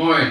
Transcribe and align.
Moi 0.00 0.26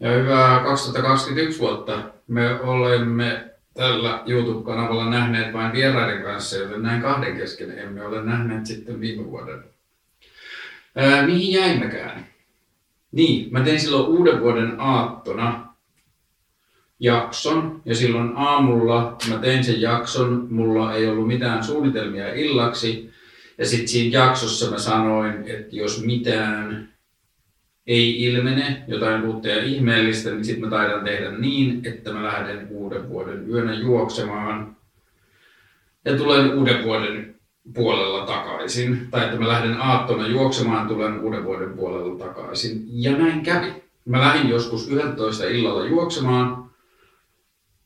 ja 0.00 0.10
hyvää 0.10 0.64
2021 0.64 1.58
vuotta. 1.60 2.10
Me 2.28 2.60
olemme 2.60 3.50
tällä 3.74 4.22
YouTube-kanavalla 4.26 5.10
nähneet 5.10 5.52
vain 5.52 5.72
vieraiden 5.72 6.22
kanssa, 6.22 6.56
joten 6.56 6.82
näin 6.82 7.02
kahden 7.02 7.36
kesken 7.36 7.78
emme 7.78 8.06
ole 8.06 8.22
nähneet 8.22 8.66
sitten 8.66 9.00
viime 9.00 9.24
vuoden. 9.24 9.64
Ää, 10.96 11.26
mihin 11.26 11.52
jäimmekään? 11.52 12.26
Niin, 13.12 13.52
mä 13.52 13.60
tein 13.60 13.80
silloin 13.80 14.06
uuden 14.06 14.40
vuoden 14.40 14.80
aattona 14.80 15.74
jakson 17.00 17.82
ja 17.84 17.94
silloin 17.94 18.32
aamulla 18.36 19.16
mä 19.30 19.38
tein 19.38 19.64
sen 19.64 19.80
jakson, 19.80 20.46
mulla 20.50 20.94
ei 20.94 21.08
ollut 21.08 21.28
mitään 21.28 21.64
suunnitelmia 21.64 22.34
illaksi 22.34 23.10
ja 23.58 23.66
sitten 23.66 23.88
siinä 23.88 24.18
jaksossa 24.18 24.70
mä 24.70 24.78
sanoin, 24.78 25.44
että 25.46 25.76
jos 25.76 26.04
mitään 26.04 26.93
ei 27.86 28.24
ilmene 28.24 28.84
jotain 28.88 29.24
uutta 29.24 29.48
ja 29.48 29.64
ihmeellistä, 29.64 30.30
niin 30.30 30.44
sitten 30.44 30.64
mä 30.64 30.70
taidan 30.70 31.04
tehdä 31.04 31.30
niin, 31.30 31.80
että 31.86 32.12
mä 32.12 32.24
lähden 32.24 32.66
uuden 32.70 33.08
vuoden 33.08 33.50
yönä 33.50 33.74
juoksemaan 33.74 34.76
ja 36.04 36.16
tulen 36.16 36.58
uuden 36.58 36.84
vuoden 36.84 37.34
puolella 37.74 38.26
takaisin. 38.26 39.08
Tai 39.10 39.24
että 39.24 39.38
mä 39.38 39.48
lähden 39.48 39.80
aattona 39.80 40.26
juoksemaan, 40.26 40.88
tulen 40.88 41.20
uuden 41.20 41.44
vuoden 41.44 41.72
puolella 41.72 42.18
takaisin. 42.18 42.84
Ja 42.88 43.18
näin 43.18 43.42
kävi. 43.42 43.72
Mä 44.04 44.20
lähdin 44.20 44.50
joskus 44.50 44.90
11 44.90 45.44
illalla 45.44 45.84
juoksemaan 45.86 46.63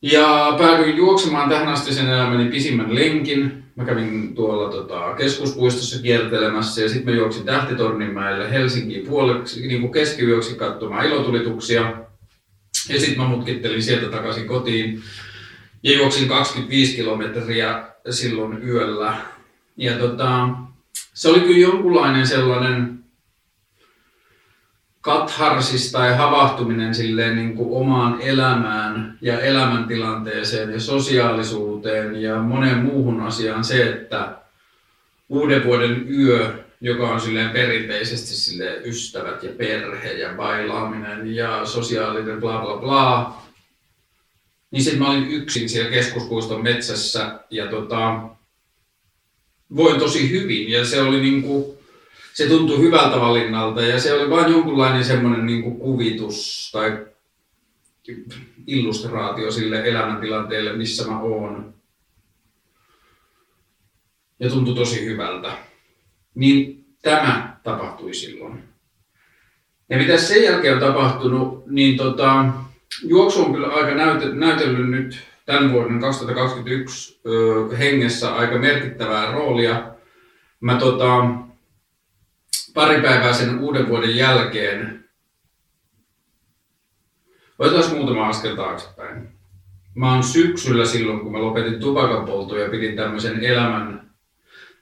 ja 0.02 0.54
päädyin 0.58 0.96
juoksemaan 0.96 1.48
tähän 1.48 1.68
asti 1.68 1.94
sen 1.94 2.08
elämäni 2.08 2.50
pisimmän 2.50 2.94
lenkin. 2.94 3.64
Mä 3.76 3.84
kävin 3.84 4.34
tuolla 4.34 4.70
tota, 4.70 5.14
keskuspuistossa 5.14 6.02
kiertelemässä 6.02 6.82
ja 6.82 6.88
sitten 6.88 7.14
mä 7.14 7.20
juoksin 7.20 7.44
Tähtitorninmäelle 7.44 8.50
Helsinkiin 8.50 9.06
puoleksi, 9.06 9.66
niin 9.66 9.80
kuin 9.80 9.92
keskiyöksi 9.92 10.54
katsomaan 10.54 11.06
ilotulituksia. 11.06 11.92
Ja 12.88 13.00
sitten 13.00 13.18
mä 13.18 13.28
mutkittelin 13.28 13.82
sieltä 13.82 14.06
takaisin 14.06 14.46
kotiin 14.46 15.02
ja 15.82 15.96
juoksin 15.96 16.28
25 16.28 16.96
kilometriä 16.96 17.82
silloin 18.10 18.68
yöllä. 18.68 19.16
Ja 19.76 19.98
tota, 19.98 20.48
se 21.14 21.28
oli 21.28 21.40
kyllä 21.40 21.58
jonkunlainen 21.58 22.26
sellainen 22.26 22.97
katharsis 25.08 25.92
tai 25.92 26.16
havahtuminen 26.16 26.94
silleen 26.94 27.36
niin 27.36 27.56
kuin 27.56 27.72
omaan 27.72 28.20
elämään 28.20 29.18
ja 29.20 29.40
elämäntilanteeseen 29.40 30.70
ja 30.70 30.80
sosiaalisuuteen 30.80 32.22
ja 32.22 32.38
moneen 32.38 32.78
muuhun 32.78 33.20
asiaan 33.20 33.64
se, 33.64 33.88
että 33.88 34.36
uuden 35.28 35.64
vuoden 35.64 36.08
yö, 36.10 36.64
joka 36.80 37.10
on 37.10 37.20
silleen 37.20 37.50
perinteisesti 37.50 38.34
silleen 38.34 38.84
ystävät 38.84 39.42
ja 39.42 39.50
perhe 39.52 40.12
ja 40.12 40.34
bailaaminen 40.36 41.34
ja 41.34 41.66
sosiaalinen 41.66 42.40
bla 42.40 42.58
bla 42.58 42.76
bla, 42.76 43.42
niin 44.70 44.82
sitten 44.82 45.02
mä 45.02 45.10
olin 45.10 45.30
yksin 45.30 45.68
siellä 45.68 45.90
keskuspuiston 45.90 46.62
metsässä 46.62 47.40
ja 47.50 47.66
tota, 47.66 48.20
voin 49.76 50.00
tosi 50.00 50.30
hyvin 50.30 50.70
ja 50.70 50.84
se 50.84 51.02
oli 51.02 51.20
niinku, 51.20 51.77
se 52.38 52.46
tuntui 52.46 52.78
hyvältä 52.78 53.20
valinnalta 53.20 53.82
ja 53.82 54.00
se 54.00 54.14
oli 54.14 54.30
vain 54.30 54.52
jonkunlainen 54.52 55.04
semmoinen 55.04 55.46
niin 55.46 55.62
kuin 55.62 55.78
kuvitus 55.78 56.70
tai 56.72 57.06
illustraatio 58.66 59.50
sille 59.50 59.88
elämäntilanteelle, 59.88 60.72
missä 60.72 61.08
mä 61.08 61.20
oon. 61.20 61.74
Ja 64.40 64.50
tuntui 64.50 64.74
tosi 64.74 65.04
hyvältä. 65.04 65.52
Niin 66.34 66.86
tämä 67.02 67.56
tapahtui 67.62 68.14
silloin. 68.14 68.62
Ja 69.88 69.98
mitä 69.98 70.18
sen 70.18 70.42
jälkeen 70.42 70.74
on 70.74 70.80
tapahtunut, 70.80 71.66
niin 71.66 71.96
tota, 71.96 72.44
juoksu 73.04 73.44
on 73.44 73.52
kyllä 73.52 73.68
aika 73.68 73.94
näytellyt 74.34 74.90
nyt 74.90 75.18
tämän 75.44 75.72
vuoden 75.72 76.00
2021 76.00 77.20
ö, 77.26 77.76
hengessä 77.76 78.34
aika 78.34 78.58
merkittävää 78.58 79.32
roolia. 79.32 79.92
Mä 80.60 80.76
tota, 80.76 81.47
pari 82.74 83.02
päivää 83.02 83.32
sen 83.32 83.58
uuden 83.58 83.88
vuoden 83.88 84.16
jälkeen. 84.16 85.04
Otetaan 87.58 87.94
muutama 87.94 88.28
askel 88.28 88.56
taaksepäin. 88.56 89.28
Mä 89.94 90.12
oon 90.12 90.22
syksyllä 90.22 90.84
silloin, 90.84 91.20
kun 91.20 91.32
mä 91.32 91.42
lopetin 91.42 91.80
tupakan 91.80 92.28
ja 92.62 92.68
pidin 92.70 92.96
tämmöisen 92.96 93.44
elämän 93.44 94.10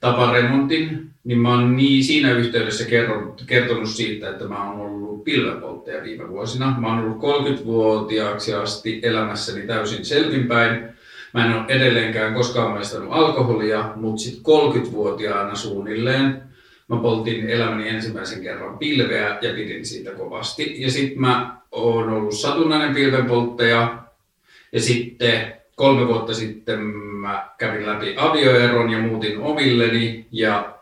taparemontin, 0.01 1.11
niin 1.25 1.39
mä 1.39 1.51
oon 1.51 1.77
niin 1.77 2.05
siinä 2.05 2.33
yhteydessä 2.33 2.85
kertonut, 2.85 3.45
kertonut 3.47 3.89
siitä, 3.89 4.31
että 4.31 4.49
mä 4.49 4.71
oon 4.71 4.81
ollut 4.81 5.25
pilvenpolttaja 5.25 6.03
viime 6.03 6.29
vuosina. 6.29 6.81
Mä 6.81 6.87
oon 6.87 7.05
ollut 7.05 7.47
30-vuotiaaksi 7.61 8.55
asti 8.55 9.01
elämässäni 9.03 9.67
täysin 9.67 10.05
selvinpäin. 10.05 10.89
Mä 11.35 11.47
en 11.47 11.53
ole 11.53 11.65
edelleenkään 11.69 12.35
koskaan 12.35 12.71
maistanut 12.71 13.13
alkoholia, 13.13 13.93
mutta 13.97 14.23
sitten 14.23 14.55
30-vuotiaana 14.55 15.55
suunnilleen 15.55 16.43
mä 16.89 16.97
poltin 16.97 17.51
elämäni 17.51 17.89
ensimmäisen 17.89 18.43
kerran 18.43 18.79
pilveä 18.79 19.39
ja 19.41 19.55
pidin 19.55 19.87
siitä 19.87 20.11
kovasti. 20.11 20.83
Ja 20.83 20.91
sitten 20.91 21.21
mä 21.21 21.57
oon 21.71 22.09
ollut 22.09 22.35
satunnainen 22.35 22.95
pilvenpolttaja. 22.95 24.03
Ja 24.73 24.81
sitten 24.81 25.55
kolme 25.77 26.07
vuotta 26.07 26.35
sitten 26.35 26.81
mä 26.81 27.49
kävin 27.59 27.87
läpi 27.87 28.15
avioeron 28.17 28.91
ja 28.91 28.99
muutin 28.99 29.39
omilleni. 29.39 30.27
Ja 30.33 30.77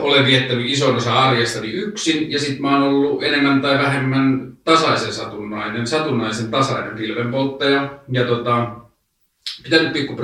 olen 0.00 0.26
viettänyt 0.26 0.66
ison 0.66 0.96
osa 0.96 1.22
arjestani 1.22 1.70
yksin. 1.70 2.32
Ja 2.32 2.38
sitten 2.38 2.62
mä 2.62 2.72
oon 2.72 2.88
ollut 2.88 3.22
enemmän 3.22 3.62
tai 3.62 3.78
vähemmän 3.78 4.52
tasaisen 4.64 5.12
satunnainen, 5.12 5.86
satunnaisen 5.86 6.50
tasainen 6.50 6.96
pilvenpolttaja. 6.96 7.98
Ja 8.08 8.24
tota, 8.24 8.70
pitänyt 9.62 9.92
pikku 9.92 10.16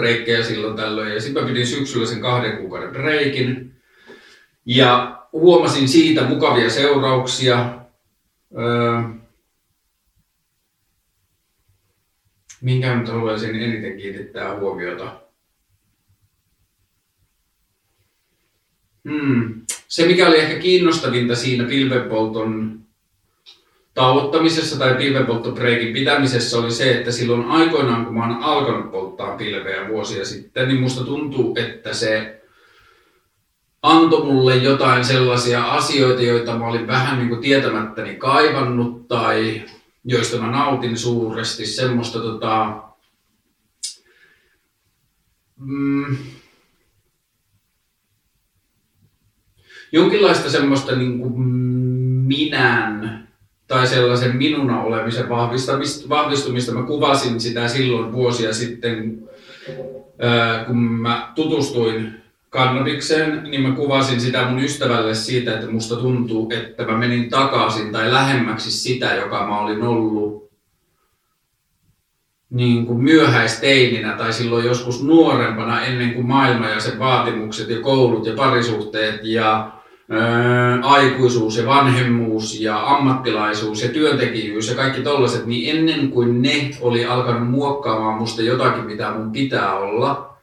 silloin 0.43 0.77
tällöin. 0.77 1.15
Ja 1.15 1.21
sitten 1.21 1.43
mä 1.43 1.49
pidin 1.49 1.67
syksyllä 1.67 2.07
sen 2.07 2.21
kahden 2.21 2.57
kuukauden 2.57 2.91
breikin 2.91 3.76
ja 4.67 5.19
huomasin 5.33 5.89
siitä 5.89 6.23
mukavia 6.23 6.71
seurauksia. 6.71 7.75
Öö, 8.59 9.03
minkä 12.61 12.97
nyt 12.97 13.09
haluaisin 13.09 13.63
eniten 13.63 13.97
kiinnittää 13.97 14.59
huomiota? 14.59 15.21
Hmm. 19.09 19.63
Se, 19.89 20.07
mikä 20.07 20.29
oli 20.29 20.39
ehkä 20.39 20.59
kiinnostavinta 20.59 21.37
siinä 21.37 21.65
pilvenpolton 21.65 22.81
tauottamisessa 23.95 24.79
tai 24.79 24.95
pilvenpolttopreikin 24.95 25.93
pitämisessä 25.93 26.59
oli 26.59 26.71
se, 26.71 26.99
että 26.99 27.13
silloin 27.13 27.45
aikoinaan, 27.45 28.05
kun 28.05 28.15
mä 28.15 28.27
oon 28.27 28.43
alkanut 28.43 28.93
polttaa 28.93 29.37
pilveä 29.37 29.89
vuosia 29.89 30.25
sitten, 30.25 30.69
niin 30.69 30.81
musta 30.81 31.05
tuntuu, 31.05 31.57
että 31.57 31.95
se 31.95 32.36
antoi 33.87 34.25
mulle 34.25 34.57
jotain 34.57 35.05
sellaisia 35.05 35.65
asioita, 35.65 36.23
joita 36.23 36.59
mä 36.59 36.67
olin 36.67 36.87
vähän 36.87 37.19
niin 37.19 37.29
kuin 37.29 37.41
tietämättäni 37.41 38.15
kaivannut 38.15 39.09
tai 39.09 39.63
joista 40.05 40.39
mä 40.39 40.51
nautin 40.51 40.99
suuresti. 40.99 41.67
Semmoista 41.67 42.19
tota, 42.19 42.83
mm, 45.57 46.17
jonkinlaista 49.93 50.51
semmoista 50.51 50.97
niin 50.97 51.19
kuin 51.19 51.41
minän 52.27 53.29
tai 53.67 53.87
sellaisen 53.87 54.37
minuna 54.37 54.83
olemisen 54.83 55.29
vahvistumista. 56.09 56.73
Mä 56.73 56.83
kuvasin 56.83 57.41
sitä 57.41 57.69
silloin 57.69 58.13
vuosia 58.13 58.55
sitten, 58.55 59.29
kun 60.67 60.79
mä 60.79 61.33
tutustuin 61.35 62.26
kannabikseen, 62.57 63.43
niin 63.45 63.61
mä 63.61 63.75
kuvasin 63.75 64.21
sitä 64.21 64.45
mun 64.49 64.59
ystävälle 64.59 65.15
siitä, 65.15 65.55
että 65.55 65.71
musta 65.71 65.97
tuntuu, 65.97 66.51
että 66.53 66.85
mä 66.85 66.99
menin 66.99 67.31
takaisin 67.31 67.93
tai 67.93 68.13
lähemmäksi 68.13 68.71
sitä, 68.71 69.15
joka 69.15 69.47
mä 69.47 69.61
olin 69.61 69.83
ollut 69.83 70.51
niin 72.51 72.87
kuin 72.87 73.03
myöhäisteininä 73.03 74.13
tai 74.13 74.33
silloin 74.33 74.67
joskus 74.67 75.03
nuorempana 75.03 75.83
ennen 75.83 76.15
kuin 76.15 76.27
maailma 76.27 76.69
ja 76.69 76.81
sen 76.81 76.99
vaatimukset 76.99 77.71
ja 77.71 77.81
koulut 77.81 78.27
ja 78.27 78.35
parisuhteet 78.37 79.21
ja 79.23 79.73
ää, 80.11 80.79
aikuisuus 80.83 81.57
ja 81.57 81.67
vanhemmuus 81.67 82.61
ja 82.61 82.87
ammattilaisuus 82.87 83.83
ja 83.83 83.89
työntekijyys 83.89 84.69
ja 84.69 84.75
kaikki 84.75 85.01
tollaset, 85.01 85.47
niin 85.47 85.77
ennen 85.77 86.11
kuin 86.11 86.43
ne 86.43 86.71
oli 86.81 87.05
alkanut 87.05 87.51
muokkaamaan 87.51 88.19
musta 88.19 88.43
jotakin, 88.43 88.85
mitä 88.85 89.11
mun 89.11 89.33
pitää 89.33 89.79
olla, 89.79 90.36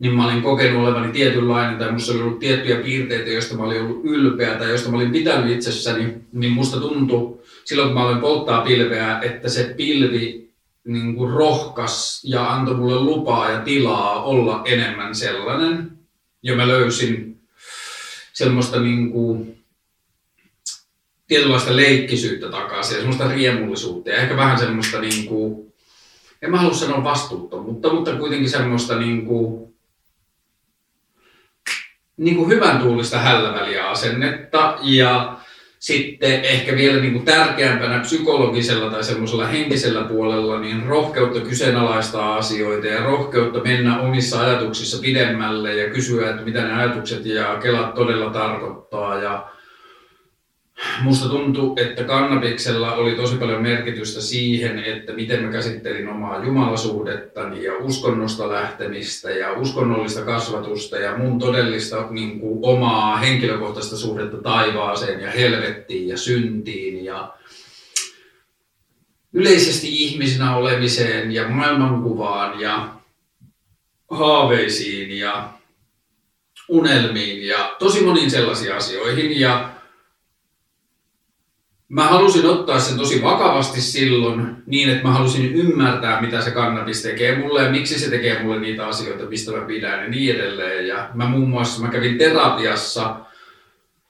niin 0.00 0.14
mä 0.14 0.24
olin 0.24 0.42
kokenut 0.42 0.82
olevani 0.82 1.12
tietynlainen 1.12 1.78
tai 1.78 1.92
musta 1.92 2.12
oli 2.12 2.22
ollut 2.22 2.38
tiettyjä 2.38 2.76
piirteitä, 2.76 3.30
joista 3.30 3.56
mä 3.56 3.62
olin 3.62 3.82
ollut 3.82 4.04
ylpeä 4.04 4.54
tai 4.54 4.68
joista 4.68 4.90
mä 4.90 4.96
olin 4.96 5.12
pitänyt 5.12 5.56
itsessäni, 5.56 6.14
niin 6.32 6.52
musta 6.52 6.80
tuntui 6.80 7.40
silloin 7.64 7.88
kun 7.88 7.98
mä 7.98 8.06
olin 8.06 8.20
polttaa 8.20 8.60
pilveä, 8.62 9.20
että 9.20 9.48
se 9.48 9.74
pilvi 9.76 10.50
niin 10.84 11.14
kuin 11.14 11.32
rohkas 11.32 12.22
ja 12.24 12.50
antoi 12.52 12.74
mulle 12.74 13.00
lupaa 13.00 13.50
ja 13.50 13.60
tilaa 13.60 14.22
olla 14.22 14.62
enemmän 14.64 15.14
sellainen. 15.14 15.90
Ja 16.42 16.56
mä 16.56 16.68
löysin 16.68 17.40
semmoista 18.32 18.80
niin 18.80 19.12
kuin 19.12 19.58
tietynlaista 21.28 21.76
leikkisyyttä 21.76 22.48
takaisin 22.48 22.94
ja 22.94 23.00
semmoista 23.00 23.28
riemullisuutta 23.28 24.10
ja 24.10 24.16
ehkä 24.16 24.36
vähän 24.36 24.58
semmoista 24.58 25.00
niin 25.00 25.26
kuin, 25.26 25.72
en 26.42 26.50
mä 26.50 26.58
halua 26.58 26.74
sanoa 26.74 27.04
vastuuttomuutta, 27.04 27.92
mutta 27.92 28.16
kuitenkin 28.16 28.50
semmoista 28.50 28.98
niin 28.98 29.26
kuin, 29.26 29.69
niin 32.20 32.36
kuin 32.36 32.48
hyvän 32.48 32.78
tuulista 32.78 33.18
hälläväliä 33.18 33.88
asennetta 33.88 34.78
ja 34.82 35.36
sitten 35.78 36.44
ehkä 36.44 36.76
vielä 36.76 37.00
niin 37.00 37.12
kuin 37.12 37.24
tärkeämpänä 37.24 37.98
psykologisella 37.98 38.90
tai 38.90 39.04
semmoisella 39.04 39.46
henkisellä 39.46 40.04
puolella 40.04 40.60
niin 40.60 40.86
rohkeutta 40.86 41.40
kyseenalaistaa 41.40 42.36
asioita 42.36 42.86
ja 42.86 43.02
rohkeutta 43.02 43.60
mennä 43.60 44.00
omissa 44.00 44.40
ajatuksissa 44.40 44.98
pidemmälle 44.98 45.74
ja 45.74 45.90
kysyä, 45.90 46.30
että 46.30 46.42
mitä 46.42 46.62
ne 46.62 46.72
ajatukset 46.72 47.26
ja 47.26 47.58
kelat 47.62 47.94
todella 47.94 48.30
tarkoittaa. 48.30 49.22
Ja 49.22 49.48
Musta 51.02 51.28
tuntuu, 51.28 51.76
että 51.76 52.04
kannabiksella 52.04 52.94
oli 52.94 53.14
tosi 53.14 53.36
paljon 53.36 53.62
merkitystä 53.62 54.20
siihen, 54.20 54.78
että 54.84 55.12
miten 55.12 55.42
mä 55.44 55.52
käsittelin 55.52 56.08
omaa 56.08 56.44
jumalasuhdettani 56.44 57.64
ja 57.64 57.76
uskonnosta 57.76 58.48
lähtemistä 58.48 59.30
ja 59.30 59.52
uskonnollista 59.52 60.24
kasvatusta 60.24 60.96
ja 60.96 61.16
mun 61.16 61.38
todellista 61.38 62.06
niin 62.10 62.40
kuin, 62.40 62.58
omaa 62.62 63.16
henkilökohtaista 63.16 63.96
suhdetta 63.96 64.36
taivaaseen 64.36 65.20
ja 65.20 65.30
helvettiin 65.30 66.08
ja 66.08 66.16
syntiin 66.16 67.04
ja 67.04 67.34
yleisesti 69.32 69.88
ihmisenä 69.90 70.56
olemiseen 70.56 71.32
ja 71.32 71.48
maailmankuvaan 71.48 72.60
ja 72.60 72.88
haaveisiin 74.10 75.18
ja 75.18 75.48
unelmiin 76.68 77.46
ja 77.46 77.76
tosi 77.78 78.04
moniin 78.04 78.30
sellaisiin 78.30 78.74
asioihin. 78.74 79.40
Ja 79.40 79.79
mä 81.90 82.04
halusin 82.04 82.46
ottaa 82.46 82.80
sen 82.80 82.98
tosi 82.98 83.22
vakavasti 83.22 83.80
silloin 83.80 84.56
niin, 84.66 84.88
että 84.88 85.02
mä 85.02 85.12
halusin 85.12 85.54
ymmärtää, 85.54 86.20
mitä 86.20 86.40
se 86.40 86.50
kannabis 86.50 87.02
tekee 87.02 87.38
mulle 87.38 87.62
ja 87.62 87.70
miksi 87.70 87.98
se 87.98 88.10
tekee 88.10 88.42
mulle 88.42 88.60
niitä 88.60 88.86
asioita, 88.86 89.24
mistä 89.24 89.52
mä 89.52 89.66
pidän 89.66 90.02
ja 90.02 90.08
niin 90.08 90.36
edelleen. 90.36 90.86
Ja 90.86 91.10
mä 91.14 91.26
muun 91.26 91.48
muassa, 91.48 91.82
mä 91.82 91.88
kävin 91.88 92.18
terapiassa, 92.18 93.16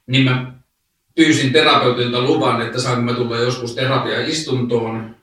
niin 0.06 0.24
mä 0.24 0.52
pyysin 1.14 1.52
terapeutilta 1.52 2.20
luvan, 2.20 2.62
että 2.62 2.80
saanko 2.80 3.02
mä 3.02 3.14
tulla 3.14 3.36
joskus 3.36 3.74
terapiaistuntoon 3.74 5.16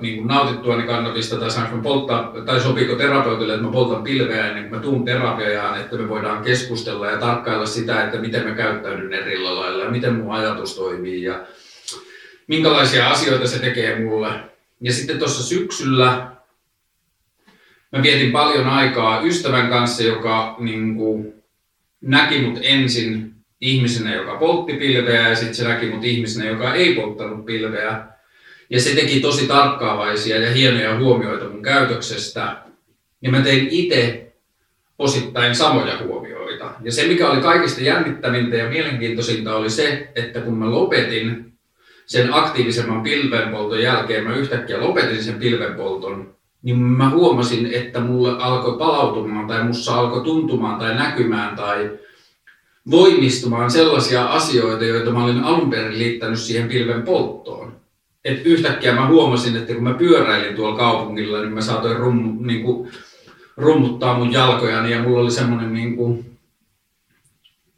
niin 0.00 0.16
kuin 0.16 0.28
nautittuani 0.28 0.82
kannabista 0.82 1.36
tai 1.36 1.50
saanko 1.50 1.78
polttaa, 1.78 2.32
tai 2.46 2.60
sopiiko 2.60 2.94
terapeutille, 2.94 3.54
että 3.54 3.66
mä 3.66 3.72
poltan 3.72 4.02
pilveä 4.02 4.48
ennen 4.48 4.62
kuin 4.68 4.74
mä 4.74 4.82
tuun 4.82 5.04
terapiaan, 5.04 5.80
että 5.80 5.96
me 5.96 6.08
voidaan 6.08 6.42
keskustella 6.44 7.10
ja 7.10 7.18
tarkkailla 7.18 7.66
sitä, 7.66 8.04
että 8.04 8.18
miten 8.18 8.48
mä 8.48 8.54
käyttäydyn 8.54 9.12
eri 9.12 9.38
lailla 9.38 9.84
ja 9.84 9.90
miten 9.90 10.14
mun 10.14 10.34
ajatus 10.34 10.74
toimii 10.74 11.22
ja 11.22 11.46
minkälaisia 12.46 13.10
asioita 13.10 13.46
se 13.46 13.58
tekee 13.58 14.00
mulle. 14.00 14.30
Ja 14.80 14.92
sitten 14.92 15.18
tuossa 15.18 15.42
syksyllä 15.42 16.34
mä 17.92 18.02
vietin 18.02 18.32
paljon 18.32 18.66
aikaa 18.66 19.20
ystävän 19.22 19.68
kanssa, 19.68 20.02
joka 20.02 20.56
niin 20.58 20.96
kuin, 20.96 21.34
näki 22.00 22.38
mut 22.38 22.58
ensin 22.62 23.34
ihmisenä, 23.60 24.14
joka 24.14 24.36
poltti 24.36 24.72
pilveä 24.72 25.28
ja 25.28 25.34
sitten 25.34 25.54
se 25.54 25.68
näki 25.68 25.86
mut 25.86 26.04
ihmisenä, 26.04 26.50
joka 26.50 26.74
ei 26.74 26.94
polttanut 26.94 27.46
pilveä. 27.46 28.13
Ja 28.70 28.80
se 28.80 28.94
teki 28.94 29.20
tosi 29.20 29.46
tarkkaavaisia 29.46 30.38
ja 30.38 30.52
hienoja 30.52 30.98
huomioita 30.98 31.48
mun 31.48 31.62
käytöksestä. 31.62 32.56
Ja 33.22 33.30
mä 33.30 33.40
tein 33.40 33.68
itse 33.70 34.32
osittain 34.98 35.54
samoja 35.54 35.98
huomioita. 35.98 36.70
Ja 36.82 36.92
se, 36.92 37.06
mikä 37.06 37.30
oli 37.30 37.40
kaikista 37.40 37.80
jännittävintä 37.80 38.56
ja 38.56 38.68
mielenkiintoisinta, 38.68 39.56
oli 39.56 39.70
se, 39.70 40.12
että 40.14 40.40
kun 40.40 40.58
mä 40.58 40.70
lopetin 40.70 41.52
sen 42.06 42.34
aktiivisemman 42.34 43.02
pilvenpolton 43.02 43.82
jälkeen, 43.82 44.24
mä 44.24 44.36
yhtäkkiä 44.36 44.80
lopetin 44.80 45.24
sen 45.24 45.34
pilvenpolton, 45.34 46.34
niin 46.62 46.78
mä 46.78 47.10
huomasin, 47.10 47.66
että 47.72 48.00
mulle 48.00 48.30
alkoi 48.38 48.78
palautumaan 48.78 49.46
tai 49.46 49.64
mussa 49.64 49.94
alkoi 49.94 50.24
tuntumaan 50.24 50.78
tai 50.78 50.94
näkymään 50.94 51.56
tai 51.56 51.90
voimistumaan 52.90 53.70
sellaisia 53.70 54.24
asioita, 54.24 54.84
joita 54.84 55.10
mä 55.10 55.24
olin 55.24 55.44
alun 55.44 55.70
perin 55.70 55.98
liittänyt 55.98 56.38
siihen 56.38 56.68
pilven 56.68 57.02
polttoon 57.02 57.63
et 58.24 58.46
yhtäkkiä 58.46 58.94
mä 58.94 59.06
huomasin, 59.06 59.56
että 59.56 59.74
kun 59.74 59.82
mä 59.82 59.94
pyöräilin 59.94 60.56
tuolla 60.56 60.76
kaupungilla, 60.76 61.40
niin 61.40 61.52
mä 61.52 61.60
saatoin 61.60 61.96
rum, 61.96 62.46
niin 62.46 62.62
kuin, 62.62 62.90
rummuttaa 63.56 64.18
mun 64.18 64.32
jalkojani 64.32 64.90
ja 64.90 65.02
mulla 65.02 65.20
oli 65.20 65.30
semmoinen 65.30 65.72
niin 65.72 65.96
kuin, 65.96 66.38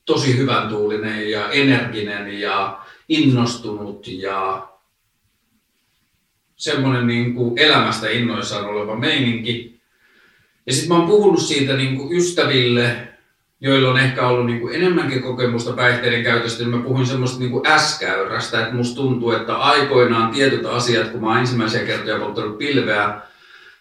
tosi 0.05 0.39
hyvän 0.39 0.69
tuulinen 0.69 1.31
ja 1.31 1.51
energinen 1.51 2.41
ja 2.41 2.79
innostunut 3.09 4.09
ja 4.09 4.69
semmoinen 6.57 7.07
niin 7.07 7.35
kuin 7.35 7.59
elämästä 7.59 8.11
innoissaan 8.11 8.65
oleva 8.65 8.97
meininki. 8.97 9.81
Ja 10.67 10.73
sitten 10.73 10.89
mä 10.89 10.99
oon 10.99 11.07
puhunut 11.07 11.43
siitä 11.43 11.77
niin 11.77 11.97
kuin 11.97 12.17
ystäville 12.17 13.09
joilla 13.61 13.91
on 13.91 13.99
ehkä 13.99 14.29
ollut 14.29 14.47
niin 14.47 14.61
kuin 14.61 14.75
enemmänkin 14.75 15.23
kokemusta 15.23 15.73
päihteiden 15.73 16.23
käytöstä, 16.23 16.63
niin 16.63 16.77
mä 16.77 16.83
puhuin 16.83 17.07
semmoista 17.07 17.39
niin 17.39 17.51
kuin 17.51 17.67
äskäyrästä, 17.67 18.61
että 18.61 18.75
musta 18.75 18.97
tuntuu, 18.97 19.31
että 19.31 19.57
aikoinaan 19.57 20.31
tietyt 20.31 20.67
asiat, 20.67 21.09
kun 21.09 21.21
mä 21.21 21.29
oon 21.29 21.39
ensimmäisiä 21.39 21.85
kertoja 21.85 22.19
polttanut 22.19 22.59
pilveä, 22.59 23.21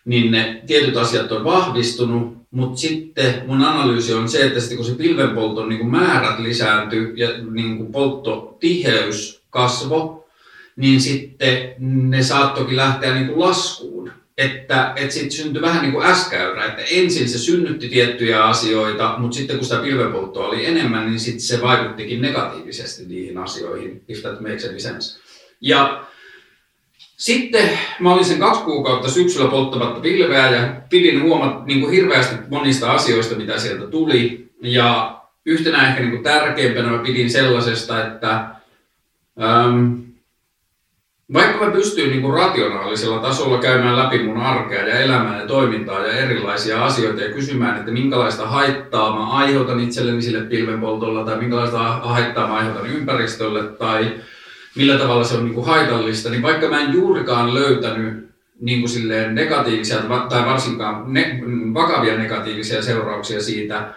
niin 0.05 0.31
ne 0.31 0.61
tietyt 0.67 0.97
asiat 0.97 1.31
on 1.31 1.43
vahvistunut, 1.43 2.37
mutta 2.51 2.77
sitten 2.79 3.43
mun 3.47 3.61
analyysi 3.61 4.13
on 4.13 4.29
se, 4.29 4.45
että 4.45 4.59
sitten 4.59 4.77
kun 4.77 4.85
se 4.85 4.95
pilvenpolton 4.95 5.69
niin 5.69 5.91
määrät 5.91 6.39
lisääntyy 6.39 7.13
ja 7.15 7.29
niin 7.51 7.77
kuin 7.77 7.91
polttotiheys 7.91 9.43
kasvo, 9.49 10.27
niin 10.75 11.01
sitten 11.01 11.75
ne 11.79 12.23
saattokin 12.23 12.77
lähteä 12.77 13.13
niin 13.13 13.27
kuin 13.27 13.39
laskuun 13.39 13.94
että, 14.37 14.93
että 14.95 15.13
siitä 15.13 15.35
syntyi 15.35 15.61
vähän 15.61 15.81
niin 15.81 15.91
kuin 15.91 16.05
äskäyrä, 16.05 16.65
että 16.65 16.81
ensin 16.91 17.29
se 17.29 17.37
synnytti 17.37 17.89
tiettyjä 17.89 18.43
asioita, 18.45 19.15
mutta 19.17 19.37
sitten 19.37 19.57
kun 19.57 19.65
sitä 19.65 19.81
pilvenpolttoa 19.81 20.47
oli 20.47 20.65
enemmän, 20.65 21.05
niin 21.05 21.19
sitten 21.19 21.41
se 21.41 21.61
vaikuttikin 21.61 22.21
negatiivisesti 22.21 23.05
niihin 23.05 23.37
asioihin, 23.37 24.03
if 24.07 24.21
that 24.21 24.41
makes 24.41 24.65
any 24.65 24.79
sense. 24.79 25.19
Ja 25.61 26.05
sitten 27.17 27.79
mä 27.99 28.13
olin 28.13 28.25
sen 28.25 28.39
kaksi 28.39 28.61
kuukautta 28.61 29.11
syksyllä 29.11 29.49
polttamatta 29.49 29.99
pilveä 29.99 30.51
ja 30.51 30.81
pidin 30.89 31.21
huomat 31.21 31.65
niin 31.65 31.81
kuin 31.81 31.91
hirveästi 31.91 32.35
monista 32.49 32.91
asioista, 32.91 33.35
mitä 33.35 33.59
sieltä 33.59 33.87
tuli. 33.87 34.49
Ja 34.61 35.21
yhtenä 35.45 35.87
ehkä 35.87 36.01
niin 36.01 36.11
kuin 36.11 36.23
tärkeimpänä 36.23 36.89
mä 36.89 36.97
pidin 36.97 37.29
sellaisesta, 37.29 38.07
että 38.07 38.45
ähm, 39.41 40.04
vaikka 41.33 41.65
mä 41.65 41.71
pystyin 41.71 42.09
niin 42.09 42.33
rationaalisella 42.33 43.19
tasolla 43.19 43.57
käymään 43.57 43.97
läpi 43.97 44.23
mun 44.23 44.37
arkea 44.37 44.87
ja 44.87 44.99
elämää 44.99 45.41
ja 45.41 45.47
toimintaa 45.47 46.07
ja 46.07 46.13
erilaisia 46.13 46.85
asioita 46.85 47.21
ja 47.21 47.33
kysymään, 47.33 47.79
että 47.79 47.91
minkälaista 47.91 48.47
haittaa 48.47 49.15
mä 49.15 49.29
aiheutan 49.29 49.79
itselleni 49.79 50.21
sille 50.21 50.41
pilvenpoltolla 50.41 51.25
tai 51.25 51.37
minkälaista 51.37 51.79
haittaa 51.79 52.47
mä 52.47 52.55
aiheutan 52.55 52.87
ympäristölle 52.87 53.63
tai 53.63 54.11
millä 54.75 54.97
tavalla 54.97 55.23
se 55.23 55.35
on 55.35 55.45
niin 55.45 55.65
haitallista, 55.65 56.29
niin 56.29 56.41
vaikka 56.41 56.69
mä 56.69 56.81
en 56.81 56.93
juurikaan 56.93 57.53
löytänyt 57.53 58.25
niin 58.61 58.79
kuin 58.79 58.89
silleen 58.89 59.35
negatiivisia 59.35 59.97
tai 60.29 60.45
varsinkaan 60.45 61.13
ne, 61.13 61.39
vakavia 61.73 62.17
negatiivisia 62.17 62.81
seurauksia 62.81 63.41
siitä, 63.41 63.93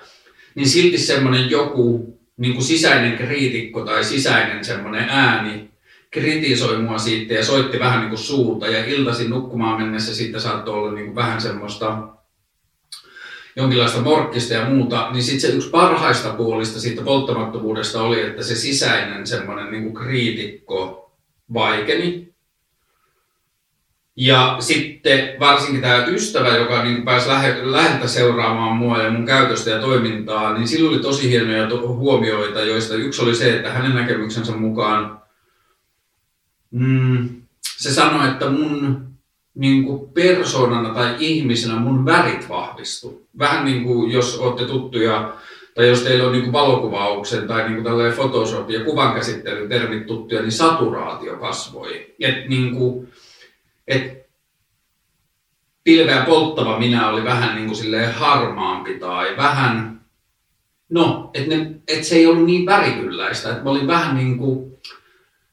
niin 0.54 0.68
silti 0.68 0.98
semmoinen 0.98 1.50
joku 1.50 2.18
niin 2.36 2.54
kuin 2.54 2.64
sisäinen 2.64 3.16
kriitikko 3.16 3.80
tai 3.80 4.04
sisäinen 4.04 4.64
semmoinen 4.64 5.06
ääni 5.08 5.68
kritisoi 6.10 6.78
mua 6.78 6.98
siitä 6.98 7.34
ja 7.34 7.44
soitti 7.44 7.78
vähän 7.78 8.00
niin 8.00 8.08
kuin 8.08 8.18
suuta 8.18 8.66
ja 8.66 8.84
iltaisin 8.84 9.30
nukkumaan 9.30 9.82
mennessä 9.82 10.14
siitä 10.14 10.40
saattoi 10.40 10.74
olla 10.74 10.92
niin 10.92 11.06
kuin 11.06 11.14
vähän 11.14 11.40
semmoista 11.40 12.08
jonkinlaista 13.56 14.00
morkkista 14.00 14.54
ja 14.54 14.64
muuta, 14.64 15.10
niin 15.12 15.22
sitten 15.22 15.50
se 15.50 15.56
yksi 15.56 15.70
parhaista 15.70 16.30
puolista 16.30 16.80
siitä 16.80 17.02
polttamattomuudesta 17.02 18.02
oli, 18.02 18.22
että 18.22 18.42
se 18.42 18.54
sisäinen 18.54 19.26
semmoinen 19.26 19.70
niin 19.70 19.94
kriitikko 19.94 21.10
vaikeni. 21.54 22.28
Ja 24.16 24.56
sitten 24.60 25.40
varsinkin 25.40 25.80
tämä 25.80 26.06
ystävä, 26.06 26.56
joka 26.56 26.84
niin 26.84 27.02
pääsi 27.02 27.28
läheltä 27.62 28.08
seuraamaan 28.08 28.76
mua 28.76 29.02
ja 29.02 29.10
mun 29.10 29.26
käytöstä 29.26 29.70
ja 29.70 29.80
toimintaa, 29.80 30.52
niin 30.54 30.68
sillä 30.68 30.90
oli 30.90 30.98
tosi 30.98 31.30
hienoja 31.30 31.68
huomioita, 31.86 32.60
joista 32.60 32.94
yksi 32.94 33.22
oli 33.22 33.34
se, 33.34 33.56
että 33.56 33.72
hänen 33.72 33.94
näkemyksensä 33.94 34.52
mukaan 34.52 35.22
mm, 36.70 37.28
se 37.78 37.94
sanoi, 37.94 38.28
että 38.28 38.50
mun 38.50 39.08
niin 39.54 39.84
kuin 39.84 40.10
persoonana 40.12 40.94
tai 40.94 41.16
ihmisenä 41.18 41.78
mun 41.78 42.04
värit 42.04 42.48
vahvistu. 42.48 43.26
Vähän 43.38 43.64
niin 43.64 43.84
kuin 43.84 44.10
jos 44.10 44.38
olette 44.38 44.64
tuttuja 44.64 45.34
tai 45.74 45.88
jos 45.88 46.02
teillä 46.02 46.26
on 46.26 46.32
niin 46.32 46.42
kuin 46.42 46.52
valokuvauksen 46.52 47.48
tai 47.48 47.62
niin 47.62 47.74
kuin 47.74 47.84
tällainen 47.84 48.12
Photoshop 48.12 48.70
ja 48.70 48.84
kuvankäsittelyn 48.84 49.68
termit 49.68 50.06
tuttuja, 50.06 50.42
niin 50.42 50.52
saturaatio 50.52 51.36
kasvoi. 51.36 52.14
Et 52.20 52.48
niin 52.48 52.76
kuin, 52.76 53.12
et 53.86 54.28
pilveä 55.84 56.22
polttava 56.22 56.78
minä 56.78 57.08
oli 57.08 57.24
vähän 57.24 57.56
niin 57.56 57.68
kuin 57.68 58.12
harmaampi 58.12 58.94
tai 58.94 59.36
vähän, 59.36 60.00
no, 60.88 61.30
että 61.34 61.54
et 61.88 62.04
se 62.04 62.16
ei 62.16 62.26
ollut 62.26 62.46
niin 62.46 62.66
värikylläistä, 62.66 63.50
että 63.50 63.64
mä 63.64 63.70
olin 63.70 63.86
vähän 63.86 64.16
niin 64.16 64.38
kuin 64.38 64.67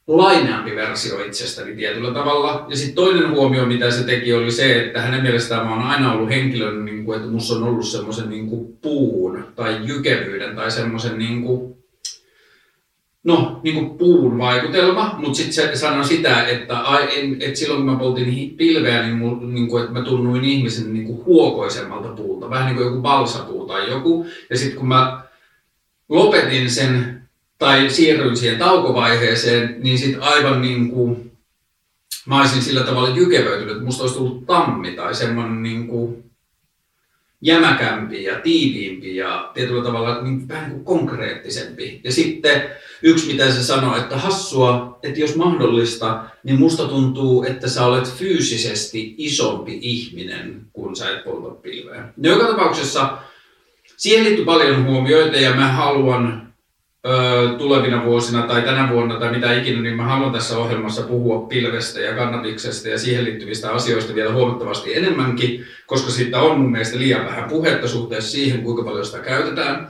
laineampi 0.07 0.75
versio 0.75 1.25
itsestäni 1.25 1.75
tietyllä 1.75 2.13
tavalla. 2.13 2.65
Ja 2.69 2.75
sitten 2.75 2.95
toinen 2.95 3.31
huomio, 3.31 3.65
mitä 3.65 3.91
se 3.91 4.03
teki, 4.03 4.33
oli 4.33 4.51
se, 4.51 4.85
että 4.85 5.01
hänen 5.01 5.21
mielestään 5.21 5.65
mä 5.65 5.73
oon 5.73 5.83
aina 5.83 6.13
ollut 6.13 6.29
henkilön, 6.29 6.85
niin 6.85 7.05
kuin, 7.05 7.17
että 7.17 7.31
musta 7.31 7.55
on 7.55 7.63
ollut 7.63 7.87
semmoisen 7.87 8.29
niin 8.29 8.77
puun 8.81 9.45
tai 9.55 9.79
jykevyyden 9.83 10.55
tai 10.55 10.71
semmoisen 10.71 11.19
niin 11.19 11.43
kuin, 11.43 11.75
no, 13.23 13.59
niin 13.63 13.75
kuin 13.75 13.97
puun 13.97 14.37
vaikutelma, 14.37 15.15
mutta 15.17 15.37
sitten 15.37 15.53
se 15.53 15.75
sanoi 15.75 16.05
sitä, 16.05 16.47
että, 16.47 16.83
että 17.39 17.59
silloin 17.59 17.83
kun 17.83 17.91
mä 17.91 17.99
poltin 17.99 18.55
pilveä, 18.57 19.03
niin, 19.03 19.17
mul, 19.17 19.35
niin 19.47 19.67
kuin, 19.67 19.83
että 19.83 19.99
mä 19.99 20.05
tunnuin 20.05 20.45
ihmisen 20.45 20.93
niin 20.93 21.05
kuin 21.05 21.25
huokoisemmalta 21.25 22.09
puulta, 22.09 22.49
vähän 22.49 22.65
niin 22.65 22.75
kuin 22.75 22.85
joku 22.85 23.01
balsapuu 23.01 23.67
tai 23.67 23.89
joku. 23.89 24.25
Ja 24.49 24.57
sitten 24.57 24.79
kun 24.79 24.87
mä 24.87 25.23
lopetin 26.09 26.69
sen 26.69 27.24
tai 27.59 27.89
siirryin 27.89 28.37
siihen 28.37 28.59
taukovaiheeseen, 28.59 29.75
niin 29.83 29.97
sitten 29.97 30.23
aivan 30.23 30.61
niin 30.61 30.91
kuin 30.91 31.31
mä 32.25 32.39
olisin 32.39 32.61
sillä 32.61 32.83
tavalla 32.83 33.15
jykevöitynyt, 33.15 33.71
että 33.71 33.85
musta 33.85 34.03
olisi 34.03 34.17
tullut 34.17 34.45
tammi 34.45 34.91
tai 34.91 35.15
semmoinen 35.15 35.63
niin 35.63 35.87
kuin 35.87 36.25
jämäkämpi 37.41 38.23
ja 38.23 38.39
tiiviimpi 38.39 39.15
ja 39.15 39.51
tietyllä 39.53 39.83
tavalla 39.83 40.21
niin 40.21 40.47
vähän 40.47 40.69
niin 40.69 40.83
kuin 40.83 40.85
konkreettisempi. 40.85 42.01
Ja 42.03 42.11
sitten 42.11 42.69
yksi, 43.01 43.27
mitä 43.27 43.51
se 43.51 43.63
sanoi, 43.63 43.99
että 43.99 44.17
hassua, 44.17 44.99
että 45.03 45.19
jos 45.19 45.35
mahdollista, 45.35 46.23
niin 46.43 46.59
musta 46.59 46.87
tuntuu, 46.87 47.43
että 47.43 47.69
sä 47.69 47.85
olet 47.85 48.13
fyysisesti 48.13 49.15
isompi 49.17 49.79
ihminen, 49.81 50.61
kun 50.73 50.95
sä 50.95 51.09
et 51.09 51.23
polta 51.23 51.55
pilveä. 51.55 52.13
No 52.17 52.29
joka 52.29 52.47
tapauksessa 52.47 53.17
siihen 53.97 54.23
liittyy 54.23 54.45
paljon 54.45 54.85
huomioita 54.85 55.37
ja 55.37 55.55
mä 55.55 55.71
haluan 55.71 56.53
tulevina 57.57 58.05
vuosina 58.05 58.41
tai 58.41 58.61
tänä 58.61 58.89
vuonna 58.89 59.19
tai 59.19 59.31
mitä 59.31 59.53
ikinä, 59.53 59.81
niin 59.81 59.95
mä 59.95 60.03
haluan 60.03 60.33
tässä 60.33 60.57
ohjelmassa 60.57 61.01
puhua 61.01 61.47
pilvestä 61.47 61.99
ja 61.99 62.15
kannabiksesta 62.15 62.89
ja 62.89 62.99
siihen 62.99 63.25
liittyvistä 63.25 63.71
asioista 63.71 64.15
vielä 64.15 64.33
huomattavasti 64.33 64.95
enemmänkin, 64.95 65.65
koska 65.85 66.11
siitä 66.11 66.39
on 66.39 66.59
mun 66.59 66.71
mielestä 66.71 66.99
liian 66.99 67.25
vähän 67.25 67.49
puhetta 67.49 67.87
suhteessa 67.87 68.31
siihen, 68.31 68.61
kuinka 68.63 68.83
paljon 68.83 69.05
sitä 69.05 69.19
käytetään. 69.19 69.87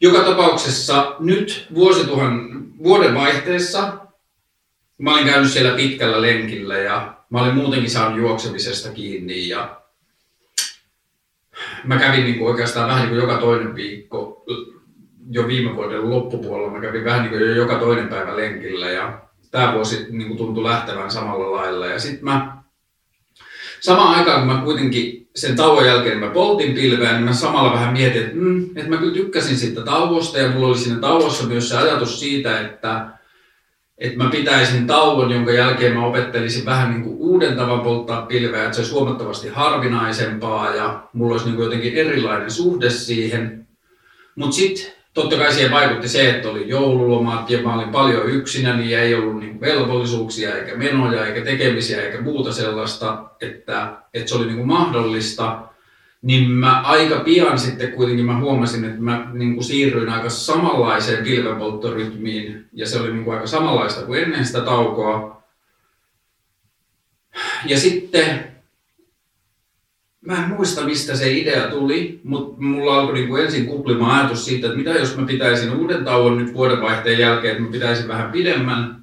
Joka 0.00 0.24
tapauksessa 0.24 1.16
nyt 1.18 1.66
vuosituhan 1.74 2.50
vuoden 2.82 3.14
vaihteessa 3.14 3.98
mä 4.98 5.12
olin 5.14 5.26
käynyt 5.26 5.50
siellä 5.50 5.76
pitkällä 5.76 6.22
lenkillä 6.22 6.78
ja 6.78 7.14
mä 7.30 7.42
olin 7.42 7.54
muutenkin 7.54 7.90
saanut 7.90 8.18
juoksemisesta 8.18 8.88
kiinni 8.88 9.48
ja 9.48 9.80
mä 11.84 11.98
kävin 11.98 12.24
niin 12.24 12.38
kuin 12.38 12.50
oikeastaan 12.50 12.88
vähän 12.88 13.02
niin 13.02 13.08
kuin 13.08 13.20
joka 13.20 13.36
toinen 13.36 13.74
viikko 13.74 14.44
jo 15.30 15.46
viime 15.46 15.76
vuoden 15.76 16.10
loppupuolella 16.10 16.72
mä 16.72 16.80
kävin 16.80 17.04
vähän 17.04 17.20
niin 17.22 17.30
kuin 17.30 17.40
jo 17.40 17.54
joka 17.54 17.78
toinen 17.78 18.08
päivä 18.08 18.36
lenkillä 18.36 18.90
ja 18.90 19.20
tämä 19.50 19.74
vuosi 19.74 20.06
niin 20.10 20.28
kuin 20.28 20.38
tuntui 20.38 20.64
lähtevän 20.64 21.10
samalla 21.10 21.56
lailla. 21.56 21.86
Ja 21.86 21.98
sitten 21.98 22.24
mä 22.24 22.56
samaan 23.80 24.18
aikaan, 24.18 24.38
kun 24.38 24.56
mä 24.56 24.62
kuitenkin 24.62 25.28
sen 25.36 25.56
tauon 25.56 25.86
jälkeen 25.86 26.18
mä 26.18 26.30
poltin 26.30 26.74
pilveä, 26.74 27.12
niin 27.12 27.24
mä 27.24 27.32
samalla 27.32 27.72
vähän 27.72 27.92
mietin, 27.92 28.22
että, 28.22 28.36
mm, 28.36 28.64
että 28.76 28.90
mä 28.90 28.96
kyllä 28.96 29.14
tykkäsin 29.14 29.58
siitä 29.58 29.80
tauosta 29.80 30.38
ja 30.38 30.50
mulla 30.50 30.68
oli 30.68 30.78
siinä 30.78 31.00
tauossa 31.00 31.46
myös 31.46 31.68
se 31.68 31.76
ajatus 31.76 32.20
siitä, 32.20 32.60
että, 32.60 33.06
että 33.98 34.24
mä 34.24 34.30
pitäisin 34.30 34.86
tauon, 34.86 35.30
jonka 35.30 35.52
jälkeen 35.52 35.96
mä 35.96 36.06
opettelisin 36.06 36.64
vähän 36.64 36.90
niin 36.90 37.02
kuin 37.02 37.16
uuden 37.16 37.56
tavan 37.56 37.80
polttaa 37.80 38.26
pilveä, 38.26 38.64
että 38.64 38.74
se 38.74 38.80
olisi 38.80 38.92
huomattavasti 38.92 39.48
harvinaisempaa 39.48 40.74
ja 40.74 41.02
mulla 41.12 41.32
olisi 41.32 41.46
niin 41.46 41.56
kuin 41.56 41.64
jotenkin 41.64 41.94
erilainen 41.94 42.50
suhde 42.50 42.90
siihen. 42.90 43.66
Mutta 44.34 44.56
sitten 44.56 44.99
totta 45.14 45.36
kai 45.36 45.52
siihen 45.52 45.70
vaikutti 45.70 46.08
se, 46.08 46.30
että 46.30 46.48
oli 46.48 46.68
joululomat 46.68 47.50
ja 47.50 47.62
mä 47.62 47.74
olin 47.74 47.88
paljon 47.88 48.30
yksinäni 48.30 48.82
niin 48.82 48.98
ei 48.98 49.14
ollut 49.14 49.40
niin 49.40 49.60
velvollisuuksia 49.60 50.54
eikä 50.54 50.76
menoja 50.76 51.26
eikä 51.26 51.40
tekemisiä 51.40 52.02
eikä 52.02 52.20
muuta 52.20 52.52
sellaista, 52.52 53.24
että, 53.40 53.92
että 54.14 54.28
se 54.28 54.34
oli 54.34 54.46
niin 54.46 54.56
kuin 54.56 54.68
mahdollista. 54.68 55.62
Niin 56.22 56.50
mä 56.50 56.80
aika 56.80 57.20
pian 57.20 57.58
sitten 57.58 57.92
kuitenkin 57.92 58.26
mä 58.26 58.40
huomasin, 58.40 58.84
että 58.84 59.00
mä 59.00 59.30
niin 59.32 59.54
kuin 59.54 59.64
siirryin 59.64 60.08
aika 60.08 60.30
samanlaiseen 60.30 61.24
pilvenpolttorytmiin 61.24 62.68
ja 62.72 62.86
se 62.86 63.00
oli 63.00 63.12
niin 63.12 63.24
kuin 63.24 63.34
aika 63.34 63.46
samanlaista 63.46 64.06
kuin 64.06 64.22
ennen 64.22 64.46
sitä 64.46 64.60
taukoa. 64.60 65.42
Ja 67.66 67.78
sitten 67.78 68.49
mä 70.26 70.44
en 70.44 70.48
muista 70.48 70.84
mistä 70.84 71.16
se 71.16 71.32
idea 71.32 71.68
tuli, 71.68 72.20
mutta 72.24 72.62
mulla 72.62 72.94
alkoi 72.94 73.14
niin 73.14 73.28
kuin 73.28 73.44
ensin 73.44 73.66
kuplimaan 73.66 74.20
ajatus 74.20 74.44
siitä, 74.44 74.66
että 74.66 74.78
mitä 74.78 74.90
jos 74.90 75.16
mä 75.16 75.26
pitäisin 75.26 75.76
uuden 75.76 76.04
tauon 76.04 76.38
nyt 76.38 76.54
vuodenvaihteen 76.54 77.18
jälkeen, 77.18 77.52
että 77.52 77.64
mä 77.64 77.70
pitäisin 77.70 78.08
vähän 78.08 78.32
pidemmän. 78.32 79.00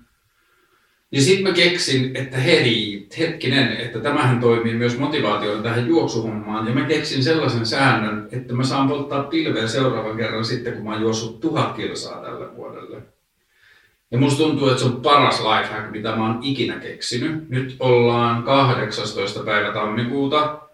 Ja 1.12 1.22
sitten 1.22 1.44
mä 1.44 1.52
keksin, 1.52 2.12
että 2.16 2.38
hei, 2.38 3.08
hetkinen, 3.20 3.78
että 3.78 4.00
tämähän 4.00 4.40
toimii 4.40 4.74
myös 4.74 4.98
motivaationa 4.98 5.62
tähän 5.62 5.88
juoksuhommaan. 5.88 6.68
Ja 6.68 6.74
mä 6.74 6.82
keksin 6.82 7.24
sellaisen 7.24 7.66
säännön, 7.66 8.28
että 8.32 8.54
mä 8.54 8.64
saan 8.64 8.88
polttaa 8.88 9.24
pilveä 9.24 9.68
seuraavan 9.68 10.18
kerran 10.18 10.46
sitten, 10.46 10.74
kun 10.74 10.84
mä 10.84 10.92
oon 10.92 11.02
juossut 11.02 11.40
tuhat 11.40 11.76
kilsaa 11.76 12.22
tälle 12.22 12.56
vuodelle. 12.56 13.02
Ja 14.12 14.18
musta 14.18 14.44
tuntuu, 14.44 14.70
että 14.70 14.80
se 14.80 14.86
on 14.86 15.02
paras 15.02 15.40
lifehack, 15.40 15.92
mitä 15.92 16.16
mä 16.16 16.28
oon 16.28 16.40
ikinä 16.42 16.80
keksinyt. 16.80 17.50
Nyt 17.50 17.76
ollaan 17.80 18.44
18. 18.44 19.44
päivä 19.44 19.72
tammikuuta 19.74 20.67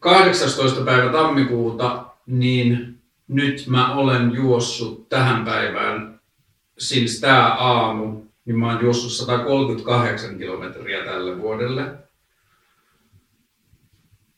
18. 0.00 0.84
päivä 0.84 1.12
tammikuuta, 1.12 2.04
niin 2.26 2.98
nyt 3.28 3.64
mä 3.66 3.94
olen 3.94 4.34
juossut 4.34 5.08
tähän 5.08 5.44
päivään, 5.44 6.20
siis 6.78 7.20
tää 7.20 7.54
aamu, 7.54 8.22
niin 8.44 8.58
mä 8.58 8.72
oon 8.72 8.82
juossut 8.84 9.12
138 9.12 10.38
kilometriä 10.38 11.04
tälle 11.04 11.38
vuodelle. 11.38 11.82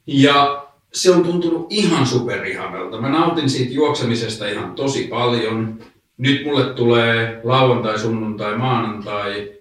Ja 0.06 0.66
se 0.92 1.10
on 1.10 1.22
tuntunut 1.22 1.66
ihan 1.70 2.06
superihanalta. 2.06 3.00
Mä 3.00 3.08
nautin 3.08 3.50
siitä 3.50 3.72
juoksemisesta 3.72 4.48
ihan 4.48 4.74
tosi 4.74 5.06
paljon. 5.06 5.78
Nyt 6.16 6.44
mulle 6.44 6.74
tulee 6.74 7.40
lauantai, 7.44 7.98
sunnuntai, 7.98 8.58
maanantai, 8.58 9.52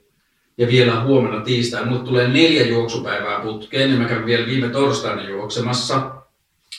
ja 0.57 0.67
vielä 0.67 1.01
huomenna 1.01 1.41
tiistai. 1.41 1.85
Mulle 1.85 2.03
tulee 2.03 2.27
neljä 2.27 2.65
juoksupäivää 2.65 3.39
putkeen 3.39 3.91
ja 3.91 3.97
mä 3.97 4.05
käyn 4.05 4.25
vielä 4.25 4.45
viime 4.45 4.69
torstaina 4.69 5.23
juoksemassa. 5.23 6.11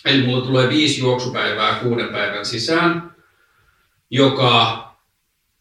Eli 0.04 0.26
mulle 0.26 0.46
tulee 0.46 0.68
viisi 0.68 1.00
juoksupäivää 1.00 1.74
kuuden 1.74 2.08
päivän 2.08 2.46
sisään, 2.46 3.14
joka 4.10 4.85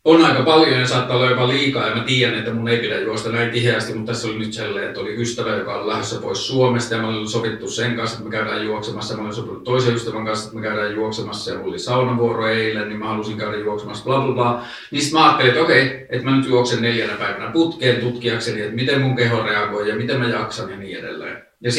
on 0.06 0.26
aika 0.26 0.44
paljon 0.44 0.80
ja 0.80 0.88
saattaa 0.88 1.16
olla 1.18 1.30
jopa 1.30 1.48
liikaa 1.48 1.88
ja 1.88 1.96
mä 1.96 2.04
tiedän, 2.04 2.40
että 2.40 2.54
mun 2.54 2.68
ei 2.68 2.78
pidä 2.78 3.00
juosta 3.00 3.30
näin 3.30 3.52
tiheästi, 3.52 3.94
mutta 3.94 4.12
tässä 4.12 4.28
oli 4.28 4.40
nyt 4.40 4.54
sellainen, 4.54 4.88
että 4.88 5.00
oli 5.00 5.22
ystävä, 5.22 5.56
joka 5.56 5.76
on 5.76 5.88
lähdössä 5.88 6.22
pois 6.22 6.48
Suomesta 6.48 6.96
ja 6.96 7.02
mä 7.02 7.08
olin 7.08 7.28
sovittu 7.28 7.70
sen 7.70 7.96
kanssa, 7.96 8.18
että 8.18 8.30
me 8.30 8.36
käydään 8.36 8.66
juoksemassa. 8.66 9.18
Mä 9.18 9.24
olin 9.24 9.34
sopinut 9.34 9.64
toisen 9.64 9.96
ystävän 9.96 10.26
kanssa, 10.26 10.46
että 10.46 10.56
me 10.56 10.68
käydään 10.68 10.96
juoksemassa 10.96 11.52
ja 11.52 11.58
mulla 11.58 11.70
oli 11.70 11.80
saunavuoro 11.80 12.48
eilen, 12.48 12.90
niin 12.90 13.00
mä 13.00 13.08
halusin 13.08 13.38
käydä 13.38 13.58
juoksemassa 13.58 14.04
bla 14.04 14.22
bla 14.22 14.34
bla. 14.34 14.62
Niin 14.92 15.02
sitten 15.02 15.20
mä 15.20 15.26
ajattelin, 15.26 15.52
että 15.52 15.64
okei, 15.64 16.06
että 16.10 16.26
mä 16.30 16.38
nyt 16.38 16.48
juoksen 16.48 16.82
neljänä 16.82 17.14
päivänä 17.14 17.52
putkeen 17.52 18.02
tutkiakseni, 18.02 18.62
että 18.62 18.76
miten 18.76 19.02
mun 19.02 19.16
keho 19.16 19.44
reagoi 19.44 19.90
ja 19.90 19.96
miten 19.96 20.20
mä 20.20 20.28
jaksan 20.28 20.70
ja 20.70 20.78
niin 20.78 21.00
edelleen. 21.00 21.44
Ja 21.62 21.72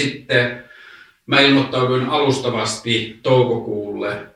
mä 1.26 1.40
ilmoittauduin 1.40 2.08
alustavasti 2.08 3.20
toukokuulle 3.22 4.35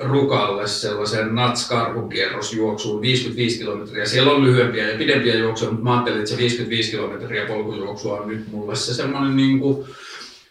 Rukalle 0.00 0.66
sellaisen 0.66 1.34
Nats-karhukierrosjuoksuun 1.34 3.00
55 3.00 3.58
kilometriä. 3.58 4.06
Siellä 4.06 4.32
on 4.32 4.44
lyhyempiä 4.44 4.90
ja 4.90 4.98
pidempiä 4.98 5.34
juoksuja, 5.34 5.70
mutta 5.70 5.84
mä 5.84 5.92
ajattelin, 5.92 6.18
että 6.18 6.30
se 6.30 6.36
55 6.36 6.90
kilometriä 6.90 7.46
polkujuoksua 7.46 8.20
on 8.20 8.28
nyt 8.28 8.52
mulle 8.52 8.76
se 8.76 8.94
semmoinen 8.94 9.36
niin 9.36 9.60
kuin 9.60 9.86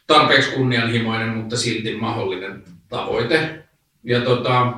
tarpeeksi 0.08 0.52
kunnianhimoinen, 0.52 1.30
mutta 1.30 1.58
silti 1.58 1.96
mahdollinen 1.96 2.64
tavoite. 2.90 3.64
Ja 4.04 4.22
tota, 4.22 4.74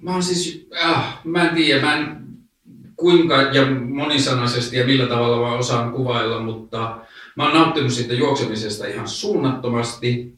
mä 0.00 0.12
oon 0.12 0.22
siis, 0.22 0.68
äh, 0.84 1.18
mä 1.24 1.48
en 1.48 1.54
tiedä, 1.54 1.82
mä 1.82 1.96
en 1.96 2.24
kuinka 2.96 3.42
ja 3.42 3.66
monisanaisesti 3.70 4.76
ja 4.76 4.86
millä 4.86 5.06
tavalla 5.06 5.48
mä 5.48 5.54
osaan 5.54 5.92
kuvailla, 5.92 6.40
mutta 6.40 6.98
mä 7.36 7.44
oon 7.44 7.54
nauttinut 7.54 7.92
siitä 7.92 8.14
juoksemisesta 8.14 8.86
ihan 8.86 9.08
suunnattomasti 9.08 10.34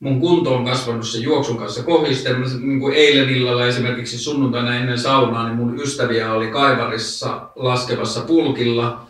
mun 0.00 0.20
kunto 0.20 0.54
on 0.54 0.64
kasvanut 0.64 1.06
sen 1.06 1.22
juoksun 1.22 1.58
kanssa 1.58 1.82
kohisten. 1.82 2.44
Niin 2.60 2.80
kuin 2.80 2.94
eilen 2.94 3.30
illalla 3.30 3.66
esimerkiksi 3.66 4.18
sunnuntaina 4.18 4.76
ennen 4.76 4.98
saunaa, 4.98 5.46
niin 5.46 5.56
mun 5.56 5.80
ystäviä 5.80 6.32
oli 6.32 6.46
Kaivarissa 6.46 7.48
laskevassa 7.56 8.20
pulkilla. 8.20 9.06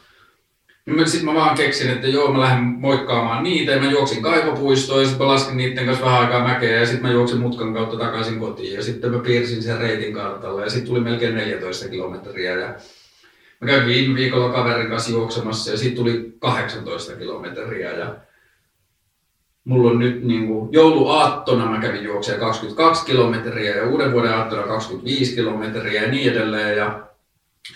Sitten 1.04 1.24
mä 1.24 1.34
vaan 1.34 1.56
keksin, 1.56 1.90
että 1.90 2.06
joo, 2.06 2.32
mä 2.32 2.40
lähden 2.40 2.64
moikkaamaan 2.64 3.42
niitä 3.42 3.72
ja 3.72 3.80
mä 3.80 3.90
juoksin 3.90 4.22
kaivopuistoon 4.22 5.00
ja 5.00 5.06
sitten 5.06 5.26
mä 5.26 5.32
laskin 5.32 5.56
niiden 5.56 5.86
kanssa 5.86 6.04
vähän 6.04 6.20
aikaa 6.20 6.48
mäkeä 6.48 6.80
ja 6.80 6.86
sitten 6.86 7.02
mä 7.02 7.12
juoksin 7.12 7.40
mutkan 7.40 7.74
kautta 7.74 7.96
takaisin 7.96 8.38
kotiin 8.38 8.74
ja 8.74 8.82
sitten 8.82 9.12
mä 9.12 9.18
piirsin 9.18 9.62
sen 9.62 9.78
reitin 9.78 10.14
kartalle 10.14 10.62
ja 10.62 10.70
sitten 10.70 10.88
tuli 10.88 11.00
melkein 11.00 11.34
14 11.34 11.88
kilometriä 11.88 12.56
ja 12.56 12.74
mä 13.60 13.66
kävin 13.66 13.86
viime 13.86 14.14
viikolla 14.14 14.52
kaverin 14.52 14.90
kanssa 14.90 15.10
juoksemassa 15.10 15.70
ja 15.70 15.76
sitten 15.76 15.96
tuli 15.96 16.32
18 16.38 17.16
kilometriä 17.16 17.90
ja 17.92 18.14
mulla 19.64 19.90
on 19.90 19.98
nyt 19.98 20.24
niin 20.24 20.46
kuin, 20.46 20.72
jouluaattona 20.72 21.70
mä 21.70 21.80
kävin 21.80 22.04
juokseen 22.04 22.40
22 22.40 23.06
kilometriä 23.06 23.76
ja 23.76 23.88
uuden 23.88 24.12
vuoden 24.12 24.34
aattona 24.34 24.62
25 24.62 25.34
kilometriä 25.34 26.02
ja 26.02 26.10
niin 26.10 26.32
edelleen. 26.32 26.76
Ja 26.76 27.06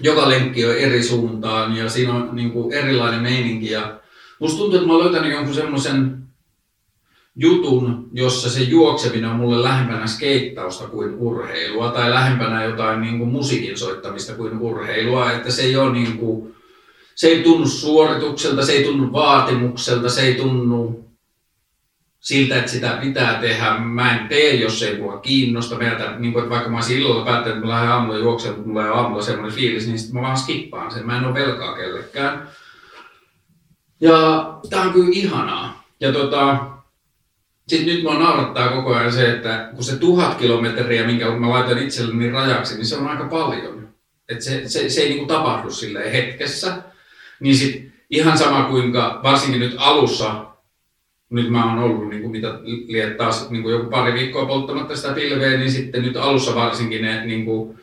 joka 0.00 0.28
lenkki 0.28 0.66
on 0.66 0.76
eri 0.76 1.02
suuntaan 1.02 1.76
ja 1.76 1.88
siinä 1.88 2.14
on 2.14 2.28
niin 2.32 2.50
kuin, 2.50 2.72
erilainen 2.72 3.22
meininki. 3.22 3.70
Ja 3.70 4.00
musta 4.40 4.58
tuntuu, 4.58 4.78
että 4.78 4.86
mä 4.86 4.92
oon 4.94 5.04
löytänyt 5.04 5.32
jonkun 5.32 5.54
semmoisen 5.54 6.24
jutun, 7.36 8.08
jossa 8.12 8.50
se 8.50 8.62
juokseminen 8.62 9.30
on 9.30 9.36
mulle 9.36 9.62
lähempänä 9.62 10.06
skeittausta 10.06 10.86
kuin 10.88 11.14
urheilua 11.14 11.90
tai 11.90 12.10
lähempänä 12.10 12.64
jotain 12.64 13.00
niin 13.00 13.18
kuin 13.18 13.30
musiikin 13.30 13.78
soittamista 13.78 14.34
kuin 14.34 14.58
urheilua, 14.58 15.32
että 15.32 15.50
se 15.50 15.62
ei 15.62 15.76
ole 15.76 15.92
niin 15.92 16.18
kuin, 16.18 16.54
se 17.14 17.28
ei 17.28 17.42
tunnu 17.42 17.66
suoritukselta, 17.66 18.66
se 18.66 18.72
ei 18.72 18.84
tunnu 18.84 19.12
vaatimukselta, 19.12 20.08
se 20.08 20.20
ei 20.20 20.34
tunnu 20.34 21.03
siltä, 22.24 22.58
että 22.58 22.70
sitä 22.70 22.98
pitää 23.02 23.34
tehdä. 23.40 23.78
Mä 23.78 24.18
en 24.18 24.28
tee, 24.28 24.54
jos 24.54 24.82
ei 24.82 24.98
mua 24.98 25.20
kiinnosta. 25.20 25.76
Meiltä, 25.76 26.14
niin 26.18 26.32
kuin, 26.32 26.42
että 26.42 26.54
vaikka 26.54 26.70
mä 26.70 26.76
olisin 26.76 26.98
illalla 26.98 27.24
päättänyt, 27.24 27.56
että 27.56 27.66
mä 27.66 27.72
lähden 27.72 27.90
aamulla 27.90 28.18
juoksemaan, 28.18 28.84
ei 28.86 28.90
ole 28.90 28.98
aamulla 28.98 29.22
semmoinen 29.22 29.54
fiilis, 29.54 29.86
niin 29.86 29.98
sitten 29.98 30.14
mä 30.14 30.26
vaan 30.26 30.36
skippaan 30.36 30.90
sen. 30.90 31.06
Mä 31.06 31.18
en 31.18 31.24
ole 31.24 31.34
velkaa 31.34 31.76
kellekään. 31.76 32.48
Ja 34.00 34.50
tää 34.70 34.82
on 34.82 34.92
kyllä 34.92 35.10
ihanaa. 35.12 35.84
Ja 36.00 36.12
tota, 36.12 36.66
sitten 37.68 37.94
nyt 37.94 38.02
mua 38.02 38.18
naurattaa 38.18 38.68
koko 38.68 38.94
ajan 38.94 39.12
se, 39.12 39.32
että 39.32 39.70
kun 39.74 39.84
se 39.84 39.96
tuhat 39.96 40.38
kilometriä, 40.38 41.06
minkä 41.06 41.30
mä 41.30 41.50
laitan 41.50 41.78
itselleni 41.78 42.30
rajaksi, 42.30 42.74
niin 42.74 42.86
se 42.86 42.96
on 42.96 43.08
aika 43.08 43.24
paljon. 43.24 43.88
Et 44.28 44.42
se, 44.42 44.68
se, 44.68 44.88
se 44.90 45.00
ei 45.00 45.08
niinku 45.08 45.26
tapahdu 45.26 45.70
silleen 45.70 46.12
hetkessä. 46.12 46.82
Niin 47.40 47.56
sit 47.56 47.92
ihan 48.10 48.38
sama 48.38 48.64
kuinka, 48.64 49.20
varsinkin 49.22 49.60
nyt 49.60 49.74
alussa, 49.78 50.53
nyt 51.34 51.50
mä 51.50 51.64
oon 51.64 51.78
ollut 51.78 52.08
niin 52.08 52.22
kuin 52.22 52.32
mitä 52.32 52.48
liet 52.86 53.16
taas 53.16 53.50
niin 53.50 53.62
kuin 53.62 53.72
joku 53.72 53.90
pari 53.90 54.14
viikkoa 54.14 54.46
polttamatta 54.46 54.96
sitä 54.96 55.12
pilveä, 55.12 55.58
niin 55.58 55.70
sitten 55.70 56.02
nyt 56.02 56.16
alussa 56.16 56.54
varsinkin 56.54 57.02
ne 57.02 57.26
niin 57.26 57.44
kuin, 57.44 57.78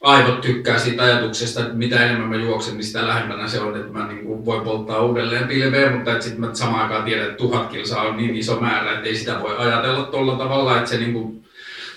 aivot 0.00 0.40
tykkää 0.40 0.78
siitä 0.78 1.02
ajatuksesta, 1.02 1.60
että 1.60 1.74
mitä 1.74 2.04
enemmän 2.04 2.28
mä 2.28 2.36
juoksen, 2.36 2.74
niin 2.74 2.84
sitä 2.84 3.06
lähempänä 3.06 3.48
se 3.48 3.60
on, 3.60 3.76
että 3.76 3.92
mä 3.92 4.06
niin 4.06 4.24
kuin 4.24 4.44
voin 4.44 4.62
polttaa 4.62 5.02
uudelleen 5.02 5.48
pilveä, 5.48 5.96
mutta 5.96 6.20
sitten 6.20 6.40
mä 6.40 6.54
samaan 6.54 6.82
aikaan 6.82 7.04
tiedän, 7.04 7.24
että 7.24 7.36
tuhat 7.36 7.70
kilsaa 7.70 8.02
on 8.02 8.16
niin 8.16 8.36
iso 8.36 8.60
määrä, 8.60 8.92
että 8.92 9.08
ei 9.08 9.14
sitä 9.14 9.40
voi 9.42 9.56
ajatella 9.56 10.04
tuolla 10.04 10.36
tavalla, 10.36 10.76
että 10.76 10.90
se 10.90 10.98
niin 10.98 11.12
kuin 11.12 11.44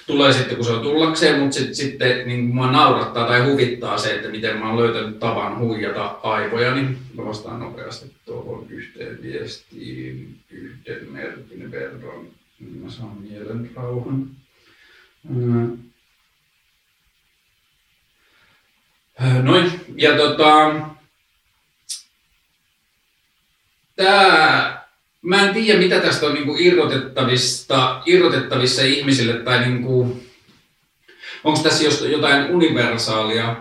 tulee 0.08 0.34
sitten, 0.34 0.56
kun 0.56 0.66
se 0.66 0.72
on 0.72 0.82
tullakseen, 0.82 1.40
mutta 1.40 1.58
sit, 1.58 1.74
sitten 1.74 2.28
niin 2.28 2.44
mua 2.44 2.72
naurattaa 2.72 3.28
tai 3.28 3.50
huvittaa 3.52 3.98
se, 3.98 4.16
että 4.16 4.30
miten 4.30 4.58
mä 4.58 4.70
oon 4.70 4.80
löytänyt 4.80 5.20
tavan 5.20 5.60
huijata 5.60 6.06
aivoja, 6.24 6.76
niin 6.76 6.98
mä 7.14 7.26
vastaan 7.26 7.60
nopeasti 7.60 8.12
tuohon 8.26 8.66
yhteen 8.70 9.20
viestiin. 9.22 10.40
Yhden 10.52 11.12
merkin 11.12 11.72
verran, 11.72 12.28
niin 12.60 12.78
mä 12.78 12.90
saan 12.90 13.18
mielen 13.22 13.70
rauhan. 13.76 14.30
Noin, 19.44 19.72
ja 19.96 20.18
tota, 20.18 20.76
tää, 23.96 24.83
mä 25.24 25.48
en 25.48 25.54
tiedä 25.54 25.80
mitä 25.80 26.00
tästä 26.00 26.26
on 26.26 26.34
niinku 26.34 26.56
irrotettavista, 26.60 28.02
irrotettavissa 28.06 28.82
ihmisille 28.82 29.34
tai 29.34 29.60
niinku, 29.60 30.18
onko 31.44 31.60
tässä 31.64 32.08
jotain 32.08 32.52
universaalia, 32.52 33.56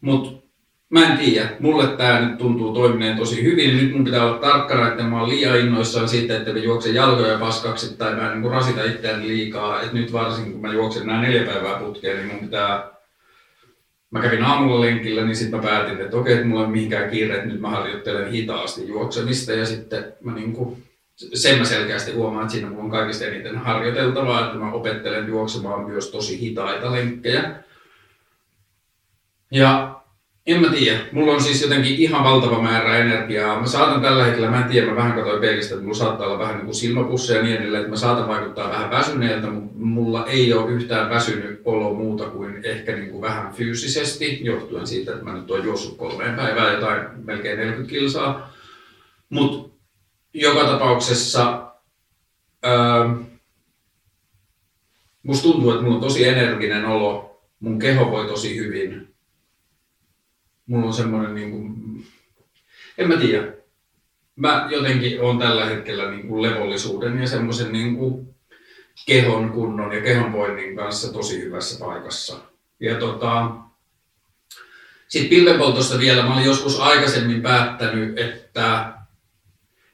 mutta 0.00 0.46
mä 0.88 1.06
en 1.06 1.18
tiedä. 1.18 1.50
Mulle 1.60 1.86
tämä 1.86 2.20
nyt 2.20 2.38
tuntuu 2.38 2.74
toimineen 2.74 3.18
tosi 3.18 3.42
hyvin. 3.42 3.76
Nyt 3.76 3.92
mun 3.92 4.04
pitää 4.04 4.24
olla 4.24 4.38
tarkkana, 4.38 4.88
että 4.88 5.02
mä 5.02 5.20
oon 5.20 5.28
liian 5.28 5.58
innoissaan 5.58 6.08
siitä, 6.08 6.36
että 6.36 6.52
mä 6.52 6.58
juoksen 6.58 6.94
jalkoja 6.94 7.38
paskaksi 7.38 7.96
tai 7.96 8.14
mä 8.14 8.32
en 8.32 8.40
niin 8.40 8.52
rasita 8.52 8.84
itseäni 8.84 9.28
liikaa. 9.28 9.82
Et 9.82 9.92
nyt 9.92 10.12
varsinkin 10.12 10.52
kun 10.52 10.62
mä 10.62 10.72
juoksen 10.72 11.06
nämä 11.06 11.20
neljä 11.20 11.42
päivää 11.42 11.78
putkeen, 11.78 12.16
niin 12.16 12.28
mun 12.28 12.44
pitää 12.44 12.95
mä 14.10 14.20
kävin 14.20 14.44
aamulla 14.44 14.80
lenkillä, 14.80 15.24
niin 15.24 15.36
sitten 15.36 15.60
mä 15.60 15.66
päätin, 15.66 16.00
että 16.00 16.16
okei, 16.16 16.34
että 16.34 16.46
mulla 16.46 16.64
ei 16.64 16.70
mihinkään 16.70 17.10
kiire, 17.10 17.34
että 17.34 17.46
nyt 17.46 17.60
mä 17.60 17.70
harjoittelen 17.70 18.30
hitaasti 18.30 18.88
juoksemista 18.88 19.52
ja 19.52 19.66
sitten 19.66 20.12
mä 20.20 20.34
niin 20.34 20.52
kuin, 20.52 20.84
sen 21.16 21.58
mä 21.58 21.64
selkeästi 21.64 22.12
huomaan, 22.12 22.42
että 22.42 22.52
siinä 22.52 22.68
mulla 22.68 22.82
on 22.82 22.90
kaikista 22.90 23.24
eniten 23.24 23.58
harjoiteltavaa, 23.58 24.46
että 24.46 24.58
mä 24.58 24.72
opettelen 24.72 25.28
juoksemaan 25.28 25.86
myös 25.86 26.10
tosi 26.10 26.40
hitaita 26.40 26.92
lenkkejä. 26.92 27.54
Ja 29.50 30.00
en 30.46 30.60
mä 30.60 30.68
tiedä. 30.68 31.00
Mulla 31.12 31.32
on 31.32 31.42
siis 31.42 31.62
jotenkin 31.62 31.96
ihan 31.96 32.24
valtava 32.24 32.62
määrä 32.62 32.98
energiaa. 32.98 33.60
Mä 33.60 33.66
saatan 33.66 34.02
tällä 34.02 34.24
hetkellä, 34.24 34.50
mä 34.50 34.62
en 34.62 34.70
tiedä, 34.70 34.86
mä 34.86 34.96
vähän 34.96 35.12
katsoin 35.12 35.40
peilistä, 35.40 35.74
että 35.74 35.84
mulla 35.84 35.98
saattaa 35.98 36.26
olla 36.26 36.38
vähän 36.38 36.54
niin 36.54 36.64
kuin 36.64 36.74
silmäpusseja 36.74 37.38
ja 37.38 37.44
niin 37.44 37.56
edelleen, 37.56 37.80
että 37.80 37.90
mä 37.90 37.96
saatan 37.96 38.28
vaikuttaa 38.28 38.70
vähän 38.70 38.90
väsyneeltä, 38.90 39.46
mutta 39.46 39.72
mulla 39.78 40.26
ei 40.26 40.52
ole 40.52 40.72
yhtään 40.72 41.10
väsynyt 41.10 41.60
olo 41.64 41.94
muuta 41.94 42.24
kuin 42.24 42.60
ehkä 42.64 42.92
niin 42.92 43.10
kuin 43.10 43.22
vähän 43.22 43.52
fyysisesti, 43.52 44.40
johtuen 44.42 44.86
siitä, 44.86 45.12
että 45.12 45.24
mä 45.24 45.32
nyt 45.32 45.50
oon 45.50 45.64
juossut 45.64 45.96
kolmeen 45.96 46.36
päivään 46.36 46.74
jotain 46.74 47.02
melkein 47.24 47.58
40 47.58 47.90
kilsaa. 47.90 48.52
Mutta 49.28 49.76
joka 50.34 50.64
tapauksessa 50.64 51.72
ää, 52.62 53.16
musta 55.22 55.42
tuntuu, 55.42 55.70
että 55.70 55.82
mulla 55.82 55.96
on 55.96 56.02
tosi 56.02 56.28
energinen 56.28 56.84
olo, 56.84 57.40
mun 57.60 57.78
keho 57.78 58.10
voi 58.10 58.26
tosi 58.26 58.56
hyvin, 58.56 59.15
mulla 60.66 60.86
on 60.86 60.94
semmoinen, 60.94 61.34
niin 61.34 61.50
kuin, 61.50 61.74
en 62.98 63.08
mä 63.08 63.16
tiedä, 63.16 63.52
mä 64.36 64.68
jotenkin 64.70 65.20
on 65.20 65.38
tällä 65.38 65.64
hetkellä 65.64 66.10
niin 66.10 66.28
kuin 66.28 66.42
levollisuuden 66.42 67.18
ja 67.18 67.26
semmoisen 67.26 67.72
niin 67.72 67.96
kuin 67.96 68.34
kehon 69.06 69.50
kunnon 69.50 69.92
ja 69.92 70.00
kehonvoinnin 70.00 70.76
kanssa 70.76 71.12
tosi 71.12 71.40
hyvässä 71.40 71.84
paikassa. 71.84 72.38
Ja 72.80 72.94
tota, 72.94 73.50
sitten 75.08 75.30
pilvenpoltosta 75.30 75.98
vielä, 75.98 76.22
mä 76.22 76.34
olin 76.34 76.46
joskus 76.46 76.80
aikaisemmin 76.80 77.42
päättänyt, 77.42 78.18
että 78.18 78.92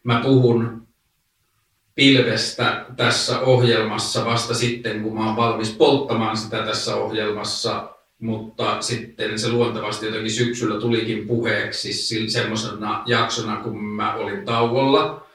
mä 0.05 0.21
puhun 0.23 0.87
pilvestä 1.95 2.87
tässä 2.97 3.41
ohjelmassa 3.41 4.25
vasta 4.25 4.55
sitten, 4.55 5.03
kun 5.03 5.15
mä 5.15 5.27
oon 5.27 5.37
valmis 5.37 5.71
polttamaan 5.71 6.37
sitä 6.37 6.63
tässä 6.63 6.97
ohjelmassa 6.97 7.97
mutta 8.23 8.81
sitten 8.81 9.39
se 9.39 9.49
luontevasti 9.49 10.07
jotenkin 10.07 10.31
syksyllä 10.31 10.81
tulikin 10.81 11.27
puheeksi 11.27 11.93
semmoisena 12.29 13.03
jaksona, 13.07 13.57
kun 13.57 13.85
mä 13.85 14.15
olin 14.15 14.45
tauolla, 14.45 15.27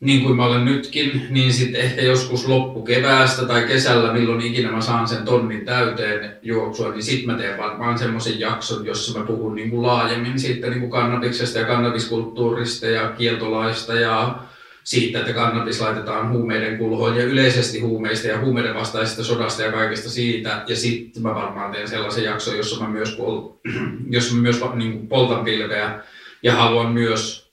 niin 0.00 0.22
kuin 0.22 0.36
mä 0.36 0.46
olen 0.46 0.64
nytkin, 0.64 1.26
niin 1.30 1.52
sitten 1.52 1.80
ehkä 1.80 2.02
joskus 2.02 2.48
loppukeväästä 2.48 3.46
tai 3.46 3.62
kesällä, 3.62 4.12
milloin 4.12 4.40
ikinä 4.40 4.70
mä 4.70 4.80
saan 4.80 5.08
sen 5.08 5.24
tonnin 5.24 5.64
täyteen 5.64 6.36
juoksua, 6.42 6.90
niin 6.90 7.02
sitten 7.02 7.34
mä 7.34 7.42
teen 7.42 7.58
varmaan 7.58 7.98
semmoisen 7.98 8.40
jakson, 8.40 8.86
jossa 8.86 9.18
mä 9.18 9.26
puhun 9.26 9.54
niin 9.54 9.70
kuin 9.70 9.82
laajemmin 9.82 10.38
siitä 10.38 10.70
niin 10.70 10.80
kuin 10.80 10.90
kannabiksesta 10.90 11.58
ja 11.58 11.64
kannabiskulttuurista 11.64 12.86
ja 12.86 13.08
kieltolaista 13.08 13.94
ja 13.94 14.38
siitä, 14.84 15.18
että 15.18 15.32
kannabis 15.32 15.80
laitetaan 15.80 16.32
huumeiden 16.32 16.78
kulhoon 16.78 17.16
ja 17.16 17.24
yleisesti 17.24 17.80
huumeista 17.80 18.28
ja 18.28 18.40
huumeiden 18.40 18.74
vastaisesta 18.74 19.24
sodasta 19.24 19.62
ja 19.62 19.72
kaikesta 19.72 20.10
siitä. 20.10 20.62
Ja 20.66 20.76
sitten 20.76 21.22
mä 21.22 21.34
varmaan 21.34 21.72
teen 21.72 21.88
sellaisen 21.88 22.24
jakson, 22.24 22.56
jossa 22.56 22.84
mä 22.84 22.90
myös, 22.90 23.16
pol, 23.16 23.48
jossa 24.10 24.34
mä 24.34 24.42
myös 24.42 24.60
niin 24.74 24.92
kuin 24.92 25.08
poltan 25.08 25.44
pilveä. 25.44 26.00
Ja 26.42 26.54
haluan 26.54 26.92
myös 26.92 27.44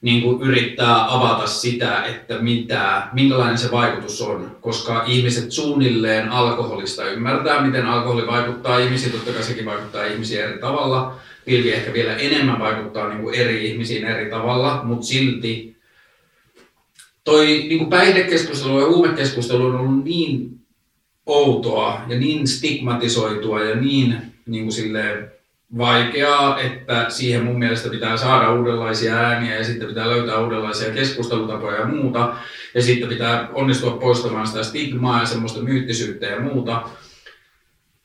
niin 0.00 0.22
kuin 0.22 0.42
yrittää 0.42 1.14
avata 1.14 1.46
sitä, 1.46 2.04
että 2.04 2.38
mitä, 2.38 3.02
minkälainen 3.12 3.58
se 3.58 3.70
vaikutus 3.70 4.22
on, 4.22 4.56
koska 4.60 5.04
ihmiset 5.06 5.52
suunnilleen 5.52 6.28
alkoholista 6.28 7.04
ymmärtää, 7.10 7.62
miten 7.62 7.86
alkoholi 7.86 8.26
vaikuttaa 8.26 8.78
ihmisiin, 8.78 9.12
totta 9.12 9.32
kai 9.32 9.42
sekin 9.42 9.64
vaikuttaa 9.64 10.04
ihmisiin 10.04 10.44
eri 10.44 10.58
tavalla, 10.58 11.16
pilvi 11.44 11.72
ehkä 11.72 11.92
vielä 11.92 12.16
enemmän 12.16 12.58
vaikuttaa 12.58 13.08
niin 13.08 13.20
kuin 13.20 13.34
eri 13.34 13.70
ihmisiin 13.70 14.04
eri 14.04 14.30
tavalla, 14.30 14.80
mutta 14.84 15.06
silti 15.06 15.73
toi 17.24 17.46
niin 17.46 17.78
kuin 17.78 17.90
päihdekeskustelu 17.90 18.80
ja 18.80 18.86
huumekeskustelu 18.86 19.66
on 19.66 19.76
ollut 19.76 20.04
niin 20.04 20.60
outoa 21.26 22.00
ja 22.08 22.18
niin 22.18 22.46
stigmatisoitua 22.46 23.62
ja 23.62 23.74
niin, 23.74 24.16
niin 24.46 24.64
kuin 24.64 24.72
silleen 24.72 25.30
vaikeaa, 25.78 26.60
että 26.60 27.06
siihen 27.08 27.44
mun 27.44 27.58
mielestä 27.58 27.88
pitää 27.88 28.16
saada 28.16 28.54
uudenlaisia 28.54 29.14
ääniä 29.14 29.54
ja 29.54 29.64
sitten 29.64 29.88
pitää 29.88 30.08
löytää 30.08 30.40
uudenlaisia 30.40 30.94
keskustelutapoja 30.94 31.80
ja 31.80 31.86
muuta. 31.86 32.36
Ja 32.74 32.82
sitten 32.82 33.08
pitää 33.08 33.48
onnistua 33.52 33.90
poistamaan 33.90 34.46
sitä 34.46 34.62
stigmaa 34.62 35.20
ja 35.20 35.26
semmoista 35.26 35.62
myyttisyyttä 35.62 36.26
ja 36.26 36.40
muuta. 36.40 36.88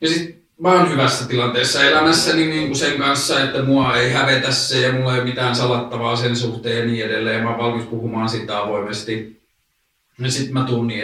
Ja 0.02 0.08
sitten 0.08 0.38
mä 0.60 0.72
oon 0.72 0.91
hyvässä 0.91 1.28
tilanteessa 1.28 1.84
elämässäni 1.84 2.48
niin 2.48 2.67
kuin 2.67 2.76
sen 2.76 2.98
kanssa, 2.98 3.43
että 3.43 3.63
mua 3.63 3.98
ei 3.98 4.12
hävetä 4.12 4.52
se 4.52 4.80
ja 4.80 4.93
mulla 4.93 5.13
ei 5.13 5.19
ole 5.19 5.30
mitään 5.30 5.56
salattavaa 5.56 6.15
sen 6.15 6.36
suhteen 6.36 6.78
ja 6.78 6.86
niin 6.86 7.06
edelleen. 7.06 7.43
Mä 7.43 7.50
oon 7.50 7.58
valmis 7.58 7.86
puhumaan 7.86 8.30
sitä 8.30 8.60
avoimesti. 8.60 9.39
Ja 10.19 10.32
sitten 10.32 10.54
mä 10.54 10.63
tuun 10.63 10.88
niin 10.88 11.04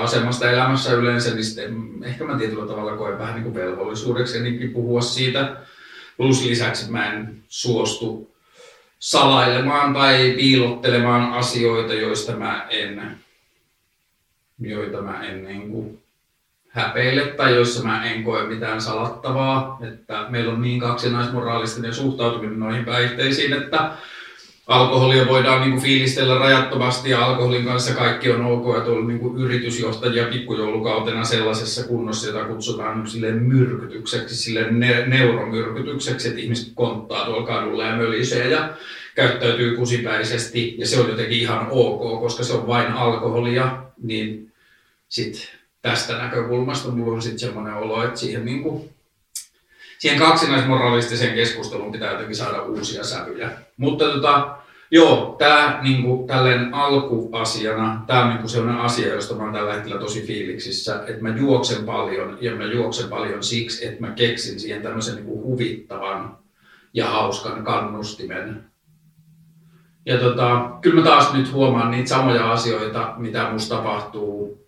asemasta 0.00 0.50
elämässä 0.50 0.92
yleensä, 0.92 1.34
niin 1.34 1.44
sitten 1.44 1.74
ehkä 2.04 2.24
mä 2.24 2.38
tietyllä 2.38 2.66
tavalla 2.66 2.96
koen 2.96 3.18
vähän 3.18 3.34
niin 3.34 3.44
kuin 3.44 3.54
velvollisuudeksi 3.54 4.68
puhua 4.72 5.00
siitä. 5.00 5.56
Plus 6.16 6.44
lisäksi 6.44 6.90
mä 6.90 7.12
en 7.12 7.42
suostu 7.48 8.34
salailemaan 8.98 9.94
tai 9.94 10.34
piilottelemaan 10.36 11.32
asioita, 11.32 11.94
joista 11.94 12.36
mä 12.36 12.66
en, 12.70 13.16
joita 14.60 15.02
mä 15.02 15.24
en 15.24 15.44
niin 15.44 15.70
kuin 15.70 16.05
häpeile 16.76 17.26
tai 17.26 17.54
joissa 17.54 17.84
mä 17.84 18.04
en 18.04 18.24
koe 18.24 18.46
mitään 18.46 18.80
salattavaa. 18.80 19.78
Että 19.92 20.26
meillä 20.28 20.52
on 20.52 20.62
niin 20.62 20.80
kaksinaismoraalistinen 20.80 21.94
suhtautuminen 21.94 22.60
noihin 22.60 22.84
päihteisiin, 22.84 23.52
että 23.52 23.90
alkoholia 24.66 25.26
voidaan 25.26 25.60
niin 25.60 25.70
kuin 25.70 25.82
fiilistellä 25.82 26.38
rajattomasti 26.38 27.10
ja 27.10 27.24
alkoholin 27.26 27.64
kanssa 27.64 27.94
kaikki 27.94 28.30
on 28.30 28.44
ok. 28.44 28.76
Että 28.76 28.90
on 28.90 29.06
niin 29.06 29.20
kuin 29.20 29.38
yritysjohtajia 29.38 30.24
pikkujoulukautena 30.24 31.24
sellaisessa 31.24 31.86
kunnossa, 31.86 32.26
jota 32.26 32.44
kutsutaan 32.44 32.98
niin 32.98 33.10
silleen 33.10 33.42
myrkytykseksi, 33.42 34.36
silleen 34.36 34.80
ne- 34.80 35.06
neuromyrkytykseksi, 35.06 36.28
että 36.28 36.40
ihmiset 36.40 36.72
konttaa 36.74 37.24
tuolla 37.24 37.46
kadulla 37.46 37.84
ja 37.84 37.96
mölisee 37.96 38.50
ja 38.50 38.68
käyttäytyy 39.14 39.76
kusipäisesti 39.76 40.74
ja 40.78 40.86
se 40.86 41.00
on 41.00 41.08
jotenkin 41.08 41.38
ihan 41.38 41.66
ok, 41.70 42.20
koska 42.20 42.44
se 42.44 42.52
on 42.52 42.66
vain 42.66 42.92
alkoholia, 42.92 43.82
niin 44.02 44.52
sitten 45.08 45.42
tästä 45.86 46.18
näkökulmasta 46.18 46.90
mulla 46.90 47.14
on 47.14 47.22
sitten 47.22 47.38
semmoinen 47.38 47.74
olo, 47.74 48.04
että 48.04 48.20
siihen, 48.20 48.44
niin 48.44 48.62
kuin, 48.62 48.90
siihen 49.98 50.18
kaksinaismoralistiseen 50.18 51.34
keskusteluun 51.34 51.92
pitää 51.92 52.12
jotenkin 52.12 52.36
saada 52.36 52.62
uusia 52.62 53.04
sävyjä. 53.04 53.50
Mutta 53.76 54.04
tota, 54.04 54.56
joo, 54.90 55.36
tämä 55.38 55.80
niin 55.82 56.02
kuin, 56.02 56.26
tälleen 56.26 56.74
alkuasiana, 56.74 58.04
tämä 58.06 58.24
on 58.24 58.36
niin 58.36 58.48
sellainen 58.48 58.80
asia, 58.80 59.14
josta 59.14 59.34
mä 59.34 59.42
oon 59.42 59.52
tällä 59.52 59.72
hetkellä 59.72 60.00
tosi 60.00 60.26
fiiliksissä, 60.26 61.04
että 61.06 61.22
mä 61.22 61.36
juoksen 61.36 61.84
paljon 61.84 62.38
ja 62.40 62.54
mä 62.54 62.64
juoksen 62.64 63.08
paljon 63.08 63.42
siksi, 63.42 63.86
että 63.86 64.00
mä 64.00 64.10
keksin 64.10 64.60
siihen 64.60 64.82
tämmöisen 64.82 65.14
niin 65.14 65.26
kuin 65.26 65.42
huvittavan 65.42 66.38
ja 66.94 67.10
hauskan 67.10 67.64
kannustimen. 67.64 68.64
Ja 70.06 70.18
tota, 70.18 70.70
kyllä 70.80 71.00
mä 71.00 71.06
taas 71.06 71.32
nyt 71.32 71.52
huomaan 71.52 71.90
niitä 71.90 72.08
samoja 72.08 72.52
asioita, 72.52 73.14
mitä 73.16 73.50
musta 73.50 73.76
tapahtuu 73.76 74.65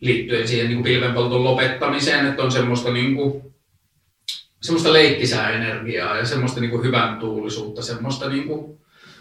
liittyen 0.00 0.48
siihen 0.48 0.68
niin 0.68 0.82
pilvenpolton 0.82 1.44
lopettamiseen, 1.44 2.26
että 2.26 2.42
on 2.42 2.52
semmoista, 2.52 2.92
niin 2.92 3.14
kuin, 3.14 3.54
semmoista 4.62 4.92
leikkisää 4.92 5.50
energiaa 5.50 6.16
ja 6.16 6.26
semmoista 6.26 6.60
niin 6.60 6.70
kuin 6.70 6.84
hyvän 6.84 7.18
tuulisuutta, 7.18 7.82
semmoista 7.82 8.28
niin 8.28 8.48
kuin 8.48 8.78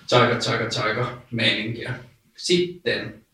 tsaika, 0.07 0.35
tsaika, 0.35 0.65
tsaika 0.65 1.21
meininkiä. 1.31 1.93
Sitten 2.37 3.25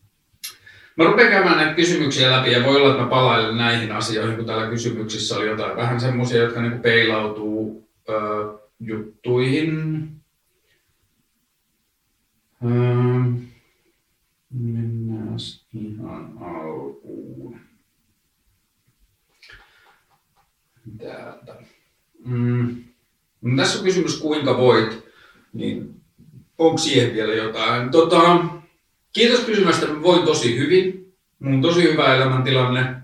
Mä 0.96 1.04
rupean 1.04 1.30
käymään 1.30 1.56
näitä 1.56 1.74
kysymyksiä 1.74 2.30
läpi 2.30 2.52
ja 2.52 2.64
voi 2.64 2.76
olla, 2.76 2.90
että 2.90 3.02
mä 3.02 3.08
palailen 3.08 3.56
näihin 3.56 3.92
asioihin, 3.92 4.36
kun 4.36 4.46
täällä 4.46 4.70
kysymyksissä 4.70 5.36
oli 5.36 5.46
jotain 5.46 5.76
vähän 5.76 6.00
semmoisia, 6.00 6.42
jotka 6.42 6.60
kuin 6.60 6.82
peilautuu 6.82 7.88
ö, 8.08 8.12
juttuihin. 8.80 10.08
Öö, 12.64 12.72
Mennään 14.50 15.36
ihan 15.74 16.32
alkuun. 16.40 17.01
Täältä. 21.02 21.54
Mm. 22.24 22.84
No, 23.42 23.56
tässä 23.56 23.78
on 23.78 23.84
kysymys, 23.84 24.20
kuinka 24.20 24.56
voit, 24.56 25.04
niin 25.52 26.02
onko 26.58 26.78
siihen 26.78 27.14
vielä 27.14 27.34
jotain? 27.34 27.90
Tota, 27.90 28.44
kiitos 29.12 29.40
kysymästä, 29.40 29.86
voin 30.02 30.24
tosi 30.24 30.58
hyvin. 30.58 31.14
Mulla 31.38 31.56
on 31.56 31.62
tosi 31.62 31.82
hyvä 31.82 32.14
elämäntilanne. 32.14 32.96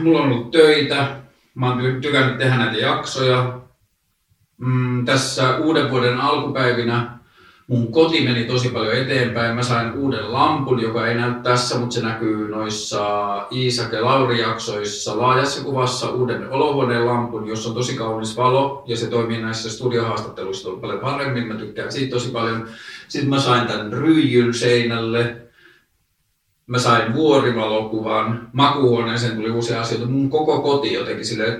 Mulla 0.00 0.20
on 0.20 0.32
ollut 0.32 0.50
töitä. 0.50 1.22
Mä 1.54 1.72
oon 1.72 2.00
tykännyt 2.00 2.38
tehdä 2.38 2.56
näitä 2.56 2.76
jaksoja. 2.76 3.60
Mm, 4.58 5.04
tässä 5.04 5.56
uuden 5.56 5.90
vuoden 5.90 6.20
alkupäivinä 6.20 7.18
mun 7.66 7.92
koti 7.92 8.20
meni 8.20 8.44
tosi 8.44 8.68
paljon 8.68 8.94
eteenpäin. 8.96 9.54
Mä 9.54 9.62
sain 9.62 9.92
uuden 9.92 10.32
lampun, 10.32 10.82
joka 10.82 11.06
ei 11.06 11.14
näy 11.14 11.34
tässä, 11.42 11.78
mutta 11.78 11.94
se 11.94 12.02
näkyy 12.02 12.48
noissa 12.48 13.46
Iisak 13.52 13.92
ja 13.92 14.04
Lauri-jaksoissa 14.04 15.18
laajassa 15.18 15.64
kuvassa 15.64 16.10
uuden 16.10 16.50
olohuoneen 16.50 17.06
lampun, 17.06 17.48
jossa 17.48 17.68
on 17.68 17.74
tosi 17.74 17.96
kaunis 17.96 18.36
valo 18.36 18.84
ja 18.86 18.96
se 18.96 19.06
toimii 19.06 19.42
näissä 19.42 19.70
studiohaastatteluissa 19.70 20.70
paljon 20.70 21.00
paremmin. 21.00 21.48
Mä 21.48 21.54
tykkään 21.54 21.92
siitä 21.92 22.10
tosi 22.10 22.30
paljon. 22.30 22.68
Sitten 23.08 23.30
mä 23.30 23.40
sain 23.40 23.68
tämän 23.68 23.92
ryijyn 23.92 24.54
seinälle. 24.54 25.36
Mä 26.66 26.78
sain 26.78 27.14
vuorivalokuvan. 27.14 28.48
Makuuhuoneeseen 28.52 29.36
tuli 29.36 29.50
uusia 29.50 29.80
asioita. 29.80 30.06
Mun 30.06 30.30
koko 30.30 30.60
koti 30.60 30.92
jotenkin 30.92 31.26
silleen, 31.26 31.58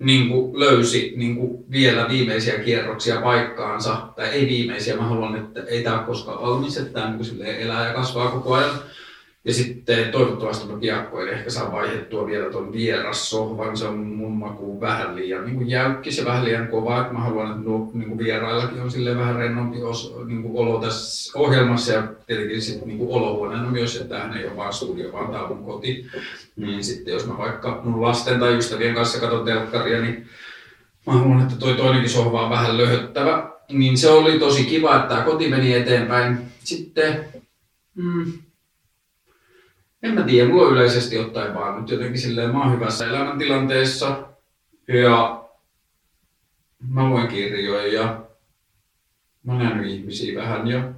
niin 0.00 0.28
kuin 0.28 0.60
löysi 0.60 1.12
niin 1.16 1.36
kuin 1.36 1.64
vielä 1.70 2.08
viimeisiä 2.08 2.58
kierroksia 2.58 3.20
paikkaansa, 3.20 3.96
tai 4.16 4.28
ei 4.28 4.48
viimeisiä, 4.48 4.96
mä 4.96 5.02
haluan, 5.02 5.36
että 5.36 5.62
ei 5.62 5.82
tämä 5.82 5.98
koskaan 5.98 6.42
valmis, 6.42 6.76
että 6.76 6.92
tämä 6.92 7.16
niin 7.16 7.42
elää 7.42 7.86
ja 7.88 7.94
kasvaa 7.94 8.30
koko 8.30 8.54
ajan. 8.54 8.70
Ja 9.44 9.54
sitten 9.54 10.12
toivottavasti 10.12 10.72
mä 10.72 10.78
piakkoin 10.78 11.28
ehkä 11.28 11.50
saa 11.50 11.72
vaihdettua 11.72 12.26
vielä 12.26 12.50
tuon 12.50 12.72
vierassohvan, 12.72 13.76
se 13.76 13.86
on 13.86 13.98
mun 13.98 14.32
makuun 14.32 14.80
vähän 14.80 15.16
liian 15.16 15.44
niin 15.44 15.56
kuin 15.56 15.70
jäykkis 15.70 16.18
ja 16.18 16.24
vähän 16.24 16.44
liian 16.44 16.68
kova, 16.68 17.00
että 17.00 17.12
mä 17.12 17.18
haluan, 17.18 17.50
että 17.50 17.70
no, 17.70 17.90
niin 17.94 18.18
vieraillakin 18.18 18.82
on 18.82 18.90
silleen 18.90 19.18
vähän 19.18 19.36
rennompi 19.36 19.82
os, 19.82 20.14
niin 20.26 20.42
kuin 20.42 20.56
olo 20.56 20.80
tässä 20.80 21.38
ohjelmassa 21.38 21.92
ja 21.92 22.02
tietenkin 22.26 22.62
sitten 22.62 22.88
niin 22.88 22.98
kuin 22.98 23.10
olohuoneena 23.10 23.70
myös, 23.70 23.96
että 23.96 24.08
tämähän 24.08 24.36
ei 24.36 24.46
ole 24.46 24.56
vaan 24.56 24.72
studio, 24.72 25.12
vaan 25.12 25.30
tämä 25.30 25.42
on 25.42 25.56
mun 25.56 25.64
koti. 25.64 26.06
Niin 26.56 26.84
sitten 26.84 27.14
jos 27.14 27.26
mä 27.26 27.38
vaikka 27.38 27.80
mun 27.84 28.02
lasten 28.02 28.40
tai 28.40 28.56
ystävien 28.56 28.94
kanssa 28.94 29.20
katson 29.20 29.44
telkkaria, 29.44 30.00
niin 30.00 30.26
mä 31.06 31.12
haluan, 31.12 31.42
että 31.42 31.56
toi 31.56 31.74
toinenkin 31.74 32.10
sohva 32.10 32.44
on 32.44 32.50
vähän 32.50 32.78
löhöttävä. 32.78 33.50
Niin 33.72 33.98
se 33.98 34.10
oli 34.10 34.38
tosi 34.38 34.64
kiva, 34.64 34.96
että 34.96 35.08
tämä 35.08 35.22
koti 35.22 35.48
meni 35.48 35.74
eteenpäin. 35.74 36.38
Sitten, 36.64 37.24
mm, 37.94 38.32
en 40.02 40.14
mä 40.14 40.22
tiedä, 40.22 40.48
mulla 40.48 40.66
on 40.66 40.72
yleisesti 40.72 41.18
ottaen 41.18 41.54
vaan 41.54 41.80
nyt 41.80 41.90
jotenkin 41.90 42.20
silleen, 42.20 42.50
mä 42.50 42.62
oon 42.62 42.74
hyvässä 42.74 43.06
elämäntilanteessa. 43.06 44.28
Ja 44.88 45.44
mä 46.88 47.08
luen 47.08 47.28
kirjoja 47.28 47.92
ja 47.92 48.26
mä 49.42 49.52
oon 49.52 49.62
nähnyt 49.62 49.90
ihmisiä 49.90 50.40
vähän 50.40 50.66
ja 50.66 50.92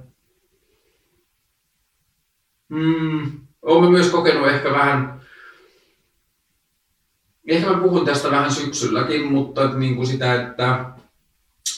mm, 2.69 3.31
oon 3.61 3.91
myös 3.91 4.09
kokenut 4.09 4.47
ehkä 4.47 4.71
vähän 4.71 5.21
ehkä 7.47 7.69
mä 7.69 7.81
puhun 7.81 8.05
tästä 8.05 8.31
vähän 8.31 8.51
syksylläkin, 8.51 9.31
mutta 9.31 9.73
niin 9.73 9.95
kuin 9.95 10.07
sitä, 10.07 10.33
että 10.33 10.85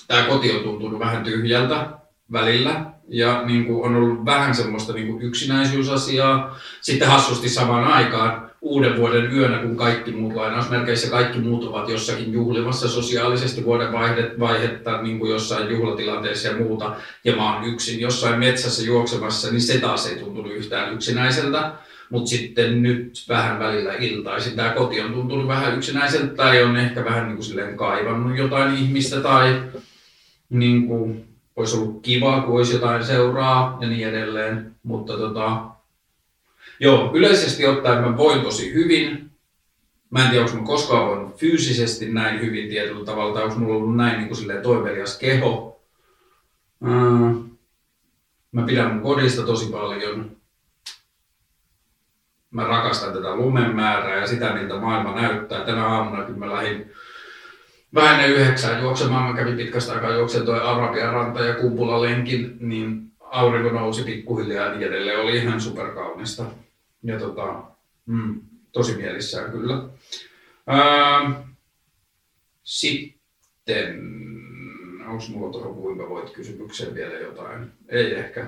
tämä 0.08 0.28
koti 0.28 0.52
on 0.52 0.64
tuntunut 0.64 1.00
vähän 1.00 1.24
tyhjältä 1.24 1.90
välillä 2.32 2.95
ja 3.08 3.44
niin 3.46 3.66
kuin 3.66 3.86
on 3.86 3.96
ollut 3.96 4.26
vähän 4.26 4.56
semmoista 4.56 4.94
niin 4.94 5.08
kuin 5.08 5.22
yksinäisyysasiaa. 5.22 6.60
Sitten 6.82 7.08
hassusti 7.08 7.50
samaan 7.50 7.84
aikaan 7.84 8.52
uuden 8.62 8.98
vuoden 8.98 9.34
yönä, 9.34 9.58
kun 9.58 9.78
kaikki 9.78 10.12
muut 10.12 10.34
lainausmerkeissä, 10.34 11.10
kaikki 11.10 11.40
muut 11.40 11.64
ovat 11.64 11.90
jossakin 11.90 12.34
juhlimassa 12.34 12.88
sosiaalisesti 12.88 13.66
vuoden 13.66 13.92
vaihetta 14.40 15.02
niin 15.02 15.20
kuin 15.20 15.32
jossain 15.32 15.70
juhlatilanteessa 15.70 16.48
ja 16.48 16.58
muuta, 16.58 16.96
ja 17.24 17.36
mä 17.36 17.56
oon 17.56 17.64
yksin 17.64 18.00
jossain 18.00 18.40
metsässä 18.40 18.84
juoksemassa, 18.84 19.52
niin 19.52 19.62
se 19.62 19.80
taas 19.80 20.08
ei 20.08 20.20
tuntunut 20.20 20.54
yhtään 20.54 20.94
yksinäiseltä. 20.94 21.72
Mutta 22.10 22.30
sitten 22.30 22.84
nyt 22.84 23.26
vähän 23.30 23.60
välillä 23.60 23.94
iltaisin 23.94 24.56
tämä 24.56 24.70
koti 24.70 25.02
on 25.02 25.14
tuntunut 25.14 25.48
vähän 25.48 25.78
yksinäiseltä 25.78 26.36
tai 26.36 26.64
on 26.64 26.78
ehkä 26.78 27.06
vähän 27.06 27.26
niin 27.26 27.36
kuin 27.36 27.46
silleen 27.46 27.78
kaivannut 27.78 28.38
jotain 28.38 28.76
ihmistä 28.76 29.22
tai 29.22 29.64
niin 30.50 30.88
kuin, 30.88 31.26
olisi 31.56 31.78
ollut 31.78 32.02
kiva, 32.02 32.42
kun 32.42 32.56
olisi 32.56 32.74
jotain 32.74 33.06
seuraa 33.06 33.78
ja 33.82 33.88
niin 33.88 34.08
edelleen. 34.08 34.76
Mutta 34.84 35.18
tota, 35.18 35.62
joo, 36.80 37.12
yleisesti 37.14 37.66
ottaen 37.66 38.04
mä 38.04 38.18
voin 38.18 38.42
tosi 38.42 38.74
hyvin. 38.74 39.32
Mä 40.10 40.24
en 40.24 40.30
tiedä, 40.30 40.46
onko 40.46 40.58
mä 40.58 40.66
koskaan 40.66 41.08
voinut 41.08 41.38
fyysisesti 41.38 42.14
näin 42.14 42.42
hyvin 42.42 42.70
tietyllä 42.70 43.06
tavalla, 43.06 43.34
tai 43.34 43.44
onko 43.44 43.56
mulla 43.56 43.76
ollut 43.76 43.96
näin 43.96 44.18
niin 44.18 44.28
kuin 44.28 44.38
silleen 44.38 44.64
toimelias 44.64 45.18
keho. 45.18 45.82
Mä 48.52 48.62
pidän 48.66 48.94
mun 48.94 49.02
kodista 49.04 49.42
tosi 49.42 49.72
paljon 49.72 50.36
mä 52.56 52.64
rakastan 52.64 53.14
tätä 53.14 53.36
lumen 53.36 53.76
määrää 53.76 54.20
ja 54.20 54.28
sitä, 54.28 54.54
miltä 54.54 54.76
maailma 54.80 55.22
näyttää. 55.22 55.66
Tänä 55.66 55.88
aamuna, 55.88 56.24
kun 56.24 56.40
mä 56.40 56.54
lähdin 56.54 56.92
vähän 57.96 58.20
ennen 58.20 58.42
yhdeksään 58.42 58.82
juoksemaan, 58.82 59.32
mä 59.32 59.38
kävin 59.38 59.58
pitkästä 59.58 59.94
aikaa 59.94 60.16
juoksen 60.16 60.46
toi 60.46 60.62
Arabian 60.62 61.14
ranta 61.14 61.46
ja 61.46 61.54
Kumpula 61.54 62.02
lenkin, 62.02 62.58
niin 62.60 63.12
aurinko 63.20 63.70
nousi 63.70 64.04
pikkuhiljaa 64.04 64.66
ja 64.66 64.72
niin 64.72 64.88
edelleen. 64.88 65.20
Oli 65.20 65.38
ihan 65.38 65.62
superkaunista. 65.62 66.46
Ja 67.04 67.20
tota, 67.20 67.64
mm, 68.06 68.42
tosi 68.72 68.98
mielissään 68.98 69.52
kyllä. 69.52 69.84
Ää, 70.68 71.44
sitten, 72.64 74.00
onko 75.08 75.24
mulla 75.30 75.52
tuohon 75.52 75.76
kuinka 75.76 76.10
voit 76.10 76.30
kysymykseen 76.30 76.96
vielä 76.96 77.14
jotain? 77.14 77.72
Ei 77.90 78.14
ehkä. 78.14 78.48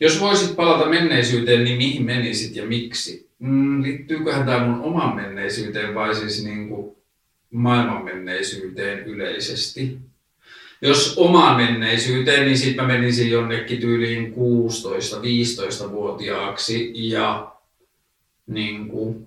Jos 0.00 0.20
voisit 0.20 0.56
palata 0.56 0.88
menneisyyteen, 0.88 1.64
niin 1.64 1.76
mihin 1.76 2.04
menisit 2.04 2.56
ja 2.56 2.66
miksi? 2.66 3.30
Mm, 3.38 3.82
liittyyköhän 3.82 4.46
tämä 4.46 4.66
mun 4.66 4.80
oman 4.80 5.16
menneisyyteen 5.16 5.94
vai 5.94 6.14
siis 6.14 6.44
niin 6.44 6.68
kuin 6.68 6.96
maailman 7.54 8.04
menneisyyteen 8.04 8.98
yleisesti. 8.98 9.98
Jos 10.82 11.14
omaan 11.16 11.56
menneisyyteen, 11.56 12.44
niin 12.44 12.58
sitten 12.58 12.86
mä 12.86 12.92
menisin 12.92 13.30
jonnekin 13.30 13.80
tyyliin 13.80 14.34
16-15-vuotiaaksi 14.34 16.92
ja 16.94 17.52
niin 18.46 18.88
kuin, 18.88 19.26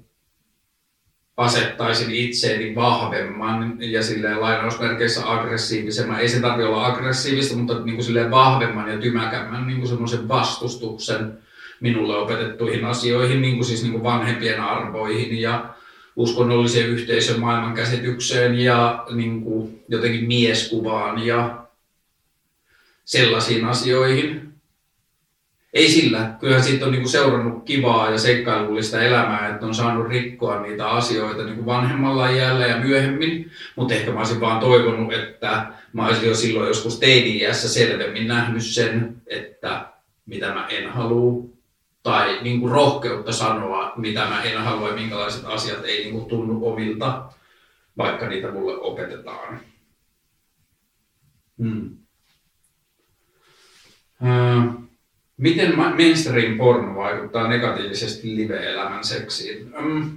asettaisin 1.38 2.12
itseeni 2.12 2.76
vahvemman 2.76 3.78
ja 3.80 4.04
silleen 4.04 4.42
lainausmerkeissä 4.42 5.32
aggressiivisemman. 5.32 6.20
Ei 6.20 6.30
se 6.30 6.40
tarvitse 6.40 6.68
olla 6.68 6.86
aggressiivista, 6.86 7.56
mutta 7.56 7.80
niin 7.80 7.96
kuin 7.96 8.06
silleen 8.06 8.32
vahvemman 8.32 8.92
ja 8.92 8.98
tymäkämmän 8.98 9.68
niin 9.68 9.78
kuin 9.78 9.90
semmoisen 9.90 10.28
vastustuksen 10.28 11.38
minulle 11.80 12.18
opetettuihin 12.18 12.86
asioihin, 12.86 13.42
niin 13.42 13.56
kuin 13.56 13.66
siis 13.66 13.84
niin 13.84 13.92
kuin 13.92 14.04
vanhempien 14.04 14.62
arvoihin 14.62 15.42
ja 15.42 15.77
uskonnolliseen 16.18 16.90
yhteisön 16.90 17.40
maailmankäsitykseen 17.40 18.60
ja 18.60 19.06
niin 19.12 19.42
kuin 19.42 19.84
jotenkin 19.88 20.28
mieskuvaan 20.28 21.26
ja 21.26 21.68
sellaisiin 23.06 23.66
asioihin. 23.66 24.48
Ei 25.74 25.90
sillä, 25.90 26.34
kyllähän 26.40 26.64
siitä 26.64 26.86
on 26.86 26.92
niin 26.92 27.02
kuin 27.02 27.12
seurannut 27.12 27.64
kivaa 27.66 28.12
ja 28.12 28.18
seikkailullista 28.18 29.02
elämää, 29.02 29.50
että 29.50 29.66
on 29.66 29.76
saanut 29.76 30.08
rikkoa 30.08 30.62
niitä 30.62 30.90
asioita 30.90 31.44
niin 31.44 31.56
kuin 31.56 31.66
vanhemmalla 31.66 32.30
iällä 32.30 32.68
ja 32.68 32.78
myöhemmin, 32.78 33.52
mutta 33.76 33.94
ehkä 33.94 34.12
mä 34.12 34.20
olisin 34.20 34.42
vaan 34.42 34.60
toivonut, 34.60 35.14
että 35.14 35.68
mä 35.94 36.08
olisin 36.08 36.28
jo 36.28 36.36
silloin 36.36 36.68
joskus 36.68 37.00
teini-iässä 37.00 37.70
selvemmin 37.70 38.28
nähnyt 38.28 38.64
sen, 38.64 39.22
että 39.28 39.86
mitä 40.26 40.54
mä 40.54 40.68
en 40.68 40.90
halua 40.90 41.57
tai 42.08 42.40
niin 42.42 42.60
kuin 42.60 42.72
rohkeutta 42.72 43.34
sanoa, 43.34 43.94
mitä 43.98 44.20
mä 44.20 44.44
en 44.44 44.58
halua 44.62 44.90
ja 44.90 44.96
minkälaiset 44.96 45.46
asiat 45.46 45.86
ei 45.86 46.04
niin 46.04 46.14
kuin 46.14 46.26
tunnu 46.26 46.68
omilta, 46.68 47.30
vaikka 47.98 48.28
niitä 48.28 48.52
mulle 48.52 48.78
opetetaan. 48.78 49.60
Hmm. 51.58 51.98
Äh, 54.26 54.76
miten 55.38 55.78
mainstream 55.78 56.58
porno 56.58 56.96
vaikuttaa 56.96 57.48
negatiivisesti 57.48 58.36
live-elämän 58.36 59.04
seksiin? 59.04 59.74
Ähm, 59.76 60.08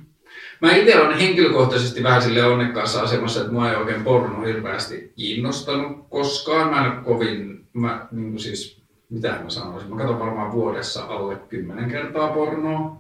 mä 0.61 0.77
itse 0.77 1.01
olen 1.01 1.19
henkilökohtaisesti 1.19 2.03
vähän 2.03 2.23
sille 2.23 2.45
onnekkaassa 2.45 3.03
asemassa, 3.03 3.41
että 3.41 3.53
mua 3.53 3.71
ei 3.71 3.77
oikein 3.77 4.05
porno 4.05 4.43
hirveästi 4.43 5.13
kiinnostanut 5.17 6.07
koskaan. 6.11 6.71
Mä 6.71 6.87
en 6.87 7.05
kovin, 7.05 7.67
mä, 7.73 8.09
niin 8.11 8.31
kuin 8.31 8.41
siis 8.41 8.80
mitä 9.11 9.39
mä 9.45 9.51
sanoisin, 9.51 9.91
mä 9.91 9.97
katson 9.97 10.19
varmaan 10.19 10.53
vuodessa 10.53 11.05
alle 11.05 11.37
kymmenen 11.37 11.91
kertaa 11.91 12.33
pornoa. 12.33 12.97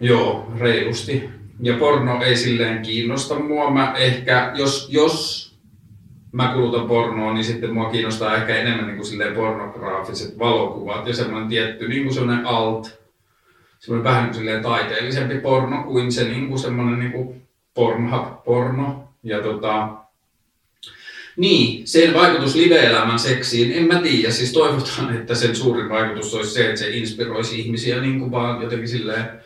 Joo, 0.00 0.52
reilusti. 0.58 1.30
Ja 1.60 1.76
porno 1.76 2.22
ei 2.22 2.36
silleen 2.36 2.82
kiinnosta 2.82 3.38
mua. 3.38 3.70
Mä 3.70 3.94
ehkä, 3.96 4.52
jos, 4.54 4.88
jos 4.92 5.50
mä 6.32 6.52
kulutan 6.54 6.88
pornoa, 6.88 7.32
niin 7.32 7.44
sitten 7.44 7.74
mua 7.74 7.90
kiinnostaa 7.90 8.36
ehkä 8.36 8.54
enemmän 8.56 8.86
niin 8.86 8.96
kuin 8.96 9.34
pornograafiset 9.34 10.38
valokuvat 10.38 11.06
ja 11.06 11.14
semmoinen 11.14 11.48
tietty 11.48 11.88
niin 11.88 12.02
kuin 12.02 12.14
semmoinen 12.14 12.46
alt, 12.46 13.00
semmoinen 13.78 14.04
vähän 14.04 14.30
niin 14.30 14.44
kuin 14.44 14.62
taiteellisempi 14.62 15.38
porno 15.38 15.82
kuin 15.82 16.12
se 16.12 16.24
niin 16.24 16.48
kuin 16.48 16.58
semmoinen 16.58 16.98
niin 16.98 17.12
kuin 17.12 17.42
Pornhub-porno. 17.74 19.08
Ja 19.22 19.42
tota, 19.42 19.88
niin, 21.36 21.86
sen 21.86 22.14
vaikutus 22.14 22.54
live-elämän 22.54 23.18
seksiin, 23.18 23.72
en 23.72 23.84
mä 23.86 24.00
tiedä. 24.00 24.30
Siis 24.30 24.52
toivotaan, 24.52 25.16
että 25.16 25.34
sen 25.34 25.56
suurin 25.56 25.88
vaikutus 25.88 26.34
olisi 26.34 26.50
se, 26.50 26.68
että 26.68 26.80
se 26.80 26.90
inspiroisi 26.90 27.60
ihmisiä 27.60 28.00
niin 28.00 28.18
kuin 28.18 28.30
vaan 28.30 28.62
jotenkin 28.62 28.88
silleen 28.88 29.40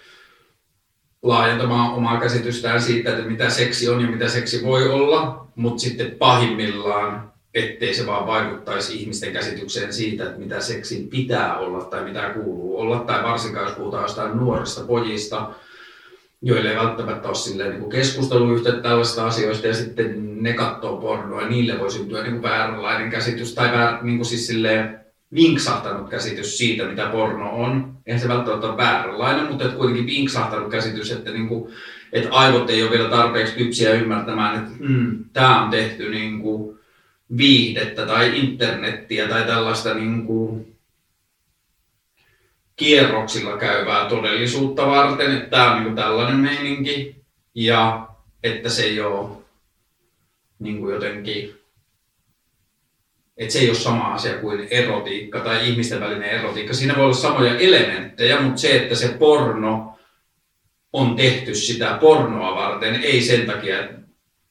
laajentamaan 1.22 1.94
omaa 1.94 2.20
käsitystään 2.20 2.82
siitä, 2.82 3.10
että 3.10 3.30
mitä 3.30 3.50
seksi 3.50 3.88
on 3.88 4.00
ja 4.00 4.10
mitä 4.10 4.28
seksi 4.28 4.64
voi 4.64 4.88
olla, 4.88 5.46
mutta 5.54 5.80
sitten 5.80 6.10
pahimmillaan, 6.10 7.32
ettei 7.54 7.94
se 7.94 8.06
vaan 8.06 8.26
vaikuttaisi 8.26 8.96
ihmisten 8.96 9.32
käsitykseen 9.32 9.92
siitä, 9.92 10.24
että 10.24 10.38
mitä 10.38 10.60
seksi 10.60 11.06
pitää 11.10 11.58
olla 11.58 11.84
tai 11.84 12.04
mitä 12.04 12.30
kuuluu 12.34 12.80
olla, 12.80 12.98
tai 12.98 13.22
varsinkaan 13.22 13.66
jos 13.66 13.76
puhutaan 13.76 14.02
jostain 14.02 14.36
nuorista 14.36 14.84
pojista, 14.84 15.50
joille 16.46 16.70
ei 16.70 16.76
välttämättä 16.76 17.28
ole 17.28 17.34
silleen, 17.34 17.70
niin 17.70 17.90
keskusteluyhteyttä 17.90 18.82
tällaista 18.82 19.26
asioista 19.26 19.66
ja 19.66 19.74
sitten 19.74 20.42
ne 20.42 20.52
katsoo 20.52 20.96
pornoa 20.96 21.42
ja 21.42 21.48
niille 21.48 21.78
voi 21.78 21.90
syntyä 21.90 22.22
niin 22.22 22.32
kuin 22.32 22.42
vääränlainen 22.42 23.10
käsitys 23.10 23.54
tai 23.54 23.72
väär, 23.72 24.04
niin 24.04 24.16
kuin 24.16 24.26
siis 24.26 24.46
silleen 24.46 25.00
vinksahtanut 25.34 26.10
käsitys 26.10 26.58
siitä, 26.58 26.84
mitä 26.84 27.06
porno 27.06 27.50
on. 27.50 27.94
Eihän 28.06 28.20
se 28.20 28.28
välttämättä 28.28 28.66
ole 28.66 28.76
vääränlainen, 28.76 29.46
mutta 29.46 29.64
että 29.64 29.76
kuitenkin 29.76 30.06
vinksahtanut 30.06 30.70
käsitys, 30.70 31.10
että, 31.10 31.30
niin 31.30 31.48
kuin, 31.48 31.72
että 32.12 32.30
aivot 32.30 32.70
ei 32.70 32.82
ole 32.82 32.90
vielä 32.90 33.08
tarpeeksi 33.08 33.54
kypsiä 33.54 33.92
ymmärtämään, 33.92 34.58
että 34.58 34.70
mm, 34.78 35.24
tämä 35.32 35.64
on 35.64 35.70
tehty 35.70 36.10
niin 36.10 36.40
kuin 36.40 36.78
viihdettä 37.36 38.06
tai 38.06 38.38
internettiä 38.38 39.28
tai 39.28 39.42
tällaista 39.42 39.94
niin 39.94 40.26
kuin 40.26 40.73
kierroksilla 42.76 43.56
käyvää 43.56 44.08
todellisuutta 44.08 44.86
varten, 44.86 45.32
että 45.32 45.50
tämä 45.50 45.74
on 45.74 45.84
niin 45.84 45.96
tällainen 45.96 46.36
meininki 46.36 47.16
ja 47.54 48.08
että 48.42 48.68
se 48.68 48.82
ei 48.82 49.00
ole 49.00 49.30
niin 50.58 50.78
kuin 50.78 50.94
jotenkin, 50.94 51.54
että 53.36 53.52
se 53.52 53.58
ei 53.58 53.68
ole 53.68 53.78
sama 53.78 54.14
asia 54.14 54.38
kuin 54.38 54.68
erotiikka 54.70 55.40
tai 55.40 55.68
ihmisten 55.68 56.00
välinen 56.00 56.30
erotiikka. 56.30 56.74
Siinä 56.74 56.96
voi 56.96 57.04
olla 57.04 57.14
samoja 57.14 57.58
elementtejä, 57.58 58.40
mutta 58.40 58.60
se, 58.60 58.76
että 58.76 58.94
se 58.94 59.08
porno 59.08 59.98
on 60.92 61.16
tehty 61.16 61.54
sitä 61.54 61.98
pornoa 62.00 62.56
varten, 62.56 62.94
ei 63.02 63.22
sen 63.22 63.46
takia, 63.46 63.80
että 63.80 64.03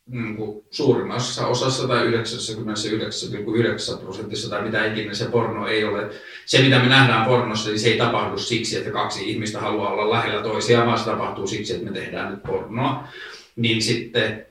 niin 0.06 0.36
kuin 0.36 0.64
suurimmassa 0.72 1.48
osassa 1.48 1.88
tai 1.88 2.08
99,9 2.08 4.02
prosentissa 4.02 4.50
tai 4.50 4.62
mitä 4.62 4.86
ikinä 4.86 5.14
se 5.14 5.26
porno 5.26 5.68
ei 5.68 5.84
ole. 5.84 6.10
Se 6.46 6.62
mitä 6.62 6.80
me 6.80 6.90
nähdään 6.90 7.26
pornossa, 7.26 7.70
niin 7.70 7.80
se 7.80 7.88
ei 7.88 7.98
tapahdu 7.98 8.38
siksi, 8.38 8.78
että 8.78 8.92
kaksi 8.92 9.30
ihmistä 9.30 9.60
haluaa 9.60 9.92
olla 9.92 10.10
lähellä 10.10 10.44
toisiaan, 10.44 10.88
vaan 10.88 11.00
se 11.00 11.06
tapahtuu 11.06 11.48
siksi, 11.48 11.74
että 11.74 11.86
me 11.86 11.92
tehdään 11.92 12.32
nyt 12.32 12.44
pornoa. 12.44 13.08
Niin 13.56 13.82
sitten 13.82 14.46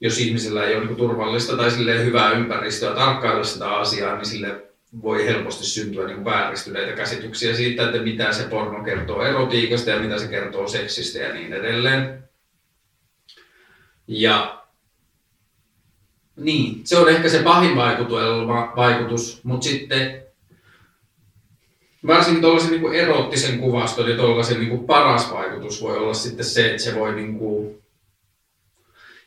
jos 0.00 0.18
ihmisellä 0.18 0.64
ei 0.64 0.76
ole 0.76 0.84
niin 0.84 0.96
turvallista 0.96 1.56
tai 1.56 1.70
sille 1.70 2.04
hyvää 2.04 2.30
ympäristöä 2.30 2.94
tarkkailla 2.94 3.44
sitä 3.44 3.68
asiaa, 3.68 4.16
niin 4.16 4.26
sille 4.26 4.62
voi 5.02 5.26
helposti 5.26 5.66
syntyä 5.66 6.06
niin 6.06 6.24
vääristyneitä 6.24 6.92
käsityksiä 6.92 7.56
siitä, 7.56 7.86
että 7.86 8.02
mitä 8.02 8.32
se 8.32 8.42
porno 8.42 8.84
kertoo 8.84 9.22
erotiikasta 9.22 9.90
ja 9.90 9.98
mitä 9.98 10.18
se 10.18 10.28
kertoo 10.28 10.68
seksistä 10.68 11.18
ja 11.18 11.34
niin 11.34 11.52
edelleen. 11.52 12.27
Ja 14.08 14.64
niin, 16.36 16.80
se 16.84 16.98
on 16.98 17.08
ehkä 17.08 17.28
se 17.28 17.42
pahin 17.42 17.76
vaikutus, 18.76 19.40
mutta 19.44 19.64
sitten 19.64 20.22
varsinkin 22.06 22.42
tuollaisen 22.42 22.70
niin 22.70 22.94
eroottisen 22.94 23.58
kuvaston 23.58 24.10
ja 24.10 24.16
tuollaisen 24.16 24.60
niin 24.60 24.84
paras 24.84 25.32
vaikutus 25.32 25.82
voi 25.82 25.98
olla 25.98 26.14
sitten 26.14 26.44
se, 26.44 26.70
että 26.70 26.82
se 26.82 26.94
voi 26.94 27.14
niin 27.14 27.38
kuin 27.38 27.82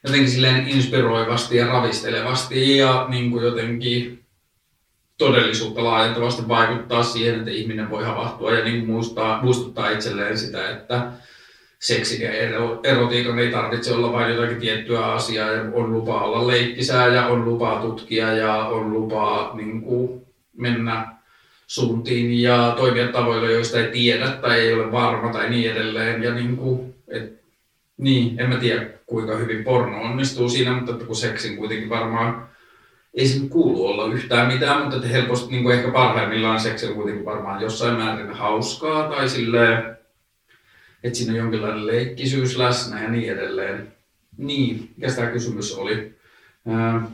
jotenkin 0.04 0.32
silleen 0.32 0.68
inspiroivasti 0.68 1.58
ja 1.58 1.68
ravistelevasti 1.68 2.78
ja 2.78 3.06
niin 3.10 3.32
kuin 3.32 3.46
jotenkin 3.46 4.26
todellisuutta 5.18 5.84
laajentavasti 5.84 6.48
vaikuttaa 6.48 7.04
siihen, 7.04 7.40
että 7.40 7.52
ihminen 7.52 7.90
voi 7.90 8.04
havahtua 8.04 8.52
ja 8.52 8.64
niin 8.64 8.86
muistaa, 8.86 9.42
muistuttaa 9.44 9.90
itselleen 9.90 10.38
sitä, 10.38 10.70
että 10.70 11.12
seksin 11.82 12.22
ja 12.22 12.32
erotiikan 12.84 13.40
ei 13.40 13.52
tarvitse 13.52 13.94
olla 13.94 14.12
vain 14.12 14.36
jotakin 14.36 14.60
tiettyä 14.60 15.06
asiaa 15.06 15.50
on 15.74 15.92
lupa 15.92 16.22
olla 16.22 16.48
leikkisää 16.48 17.08
ja 17.08 17.28
on 17.28 17.46
lupa 17.46 17.80
tutkia 17.82 18.34
ja 18.34 18.56
on 18.58 18.94
lupa 18.94 19.52
niin 19.54 19.82
kuin, 19.82 20.22
mennä 20.58 21.08
suuntiin 21.68 22.42
ja 22.42 22.74
toimia 22.78 23.08
tavoilla, 23.08 23.50
joista 23.50 23.80
ei 23.80 23.92
tiedä 23.92 24.32
tai 24.32 24.60
ei 24.60 24.74
ole 24.74 24.92
varma 24.92 25.32
tai 25.32 25.50
niin 25.50 25.72
edelleen. 25.72 26.24
Ja 26.24 26.34
niin, 26.34 26.58
kuin, 26.58 26.96
et, 27.08 27.42
niin 27.98 28.40
en 28.40 28.50
mä 28.50 28.56
tiedä 28.56 28.86
kuinka 29.06 29.36
hyvin 29.36 29.64
porno 29.64 30.02
onnistuu 30.02 30.50
siinä, 30.50 30.74
mutta 30.74 30.92
että 30.92 31.06
kun 31.06 31.16
seksin 31.16 31.58
kuitenkin 31.58 31.90
varmaan 31.90 32.48
ei 33.14 33.28
sen 33.28 33.50
kuulu 33.50 33.86
olla 33.86 34.14
yhtään 34.14 34.54
mitään, 34.54 34.82
mutta 34.82 34.96
että 34.96 35.08
helposti 35.08 35.52
niin 35.52 35.64
kuin 35.64 35.76
ehkä 35.76 35.92
parhaimmillaan 35.92 36.60
seksi 36.60 36.88
on 36.88 36.96
kuitenkin 36.96 37.26
varmaan 37.26 37.62
jossain 37.62 37.98
määrin 37.98 38.34
hauskaa 38.34 39.10
tai 39.10 39.30
silleen, 39.30 39.98
että 41.04 41.18
siinä 41.18 41.34
on 41.34 41.40
jonkinlainen 41.40 41.88
leikkisyys 41.88 42.58
läsnä 42.58 43.04
ja 43.04 43.10
niin 43.10 43.34
edelleen. 43.34 43.94
Niin, 44.38 44.90
mikä 44.98 45.14
tämä 45.14 45.32
kysymys 45.32 45.76
oli? 45.76 46.14
Ää, 46.68 47.12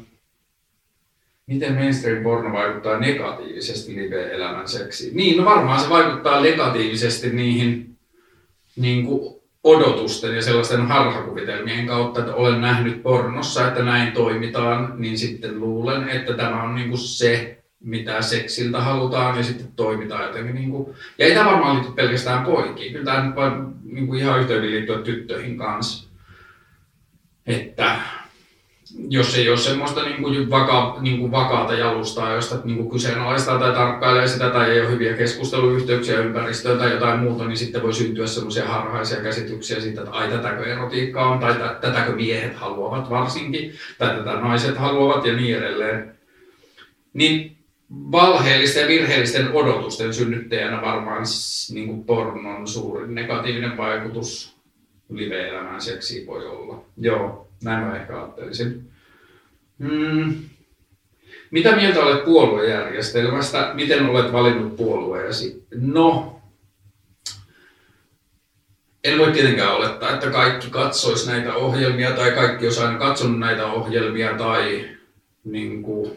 miten 1.47 1.73
mainstream 1.73 2.23
porno 2.23 2.54
vaikuttaa 2.54 3.00
negatiivisesti 3.00 3.95
live-elämän 3.95 4.67
seksiin? 4.67 5.17
Niin, 5.17 5.38
no 5.38 5.45
varmaan 5.45 5.80
se 5.80 5.89
vaikuttaa 5.89 6.41
negatiivisesti 6.41 7.30
niihin 7.30 7.97
niin 8.76 9.06
kuin 9.06 9.38
odotusten 9.63 10.36
ja 10.36 10.41
sellaisten 10.41 10.88
harhakuvitelmien 10.88 11.88
kautta, 11.88 12.19
että 12.19 12.36
olen 12.36 12.62
nähnyt 12.62 13.04
pornossa, 13.04 13.67
että 13.67 13.84
näin 13.84 14.12
toimitaan, 14.12 14.93
niin 14.97 15.17
sitten 15.17 15.60
luulen, 15.60 16.10
että 16.10 16.34
tämä 16.34 16.63
on 16.63 16.76
niin 16.76 16.89
kuin 16.89 17.00
se 17.00 17.57
mitä 17.79 18.21
seksiltä 18.21 18.81
halutaan 18.81 19.37
ja 19.37 19.43
sitten 19.43 19.71
toimitaan 19.75 20.23
jotenkin. 20.23 20.55
Niin 20.55 20.71
kuin, 20.71 20.95
ja 21.17 21.25
ei 21.25 21.33
tämä 21.33 21.51
varmaan 21.51 21.75
liity 21.75 21.91
pelkästään 21.91 22.45
poikiin, 22.45 22.91
kyllä 22.91 23.05
tämä 23.05 23.25
nyt 23.25 23.35
vain 23.35 23.53
niin 23.83 24.07
kuin 24.07 24.19
ihan 24.19 24.39
yhtä 24.39 24.53
hyvin 24.53 24.71
liittyä 24.71 25.01
tyttöihin 25.01 25.57
kanssa. 25.57 26.07
että 27.45 27.99
jos 29.09 29.37
ei 29.37 29.49
ole 29.49 29.57
semmoista 29.57 30.03
niin 30.03 30.21
kuin 30.21 30.49
vaka, 30.49 30.97
niin 30.99 31.19
kuin 31.19 31.31
vakaata 31.31 31.73
jalustaa, 31.73 32.33
josta 32.33 32.59
niin 32.63 32.77
kuin 32.77 32.89
kyseenalaistaa 32.89 33.59
tai 33.59 33.73
tarkkailee 33.73 34.27
sitä 34.27 34.49
tai 34.49 34.69
ei 34.69 34.81
ole 34.81 34.89
hyviä 34.89 35.13
keskusteluyhteyksiä 35.13 36.19
ympäristöön 36.19 36.77
tai 36.77 36.91
jotain 36.91 37.19
muuta, 37.19 37.45
niin 37.45 37.57
sitten 37.57 37.83
voi 37.83 37.93
syntyä 37.93 38.27
semmoisia 38.27 38.67
harhaisia 38.67 39.21
käsityksiä 39.21 39.79
siitä, 39.79 40.01
että 40.01 40.13
ai 40.13 40.29
tätäkö 40.29 40.65
erotiikka 40.65 41.25
on 41.25 41.39
tai 41.39 41.55
tätäkö 41.81 42.11
miehet 42.11 42.55
haluavat 42.55 43.09
varsinkin 43.09 43.73
tai 43.97 44.09
tätä 44.09 44.31
naiset 44.31 44.77
haluavat 44.77 45.25
ja 45.25 45.35
niin 45.35 45.57
edelleen. 45.57 46.17
Niin 47.13 47.57
valheellisten 47.91 48.82
ja 48.82 48.88
virheellisten 48.88 49.52
odotusten 49.52 50.13
synnyttäjänä 50.13 50.82
varmaan 50.82 51.23
niin 51.73 51.88
kuin 51.88 52.04
pornon 52.04 52.67
suurin 52.67 53.15
negatiivinen 53.15 53.78
vaikutus 53.78 54.58
live-elämään 55.10 55.82
seksiin 55.82 56.28
voi 56.28 56.47
olla. 56.47 56.84
Joo, 56.97 57.47
näin 57.63 57.86
mä 57.86 57.95
ehkä 57.95 58.17
ajattelisin. 58.17 58.91
Hmm. 59.80 60.36
Mitä 61.52 61.76
mieltä 61.76 62.00
olet 62.00 62.26
puoluejärjestelmästä? 62.26 63.71
Miten 63.73 64.10
olet 64.10 64.34
valinnut 64.34 64.76
puolueesi? 64.76 65.63
No, 65.76 66.41
en 69.04 69.19
voi 69.19 69.32
tietenkään 69.32 69.76
olettaa, 69.76 70.13
että 70.13 70.30
kaikki 70.30 70.69
katsois 70.69 71.28
näitä 71.28 71.54
ohjelmia 71.54 72.12
tai 72.12 72.32
kaikki 72.32 72.65
olisi 72.65 72.82
aina 72.82 73.00
katsonut 73.00 73.39
näitä 73.39 73.65
ohjelmia 73.65 74.34
tai 74.38 74.89
niin 75.43 75.84
kuin, 75.84 76.12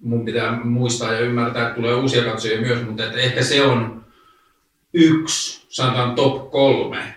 mun 0.00 0.24
pitää 0.24 0.64
muistaa 0.64 1.12
ja 1.12 1.20
ymmärtää, 1.20 1.62
että 1.62 1.74
tulee 1.74 1.94
uusia 1.94 2.24
katsojia 2.24 2.60
myös, 2.60 2.86
mutta 2.86 3.04
että 3.04 3.18
ehkä 3.18 3.42
se 3.42 3.62
on 3.62 4.04
yksi, 4.94 5.66
sanotaan 5.68 6.14
top 6.14 6.50
kolme 6.50 7.14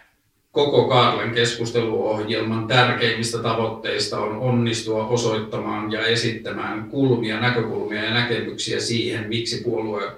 koko 0.52 0.88
Karlen 0.88 1.32
keskusteluohjelman 1.32 2.68
tärkeimmistä 2.68 3.38
tavoitteista 3.38 4.20
on 4.20 4.38
onnistua 4.38 5.08
osoittamaan 5.08 5.92
ja 5.92 6.06
esittämään 6.06 6.90
kulmia, 6.90 7.40
näkökulmia 7.40 8.04
ja 8.04 8.14
näkemyksiä 8.14 8.80
siihen, 8.80 9.28
miksi 9.28 9.64
puolue 9.64 10.12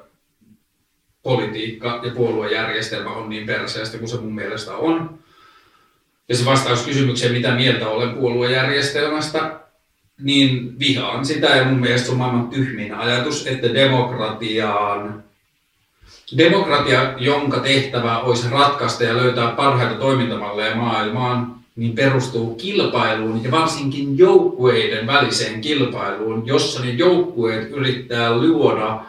politiikka 1.24 2.02
ja 2.04 2.12
puoluejärjestelmä 2.12 3.10
on 3.10 3.30
niin 3.30 3.46
perseestä 3.46 3.98
kuin 3.98 4.10
se 4.10 4.18
mun 4.18 4.36
mielestä 4.36 4.76
on. 4.76 5.20
Ja 6.30 6.36
se 6.36 6.46
vastaus 6.46 6.86
kysymykseen, 6.86 7.34
mitä 7.34 7.56
mieltä 7.56 7.90
olen 7.90 8.16
puoluejärjestelmästä, 8.16 9.60
niin 10.22 10.80
vihaan 10.80 11.26
sitä 11.26 11.48
ja 11.48 11.66
mun 11.66 11.80
mielestä 11.80 12.12
on 12.12 12.18
maailman 12.18 12.50
tyhmin 12.50 12.94
ajatus, 12.94 13.48
että 13.48 13.74
demokratiaan 13.74 15.24
Demokratia, 16.38 17.14
jonka 17.18 17.60
tehtävä 17.60 18.20
olisi 18.20 18.50
ratkaista 18.50 19.04
ja 19.04 19.18
löytää 19.18 19.52
parhaita 19.52 19.96
toimintamalleja 19.96 20.76
maailmaan, 20.76 21.56
niin 21.76 21.96
perustuu 21.96 22.56
kilpailuun 22.56 23.44
ja 23.44 23.52
varsinkin 23.52 24.18
joukkueiden 24.18 25.08
väliseen 25.08 25.62
kilpailuun, 25.62 26.48
jossa 26.48 26.82
ne 26.82 26.90
joukkueet 26.90 27.72
yrittää 27.72 28.38
luoda 28.38 29.04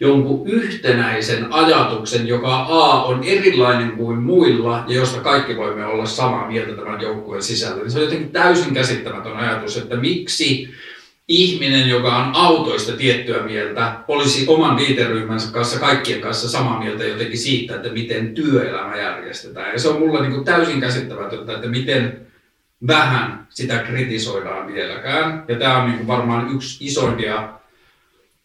jonkun 0.00 0.48
yhtenäisen 0.48 1.52
ajatuksen, 1.52 2.28
joka 2.28 2.66
A 2.68 3.04
on 3.04 3.24
erilainen 3.24 3.90
kuin 3.90 4.18
muilla 4.18 4.84
ja 4.88 4.94
josta 4.94 5.20
kaikki 5.20 5.56
voimme 5.56 5.86
olla 5.86 6.06
samaa 6.06 6.48
mieltä 6.48 6.72
tämän 6.72 7.00
joukkueen 7.00 7.42
sisällä. 7.42 7.76
Niin 7.76 7.90
se 7.90 7.98
on 7.98 8.04
jotenkin 8.04 8.30
täysin 8.30 8.74
käsittämätön 8.74 9.36
ajatus, 9.36 9.76
että 9.76 9.96
miksi 9.96 10.68
ihminen, 11.28 11.88
joka 11.88 12.16
on 12.16 12.30
autoista 12.34 12.92
tiettyä 12.92 13.42
mieltä, 13.42 13.92
olisi 14.08 14.44
oman 14.48 14.76
viiteryhmänsä 14.76 15.52
kanssa, 15.52 15.80
kaikkien 15.80 16.20
kanssa 16.20 16.48
samaa 16.48 16.80
mieltä 16.80 17.04
jotenkin 17.04 17.38
siitä, 17.38 17.74
että 17.74 17.88
miten 17.88 18.34
työelämä 18.34 18.96
järjestetään. 18.96 19.72
Ja 19.72 19.78
se 19.78 19.88
on 19.88 19.98
mulle 19.98 20.20
niin 20.20 20.32
kuin 20.32 20.44
täysin 20.44 20.80
käsittämätöntä, 20.80 21.52
että 21.52 21.68
miten 21.68 22.26
vähän 22.86 23.46
sitä 23.48 23.78
kritisoidaan 23.78 24.74
vieläkään. 24.74 25.44
Ja 25.48 25.56
tämä 25.56 25.78
on 25.78 25.86
niin 25.86 25.96
kuin 25.96 26.06
varmaan 26.06 26.54
yksi 26.54 26.86
isoimpia 26.86 27.57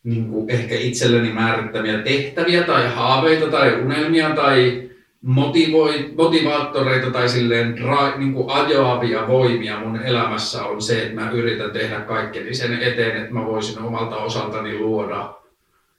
niin 0.03 0.29
kuin 0.29 0.49
ehkä 0.49 0.75
itselleni 0.75 1.33
määrittämiä 1.33 1.97
tehtäviä 1.97 2.63
tai 2.63 2.87
haaveita 2.87 3.47
tai 3.47 3.81
unelmia 3.81 4.29
tai 4.29 4.89
motivoi, 5.21 6.13
motivaattoreita 6.17 7.11
tai 7.11 7.29
silleen 7.29 7.77
ra, 7.79 8.17
niin 8.17 8.33
kuin 8.33 8.49
ajoavia 8.49 9.27
voimia 9.27 9.79
mun 9.79 10.01
elämässä 10.01 10.63
on 10.63 10.81
se, 10.81 11.03
että 11.03 11.21
mä 11.21 11.31
yritän 11.31 11.71
tehdä 11.71 11.99
kaikkeni 11.99 12.53
sen 12.53 12.73
eteen, 12.73 13.17
että 13.17 13.33
mä 13.33 13.45
voisin 13.45 13.81
omalta 13.81 14.15
osaltani 14.15 14.77
luoda 14.77 15.33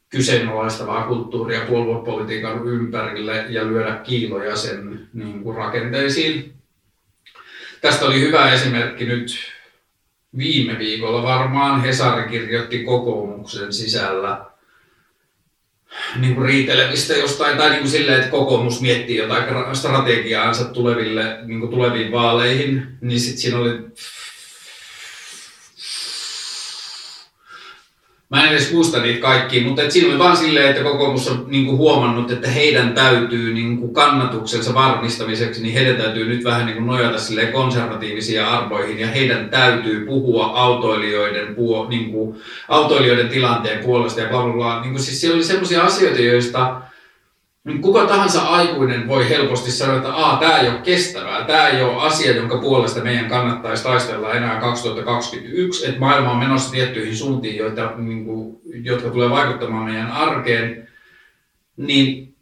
kyseenalaistavaa 0.09 1.07
kulttuuria 1.07 1.61
puoluepolitiikan 1.61 2.69
ympärille 2.69 3.45
ja 3.49 3.67
lyödä 3.67 3.95
kiiloja 3.95 4.57
sen 4.57 5.09
niin 5.13 5.43
kuin 5.43 5.57
rakenteisiin. 5.57 6.55
Tästä 7.81 8.05
oli 8.05 8.21
hyvä 8.21 8.53
esimerkki 8.53 9.05
nyt 9.05 9.54
viime 10.39 10.79
viikolla 10.79 11.23
varmaan 11.23 11.83
Hesari 11.83 12.29
kirjoitti 12.29 12.85
kokoomuksen 12.85 13.73
sisällä 13.73 14.45
niin 16.21 16.35
kuin 16.35 16.47
riitelevistä 16.47 17.13
jostain, 17.13 17.57
tai 17.57 17.71
niin 17.71 17.81
kuin 17.81 17.91
silleen, 17.91 18.19
että 18.19 18.31
kokoomus 18.31 18.81
miettii 18.81 19.17
jotain 19.17 19.77
strategiaansa 19.77 20.65
tuleville, 20.65 21.39
niin 21.45 21.61
kuin 21.61 21.71
tuleviin 21.71 22.13
vaaleihin, 22.13 22.87
niin 23.01 23.21
sitten 23.21 23.41
siinä 23.41 23.59
oli 23.59 23.79
Mä 28.35 28.45
en 28.45 28.51
edes 28.51 28.73
muista 28.73 29.01
niitä 29.01 29.21
kaikkia, 29.21 29.63
mutta 29.63 29.83
et 29.83 29.91
siinä 29.91 30.09
oli 30.09 30.19
vaan 30.19 30.37
silleen, 30.37 30.71
että 30.71 30.83
kokoomus 30.83 31.29
on 31.29 31.45
niinku 31.49 31.77
huomannut, 31.77 32.31
että 32.31 32.49
heidän 32.49 32.95
täytyy 32.95 33.55
niinku 33.55 33.89
kannatuksensa 33.89 34.75
varmistamiseksi, 34.75 35.63
niin 35.63 35.75
heidän 35.75 35.97
täytyy 35.97 36.29
nyt 36.29 36.45
vähän 36.45 36.67
niinku 36.67 36.85
nojata 36.85 37.19
silleen 37.19 37.53
konservatiivisiin 37.53 38.45
arvoihin 38.45 38.99
ja 38.99 39.07
heidän 39.07 39.51
täytyy 39.51 40.07
puhua 40.07 40.47
autoilijoiden, 40.47 41.55
puo, 41.55 41.89
niinku, 41.89 42.37
autoilijoiden 42.69 43.29
tilanteen 43.29 43.85
puolesta 43.85 44.21
ja 44.21 44.29
bla 44.29 44.43
bla 44.43 44.53
bla. 44.53 44.81
Niinku, 44.81 44.99
siis 44.99 45.21
siellä 45.21 45.35
oli 45.35 45.45
sellaisia 45.45 45.83
asioita, 45.83 46.21
joista 46.21 46.81
niin 47.65 47.83
kuka 47.83 48.07
tahansa 48.07 48.41
aikuinen 48.43 49.09
voi 49.09 49.29
helposti 49.29 49.73
sanoa, 49.73 49.97
että 49.97 50.09
tämä 50.41 50.59
ei 50.59 50.69
ole 50.69 50.79
kestävää, 50.79 51.45
tämä 51.45 51.69
ei 51.69 51.83
ole 51.83 52.03
asia, 52.03 52.37
jonka 52.37 52.59
puolesta 52.59 53.01
meidän 53.01 53.29
kannattaisi 53.29 53.83
taistella 53.83 54.33
enää 54.33 54.61
2021, 54.61 55.87
että 55.87 56.01
maailma 56.01 56.31
on 56.31 56.39
menossa 56.39 56.73
tiettyihin 56.73 57.17
suuntiin, 57.17 57.57
joita, 57.57 57.93
niin 57.97 58.25
kuin, 58.25 58.61
jotka 58.83 59.11
tulee 59.11 59.31
vaikuttamaan 59.31 59.85
meidän 59.85 60.13
arkeen, 60.13 60.89
niin 61.77 62.34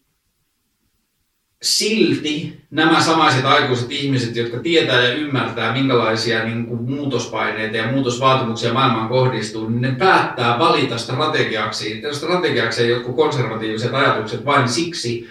silti 1.62 2.60
nämä 2.70 3.00
samaiset 3.00 3.44
aikuiset 3.44 3.92
ihmiset, 3.92 4.36
jotka 4.36 4.58
tietää 4.58 5.02
ja 5.02 5.14
ymmärtää, 5.14 5.72
minkälaisia 5.72 6.44
niin 6.44 6.66
kuin, 6.66 6.82
muutospaineita 6.82 7.76
ja 7.76 7.92
muutosvaatimuksia 7.92 8.72
maailmaan 8.72 9.08
kohdistuu, 9.08 9.68
niin 9.68 9.80
ne 9.80 9.94
päättää 9.98 10.58
valita 10.58 10.98
strategiaksi, 10.98 12.02
strategiaksi 12.12 12.88
jotkut 12.88 13.16
konservatiiviset 13.16 13.94
ajatukset 13.94 14.44
vain 14.44 14.68
siksi, 14.68 15.28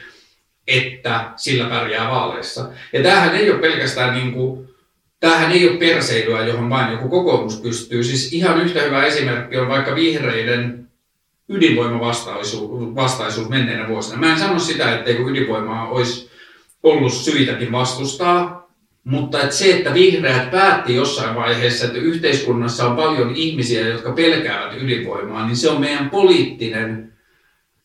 että 0.68 1.32
sillä 1.36 1.66
pärjää 1.66 2.10
vaaleissa. 2.10 2.70
Ja 2.94 3.04
tämähän 3.04 3.36
ei 3.36 3.52
ole 3.52 3.60
pelkästään 3.60 4.14
niin 4.14 4.32
kuin, 4.32 4.70
tämähän 5.20 5.52
ei 5.52 5.70
ole 5.70 5.78
perseilyä, 5.78 6.46
johon 6.46 6.70
vain 6.70 6.92
joku 6.92 7.10
kokoomus 7.10 7.62
pystyy. 7.62 8.04
Siis 8.04 8.34
ihan 8.34 8.62
yhtä 8.62 8.82
hyvä 8.82 9.06
esimerkki 9.06 9.58
on 9.58 9.68
vaikka 9.68 9.96
vihreiden 9.96 10.91
ydinvoimavastaisuus 11.52 12.96
vastaisuus 12.96 13.50
menneenä 13.50 13.88
vuosina. 13.88 14.18
Mä 14.18 14.32
en 14.34 14.40
sano 14.40 14.60
sitä, 14.60 14.96
etteikö 14.96 15.24
ydinvoimaa 15.24 15.90
olisi 15.90 16.30
ollut 16.84 17.14
syitäkin 17.14 17.72
vastustaa, 17.72 18.72
mutta 19.04 19.42
että 19.42 19.56
se, 19.56 19.78
että 19.78 19.94
vihreät 19.94 20.52
päätti 20.52 20.96
jossain 20.96 21.36
vaiheessa, 21.36 21.86
että 21.86 21.98
yhteiskunnassa 21.98 22.88
on 22.88 22.96
paljon 22.96 23.36
ihmisiä, 23.36 23.88
jotka 23.88 24.12
pelkäävät 24.12 24.82
ydinvoimaa, 24.82 25.46
niin 25.46 25.56
se 25.58 25.70
on 25.70 25.82
meidän 25.82 26.10
poliittinen, 26.10 27.14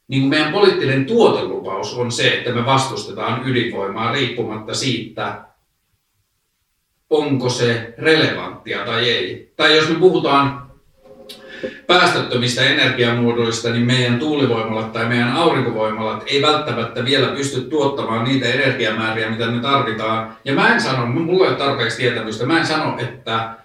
niin 0.08 0.22
kuin 0.22 0.30
meidän 0.30 0.52
poliittinen 0.52 1.06
tuotelupaus 1.06 1.94
on 1.94 2.12
se, 2.12 2.28
että 2.28 2.52
me 2.52 2.66
vastustetaan 2.66 3.48
ydinvoimaa 3.48 4.12
riippumatta 4.12 4.74
siitä, 4.74 5.42
onko 7.10 7.48
se 7.48 7.94
relevanttia 7.98 8.84
tai 8.84 9.08
ei. 9.08 9.52
Tai 9.56 9.76
jos 9.76 9.88
me 9.88 9.94
puhutaan 9.94 10.65
päästöttömistä 11.86 12.64
energiamuodoista, 12.64 13.70
niin 13.70 13.86
meidän 13.86 14.18
tuulivoimalat 14.18 14.92
tai 14.92 15.06
meidän 15.06 15.32
aurinkovoimalat 15.32 16.22
ei 16.26 16.42
välttämättä 16.42 17.04
vielä 17.04 17.26
pysty 17.26 17.60
tuottamaan 17.60 18.24
niitä 18.24 18.46
energiamääriä, 18.46 19.30
mitä 19.30 19.46
me 19.46 19.60
tarvitaan. 19.60 20.36
Ja 20.44 20.52
mä 20.52 20.74
en 20.74 20.80
sano, 20.80 21.06
mulla 21.06 21.44
ei 21.44 21.50
ole 21.50 21.58
tarpeeksi 21.58 21.96
tietämystä, 21.96 22.46
mä 22.46 22.58
en 22.60 22.66
sano, 22.66 22.98
että 22.98 23.56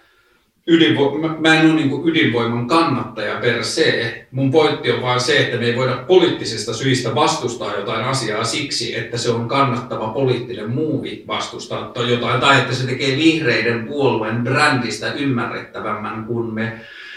ydinvo- 0.69 1.39
mä 1.39 1.55
en 1.55 1.65
ole 1.65 1.73
niin 1.73 2.01
ydinvoiman 2.05 2.67
kannattaja 2.67 3.35
per 3.41 3.63
se. 3.63 4.27
Mun 4.31 4.51
pointti 4.51 4.91
on 4.91 5.01
vaan 5.01 5.19
se, 5.19 5.37
että 5.37 5.57
me 5.57 5.65
ei 5.65 5.75
voida 5.75 5.97
poliittisista 6.07 6.73
syistä 6.73 7.15
vastustaa 7.15 7.75
jotain 7.75 8.05
asiaa 8.05 8.43
siksi, 8.43 8.97
että 8.97 9.17
se 9.17 9.31
on 9.31 9.47
kannattava 9.47 10.07
poliittinen 10.07 10.69
muuvi 10.69 11.23
vastustaa 11.27 11.93
jotain, 12.09 12.41
tai 12.41 12.57
että 12.57 12.75
se 12.75 12.87
tekee 12.87 13.17
vihreiden 13.17 13.87
puolueen 13.87 14.43
brändistä 14.43 15.13
ymmärrettävämmän 15.13 16.25
kuin 16.25 16.53
me 16.53 16.73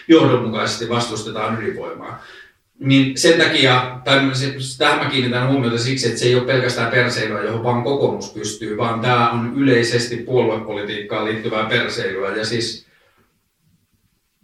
johdonmukaisesti 0.09 0.89
vastustetaan 0.89 1.63
ydinvoimaa. 1.63 2.25
niin 2.79 3.19
sen 3.19 3.41
takia, 3.41 4.01
tai 4.05 4.31
se, 4.33 4.55
tähän 4.79 4.99
mä 4.99 5.11
kiinnitän 5.11 5.49
huomiota 5.49 5.79
siksi, 5.79 6.07
että 6.07 6.21
se 6.21 6.27
ei 6.27 6.35
ole 6.35 6.45
pelkästään 6.45 6.91
perseilyä, 6.91 7.43
johon 7.43 7.65
vaan 7.65 7.83
kokoomus 7.83 8.33
pystyy, 8.33 8.77
vaan 8.77 9.01
tämä 9.01 9.31
on 9.31 9.53
yleisesti 9.57 10.17
puoluepolitiikkaan 10.17 11.25
liittyvää 11.25 11.69
perseilyä. 11.69 12.37
Ja 12.37 12.45
siis 12.45 12.87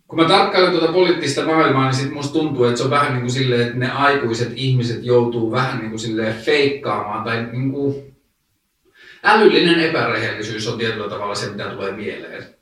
kun 0.09 0.19
mä 0.19 0.29
tarkkailen 0.29 0.71
tuota 0.71 0.93
poliittista 0.93 1.47
maailmaa, 1.47 1.85
niin 1.85 1.95
sit 1.95 2.13
musta 2.13 2.33
tuntuu, 2.33 2.65
että 2.65 2.77
se 2.77 2.85
on 2.85 2.91
vähän 2.91 3.13
niin 3.13 3.21
kuin 3.21 3.31
silleen, 3.31 3.61
että 3.61 3.79
ne 3.79 3.91
aikuiset 3.91 4.53
ihmiset 4.55 5.05
joutuu 5.05 5.51
vähän 5.51 5.79
niin 5.79 5.91
kuin 5.91 6.01
silleen 6.01 6.35
feikkaamaan 6.37 7.25
tai 7.25 7.47
niin 7.53 7.73
kuin 7.73 8.17
älyllinen 9.25 9.81
epärehellisyys 9.81 10.69
on 10.69 10.79
tietyllä 10.79 11.09
tavalla 11.09 11.35
se, 11.35 11.51
mitä 11.51 11.65
tulee 11.65 11.93
mieleen 11.93 12.60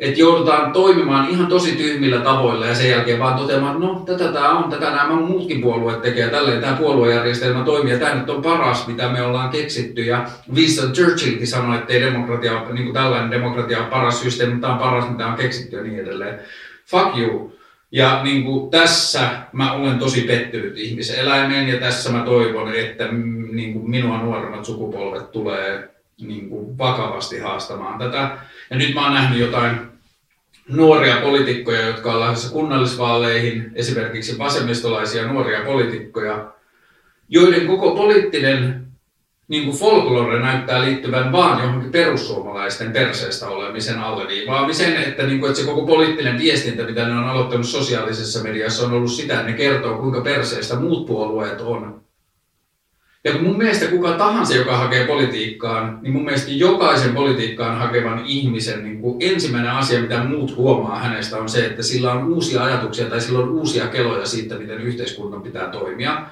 että 0.00 0.20
joudutaan 0.20 0.72
toimimaan 0.72 1.28
ihan 1.28 1.46
tosi 1.46 1.72
tyhmillä 1.72 2.20
tavoilla 2.20 2.66
ja 2.66 2.74
sen 2.74 2.90
jälkeen 2.90 3.18
vaan 3.18 3.38
toteamaan, 3.38 3.74
että 3.74 3.86
no 3.86 4.02
tätä 4.06 4.32
tämä 4.32 4.58
on, 4.58 4.70
tätä 4.70 4.90
nämä 4.90 5.14
muutkin 5.14 5.60
puolueet 5.60 6.02
tekee, 6.02 6.28
tälleen 6.28 6.60
tämä 6.60 6.76
puoluejärjestelmä 6.76 7.64
toimii 7.64 7.92
ja 7.92 7.98
tämä 7.98 8.14
nyt 8.14 8.30
on 8.30 8.42
paras, 8.42 8.86
mitä 8.86 9.08
me 9.08 9.22
ollaan 9.22 9.50
keksitty. 9.50 10.02
Ja 10.02 10.26
Winston 10.54 10.92
Churchillkin 10.92 11.46
sanoi, 11.46 11.76
että 11.76 11.92
ei 11.92 12.00
demokratia, 12.00 12.64
niin 12.72 12.84
kuin 12.84 12.94
tällainen 12.94 13.30
demokratia 13.30 13.78
on 13.78 13.86
paras 13.86 14.20
systeemi, 14.20 14.60
tämä 14.60 14.72
on 14.72 14.78
paras, 14.78 15.10
mitä 15.10 15.26
on 15.26 15.36
keksitty 15.36 15.76
ja 15.76 15.82
niin 15.82 15.98
edelleen. 15.98 16.40
Fuck 16.86 17.18
you. 17.18 17.56
Ja 17.92 18.20
niin 18.22 18.44
kuin 18.44 18.70
tässä 18.70 19.30
mä 19.52 19.72
olen 19.72 19.98
tosi 19.98 20.20
pettynyt 20.20 20.78
ihmiseläimeen 20.78 21.68
ja 21.68 21.80
tässä 21.80 22.12
mä 22.12 22.24
toivon, 22.24 22.74
että 22.74 23.08
niin 23.52 23.72
kuin 23.72 23.90
minua 23.90 24.18
nuoremmat 24.18 24.64
sukupolvet 24.64 25.32
tulee 25.32 25.90
niin 26.20 26.48
kuin 26.48 26.78
vakavasti 26.78 27.38
haastamaan 27.38 27.98
tätä. 27.98 28.30
Ja 28.70 28.76
nyt 28.76 28.94
mä 28.94 29.04
oon 29.04 29.14
nähnyt 29.14 29.40
jotain 29.40 29.89
nuoria 30.70 31.16
poliitikkoja, 31.16 31.86
jotka 31.86 32.12
on 32.12 32.20
lähdössä 32.20 32.52
kunnallisvaaleihin, 32.52 33.72
esimerkiksi 33.74 34.38
vasemmistolaisia 34.38 35.26
nuoria 35.26 35.64
poliitikkoja, 35.64 36.52
joiden 37.28 37.66
koko 37.66 37.90
poliittinen 37.90 38.86
niin 39.48 39.64
kuin 39.64 39.76
folklore 39.76 40.40
näyttää 40.40 40.84
liittyvän 40.84 41.32
vaan 41.32 41.62
johonkin 41.62 41.92
perussuomalaisten 41.92 42.92
perseestä 42.92 43.48
olemisen 43.48 43.98
alleviivaamiseen, 43.98 44.96
että, 44.96 45.22
niin 45.26 45.40
kuin, 45.40 45.50
että 45.50 45.60
se 45.60 45.66
koko 45.66 45.86
poliittinen 45.86 46.38
viestintä, 46.38 46.82
mitä 46.82 47.08
ne 47.08 47.14
on 47.14 47.28
aloittanut 47.28 47.66
sosiaalisessa 47.66 48.42
mediassa, 48.42 48.86
on 48.86 48.92
ollut 48.92 49.10
sitä, 49.10 49.34
että 49.34 49.46
ne 49.46 49.52
kertoo, 49.52 49.98
kuinka 49.98 50.20
perseestä 50.20 50.76
muut 50.76 51.06
puolueet 51.06 51.60
on. 51.60 52.02
Ja 53.24 53.38
mun 53.38 53.58
mielestä 53.58 53.86
kuka 53.86 54.12
tahansa, 54.12 54.56
joka 54.56 54.76
hakee 54.76 55.06
politiikkaan, 55.06 55.98
niin 56.02 56.12
mun 56.12 56.24
mielestä 56.24 56.50
jokaisen 56.50 57.14
politiikkaan 57.14 57.78
hakevan 57.78 58.22
ihmisen 58.26 58.84
niin 58.84 59.00
kuin 59.00 59.16
ensimmäinen 59.20 59.70
asia, 59.70 60.00
mitä 60.00 60.24
muut 60.24 60.56
huomaa 60.56 60.98
hänestä, 60.98 61.36
on 61.36 61.48
se, 61.48 61.66
että 61.66 61.82
sillä 61.82 62.12
on 62.12 62.32
uusia 62.32 62.64
ajatuksia 62.64 63.06
tai 63.06 63.20
sillä 63.20 63.38
on 63.38 63.48
uusia 63.48 63.86
keloja 63.86 64.26
siitä, 64.26 64.58
miten 64.58 64.80
yhteiskunnan 64.80 65.42
pitää 65.42 65.68
toimia. 65.68 66.26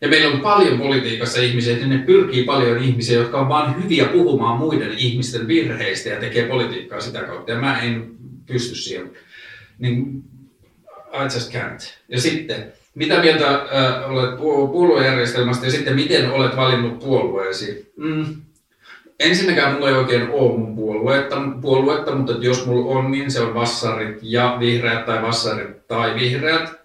Ja 0.00 0.08
meillä 0.08 0.34
on 0.34 0.40
paljon 0.40 0.78
politiikassa 0.78 1.40
ihmisiä, 1.40 1.74
että 1.74 1.86
ne 1.86 1.98
pyrkii 1.98 2.44
paljon 2.44 2.82
ihmisiä, 2.82 3.18
jotka 3.18 3.40
on 3.40 3.48
vain 3.48 3.82
hyviä 3.82 4.04
puhumaan 4.04 4.58
muiden 4.58 4.98
ihmisten 4.98 5.48
virheistä 5.48 6.08
ja 6.08 6.20
tekee 6.20 6.48
politiikkaa 6.48 7.00
sitä 7.00 7.22
kautta. 7.22 7.52
Ja 7.52 7.60
mä 7.60 7.80
en 7.80 8.10
pysty 8.46 8.74
siihen. 8.74 9.10
Niin, 9.78 10.24
I 11.12 11.22
just 11.34 11.54
can't. 11.54 11.92
Ja 12.08 12.20
sitten, 12.20 12.72
mitä 12.94 13.20
mieltä 13.20 13.48
äh, 13.48 14.10
olet 14.10 14.36
puoluejärjestelmästä 14.36 15.66
ja 15.66 15.72
sitten 15.72 15.94
miten 15.94 16.30
olet 16.30 16.56
valinnut 16.56 16.98
puolueesi? 16.98 17.92
Mm. 17.96 18.24
Ensinnäkään 19.20 19.74
mulla 19.74 19.88
ei 19.88 19.94
oikein 19.94 20.30
ole 20.30 20.58
mun 20.58 20.76
puoluetta, 20.76 21.36
puoluetta, 21.60 22.14
mutta 22.14 22.32
jos 22.40 22.66
mulla 22.66 22.98
on, 22.98 23.10
niin 23.10 23.30
se 23.30 23.40
on 23.40 23.54
vassarit 23.54 24.18
ja 24.22 24.56
vihreät 24.60 25.06
tai 25.06 25.22
vassarit 25.22 25.86
tai 25.88 26.14
vihreät. 26.14 26.80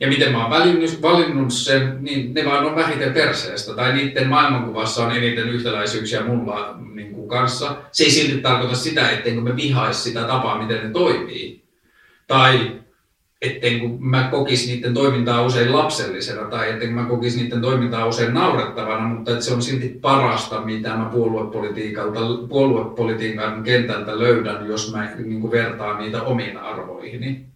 Ja 0.00 0.08
miten 0.08 0.32
mä 0.32 0.40
oon 0.42 0.50
valinnut, 0.50 1.02
valinnut 1.02 1.52
sen, 1.52 1.98
niin 2.00 2.34
ne 2.34 2.44
vaan 2.44 2.66
on 2.66 2.76
vähiten 2.76 3.12
perseestä. 3.12 3.74
Tai 3.74 3.92
niiden 3.92 4.28
maailmankuvassa 4.28 5.06
on 5.06 5.16
eniten 5.16 5.48
yhtäläisyyksiä 5.48 6.22
mulla 6.22 6.78
niin 6.94 7.12
kuin 7.12 7.28
kanssa. 7.28 7.76
Se 7.92 8.04
ei 8.04 8.10
silti 8.10 8.42
tarkoita 8.42 8.76
sitä, 8.76 9.10
etteikö 9.10 9.40
me 9.40 9.56
vihaisi 9.56 10.00
sitä 10.02 10.24
tapaa, 10.24 10.62
miten 10.62 10.84
ne 10.84 10.90
toimii. 10.90 11.62
Tai 12.26 12.72
etten 13.44 13.80
kun 13.80 13.98
mä 14.00 14.28
kokis 14.30 14.66
niiden 14.66 14.94
toimintaa 14.94 15.46
usein 15.46 15.72
lapsellisena 15.72 16.44
tai 16.44 16.76
kun 16.80 16.88
mä 16.88 17.04
kokis 17.04 17.36
niiden 17.36 17.60
toimintaa 17.60 18.06
usein 18.06 18.34
naurettavana, 18.34 19.08
mutta 19.08 19.32
että 19.32 19.44
se 19.44 19.54
on 19.54 19.62
silti 19.62 19.88
parasta, 19.88 20.60
mitä 20.60 20.96
mä 20.96 21.04
puoluepolitiikalta, 21.04 22.20
puoluepolitiikan 22.48 23.62
kentältä 23.62 24.18
löydän, 24.18 24.66
jos 24.66 24.92
mä 24.92 25.10
niin 25.24 25.40
kuin 25.40 25.50
vertaan 25.50 25.98
niitä 25.98 26.22
omiin 26.22 26.56
arvoihini. 26.56 27.46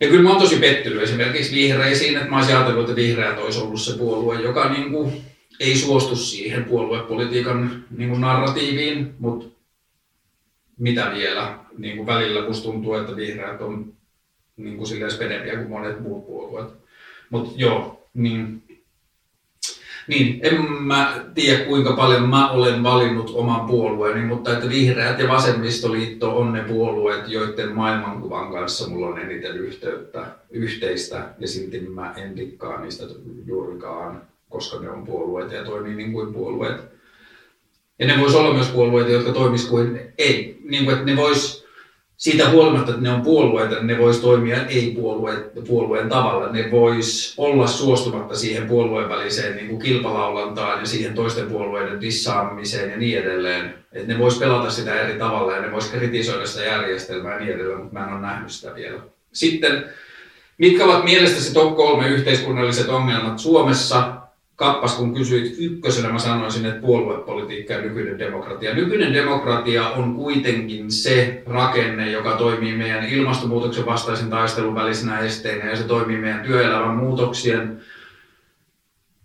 Ja 0.00 0.08
kyllä 0.08 0.22
mä 0.22 0.30
oon 0.30 0.40
tosi 0.40 0.56
pettynyt 0.56 1.02
esimerkiksi 1.02 1.54
vihreisiin, 1.54 2.16
että 2.16 2.30
mä 2.30 2.36
olisin 2.36 2.56
ajatellut, 2.56 2.84
että 2.84 2.96
vihreät 2.96 3.38
olisi 3.38 3.60
ollut 3.60 3.80
se 3.80 3.98
puolue, 3.98 4.40
joka 4.40 4.68
niin 4.68 4.90
kuin 4.90 5.12
ei 5.60 5.76
suostu 5.76 6.16
siihen 6.16 6.64
puoluepolitiikan 6.64 7.84
niin 7.96 8.08
kuin 8.10 8.20
narratiiviin, 8.20 9.14
mutta 9.18 9.46
mitä 10.78 11.12
vielä, 11.14 11.58
niin 11.78 11.96
kuin 11.96 12.06
välillä 12.06 12.46
musta 12.46 12.62
tuntuu, 12.62 12.94
että 12.94 13.16
vihreät 13.16 13.60
on 13.60 13.99
niin 14.64 14.76
kuin 14.76 14.86
silleen 14.86 15.10
spedempiä 15.10 15.56
kuin 15.56 15.68
monet 15.68 16.00
muut 16.00 16.26
puolueet. 16.26 16.68
Mutta 17.30 17.52
joo, 17.56 18.08
niin, 18.14 18.62
niin, 20.06 20.40
en 20.42 20.72
mä 20.72 21.24
tiedä 21.34 21.64
kuinka 21.64 21.92
paljon 21.92 22.28
mä 22.28 22.50
olen 22.50 22.82
valinnut 22.82 23.30
oman 23.34 23.66
puolueeni, 23.66 24.24
mutta 24.24 24.52
että 24.52 24.68
vihreät 24.68 25.18
ja 25.18 25.28
vasemmistoliitto 25.28 26.38
on 26.38 26.52
ne 26.52 26.62
puolueet, 26.62 27.28
joiden 27.28 27.72
maailmankuvan 27.72 28.52
kanssa 28.52 28.88
mulla 28.88 29.06
on 29.06 29.18
eniten 29.18 29.56
yhteyttä, 29.56 30.26
yhteistä 30.50 31.28
ja 31.38 31.48
silti 31.48 31.80
mä 31.80 32.14
en 32.16 32.36
dikkaa 32.36 32.80
niistä 32.80 33.04
juurikaan, 33.46 34.22
koska 34.48 34.80
ne 34.80 34.90
on 34.90 35.04
puolueet 35.04 35.52
ja 35.52 35.64
toimii 35.64 35.94
niin 35.94 36.12
kuin 36.12 36.32
puolueet. 36.34 36.80
Ja 37.98 38.06
ne 38.06 38.20
vois 38.20 38.34
olla 38.34 38.54
myös 38.54 38.68
puolueita, 38.68 39.10
jotka 39.10 39.32
toimis 39.32 39.66
kuin 39.66 40.00
ei, 40.18 40.60
niin 40.64 40.84
kuin, 40.84 40.94
että 40.94 41.06
ne 41.06 41.16
vois 41.16 41.59
siitä 42.20 42.50
huolimatta, 42.50 42.90
että 42.90 43.02
ne 43.02 43.10
on 43.10 43.22
puolueita, 43.22 43.82
ne 43.82 43.98
vois 43.98 44.20
toimia 44.20 44.66
ei-puolueen 44.66 46.08
tavalla. 46.08 46.52
Ne 46.52 46.70
vois 46.70 47.34
olla 47.36 47.66
suostumatta 47.66 48.34
siihen 48.34 48.66
puolueen 48.66 49.08
väliseen 49.08 49.56
niin 49.56 49.68
kuin 49.68 49.82
kilpalaulantaan 49.82 50.80
ja 50.80 50.86
siihen 50.86 51.14
toisten 51.14 51.46
puolueiden 51.46 52.00
dissaamiseen 52.00 52.90
ja 52.90 52.96
niin 52.96 53.18
edelleen. 53.18 53.74
Että 53.92 54.12
ne 54.12 54.18
vois 54.18 54.38
pelata 54.38 54.70
sitä 54.70 55.00
eri 55.00 55.18
tavalla 55.18 55.52
ja 55.52 55.60
ne 55.60 55.72
vois 55.72 55.90
kritisoida 55.90 56.46
sitä 56.46 56.64
järjestelmää 56.64 57.32
ja 57.32 57.40
niin 57.40 57.54
edelleen, 57.54 57.78
mutta 57.78 57.98
mä 57.98 58.06
en 58.06 58.12
ole 58.12 58.20
nähnyt 58.20 58.50
sitä 58.50 58.74
vielä. 58.74 59.00
Sitten, 59.32 59.84
mitkä 60.58 60.84
ovat 60.84 61.04
mielestäsi 61.04 61.54
top 61.54 61.76
kolme 61.76 62.08
yhteiskunnalliset 62.08 62.88
ongelmat 62.88 63.38
Suomessa 63.38 64.19
kappas, 64.60 64.96
kun 64.96 65.14
kysyit 65.14 65.54
ykkösenä, 65.58 66.08
mä 66.08 66.18
sanoisin, 66.18 66.66
että 66.66 66.80
puoluepolitiikka 66.80 67.72
ja 67.72 67.80
nykyinen 67.80 68.18
demokratia. 68.18 68.74
Nykyinen 68.74 69.14
demokratia 69.14 69.88
on 69.88 70.14
kuitenkin 70.14 70.90
se 70.90 71.42
rakenne, 71.46 72.10
joka 72.10 72.36
toimii 72.36 72.76
meidän 72.76 73.04
ilmastonmuutoksen 73.04 73.86
vastaisen 73.86 74.30
taistelun 74.30 74.74
välisenä 74.74 75.18
esteenä 75.18 75.70
ja 75.70 75.76
se 75.76 75.84
toimii 75.84 76.16
meidän 76.16 76.42
työelämän 76.42 76.96
muutoksien, 76.96 77.80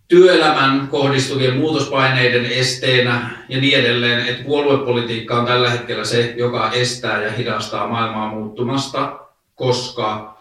työelämän 0.08 0.88
kohdistuvien 0.88 1.56
muutospaineiden 1.56 2.46
esteenä 2.46 3.30
ja 3.48 3.60
niin 3.60 3.78
edelleen, 3.78 4.28
että 4.28 4.44
puoluepolitiikka 4.44 5.40
on 5.40 5.46
tällä 5.46 5.70
hetkellä 5.70 6.04
se, 6.04 6.34
joka 6.36 6.70
estää 6.72 7.22
ja 7.22 7.32
hidastaa 7.32 7.88
maailmaa 7.88 8.30
muuttumasta, 8.30 9.18
koska 9.54 10.35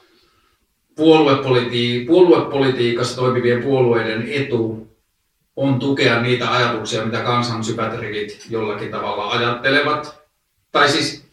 puoluepoliti- 0.95 2.05
puoluepolitiikassa 2.07 3.15
toimivien 3.15 3.63
puolueiden 3.63 4.27
etu 4.31 4.87
on 5.55 5.79
tukea 5.79 6.21
niitä 6.21 6.51
ajatuksia, 6.51 7.05
mitä 7.05 7.19
kansan 7.19 7.63
syvät 7.63 7.99
rivit 7.99 8.45
jollakin 8.49 8.91
tavalla 8.91 9.29
ajattelevat. 9.29 10.21
Tai 10.71 10.89
siis 10.89 11.25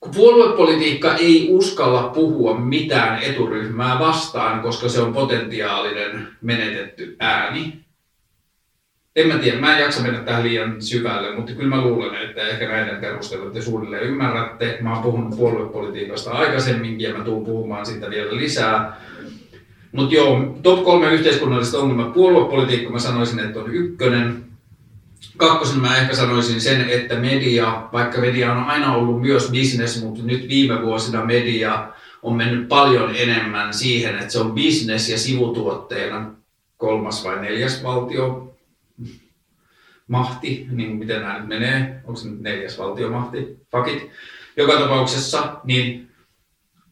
kun 0.00 0.14
puoluepolitiikka 0.14 1.14
ei 1.14 1.48
uskalla 1.50 2.02
puhua 2.02 2.58
mitään 2.58 3.22
eturyhmää 3.22 3.98
vastaan, 3.98 4.62
koska 4.62 4.88
se 4.88 5.00
on 5.00 5.12
potentiaalinen 5.12 6.28
menetetty 6.40 7.16
ääni. 7.20 7.83
En 9.16 9.28
mä 9.28 9.38
tiedä, 9.38 9.60
mä 9.60 9.76
en 9.76 9.82
jaksa 9.82 10.02
mennä 10.02 10.20
tähän 10.20 10.42
liian 10.42 10.82
syvälle, 10.82 11.36
mutta 11.36 11.52
kyllä 11.52 11.76
mä 11.76 11.82
luulen, 11.82 12.22
että 12.22 12.48
ehkä 12.48 12.68
näiden 12.68 13.00
perusteella 13.00 13.50
te 13.50 13.62
suunnilleen 13.62 14.02
ymmärrätte. 14.02 14.78
Mä 14.80 14.94
oon 14.94 15.02
puhunut 15.02 15.36
puoluepolitiikasta 15.36 16.30
aikaisemminkin 16.30 17.08
ja 17.08 17.18
mä 17.18 17.24
tuun 17.24 17.44
puhumaan 17.44 17.86
siitä 17.86 18.10
vielä 18.10 18.36
lisää. 18.36 19.00
Mutta 19.92 20.14
joo, 20.14 20.58
top 20.62 20.84
kolme 20.84 21.12
yhteiskunnallista 21.12 21.78
ongelmaa. 21.78 22.10
Puoluepolitiikka 22.10 22.92
mä 22.92 22.98
sanoisin, 22.98 23.38
että 23.38 23.60
on 23.60 23.74
ykkönen. 23.74 24.44
Kakkosen 25.36 25.80
mä 25.80 25.96
ehkä 25.96 26.14
sanoisin 26.14 26.60
sen, 26.60 26.90
että 26.90 27.14
media, 27.14 27.82
vaikka 27.92 28.20
media 28.20 28.52
on 28.52 28.64
aina 28.64 28.94
ollut 28.94 29.20
myös 29.20 29.50
business, 29.50 30.02
mutta 30.02 30.22
nyt 30.24 30.48
viime 30.48 30.82
vuosina 30.82 31.24
media 31.24 31.88
on 32.22 32.36
mennyt 32.36 32.68
paljon 32.68 33.10
enemmän 33.16 33.74
siihen, 33.74 34.14
että 34.14 34.32
se 34.32 34.38
on 34.38 34.52
business 34.52 35.08
ja 35.08 35.18
sivutuotteena 35.18 36.30
kolmas 36.76 37.24
vai 37.24 37.42
neljäs 37.42 37.82
valtio 37.82 38.53
mahti, 40.08 40.66
niin 40.70 40.96
miten 40.96 41.20
nämä 41.20 41.38
nyt 41.38 41.48
menee, 41.48 42.00
onko 42.04 42.20
se 42.20 42.28
nyt 42.28 42.40
neljäs 42.40 42.78
valtiomahti, 42.78 43.56
fakit. 43.72 44.10
Joka 44.56 44.78
tapauksessa, 44.78 45.56
niin 45.64 46.08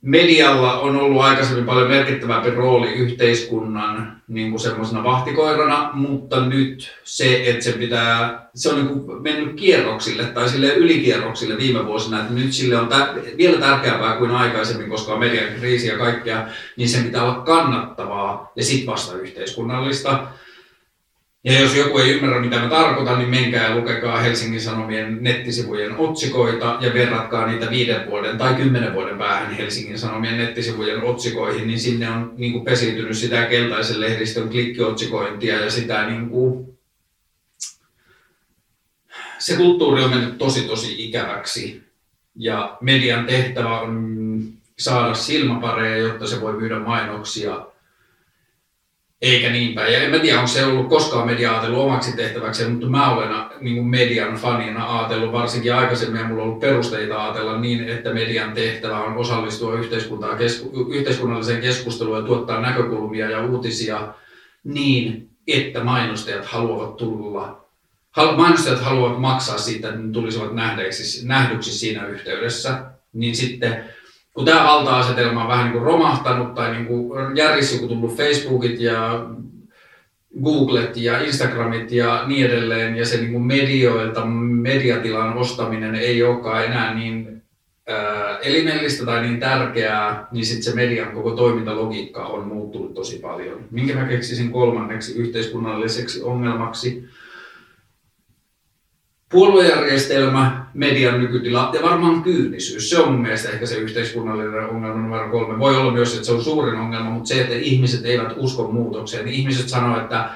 medialla 0.02 0.80
on 0.80 0.96
ollut 0.96 1.22
aikaisemmin 1.22 1.64
paljon 1.64 1.90
merkittävämpi 1.90 2.50
rooli 2.50 2.92
yhteiskunnan 2.92 4.22
niin 4.28 4.50
kuin 4.50 4.60
semmoisena 4.60 5.04
vahtikoirana, 5.04 5.90
mutta 5.92 6.46
nyt 6.46 6.92
se, 7.04 7.42
että 7.50 7.64
se 7.64 7.72
pitää, 7.72 8.48
se 8.54 8.68
on 8.68 8.74
niin 8.74 8.88
kuin 8.88 9.22
mennyt 9.22 9.56
kierroksille 9.56 10.24
tai 10.24 10.48
sille 10.48 10.74
ylikierroksille 10.74 11.56
viime 11.56 11.86
vuosina, 11.86 12.20
että 12.20 12.32
nyt 12.32 12.52
sille 12.52 12.76
on 12.76 12.88
tä- 12.88 13.14
vielä 13.36 13.58
tärkeämpää 13.58 14.16
kuin 14.16 14.30
aikaisemmin, 14.30 14.90
koska 14.90 15.12
on 15.12 15.20
median 15.20 15.54
kriisi 15.58 15.86
ja 15.86 15.98
kaikkea, 15.98 16.46
niin 16.76 16.88
sen 16.88 17.04
pitää 17.04 17.22
olla 17.22 17.40
kannattavaa 17.40 18.52
ja 18.56 18.64
sitten 18.64 18.92
vasta 18.92 19.16
yhteiskunnallista. 19.16 20.26
Ja 21.44 21.60
jos 21.60 21.74
joku 21.74 21.98
ei 21.98 22.10
ymmärrä, 22.10 22.40
mitä 22.40 22.58
mä 22.58 22.68
tarkoitan, 22.68 23.18
niin 23.18 23.30
menkää 23.30 23.68
ja 23.68 23.76
lukekaa 23.76 24.18
Helsingin 24.18 24.60
Sanomien 24.60 25.16
nettisivujen 25.20 25.96
otsikoita 25.96 26.78
ja 26.80 26.94
verratkaa 26.94 27.46
niitä 27.46 27.70
viiden 27.70 28.06
vuoden 28.06 28.38
tai 28.38 28.54
kymmenen 28.54 28.94
vuoden 28.94 29.18
päähän 29.18 29.54
Helsingin 29.54 29.98
Sanomien 29.98 30.38
nettisivujen 30.38 31.04
otsikoihin, 31.04 31.66
niin 31.66 31.80
sinne 31.80 32.10
on 32.10 32.34
niin 32.36 32.52
kuin 32.52 32.64
pesiytynyt 32.64 33.16
sitä 33.16 33.46
keltaisen 33.46 34.00
lehdistön 34.00 34.48
klikkiotsikointia 34.48 35.60
ja 35.60 35.70
sitä 35.70 36.06
niin 36.06 36.28
kuin... 36.28 36.78
se 39.38 39.56
kulttuuri 39.56 40.02
on 40.02 40.10
mennyt 40.10 40.38
tosi 40.38 40.60
tosi 40.60 41.08
ikäväksi. 41.08 41.82
Ja 42.36 42.76
median 42.80 43.26
tehtävä 43.26 43.80
on 43.80 44.22
saada 44.78 45.14
silmapareja, 45.14 45.96
jotta 45.96 46.26
se 46.26 46.40
voi 46.40 46.52
myydä 46.52 46.78
mainoksia 46.78 47.71
eikä 49.22 49.50
niin 49.50 49.74
päin. 49.74 49.92
Ja 49.92 50.02
en 50.02 50.10
mä 50.10 50.18
tiedä, 50.18 50.38
onko 50.38 50.48
se 50.48 50.64
ollut 50.64 50.88
koskaan 50.88 51.26
media 51.26 51.52
ajatellut 51.52 51.80
omaksi 51.80 52.16
tehtäväksi, 52.16 52.68
mutta 52.68 52.86
mä 52.86 53.14
olen 53.14 53.30
niin 53.60 53.76
kuin 53.76 53.86
median 53.86 54.34
fanina 54.34 54.98
ajatellut 54.98 55.32
varsinkin 55.32 55.74
aikaisemmin, 55.74 56.20
ja 56.20 56.28
mulla 56.28 56.42
on 56.42 56.48
ollut 56.48 56.60
perusteita 56.60 57.24
ajatella 57.24 57.60
niin, 57.60 57.88
että 57.88 58.14
median 58.14 58.52
tehtävä 58.52 58.98
on 59.04 59.16
osallistua 59.16 59.74
yhteiskuntaan, 59.74 60.38
kesku, 60.38 60.86
yhteiskunnalliseen 60.92 61.60
keskusteluun 61.60 62.16
ja 62.16 62.22
tuottaa 62.22 62.60
näkökulmia 62.60 63.30
ja 63.30 63.46
uutisia 63.46 64.14
niin, 64.64 65.28
että 65.46 65.84
mainostajat 65.84 66.44
haluavat 66.44 66.96
tulla 66.96 67.62
mainostajat 68.36 68.80
haluavat 68.80 69.20
maksaa 69.20 69.58
siitä, 69.58 69.88
että 69.88 70.00
ne 70.00 70.12
tulisivat 70.12 70.54
nähdyksi, 70.54 71.26
nähdyksi 71.26 71.78
siinä 71.78 72.06
yhteydessä, 72.06 72.84
niin 73.12 73.36
sitten 73.36 73.84
kun 74.34 74.44
tämä 74.44 74.64
valta-asetelma 74.64 75.42
on 75.42 75.48
vähän 75.48 75.64
niin 75.64 75.72
kuin 75.72 75.84
romahtanut 75.84 76.54
tai 76.54 76.72
niin 76.72 76.86
kuin 76.86 77.36
järjissä, 77.36 77.78
kun 77.78 77.88
tullut 77.88 78.16
Facebookit 78.16 78.80
ja 78.80 79.26
Googlet 80.42 80.96
ja 80.96 81.20
Instagramit 81.20 81.92
ja 81.92 82.24
niin 82.26 82.46
edelleen, 82.46 82.96
ja 82.96 83.06
se 83.06 83.16
niin 83.16 83.32
kuin 83.32 83.42
medioilta 83.42 84.24
mediatilan 84.26 85.36
ostaminen 85.36 85.94
ei 85.94 86.22
olekaan 86.22 86.64
enää 86.64 86.94
niin 86.94 87.42
ää, 87.88 88.38
elimellistä 88.38 89.06
tai 89.06 89.22
niin 89.22 89.40
tärkeää, 89.40 90.26
niin 90.32 90.46
sitten 90.46 90.62
se 90.62 90.74
median 90.74 91.12
koko 91.12 91.30
toimintalogiikka 91.30 92.26
on 92.26 92.48
muuttunut 92.48 92.94
tosi 92.94 93.18
paljon. 93.18 93.64
Minkä 93.70 93.94
mä 93.94 94.04
keksisin 94.04 94.52
kolmanneksi 94.52 95.18
yhteiskunnalliseksi 95.18 96.22
ongelmaksi? 96.22 97.04
Puoluejärjestelmä, 99.32 100.66
median 100.74 101.20
nykytila 101.20 101.70
ja 101.74 101.82
varmaan 101.82 102.22
kyynisyys. 102.22 102.90
Se 102.90 102.98
on 102.98 103.12
mun 103.12 103.22
mielestä 103.22 103.48
ehkä 103.48 103.66
se 103.66 103.76
yhteiskunnallinen 103.76 104.68
ongelma 104.68 105.02
numero 105.02 105.30
kolme. 105.30 105.58
Voi 105.58 105.76
olla 105.76 105.92
myös, 105.92 106.14
että 106.14 106.26
se 106.26 106.32
on 106.32 106.44
suurin 106.44 106.80
ongelma, 106.80 107.10
mutta 107.10 107.28
se, 107.28 107.40
että 107.40 107.54
ihmiset 107.54 108.04
eivät 108.04 108.32
usko 108.36 108.72
muutokseen. 108.72 109.24
Niin 109.24 109.34
ihmiset 109.34 109.68
sanoo, 109.68 110.00
että, 110.00 110.30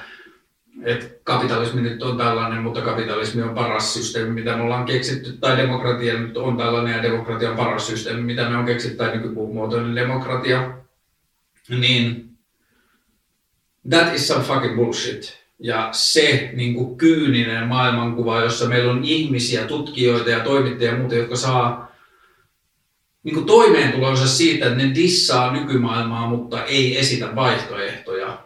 että 0.83 1.07
kapitalismi 1.25 1.81
nyt 1.81 2.03
on 2.03 2.17
tällainen, 2.17 2.63
mutta 2.63 2.81
kapitalismi 2.81 3.43
on 3.43 3.55
paras 3.55 3.95
systeemi, 3.95 4.31
mitä 4.31 4.57
me 4.57 4.63
ollaan 4.63 4.87
keksitty, 4.87 5.33
tai 5.33 5.57
demokratia 5.57 6.19
nyt 6.19 6.37
on 6.37 6.57
tällainen 6.57 6.97
ja 6.97 7.03
demokratia 7.03 7.51
on 7.51 7.57
paras 7.57 7.87
systeemi, 7.87 8.23
mitä 8.23 8.51
me 8.51 8.57
on 8.57 8.67
keksitty, 8.67 8.97
tai 8.97 9.17
nykymuotoinen 9.17 9.95
demokratia. 9.95 10.73
Niin 11.69 12.31
that 13.91 14.15
is 14.15 14.29
some 14.29 14.45
fucking 14.45 14.77
bullshit 14.77 15.46
ja 15.59 15.89
se 15.93 16.51
niin 16.53 16.75
kuin 16.75 16.99
kyyninen 16.99 17.67
maailmankuva, 17.67 18.41
jossa 18.41 18.69
meillä 18.69 18.93
on 18.93 19.05
ihmisiä, 19.05 19.65
tutkijoita 19.65 20.31
ja 20.31 20.41
toimittajia 20.41 20.93
ja 20.93 20.99
muuta, 20.99 21.15
jotka 21.15 21.37
saa 21.37 21.93
niin 23.23 23.35
kuin 23.35 23.47
toimeentulonsa 23.47 24.29
siitä, 24.29 24.67
että 24.67 24.79
ne 24.79 24.95
dissaa 24.95 25.53
nykymaailmaa, 25.53 26.29
mutta 26.29 26.65
ei 26.65 26.99
esitä 26.99 27.35
vaihtoehtoja, 27.35 28.45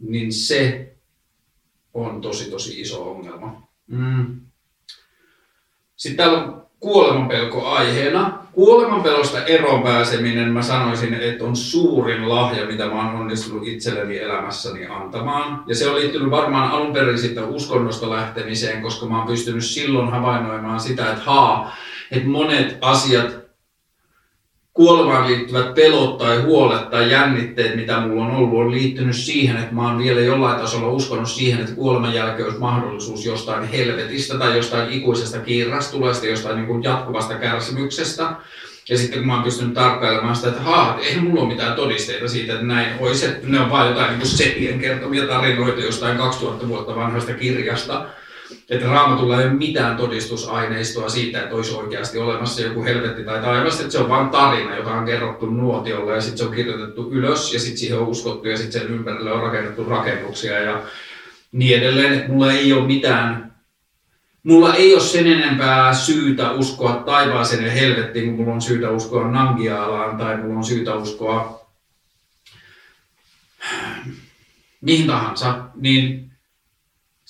niin 0.00 0.32
se 0.32 0.92
on 1.94 2.20
tosi 2.20 2.50
tosi 2.50 2.80
iso 2.80 3.10
ongelma. 3.10 3.68
Mm. 3.86 4.40
Sitten 5.96 6.16
täällä 6.16 6.42
on 6.42 6.61
kuolemanpelko 6.82 7.66
aiheena. 7.66 8.38
Kuolemanpelosta 8.52 9.44
eroon 9.44 9.82
pääseminen, 9.82 10.52
mä 10.52 10.62
sanoisin, 10.62 11.14
että 11.14 11.44
on 11.44 11.56
suurin 11.56 12.28
lahja, 12.28 12.66
mitä 12.66 12.86
mä 12.86 13.06
oon 13.06 13.20
onnistunut 13.20 13.66
itselleni 13.66 14.18
elämässäni 14.18 14.86
antamaan. 14.86 15.64
Ja 15.66 15.74
se 15.74 15.88
on 15.88 15.96
liittynyt 15.96 16.30
varmaan 16.30 16.70
alun 16.70 16.92
perin 16.92 17.18
sitten 17.18 17.44
uskonnosta 17.44 18.10
lähtemiseen, 18.10 18.82
koska 18.82 19.06
mä 19.06 19.18
oon 19.18 19.26
pystynyt 19.26 19.64
silloin 19.64 20.10
havainnoimaan 20.10 20.80
sitä, 20.80 21.10
että 21.10 21.22
haa, 21.24 21.76
että 22.10 22.28
monet 22.28 22.78
asiat 22.80 23.41
kuolemaan 24.74 25.28
liittyvät 25.28 25.74
pelot 25.74 26.18
tai 26.18 26.42
huolet 26.42 26.90
tai 26.90 27.10
jännitteet, 27.10 27.76
mitä 27.76 28.00
mulla 28.00 28.24
on 28.24 28.30
ollut, 28.30 28.60
on 28.60 28.70
liittynyt 28.70 29.16
siihen, 29.16 29.56
että 29.56 29.74
mä 29.74 29.88
oon 29.88 29.98
vielä 29.98 30.20
jollain 30.20 30.60
tasolla 30.60 30.88
uskonut 30.88 31.30
siihen, 31.30 31.60
että 31.60 31.74
kuoleman 31.74 32.14
jälkeen 32.14 32.44
olisi 32.44 32.60
mahdollisuus 32.60 33.26
jostain 33.26 33.68
helvetistä 33.68 34.38
tai 34.38 34.56
jostain 34.56 34.90
ikuisesta 34.90 35.38
kiirastulesta, 35.38 36.26
jostain 36.26 36.56
niin 36.56 36.66
kuin 36.66 36.82
jatkuvasta 36.82 37.34
kärsimyksestä. 37.34 38.34
Ja 38.88 38.98
sitten 38.98 39.18
kun 39.18 39.26
mä 39.26 39.34
oon 39.34 39.44
pystynyt 39.44 39.74
tarkkailemaan 39.74 40.36
sitä, 40.36 40.48
että 40.48 40.62
haa, 40.62 40.98
eihän 40.98 41.24
mulla 41.24 41.40
ole 41.40 41.48
mitään 41.48 41.76
todisteita 41.76 42.28
siitä, 42.28 42.52
että 42.52 42.66
näin 42.66 42.88
olisi, 42.98 43.26
että 43.26 43.48
ne 43.48 43.60
on 43.60 43.70
vain 43.70 43.88
jotain 43.88 44.18
niin 44.18 44.28
setien 44.28 44.78
kertomia 44.80 45.26
tarinoita 45.26 45.80
jostain 45.80 46.16
2000 46.16 46.68
vuotta 46.68 46.96
vanhasta 46.96 47.34
kirjasta, 47.34 48.06
että 48.70 48.86
raamatulla 48.86 49.40
ei 49.40 49.46
ole 49.46 49.54
mitään 49.54 49.96
todistusaineistoa 49.96 51.08
siitä, 51.08 51.42
että 51.42 51.54
olisi 51.54 51.74
oikeasti 51.74 52.18
olemassa 52.18 52.62
joku 52.62 52.84
helvetti 52.84 53.24
tai 53.24 53.40
taivas, 53.40 53.80
että 53.80 53.92
se 53.92 53.98
on 53.98 54.08
vain 54.08 54.28
tarina, 54.28 54.76
jota 54.76 54.90
on 54.90 55.04
kerrottu 55.04 55.46
nuotiolla 55.46 56.12
ja 56.12 56.20
sitten 56.20 56.38
se 56.38 56.44
on 56.44 56.54
kirjoitettu 56.54 57.10
ylös 57.10 57.54
ja 57.54 57.60
sitten 57.60 57.78
siihen 57.78 57.98
on 57.98 58.08
uskottu 58.08 58.48
ja 58.48 58.56
sitten 58.56 58.80
sen 58.80 58.90
ympärille 58.90 59.32
on 59.32 59.42
rakennettu 59.42 59.84
rakennuksia 59.84 60.60
ja 60.60 60.82
niin 61.52 61.78
edelleen, 61.78 62.12
että 62.12 62.32
mulla 62.32 62.52
ei 62.52 62.72
ole 62.72 62.86
mitään 62.86 63.52
Mulla 64.42 64.74
ei 64.74 64.94
ole 64.94 65.02
sen 65.02 65.26
enempää 65.26 65.94
syytä 65.94 66.50
uskoa 66.50 66.92
taivaaseen 66.92 67.64
ja 67.64 67.70
helvettiin, 67.70 68.26
kun 68.26 68.34
mulla 68.34 68.54
on 68.54 68.62
syytä 68.62 68.90
uskoa 68.90 69.30
Nangiaalaan 69.30 70.16
tai 70.16 70.36
mulla 70.36 70.56
on 70.56 70.64
syytä 70.64 70.94
uskoa 70.94 71.62
mihin 74.80 75.06
tahansa, 75.06 75.64
niin 75.74 76.31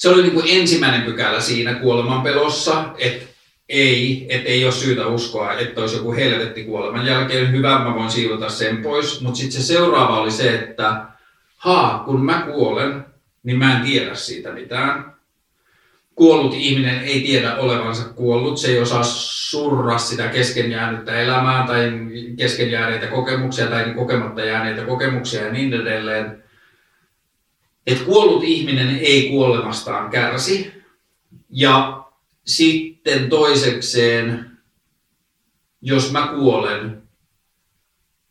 se 0.02 0.08
oli 0.08 0.22
niin 0.22 0.32
kuin 0.32 0.46
ensimmäinen 0.48 1.02
pykälä 1.02 1.40
siinä 1.40 1.74
kuolemanpelossa, 1.74 2.84
että 2.98 3.26
ei, 3.68 4.26
että 4.28 4.48
ei 4.48 4.64
ole 4.64 4.72
syytä 4.72 5.06
uskoa, 5.06 5.52
että 5.52 5.80
olisi 5.80 5.96
joku 5.96 6.12
helvetti 6.12 6.64
kuoleman 6.64 7.06
jälkeen. 7.06 7.52
Hyvä, 7.52 7.78
mä 7.78 7.94
voin 7.94 8.10
siivota 8.10 8.48
sen 8.48 8.82
pois. 8.82 9.20
Mutta 9.20 9.38
sitten 9.38 9.62
se 9.62 9.66
seuraava 9.66 10.20
oli 10.20 10.30
se, 10.30 10.54
että 10.54 11.06
haa, 11.56 11.98
kun 11.98 12.24
mä 12.24 12.40
kuolen, 12.40 13.04
niin 13.42 13.58
mä 13.58 13.76
en 13.76 13.84
tiedä 13.84 14.14
siitä 14.14 14.52
mitään. 14.52 15.12
Kuollut 16.14 16.54
ihminen 16.54 17.04
ei 17.04 17.20
tiedä 17.20 17.56
olevansa 17.56 18.08
kuollut, 18.08 18.58
se 18.58 18.68
ei 18.68 18.80
osaa 18.80 19.02
surra 19.04 19.98
sitä 19.98 20.28
kesken 20.28 20.70
jäänyttä 20.70 21.20
elämää 21.20 21.66
tai 21.66 21.92
kesken 22.38 22.70
jääneitä 22.70 23.06
kokemuksia 23.06 23.66
tai 23.66 23.94
kokematta 23.94 24.44
jääneitä 24.44 24.84
kokemuksia 24.84 25.44
ja 25.46 25.52
niin 25.52 25.74
edelleen 25.74 26.42
että 27.86 28.04
kuollut 28.04 28.44
ihminen 28.44 28.98
ei 28.98 29.28
kuolemastaan 29.28 30.10
kärsi. 30.10 30.72
Ja 31.50 32.04
sitten 32.46 33.28
toisekseen, 33.28 34.50
jos 35.82 36.12
mä 36.12 36.26
kuolen, 36.26 37.02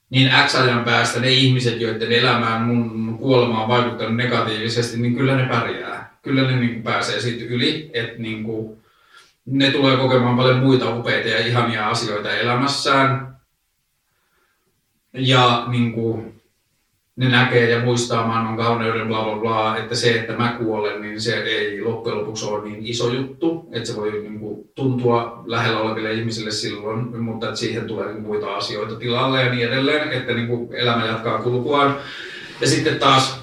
niin 0.10 0.32
X 0.47 0.56
ajan 0.56 0.84
päästä 0.84 1.20
ne 1.20 1.32
ihmiset, 1.32 1.82
joiden 1.82 2.12
elämään 2.12 2.62
mun 2.62 3.18
kuolema 3.18 3.64
on 3.64 3.68
vaikuttanut 3.68 4.16
negatiivisesti, 4.16 4.97
niin 4.97 5.16
kyllä 5.16 5.36
ne 5.36 5.45
pärjää. 5.45 6.18
Kyllä 6.22 6.41
ne 6.41 6.60
niin 6.60 6.84
pääsee 6.84 7.22
siitä 7.22 7.45
yli, 7.45 7.91
että 7.93 8.22
niin 8.22 8.43
kuin, 8.43 8.78
ne 9.45 9.72
tulee 9.72 9.97
kokemaan 9.97 10.38
paljon 10.38 10.60
muita 10.60 10.95
upeita 10.95 11.30
ja 11.30 11.47
ihania 11.47 11.89
asioita 11.89 12.32
elämässään. 12.32 13.38
Ja 15.14 15.66
niin 15.68 15.91
kuin, 15.91 16.41
ne 17.16 17.30
näkee 17.30 17.70
ja 17.70 17.86
muistaa 17.86 18.28
maailman 18.28 18.57
kauneuden, 18.57 19.07
bla 19.07 19.24
bla 19.24 19.36
bla, 19.36 19.78
että 19.78 19.95
se, 19.95 20.12
että 20.12 20.34
mä 20.34 20.55
kuolen, 20.59 21.01
niin 21.01 21.22
se 21.22 21.34
ei 21.34 21.82
loppujen 21.82 22.18
lopuksi 22.18 22.45
ole 22.45 22.64
niin 22.64 22.86
iso 22.86 23.14
juttu, 23.14 23.70
että 23.72 23.89
se 23.89 23.95
voi 23.95 24.12
niin 24.12 24.39
kuin, 24.39 24.70
tuntua 24.76 25.43
lähellä 25.45 25.80
oleville 25.80 26.14
ihmisille 26.14 26.51
silloin, 26.51 27.22
mutta 27.22 27.47
että 27.47 27.59
siihen 27.59 27.88
tulee 27.88 28.07
niin 28.07 28.22
muita 28.22 28.55
asioita 28.55 28.95
tilalle 28.95 29.43
ja 29.43 29.53
niin 29.53 29.68
edelleen, 29.68 30.12
että 30.12 30.34
niin 30.34 30.47
kuin, 30.47 30.74
elämä 30.74 31.05
jatkaa 31.05 31.41
kulkuaan. 31.41 31.95
Ja 32.62 32.68
sitten 32.68 32.99
taas 32.99 33.41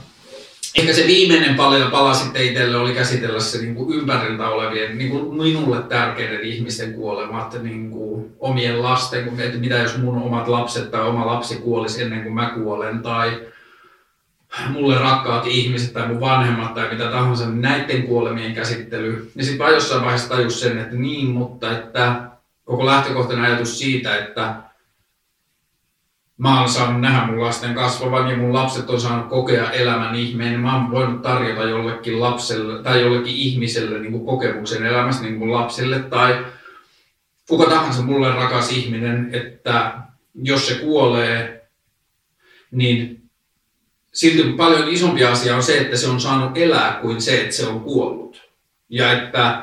ehkä 0.79 0.93
se 0.93 1.07
viimeinen 1.07 1.55
pala, 1.55 1.91
pala 1.91 2.15
sitten 2.15 2.43
itselle 2.43 2.77
oli 2.77 2.93
käsitellä 2.93 3.41
se 3.41 3.59
niin 3.59 3.75
kuin 3.75 3.99
ympäriltä 3.99 4.49
olevien, 4.49 4.99
niin 4.99 5.11
kuin 5.11 5.35
minulle 5.35 5.83
tärkeiden 5.83 6.41
ihmisten 6.41 6.95
kuolemat, 6.95 7.63
niin 7.63 7.91
kuin, 7.91 8.09
kuin 8.19 8.33
omien 8.39 8.83
lasten, 8.83 9.41
että 9.41 9.59
mitä 9.59 9.75
jos 9.75 9.99
mun 9.99 10.23
omat 10.23 10.49
lapset 10.49 10.91
tai 10.91 11.09
oma 11.09 11.27
lapsi 11.27 11.57
kuolisi 11.57 12.03
ennen 12.03 12.23
kuin 12.23 12.35
mä 12.35 12.51
kuolen, 12.51 12.99
tai 12.99 13.41
mulle 14.69 14.99
rakkaat 14.99 15.47
ihmiset 15.47 15.93
tai 15.93 16.09
mun 16.09 16.21
vanhemmat 16.21 16.75
tai 16.75 16.89
mitä 16.91 17.11
tahansa, 17.11 17.47
niin 17.47 17.63
näiden 17.63 18.03
kuolemien 18.03 18.55
käsittely. 18.55 19.31
Ja 19.35 19.45
sitten 19.45 19.67
mä 19.67 19.73
jossain 19.73 20.03
vaiheessa 20.03 20.29
tajus 20.29 20.61
sen, 20.61 20.79
että 20.79 20.97
niin, 20.97 21.27
mutta 21.27 21.79
että 21.79 22.31
koko 22.65 22.87
lähtökohtainen 22.87 23.45
ajatus 23.45 23.79
siitä, 23.79 24.17
että 24.17 24.55
mä 26.39 26.61
oon 26.61 26.69
saanut 26.69 27.01
nähdä 27.01 27.27
mun 27.27 27.41
lasten 27.41 27.75
kasvavan 27.75 28.31
ja 28.31 28.37
mun 28.37 28.55
lapset 28.55 28.91
on 28.91 29.01
saanut 29.01 29.29
kokea 29.29 29.71
elämän 29.71 30.15
ihmeen, 30.15 30.51
niin 30.51 30.61
mä 30.61 30.77
oon 30.77 30.91
voinut 30.91 31.23
tarjota 31.23 31.65
jollekin 31.65 32.21
lapselle 32.21 32.83
tai 32.83 33.01
jollekin 33.01 33.37
ihmiselle 33.37 33.99
niin 33.99 34.13
kuin 34.13 34.27
kokemuksen 34.27 34.87
elämästä 34.87 35.23
niin 35.23 35.39
kuin 35.39 35.53
lapsille 35.53 35.99
tai 35.99 36.45
kuka 37.49 37.71
tahansa 37.71 38.03
mulle 38.03 38.35
rakas 38.35 38.73
ihminen, 38.73 39.31
että 39.33 39.93
jos 40.35 40.69
se 40.69 40.75
kuolee, 40.75 41.69
niin 42.71 43.18
silti 44.19 44.53
paljon 44.53 44.89
isompi 44.89 45.25
asia 45.25 45.57
on 45.57 45.63
se, 45.63 45.79
että 45.79 45.97
se 45.97 46.09
on 46.09 46.21
saanut 46.21 46.59
elää 46.59 46.99
kuin 47.03 47.21
se, 47.21 47.41
että 47.41 47.57
se 47.57 47.67
on 47.67 47.81
kuollut. 47.81 48.49
Ja 48.89 49.13
että, 49.13 49.63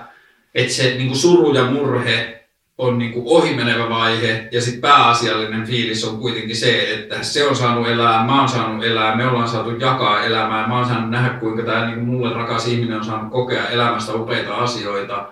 että 0.55 0.73
se 0.73 0.83
niin 0.83 1.07
kuin 1.07 1.17
suru 1.17 1.53
ja 1.53 1.65
murhe 1.65 2.45
on 2.77 2.97
niin 2.97 3.13
kuin 3.13 3.25
ohimenevä 3.27 3.89
vaihe 3.89 4.47
ja 4.51 4.61
sitten 4.61 4.81
pääasiallinen 4.81 5.67
fiilis 5.67 6.05
on 6.05 6.19
kuitenkin 6.19 6.55
se, 6.55 6.93
että 6.93 7.23
se 7.23 7.47
on 7.47 7.55
saanut 7.55 7.87
elää, 7.87 8.25
mä 8.25 8.39
oon 8.39 8.49
saanut 8.49 8.85
elää, 8.85 9.15
me 9.15 9.27
ollaan 9.27 9.47
saatu 9.47 9.71
jakaa 9.71 10.23
elämää, 10.23 10.67
mä 10.67 10.77
oon 10.77 10.87
saanut 10.87 11.09
nähdä 11.09 11.29
kuinka 11.29 11.63
tämä 11.63 11.85
niin 11.85 11.95
kuin 11.95 12.07
mulle 12.07 12.33
rakas 12.33 12.67
ihminen 12.67 12.97
on 12.97 13.05
saanut 13.05 13.31
kokea 13.31 13.69
elämästä 13.69 14.13
upeita 14.13 14.55
asioita 14.55 15.27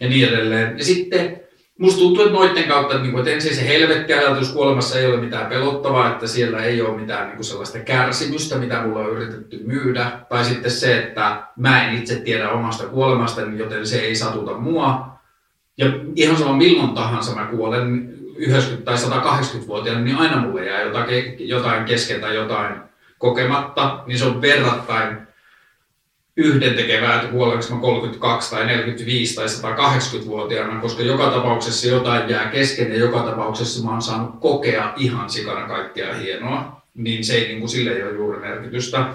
ja 0.00 0.08
niin 0.08 0.28
edelleen. 0.28 0.78
Ja 0.78 0.84
sitten 0.84 1.40
musta 1.80 1.98
tuntuu, 2.00 2.24
että 2.24 2.38
noiden 2.38 2.64
kautta, 2.64 2.94
että, 2.94 3.02
niin 3.02 3.12
kuin, 3.12 3.20
että 3.20 3.30
ensin 3.30 3.54
se 3.54 3.68
helvettiajatus 3.68 4.52
kuolemassa 4.52 4.98
ei 4.98 5.06
ole 5.06 5.20
mitään 5.20 5.46
pelottavaa, 5.46 6.10
että 6.10 6.26
siellä 6.26 6.64
ei 6.64 6.82
ole 6.82 7.00
mitään 7.00 7.26
niin 7.26 7.36
kuin 7.36 7.44
sellaista 7.44 7.78
kärsimystä, 7.78 8.58
mitä 8.58 8.82
mulla 8.82 9.00
on 9.00 9.10
yritetty 9.10 9.60
myydä. 9.66 10.10
Tai 10.28 10.44
sitten 10.44 10.70
se, 10.70 10.98
että 10.98 11.42
mä 11.56 11.84
en 11.84 11.98
itse 11.98 12.14
tiedä 12.14 12.50
omasta 12.50 12.86
kuolemasta, 12.86 13.40
joten 13.40 13.86
se 13.86 14.00
ei 14.00 14.14
satuta 14.14 14.54
mua. 14.54 15.10
Ja 15.78 15.86
ihan 16.16 16.36
sama 16.36 16.52
milloin 16.52 16.94
tahansa 16.94 17.34
mä 17.34 17.46
kuolen 17.46 18.14
90- 18.38 18.82
tai 18.84 18.96
180-vuotiaana, 18.96 20.00
niin 20.00 20.16
aina 20.16 20.40
mulle 20.40 20.64
jää 20.64 20.82
jotain, 20.82 21.36
jotain 21.38 21.84
kesken 21.84 22.20
tai 22.20 22.34
jotain 22.34 22.74
kokematta, 23.18 24.02
niin 24.06 24.18
se 24.18 24.24
on 24.24 24.42
verrattain 24.42 25.29
yhden 26.40 26.74
tekevää, 26.74 27.14
että 27.14 27.28
kuolenko 27.28 27.64
mä 27.70 27.80
32 27.80 28.50
tai 28.50 28.66
45 28.66 29.34
tai 29.34 29.46
180-vuotiaana, 29.46 30.80
koska 30.80 31.02
joka 31.02 31.30
tapauksessa 31.30 31.88
jotain 31.88 32.30
jää 32.30 32.50
kesken 32.50 32.92
ja 32.92 32.98
joka 32.98 33.22
tapauksessa 33.22 33.84
mä 33.84 33.90
oon 33.90 34.02
saanut 34.02 34.40
kokea 34.40 34.92
ihan 34.96 35.30
sikana 35.30 35.68
kaikkea 35.68 36.14
hienoa, 36.14 36.82
niin 36.94 37.24
se 37.24 37.34
ei 37.34 37.48
niin 37.48 37.58
kuin, 37.58 37.68
sille 37.68 37.90
ei 37.90 38.02
ole 38.02 38.14
juuri 38.14 38.40
merkitystä. 38.40 39.06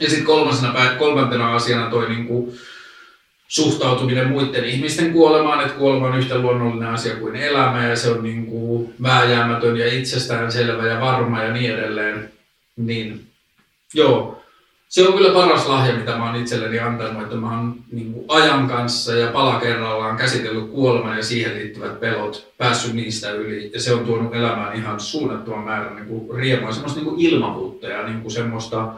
Ja 0.00 0.08
sitten 0.08 0.26
kolmantena, 0.26 0.94
kolmantena 0.98 1.54
asiana 1.54 1.90
toi 1.90 2.08
niin 2.08 2.26
kuin, 2.26 2.58
suhtautuminen 3.48 4.28
muiden 4.28 4.64
ihmisten 4.64 5.12
kuolemaan, 5.12 5.60
että 5.60 5.78
kuolema 5.78 6.06
on 6.06 6.18
yhtä 6.18 6.38
luonnollinen 6.38 6.88
asia 6.88 7.16
kuin 7.16 7.36
elämä 7.36 7.86
ja 7.86 7.96
se 7.96 8.10
on 8.10 8.22
niin 8.22 8.46
kuin 8.46 8.94
vääjäämätön 9.02 9.76
ja 9.76 9.92
itsestäänselvä 9.92 10.86
ja 10.86 11.00
varma 11.00 11.42
ja 11.42 11.52
niin 11.52 11.70
edelleen. 11.70 12.32
Niin 12.76 13.26
joo, 13.94 14.39
se 14.90 15.08
on 15.08 15.14
kyllä 15.14 15.34
paras 15.34 15.66
lahja, 15.66 15.96
mitä 15.96 16.16
mä 16.16 16.26
oon 16.26 16.40
itselleni 16.40 16.80
antanut, 16.80 17.22
että 17.22 17.36
mä 17.36 17.50
oon 17.50 17.74
niin 17.92 18.12
kuin 18.12 18.24
ajan 18.28 18.68
kanssa 18.68 19.14
ja 19.14 19.32
pala 19.32 19.60
kerrallaan 19.60 20.16
käsitellyt 20.16 20.70
kuoleman 20.70 21.16
ja 21.16 21.22
siihen 21.22 21.54
liittyvät 21.54 22.00
pelot, 22.00 22.52
päässyt 22.58 22.94
niistä 22.94 23.30
yli 23.30 23.70
ja 23.72 23.80
se 23.80 23.94
on 23.94 24.06
tuonut 24.06 24.34
elämään 24.34 24.76
ihan 24.76 25.00
suunnattoman 25.00 25.64
määrän 25.64 25.96
niin 25.96 26.06
kuin 26.06 26.38
riemua, 26.38 26.72
semmoista 26.72 27.00
niin 27.00 27.08
kuin 27.08 27.20
ilmavuutta 27.20 27.86
ja 27.86 28.06
niin 28.06 28.22
kuin 28.22 28.32
semmoista 28.32 28.92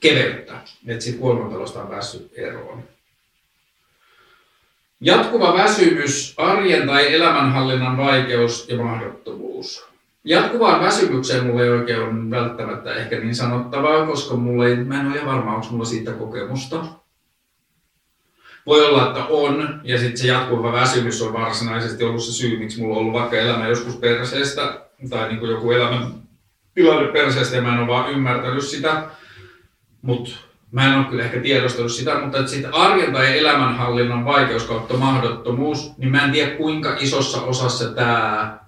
keveyttä, 0.00 0.54
että 0.86 1.04
siitä 1.04 1.18
kuolemanpelosta 1.18 1.82
on 1.82 1.88
päässyt 1.88 2.30
eroon. 2.34 2.84
Jatkuva 5.00 5.54
väsymys, 5.54 6.34
arjen 6.36 6.86
tai 6.86 7.14
elämänhallinnan 7.14 7.96
vaikeus 7.96 8.68
ja 8.68 8.76
mahdottomuus. 8.76 9.91
Jatkuvaan 10.24 10.80
väsymykseen 10.80 11.46
mulla 11.46 11.62
ei 11.62 11.70
oikein 11.70 12.02
ole 12.02 12.30
välttämättä 12.30 12.94
ehkä 12.94 13.20
niin 13.20 13.34
sanottavaa, 13.34 14.06
koska 14.06 14.36
mulla 14.36 14.66
ei, 14.66 14.76
mä 14.76 15.00
en 15.00 15.06
ole 15.06 15.16
ihan 15.16 15.26
varma, 15.26 15.54
onko 15.54 15.66
mulla 15.70 15.84
siitä 15.84 16.12
kokemusta. 16.12 16.84
Voi 18.66 18.84
olla, 18.84 19.06
että 19.08 19.24
on, 19.24 19.80
ja 19.84 19.98
sitten 19.98 20.16
se 20.16 20.26
jatkuva 20.26 20.72
väsymys 20.72 21.22
on 21.22 21.32
varsinaisesti 21.32 22.04
ollut 22.04 22.22
se 22.22 22.32
syy, 22.32 22.58
miksi 22.58 22.80
mulla 22.80 22.94
on 22.94 23.00
ollut 23.00 23.14
vaikka 23.14 23.36
elämä 23.36 23.68
joskus 23.68 23.96
perseestä, 23.96 24.80
tai 25.10 25.28
niin 25.28 25.38
kuin 25.38 25.50
joku 25.50 25.70
elämän 25.70 26.14
tilanne 26.74 27.12
perseestä, 27.12 27.56
ja 27.56 27.62
mä 27.62 27.72
en 27.72 27.78
ole 27.78 27.88
vaan 27.88 28.10
ymmärtänyt 28.10 28.64
sitä. 28.64 29.02
Mutta 30.02 30.30
Mä 30.72 30.92
en 30.92 30.98
ole 30.98 31.04
kyllä 31.04 31.24
ehkä 31.24 31.40
tiedostanut 31.40 31.92
sitä, 31.92 32.18
mutta 32.18 32.38
että 32.38 32.50
sitten 32.50 32.74
arjen 32.74 33.12
tai 33.12 33.38
elämänhallinnan 33.38 34.24
vaikeus 34.24 34.64
kautta 34.64 34.94
mahdottomuus, 34.94 35.98
niin 35.98 36.10
mä 36.10 36.24
en 36.24 36.32
tiedä 36.32 36.56
kuinka 36.56 36.96
isossa 37.00 37.42
osassa 37.42 37.90
tämä 37.90 38.58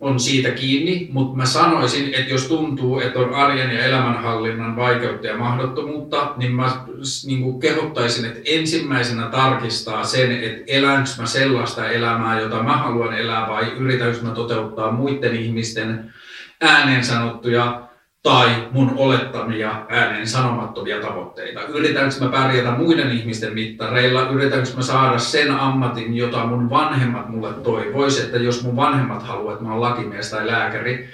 on 0.00 0.20
siitä 0.20 0.50
kiinni, 0.50 1.08
mutta 1.12 1.36
mä 1.36 1.46
sanoisin, 1.46 2.14
että 2.14 2.32
jos 2.32 2.48
tuntuu, 2.48 3.00
että 3.00 3.18
on 3.18 3.34
arjen 3.34 3.70
ja 3.70 3.84
elämänhallinnan 3.84 4.76
vaikeutta 4.76 5.26
ja 5.26 5.36
mahdottomuutta, 5.36 6.32
niin 6.36 6.52
mä 6.52 6.84
niin 7.26 7.42
kuin 7.42 7.60
kehottaisin, 7.60 8.24
että 8.24 8.40
ensimmäisenä 8.44 9.26
tarkistaa 9.26 10.04
sen, 10.04 10.44
että 10.44 10.62
elänkö 10.66 11.10
mä 11.18 11.26
sellaista 11.26 11.88
elämää, 11.88 12.40
jota 12.40 12.62
mä 12.62 12.76
haluan 12.76 13.18
elää 13.18 13.48
vai 13.48 13.72
yritänkö 13.78 14.18
mä 14.22 14.30
toteuttaa 14.30 14.92
muiden 14.92 15.36
ihmisten 15.36 16.14
ääneen 16.60 17.04
sanottuja 17.04 17.87
tai 18.22 18.68
mun 18.70 18.92
olettamia 18.96 19.86
ääneen 19.88 20.26
sanomattomia 20.26 21.00
tavoitteita. 21.00 21.60
Yritänkö 21.60 22.14
mä 22.20 22.28
pärjätä 22.28 22.70
muiden 22.70 23.10
ihmisten 23.10 23.54
mittareilla? 23.54 24.28
Yritänkö 24.30 24.68
mä 24.76 24.82
saada 24.82 25.18
sen 25.18 25.50
ammatin, 25.50 26.16
jota 26.16 26.46
mun 26.46 26.70
vanhemmat 26.70 27.28
mulle 27.28 27.52
toivoisi, 27.52 28.22
että 28.22 28.36
jos 28.36 28.62
mun 28.62 28.76
vanhemmat 28.76 29.22
haluaa, 29.22 29.52
että 29.52 29.64
mä 29.64 29.72
oon 29.72 29.80
lakimies 29.80 30.30
tai 30.30 30.46
lääkäri, 30.46 31.08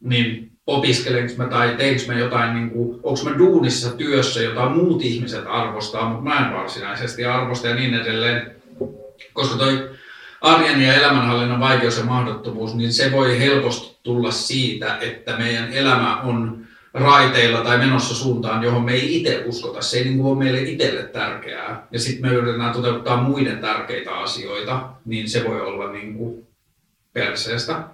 niin 0.00 0.50
opiskelenko 0.66 1.32
mä 1.36 1.44
tai 1.44 1.74
teinkö 1.78 2.02
mä 2.06 2.14
jotain, 2.14 2.54
niin 2.54 2.70
kuin, 2.70 3.00
onko 3.02 3.20
mä 3.24 3.38
duunissa 3.38 3.96
työssä, 3.96 4.42
jota 4.42 4.68
muut 4.68 5.02
ihmiset 5.02 5.44
arvostaa, 5.48 6.08
mutta 6.08 6.24
mä 6.24 6.46
en 6.46 6.54
varsinaisesti 6.54 7.24
arvosta 7.24 7.68
ja 7.68 7.74
niin 7.74 7.94
edelleen. 7.94 8.56
Koska 9.32 9.58
toi 9.58 9.90
arjen 10.40 10.82
ja 10.82 10.94
elämänhallinnan 10.94 11.60
vaikeus 11.60 11.98
ja 11.98 12.04
mahdottomuus, 12.04 12.74
niin 12.74 12.92
se 12.92 13.12
voi 13.12 13.38
helposti 13.38 13.98
tulla 14.02 14.30
siitä, 14.30 14.98
että 14.98 15.36
meidän 15.36 15.72
elämä 15.72 16.20
on 16.20 16.66
raiteilla 16.94 17.60
tai 17.60 17.78
menossa 17.78 18.14
suuntaan, 18.14 18.62
johon 18.62 18.84
me 18.84 18.92
ei 18.92 19.16
itse 19.16 19.44
uskota. 19.46 19.82
Se 19.82 19.98
ei 19.98 20.04
niin 20.04 20.20
ole 20.20 20.38
meille 20.38 20.62
itselle 20.62 21.02
tärkeää. 21.02 21.86
Ja 21.90 21.98
sitten 21.98 22.30
me 22.30 22.36
yritetään 22.36 22.72
toteuttaa 22.72 23.22
muiden 23.22 23.58
tärkeitä 23.58 24.14
asioita, 24.14 24.90
niin 25.04 25.28
se 25.28 25.44
voi 25.48 25.60
olla 25.60 25.92
niin 25.92 26.14
kuin 26.14 26.46
perseestä. 27.12 27.84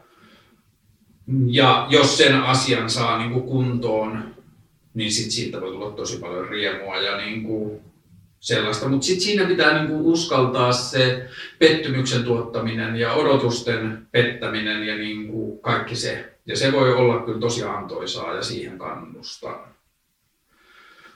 Ja 1.46 1.86
jos 1.90 2.18
sen 2.18 2.42
asian 2.42 2.90
saa 2.90 3.18
niin 3.18 3.32
kuin 3.32 3.44
kuntoon, 3.44 4.34
niin 4.94 5.12
sit 5.12 5.30
siitä 5.30 5.60
voi 5.60 5.72
tulla 5.72 5.90
tosi 5.90 6.18
paljon 6.18 6.48
riemua 6.48 6.96
ja 6.96 7.16
niin 7.16 7.42
kuin 7.42 7.80
sellaista. 8.40 8.88
Mutta 8.88 9.06
sitten 9.06 9.24
siinä 9.24 9.44
pitää 9.44 9.78
niinku 9.78 10.12
uskaltaa 10.12 10.72
se 10.72 11.28
pettymyksen 11.58 12.24
tuottaminen 12.24 12.96
ja 12.96 13.12
odotusten 13.12 14.06
pettäminen 14.12 14.86
ja 14.86 14.96
niinku 14.96 15.58
kaikki 15.58 15.96
se. 15.96 16.32
Ja 16.46 16.56
se 16.56 16.72
voi 16.72 16.94
olla 16.94 17.18
kyllä 17.18 17.40
tosi 17.40 17.64
antoisaa 17.64 18.34
ja 18.34 18.42
siihen 18.42 18.78
kannustaa. 18.78 19.76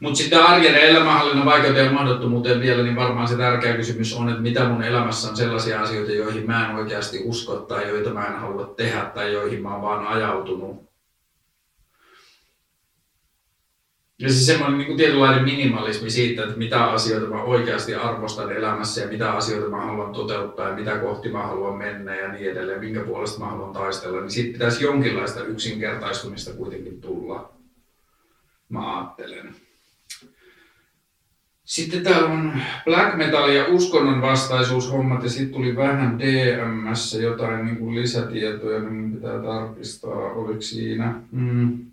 Mutta 0.01 0.17
sitten 0.19 0.43
arjen 0.43 0.75
ja 0.75 0.81
elämänhallinnan 0.81 1.47
vaikeuteen 1.47 1.87
ja 1.87 1.93
mahdottomuuteen 1.93 2.61
vielä, 2.61 2.83
niin 2.83 2.97
varmaan 2.97 3.29
se 3.29 3.37
tärkeä 3.37 3.77
kysymys 3.77 4.15
on, 4.17 4.29
että 4.29 4.43
mitä 4.43 4.65
mun 4.65 4.83
elämässä 4.83 5.31
on 5.31 5.37
sellaisia 5.37 5.81
asioita, 5.81 6.13
joihin 6.13 6.47
mä 6.47 6.69
en 6.69 6.77
oikeasti 6.77 7.21
usko 7.25 7.57
tai 7.57 7.89
joita 7.89 8.11
mä 8.11 8.27
en 8.27 8.39
halua 8.39 8.75
tehdä 8.77 9.01
tai 9.15 9.33
joihin 9.33 9.63
mä 9.63 9.73
oon 9.73 9.83
vaan 9.83 10.07
ajautunut 10.07 10.90
Ja 14.21 14.29
siis 14.29 14.47
semmoinen 14.47 14.79
niin 14.79 14.87
kuin 14.87 14.97
tietynlainen 14.97 15.45
minimalismi 15.45 16.11
siitä, 16.11 16.45
että 16.45 16.59
mitä 16.59 16.85
asioita 16.85 17.27
mä 17.27 17.43
oikeasti 17.43 17.95
arvostan 17.95 18.53
elämässä 18.53 19.01
ja 19.01 19.09
mitä 19.09 19.33
asioita 19.33 19.71
mä 19.71 19.87
haluan 19.87 20.13
toteuttaa 20.13 20.69
ja 20.69 20.75
mitä 20.75 20.99
kohti 20.99 21.29
mä 21.29 21.43
haluan 21.43 21.79
mennä 21.79 22.17
ja 22.17 22.33
niin 22.33 22.51
edelleen, 22.51 22.81
minkä 22.81 23.01
puolesta 23.01 23.41
mä 23.41 23.47
haluan 23.47 23.73
taistella, 23.73 24.21
niin 24.21 24.31
siitä 24.31 24.53
pitäisi 24.53 24.85
jonkinlaista 24.85 25.45
yksinkertaistumista 25.45 26.53
kuitenkin 26.53 27.01
tulla. 27.01 27.53
Mä 28.69 28.99
ajattelen. 28.99 29.55
Sitten 31.65 32.03
täällä 32.03 32.29
on 32.29 32.53
black 32.85 33.17
metal 33.17 33.49
ja 33.49 33.67
uskonnon 33.69 34.23
vastaisuushommat 34.23 35.23
ja 35.23 35.31
sitten 35.31 35.53
tuli 35.53 35.77
vähän 35.77 36.19
DMS 36.19 37.15
jotain 37.15 37.67
niin 37.67 37.77
kuin 37.77 37.95
lisätietoja, 37.95 38.81
niin 38.81 39.13
pitää 39.13 39.43
tarkistaa, 39.43 40.33
oliko 40.33 40.61
siinä. 40.61 41.15
Mm. 41.33 41.91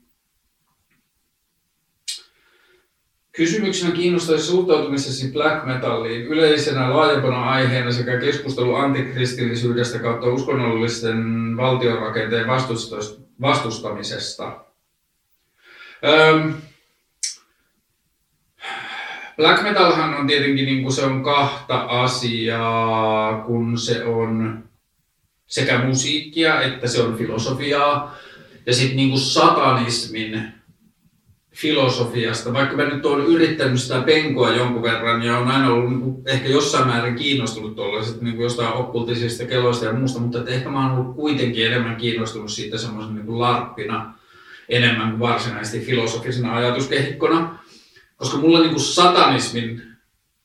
Kysymyksenä 3.38 3.92
kiinnostaisi 3.92 4.46
suhtautumisesi 4.46 5.32
black 5.32 5.66
metalliin 5.66 6.22
yleisenä 6.22 6.94
laajempana 6.94 7.50
aiheena 7.50 7.92
sekä 7.92 8.20
keskustelu 8.20 8.76
antikristillisyydestä 8.76 10.00
kautta 10.00 10.28
uskonnollisten 10.28 11.18
valtionrakenteen 11.58 12.48
vastustamisesta. 13.42 14.60
Öm, 16.06 16.54
black 19.36 19.64
metalhan 19.64 20.16
on 20.16 20.28
tietenkin 20.28 20.66
niin 20.66 20.84
kuin 20.84 20.94
se 20.94 21.04
on 21.04 21.24
kahta 21.24 21.78
asiaa, 21.78 23.42
kun 23.42 23.78
se 23.78 24.06
on 24.06 24.64
sekä 25.48 25.78
musiikkia 25.78 26.62
että 26.62 26.88
se 26.88 27.02
on 27.02 27.18
filosofiaa. 27.18 28.16
Ja 28.66 28.74
sitten 28.74 28.98
niin 28.98 29.20
satanismin 29.20 30.57
filosofiasta, 31.58 32.54
vaikka 32.54 32.76
mä 32.76 32.84
nyt 32.84 33.06
olen 33.06 33.26
yrittänyt 33.26 33.82
sitä 33.82 34.02
penkoa 34.02 34.52
jonkun 34.52 34.84
verran 34.84 35.24
ja 35.24 35.38
on 35.38 35.48
aina 35.48 35.70
ollut 35.70 35.90
niin 35.90 36.16
ehkä 36.26 36.50
jossain 36.50 36.88
määrin 36.88 37.16
kiinnostunut 37.16 37.76
tuollaiset 37.76 38.22
niin 38.22 38.40
jostain 38.40 38.74
okkultisista 38.74 39.46
keloista 39.46 39.86
ja 39.86 39.94
muusta, 39.94 40.20
mutta 40.20 40.40
että 40.40 40.52
ehkä 40.52 40.70
mä 40.70 40.90
oon 40.90 41.00
ollut 41.00 41.16
kuitenkin 41.16 41.68
enemmän 41.68 41.96
kiinnostunut 41.96 42.52
siitä 42.52 42.78
semmoisen 42.78 43.16
niin 43.16 43.40
larppina 43.40 44.14
enemmän 44.70 45.10
kuin 45.10 45.20
varsinaisesti 45.20 45.86
filosofisena 45.86 46.56
ajatuskehikkona. 46.56 47.60
Koska 48.18 48.38
mulla 48.38 48.60
niin 48.60 48.70
kuin 48.70 48.82
satanismin 48.82 49.82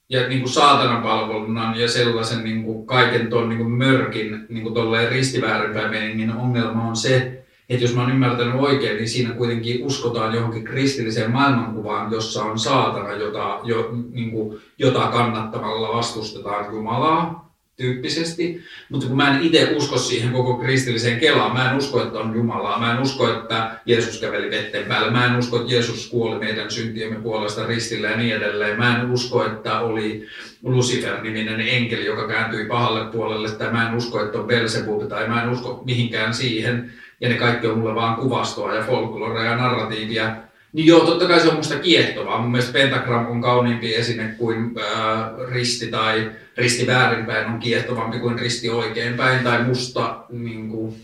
ja 0.09 0.29
niin 0.29 0.41
kuin 0.41 0.53
saatanapalvelunnan 0.53 1.81
ja 1.81 1.89
sellaisen 1.89 2.45
niin 2.45 2.63
kuin 2.63 2.87
kaiken 2.87 3.31
tuon 3.31 3.49
niin 3.49 3.59
kuin 3.59 3.71
mörkin 3.71 4.47
niin 4.49 4.63
kuin 4.63 5.11
ristiväärinpäin 5.11 6.31
ongelma 6.31 6.89
on 6.89 6.97
se, 6.97 7.42
että 7.69 7.85
jos 7.85 7.95
mä 7.95 8.01
oon 8.01 8.11
ymmärtänyt 8.11 8.55
oikein, 8.55 8.97
niin 8.97 9.09
siinä 9.09 9.35
kuitenkin 9.35 9.85
uskotaan 9.85 10.35
johonkin 10.35 10.65
kristilliseen 10.65 11.31
maailmankuvaan, 11.31 12.13
jossa 12.13 12.45
on 12.45 12.59
saatana, 12.59 13.13
jota, 13.13 13.61
jo, 13.65 13.91
niin 14.13 14.31
kuin, 14.31 14.61
jota 14.79 15.07
kannattamalla 15.07 15.97
vastustetaan 15.97 16.75
Jumalaa 16.75 17.53
tyyppisesti. 17.77 18.63
Mutta 18.89 19.07
kun 19.07 19.17
mä 19.17 19.37
en 19.37 19.43
itse 19.43 19.73
usko 19.77 19.99
siihen 19.99 20.33
koko 20.33 20.55
kristilliseen 20.55 21.21
kelaan, 21.21 21.53
mä 21.53 21.71
en 21.71 21.77
usko, 21.77 22.03
että 22.03 22.19
on 22.19 22.35
Jumalaa, 22.35 22.79
mä 22.79 22.93
en 22.93 23.03
usko, 23.03 23.33
että 23.33 23.81
Jeesus 23.87 24.21
käveli 24.21 24.51
vetten 24.51 24.85
päällä, 24.85 25.11
mä 25.11 25.27
en 25.27 25.39
usko, 25.39 25.57
että 25.57 25.73
Jeesus 25.73 26.09
kuoli 26.11 26.39
meidän 26.39 26.71
syntiemme 26.71 27.21
puolesta 27.21 27.67
ristillä 27.67 28.09
ja 28.09 28.17
niin 28.17 28.37
edelleen. 28.37 28.79
Mä 28.79 29.01
en 29.01 29.11
usko, 29.11 29.47
että 29.47 29.81
oli 29.81 30.27
Lucifer-niminen 30.63 31.61
enkeli, 31.61 32.07
joka 32.07 32.29
kääntyi 32.29 32.65
pahalle 32.65 33.11
puolelle, 33.13 33.51
tai 33.51 33.73
mä 33.73 33.89
en 33.89 33.97
usko, 33.97 34.25
että 34.25 34.39
on 34.39 34.47
Belzebub, 34.47 35.09
tai 35.09 35.29
mä 35.29 35.43
en 35.43 35.51
usko 35.51 35.83
mihinkään 35.85 36.35
siihen 36.35 36.93
ja 37.23 37.29
ne 37.29 37.35
kaikki 37.35 37.67
on 37.67 37.79
mulle 37.79 37.95
vaan 37.95 38.17
kuvastoa 38.17 38.75
ja 38.75 38.83
folklorea 38.83 39.45
ja 39.45 39.57
narratiivia, 39.57 40.37
niin 40.73 40.87
joo, 40.87 41.07
totta 41.07 41.29
kai 41.29 41.41
se 41.41 41.49
on 41.49 41.57
musta 41.57 41.79
kiehtovaa. 41.79 42.41
Mun 42.41 42.51
mielestä 42.51 42.73
pentagram 42.73 43.27
on 43.27 43.43
kauniimpi 43.43 43.95
esine 43.95 44.35
kuin 44.39 44.75
ää, 44.97 45.33
risti 45.51 45.87
tai 45.87 46.31
risti 46.57 46.87
väärinpäin 46.87 47.47
on 47.47 47.59
kiehtovampi 47.59 48.19
kuin 48.19 48.39
risti 48.39 48.71
oikeinpäin 48.71 49.45
tai 49.45 49.65
musta 49.65 50.25
niin 50.31 50.69
kuin, 50.69 50.95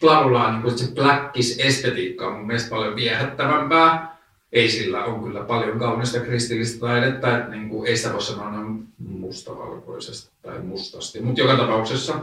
bla, 0.00 0.50
niin 0.50 0.62
kuin 0.62 0.78
se 0.78 0.92
blackis 0.94 1.58
estetiikka 1.58 2.26
on 2.26 2.36
mun 2.36 2.46
mielestä 2.46 2.70
paljon 2.70 2.96
viehättävämpää. 2.96 4.18
Ei 4.52 4.68
sillä 4.68 5.04
on 5.04 5.24
kyllä 5.24 5.40
paljon 5.40 5.78
kaunista 5.78 6.20
kristillistä 6.20 6.80
taidetta, 6.80 7.38
että 7.38 7.50
niin 7.50 7.68
kuin, 7.68 7.88
ei 7.88 7.96
sitä 7.96 8.12
voi 8.12 8.22
sanoa 8.22 8.64
mustavalkoisesti 8.98 10.30
tai 10.42 10.58
mustasti. 10.58 11.20
Mutta 11.20 11.40
joka 11.40 11.56
tapauksessa 11.56 12.14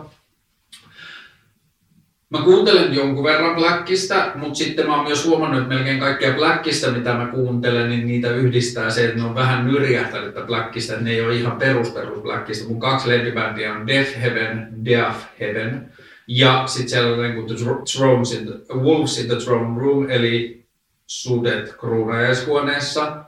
Mä 2.30 2.42
kuuntelen 2.42 2.94
jonkun 2.94 3.24
verran 3.24 3.56
Blackista, 3.56 4.32
mutta 4.36 4.56
sitten 4.56 4.88
mä 4.88 4.96
oon 4.96 5.06
myös 5.06 5.26
huomannut, 5.26 5.62
että 5.62 5.74
melkein 5.74 6.00
kaikkea 6.00 6.34
Blackista, 6.34 6.92
mitä 6.92 7.14
mä 7.14 7.28
kuuntelen, 7.28 7.90
niin 7.90 8.08
niitä 8.08 8.30
yhdistää 8.30 8.90
se, 8.90 9.06
että 9.06 9.18
ne 9.18 9.24
on 9.24 9.36
vähän 9.36 9.66
nyrjähtänyt 9.66 10.36
Blackista, 10.46 10.94
että 10.94 11.06
ne 11.06 11.12
ei 11.12 11.22
ole 11.22 11.36
ihan 11.36 11.58
perus 11.58 11.90
perus 11.90 12.22
Blackista. 12.22 12.68
Mun 12.68 12.80
kaksi 12.80 13.10
lempibändiä 13.10 13.74
on 13.74 13.88
Death 13.88 14.22
Heaven, 14.22 14.86
Death 14.86 15.20
Heaven 15.40 15.92
ja 16.28 16.64
sitten 16.68 16.90
sellainen 16.90 17.36
kuin 17.36 17.48
The 17.48 17.56
Thrones 17.98 18.32
in 18.34 18.48
the, 18.48 18.76
Wolves 18.76 19.20
in 19.20 19.28
the 19.28 19.36
Throne 19.36 19.80
Room, 19.82 20.10
eli 20.10 20.66
sudet 21.08 21.76
kruunajaishuoneessa. 21.80 23.26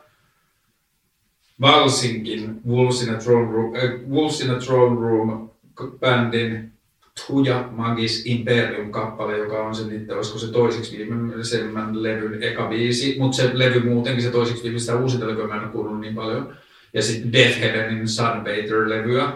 Valsinkin 1.62 2.62
Wolves 2.68 3.02
in 3.02 3.10
the 3.10 3.18
Throne 3.18 3.52
Room, 3.52 3.76
äh, 3.76 4.10
Wolves 4.10 4.42
in 4.42 4.48
the 4.48 4.60
Throne 4.60 5.02
Room 5.02 5.50
bändin 6.00 6.77
Tuja 7.28 7.70
Magis 7.72 8.26
Imperium-kappale, 8.26 9.38
joka 9.38 9.64
on 9.64 9.76
se 9.76 9.88
niitä, 9.88 10.16
olisiko 10.16 10.40
se 10.40 10.52
toiseksi 10.52 10.98
viimeisemmän 10.98 12.04
levyn 12.04 12.44
eka 12.44 12.68
biisi, 12.68 13.16
mutta 13.20 13.38
se 13.38 13.52
levy 13.54 13.80
muutenkin, 13.80 14.24
se 14.24 14.32
toiseksi 14.32 14.64
viimeistä 14.64 14.96
uusinta 14.96 15.28
levyä 15.28 15.48
mä 15.48 15.56
en 15.56 15.64
ole 15.64 15.70
kuunnellut 15.72 16.02
niin 16.02 16.16
paljon. 16.16 16.58
Ja 16.94 17.02
sitten 17.02 17.34
Death 17.34 17.60
Heavenin 17.60 18.08
Sunbather-levyä. 18.08 19.32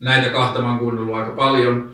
Näitä 0.00 0.30
kahta 0.30 0.62
mä 0.62 0.70
oon 0.70 0.78
kuunnellut 0.78 1.14
aika 1.14 1.30
paljon. 1.30 1.90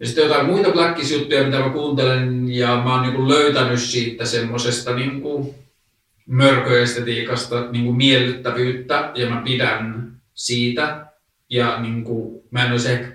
Ja 0.00 0.06
sitten 0.06 0.24
jotain 0.24 0.46
muita 0.46 0.70
Blackis-juttuja, 0.70 1.44
mitä 1.44 1.58
mä 1.58 1.70
kuuntelen, 1.70 2.48
ja 2.48 2.82
mä 2.84 2.94
oon 2.94 3.02
niinku 3.02 3.28
löytänyt 3.28 3.80
siitä 3.80 4.24
semmosesta 4.24 4.94
niinku 4.94 5.54
mörköestetiikasta 6.26 7.70
niinku 7.70 7.92
miellyttävyyttä, 7.92 9.10
ja 9.14 9.30
mä 9.30 9.42
pidän 9.44 10.12
siitä. 10.34 11.06
Ja 11.50 11.80
niin 11.80 12.04
kuin, 12.04 12.35
mä 12.56 12.64
en 12.64 12.72
olisi 12.72 12.92
ehkä 12.92 13.06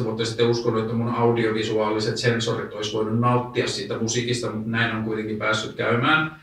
10-15 0.00 0.04
vuotta 0.04 0.24
sitten 0.24 0.46
uskonut, 0.46 0.82
että 0.82 0.94
mun 0.94 1.14
audiovisuaaliset 1.14 2.16
sensorit 2.16 2.72
olisi 2.72 2.92
voinut 2.92 3.20
nauttia 3.20 3.68
siitä 3.68 3.98
musiikista, 3.98 4.50
mutta 4.52 4.70
näin 4.70 4.96
on 4.96 5.04
kuitenkin 5.04 5.38
päässyt 5.38 5.76
käymään. 5.76 6.42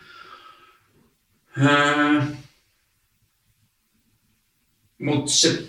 Äh, 1.62 2.28
mutta 4.98 5.32
se 5.32 5.64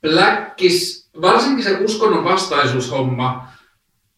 Blackis, 0.00 1.08
varsinkin 1.20 1.64
se 1.64 1.78
uskonnon 1.78 2.24
vastaisuushomma, 2.24 3.48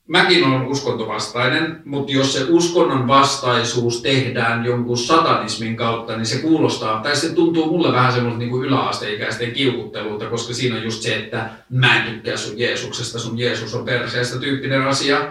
mäkin 0.09 0.45
olen 0.45 0.67
uskontovastainen, 0.67 1.83
mutta 1.85 2.13
jos 2.13 2.33
se 2.33 2.47
uskonnon 2.49 3.09
vastaisuus 3.09 4.03
tehdään 4.03 4.65
jonkun 4.65 4.99
satanismin 4.99 5.77
kautta, 5.77 6.17
niin 6.17 6.27
se 6.27 6.39
kuulostaa, 6.39 7.03
tai 7.03 7.17
se 7.17 7.29
tuntuu 7.29 7.67
mulle 7.67 7.93
vähän 7.93 8.13
semmoista 8.13 8.39
niin 8.39 8.65
yläasteikäisten 8.65 9.53
kiukuttelulta, 9.53 10.27
koska 10.27 10.55
siinä 10.55 10.77
on 10.77 10.83
just 10.83 11.03
se, 11.03 11.17
että 11.17 11.51
mä 11.71 11.97
en 11.97 12.13
tykkää 12.13 12.37
sun 12.37 12.59
Jeesuksesta, 12.59 13.19
sun 13.19 13.39
Jeesus 13.39 13.75
on 13.75 13.85
perseestä 13.85 14.39
tyyppinen 14.39 14.83
asia. 14.83 15.29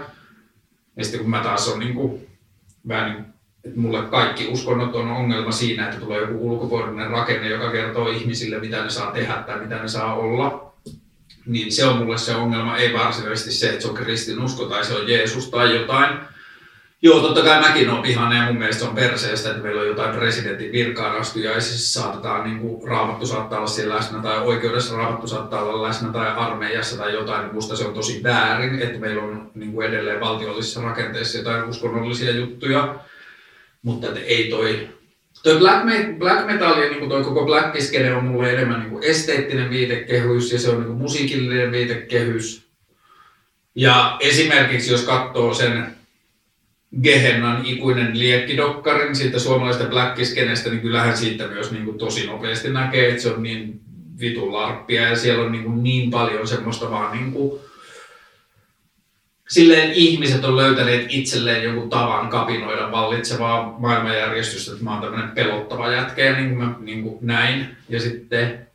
Ja 0.97 1.03
sitten 1.03 1.21
kun 1.21 1.29
mä 1.29 1.39
taas 1.39 1.67
on 1.67 1.79
niin 1.79 1.93
kuin, 1.93 2.27
vähän 2.87 3.11
niin, 3.11 3.25
että 3.63 3.79
mulle 3.79 4.01
kaikki 4.01 4.47
uskonnot 4.47 4.95
on 4.95 5.11
ongelma 5.11 5.51
siinä, 5.51 5.85
että 5.85 5.99
tulee 5.99 6.21
joku 6.21 6.51
ulkopuolinen 6.51 7.09
rakenne, 7.09 7.49
joka 7.49 7.71
kertoo 7.71 8.09
ihmisille, 8.09 8.59
mitä 8.59 8.83
ne 8.83 8.89
saa 8.89 9.11
tehdä 9.11 9.33
tai 9.33 9.59
mitä 9.59 9.75
ne 9.75 9.87
saa 9.87 10.15
olla 10.15 10.73
niin 11.45 11.71
se 11.71 11.85
on 11.85 11.97
mulle 11.97 12.17
se 12.17 12.35
ongelma, 12.35 12.77
ei 12.77 12.93
varsinaisesti 12.93 13.51
se, 13.51 13.69
että 13.69 13.81
se 13.81 13.87
on 13.87 13.95
kristinusko 13.95 14.65
tai 14.65 14.85
se 14.85 14.93
on 14.93 15.09
Jeesus 15.09 15.49
tai 15.49 15.75
jotain. 15.75 16.17
Joo, 17.01 17.19
totta 17.19 17.41
kai 17.41 17.61
mäkin 17.61 17.89
olen 17.89 18.03
vihainen 18.03 18.37
ja 18.37 18.45
mun 18.45 18.57
mielestä 18.57 18.83
se 18.83 18.89
on 18.89 18.95
perseestä, 18.95 19.49
että 19.49 19.61
meillä 19.61 19.81
on 19.81 19.87
jotain 19.87 20.15
presidentin 20.15 20.71
virkaan 20.71 21.21
astujaisissa, 21.21 22.01
saatetaan 22.01 22.43
niin 22.43 22.59
kuin, 22.59 22.87
raamattu 22.87 23.27
saattaa 23.27 23.57
olla 23.57 23.67
siellä 23.67 23.95
läsnä 23.95 24.21
tai 24.21 24.39
oikeudessa 24.39 24.97
raamattu 24.97 25.27
saattaa 25.27 25.63
olla 25.63 25.87
läsnä 25.87 26.09
tai 26.09 26.27
armeijassa 26.27 26.97
tai 26.97 27.13
jotain, 27.13 27.43
niin 27.43 27.53
musta 27.53 27.75
se 27.75 27.85
on 27.85 27.93
tosi 27.93 28.23
väärin, 28.23 28.81
että 28.81 28.99
meillä 28.99 29.23
on 29.23 29.51
niin 29.55 29.71
kuin 29.71 29.87
edelleen 29.87 30.19
valtiollisissa 30.19 30.81
rakenteissa 30.81 31.37
jotain 31.37 31.63
uskonnollisia 31.63 32.31
juttuja, 32.31 32.95
mutta 33.81 34.07
ei 34.25 34.49
toi 34.49 34.89
Toi 35.45 35.59
black, 35.59 35.85
me, 35.85 36.15
black 36.17 36.45
metal 36.45 36.81
ja 36.81 36.89
niin 36.89 37.09
toi 37.09 37.23
koko 37.23 37.45
black 37.45 37.75
on 38.17 38.25
mulle 38.25 38.53
enemmän 38.53 38.79
niin 38.79 39.03
esteettinen 39.03 39.69
viitekehys 39.69 40.51
ja 40.51 40.59
se 40.59 40.69
on 40.69 40.83
niin 40.83 40.97
musiikillinen 40.97 41.71
viitekehys. 41.71 42.67
Ja 43.75 44.17
esimerkiksi 44.19 44.91
jos 44.91 45.01
katsoo 45.01 45.53
sen 45.53 45.85
Gehennan 47.03 47.65
ikuinen 47.65 48.19
liekkidokkarin 48.19 49.15
siitä 49.15 49.39
suomalaisesta 49.39 49.89
black 49.89 50.17
niin 50.69 50.81
kyllähän 50.81 51.17
siitä 51.17 51.47
myös 51.47 51.71
niin 51.71 51.97
tosi 51.97 52.27
nopeasti 52.27 52.69
näkee, 52.69 53.09
että 53.09 53.21
se 53.21 53.29
on 53.29 53.43
niin 53.43 53.79
vitun 54.19 54.53
larppia 54.53 55.01
ja 55.01 55.15
siellä 55.15 55.45
on 55.45 55.51
niin, 55.51 55.83
niin 55.83 56.11
paljon 56.11 56.47
semmoista 56.47 56.91
vaan 56.91 57.17
niin 57.17 57.31
kuin 57.31 57.61
silleen 59.49 59.93
ihmiset 59.93 60.45
on 60.45 60.57
löytäneet 60.57 61.05
itselleen 61.09 61.63
jonkun 61.63 61.89
tavan 61.89 62.29
kapinoida 62.29 62.91
vallitsevaa 62.91 63.75
maailmanjärjestystä, 63.79 64.71
että 64.71 64.83
mä 64.83 64.91
oon 64.91 65.01
tämmönen 65.01 65.31
pelottava 65.31 65.91
jätkä 65.91 66.25
ja 66.25 66.35
niin 66.35 66.49
kuin 66.49 66.57
mä 66.57 66.75
niin 66.79 67.03
kuin 67.03 67.17
näin. 67.21 67.67
Ja 67.89 67.99
sitten 67.99 68.67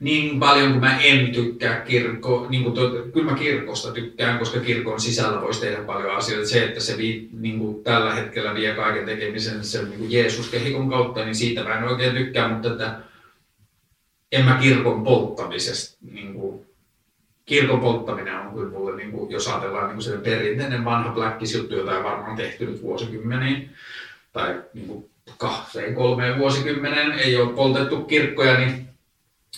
niin 0.00 0.40
paljon 0.40 0.70
kuin 0.70 0.80
mä 0.80 1.00
en 1.00 1.32
tykkää 1.32 1.80
kirkko, 1.80 2.46
niin 2.48 2.62
kuin 2.62 2.74
to, 2.74 2.90
kyllä 3.12 3.30
mä 3.30 3.38
kirkosta 3.38 3.92
tykkään, 3.92 4.38
koska 4.38 4.60
kirkon 4.60 5.00
sisällä 5.00 5.40
voisi 5.40 5.60
tehdä 5.60 5.82
paljon 5.82 6.16
asioita. 6.16 6.48
Se, 6.48 6.64
että 6.64 6.80
se 6.80 6.96
vii, 6.96 7.28
niin 7.32 7.58
kuin 7.58 7.84
tällä 7.84 8.14
hetkellä 8.14 8.54
vie 8.54 8.74
kaiken 8.74 9.06
tekemisen 9.06 9.64
sen 9.64 9.84
niin 9.84 9.98
kuin 9.98 10.12
Jeesus-kehikon 10.12 10.90
kautta, 10.90 11.24
niin 11.24 11.34
siitä 11.34 11.64
mä 11.64 11.78
en 11.78 11.84
oikein 11.84 12.14
tykkää, 12.14 12.48
mutta 12.48 12.68
että 12.68 13.00
en 14.32 14.44
mä 14.44 14.58
kirkon 14.62 15.04
polttamisesta 15.04 15.98
niin 16.12 16.34
kuin, 16.34 16.66
kirkon 17.50 17.80
polttaminen 17.80 18.36
on 18.36 18.54
kyllä 18.54 18.70
mulle, 18.70 18.96
niin 18.96 19.10
kuin, 19.10 19.30
jos 19.30 19.48
ajatellaan 19.48 19.88
niin 19.88 20.02
se 20.02 20.16
perinteinen 20.16 20.84
vanha 20.84 21.14
blackis 21.14 21.54
juttu, 21.54 21.74
jota 21.74 21.98
on 21.98 22.04
varmaan 22.04 22.36
tehty 22.36 22.66
nyt 22.66 22.82
vuosikymmeniin, 22.82 23.70
tai 24.32 24.62
niin 24.74 24.86
kuin 24.86 25.10
kahteen 25.38 25.94
kolmeen 25.94 26.38
vuosikymmenen 26.38 27.12
ei 27.12 27.36
ole 27.36 27.52
poltettu 27.52 28.04
kirkkoja, 28.04 28.58
niin 28.58 28.88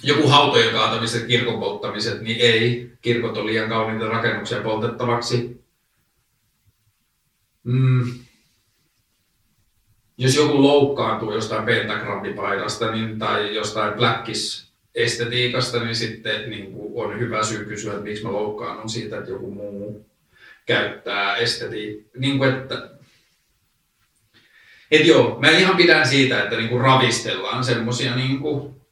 joku 0.02 0.28
hautojen 0.28 0.74
kaatamiset, 0.74 1.26
kirkon 1.26 1.60
polttamiset, 1.60 2.20
niin 2.20 2.40
ei. 2.40 2.92
Kirkot 3.02 3.36
on 3.36 3.46
liian 3.46 3.68
kauniita 3.68 4.08
rakennuksia 4.08 4.60
poltettavaksi. 4.60 5.62
Mm. 7.64 8.12
Jos 10.18 10.36
joku 10.36 10.62
loukkaantuu 10.62 11.34
jostain 11.34 11.64
pentagrammipaidasta 11.64 12.90
niin, 12.90 13.18
tai 13.18 13.54
jostain 13.54 13.94
blackis 13.94 14.71
estetiikasta, 14.94 15.84
niin 15.84 15.96
sitten 15.96 16.50
niin 16.50 16.72
kuin 16.72 17.04
on 17.04 17.20
hyvä 17.20 17.44
syy 17.44 17.64
kysyä, 17.64 17.92
että 17.92 18.04
miksi 18.04 18.24
mä 18.24 18.32
loukkaannun 18.32 18.88
siitä, 18.88 19.18
että 19.18 19.30
joku 19.30 19.50
muu 19.50 20.06
käyttää 20.66 21.36
estetiikkaa. 21.36 22.20
Niin 22.20 22.38
kuin, 22.38 22.50
että 22.50 22.90
et 24.90 25.06
joo, 25.06 25.38
mä 25.40 25.50
ihan 25.50 25.76
pidän 25.76 26.08
siitä, 26.08 26.42
että 26.42 26.56
niinku 26.56 26.78
ravistellaan 26.78 27.64
semmosia 27.64 28.16
niinku 28.16 28.82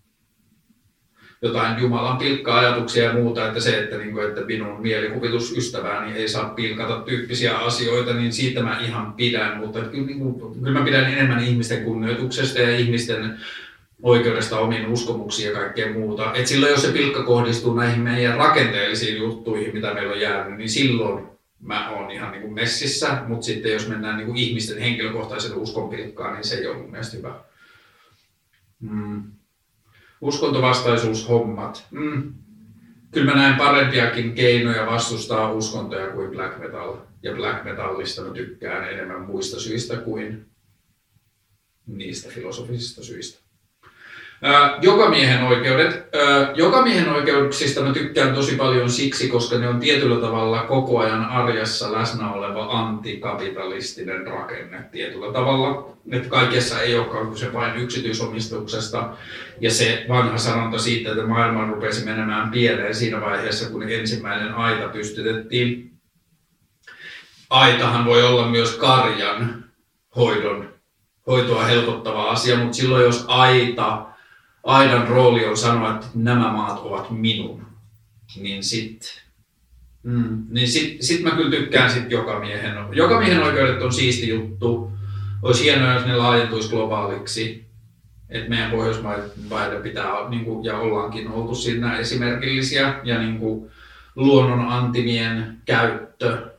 jotain 1.42 1.80
Jumalan 1.80 2.18
pilkka-ajatuksia 2.18 3.04
ja 3.04 3.12
muuta, 3.12 3.48
että 3.48 3.60
se, 3.60 3.78
että, 3.78 3.98
niinku, 3.98 4.20
että 4.20 4.40
minun 4.40 4.82
mielikuvitusystävääni 4.82 6.18
ei 6.18 6.28
saa 6.28 6.48
pilkata 6.48 7.00
tyyppisiä 7.00 7.58
asioita, 7.58 8.14
niin 8.14 8.32
siitä 8.32 8.62
mä 8.62 8.80
ihan 8.80 9.12
pidän, 9.12 9.56
mutta 9.56 9.80
kyllä, 9.80 10.06
niinku, 10.06 10.54
kyllä 10.64 10.78
mä 10.78 10.84
pidän 10.84 11.12
enemmän 11.12 11.44
ihmisten 11.44 11.84
kunnioituksesta 11.84 12.60
ja 12.60 12.76
ihmisten 12.76 13.38
oikeudesta 14.02 14.58
omiin 14.58 14.86
uskomuksiin 14.86 15.48
ja 15.48 15.54
kaikkea 15.54 15.92
muuta. 15.92 16.34
Et 16.34 16.46
silloin 16.46 16.72
jos 16.72 16.82
se 16.82 16.92
pilkka 16.92 17.22
kohdistuu 17.22 17.74
näihin 17.74 18.00
meidän 18.00 18.36
rakenteellisiin 18.36 19.18
juttuihin, 19.18 19.74
mitä 19.74 19.94
meillä 19.94 20.12
on 20.12 20.20
jäänyt, 20.20 20.58
niin 20.58 20.68
silloin 20.68 21.26
mä 21.60 21.90
oon 21.90 22.10
ihan 22.10 22.32
niin 22.32 22.42
kuin 22.42 22.54
messissä, 22.54 23.22
mutta 23.28 23.46
sitten 23.46 23.72
jos 23.72 23.88
mennään 23.88 24.16
niin 24.16 24.26
kuin 24.26 24.38
ihmisten 24.38 24.78
henkilökohtaisen 24.78 25.54
uskonpilkkaan, 25.56 26.34
niin 26.34 26.44
se 26.44 26.54
ei 26.54 26.66
ole 26.66 26.76
mun 26.76 26.90
mielestä 26.90 27.16
hyvä. 27.16 27.40
Mm. 28.80 29.22
Uskontovastaisuushommat. 30.20 31.86
Mm. 31.90 32.34
Kyllä 33.10 33.32
mä 33.32 33.38
näen 33.38 33.54
parempiakin 33.54 34.34
keinoja 34.34 34.86
vastustaa 34.86 35.52
uskontoja 35.52 36.06
kuin 36.06 36.30
black 36.30 36.58
metal. 36.58 36.96
Ja 37.22 37.34
black 37.34 37.64
metallista 37.64 38.22
mä 38.22 38.34
tykkään 38.34 38.92
enemmän 38.92 39.20
muista 39.20 39.60
syistä 39.60 39.96
kuin 39.96 40.46
niistä 41.86 42.28
filosofisista 42.28 43.04
syistä. 43.04 43.49
Jokamiehen 44.82 45.44
oikeudet. 45.44 46.08
Jokamiehen 46.54 47.08
oikeuksista 47.08 47.80
mä 47.80 47.92
tykkään 47.92 48.34
tosi 48.34 48.56
paljon 48.56 48.90
siksi, 48.90 49.28
koska 49.28 49.58
ne 49.58 49.68
on 49.68 49.80
tietyllä 49.80 50.20
tavalla 50.20 50.62
koko 50.62 50.98
ajan 50.98 51.24
arjessa 51.24 51.92
läsnä 51.92 52.32
oleva 52.32 52.66
antikapitalistinen 52.70 54.26
rakenne 54.26 54.84
tietyllä 54.92 55.32
tavalla. 55.32 55.96
Että 56.12 56.28
kaikessa 56.28 56.80
ei 56.80 56.98
olekaan 56.98 57.30
kyse 57.30 57.52
vain 57.52 57.76
yksityisomistuksesta. 57.76 59.08
Ja 59.60 59.70
se 59.70 60.04
vanha 60.08 60.38
sanonta 60.38 60.78
siitä, 60.78 61.10
että 61.10 61.26
maailma 61.26 61.66
rupesi 61.66 62.04
menemään 62.04 62.50
pieleen 62.50 62.94
siinä 62.94 63.20
vaiheessa, 63.20 63.70
kun 63.70 63.82
ensimmäinen 63.82 64.54
aita 64.54 64.88
pystytettiin. 64.88 65.90
Aitahan 67.50 68.04
voi 68.04 68.24
olla 68.24 68.48
myös 68.48 68.76
karjan 68.76 69.64
hoidon, 70.16 70.68
hoitoa 71.26 71.64
helpottava 71.64 72.30
asia, 72.30 72.56
mutta 72.56 72.76
silloin 72.76 73.04
jos 73.04 73.24
aita 73.28 74.09
aidan 74.64 75.08
rooli 75.08 75.46
on 75.46 75.56
sanoa, 75.56 75.94
että 75.94 76.06
nämä 76.14 76.52
maat 76.52 76.78
ovat 76.78 77.10
minun, 77.10 77.66
niin 78.36 78.64
sitten 78.64 79.10
Mm. 80.02 80.46
Niin 80.50 80.68
sit, 80.68 80.96
sit 81.00 81.22
mä 81.22 81.30
kyllä 81.30 81.50
tykkään 81.50 81.90
sit 81.90 82.10
jokamiehen. 82.10 82.74
Jokamiehen 82.92 83.42
oikeudet 83.42 83.82
on 83.82 83.92
siisti 83.92 84.28
juttu. 84.28 84.92
Olisi 85.42 85.64
hienoa, 85.64 85.94
jos 85.94 86.06
ne 86.06 86.16
laajentuisi 86.16 86.68
globaaliksi. 86.68 87.66
Että 88.28 88.48
meidän 88.48 88.70
Pohjoismaiden 88.70 89.82
pitää, 89.82 90.28
niin 90.28 90.44
kuin, 90.44 90.64
ja 90.64 90.78
ollaankin 90.78 91.28
oltu 91.28 91.54
siinä 91.54 91.98
esimerkillisiä. 91.98 93.00
Ja 93.04 93.18
niin 93.18 93.38
kuin, 93.38 93.70
luonnon 94.16 94.68
antimien 94.68 95.56
käyttö 95.64 96.50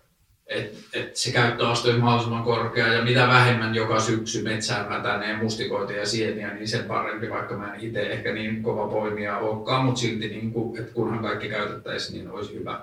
että 0.52 0.78
et 0.93 1.16
se 1.16 1.32
käyttöaste 1.32 1.88
olisi 1.88 2.02
mahdollisimman 2.02 2.43
korkea 2.43 2.88
ja 2.88 3.04
mitä 3.04 3.28
vähemmän 3.28 3.76
joka 3.76 3.99
syksy 3.99 4.43
metsään 4.43 4.89
mätänee 4.89 5.38
mustikoita 5.38 5.93
ja 5.93 6.06
sieniä, 6.06 6.54
niin 6.54 6.68
sen 6.68 6.86
parempi, 6.86 7.30
vaikka 7.30 7.56
mä 7.56 7.74
en 7.74 7.80
itse 7.80 8.02
ehkä 8.02 8.34
niin 8.34 8.64
kova 8.64 8.88
poimija 8.88 9.38
olekaan, 9.38 9.86
mutta 9.86 10.02
silti 10.02 10.28
niin 10.28 10.54
kuin, 10.54 10.80
että 10.80 10.93
kunhan 10.93 11.20
kaikki 11.20 11.49
käytettäisiin, 11.49 12.18
niin 12.18 12.32
olisi 12.32 12.54
hyvä. 12.54 12.82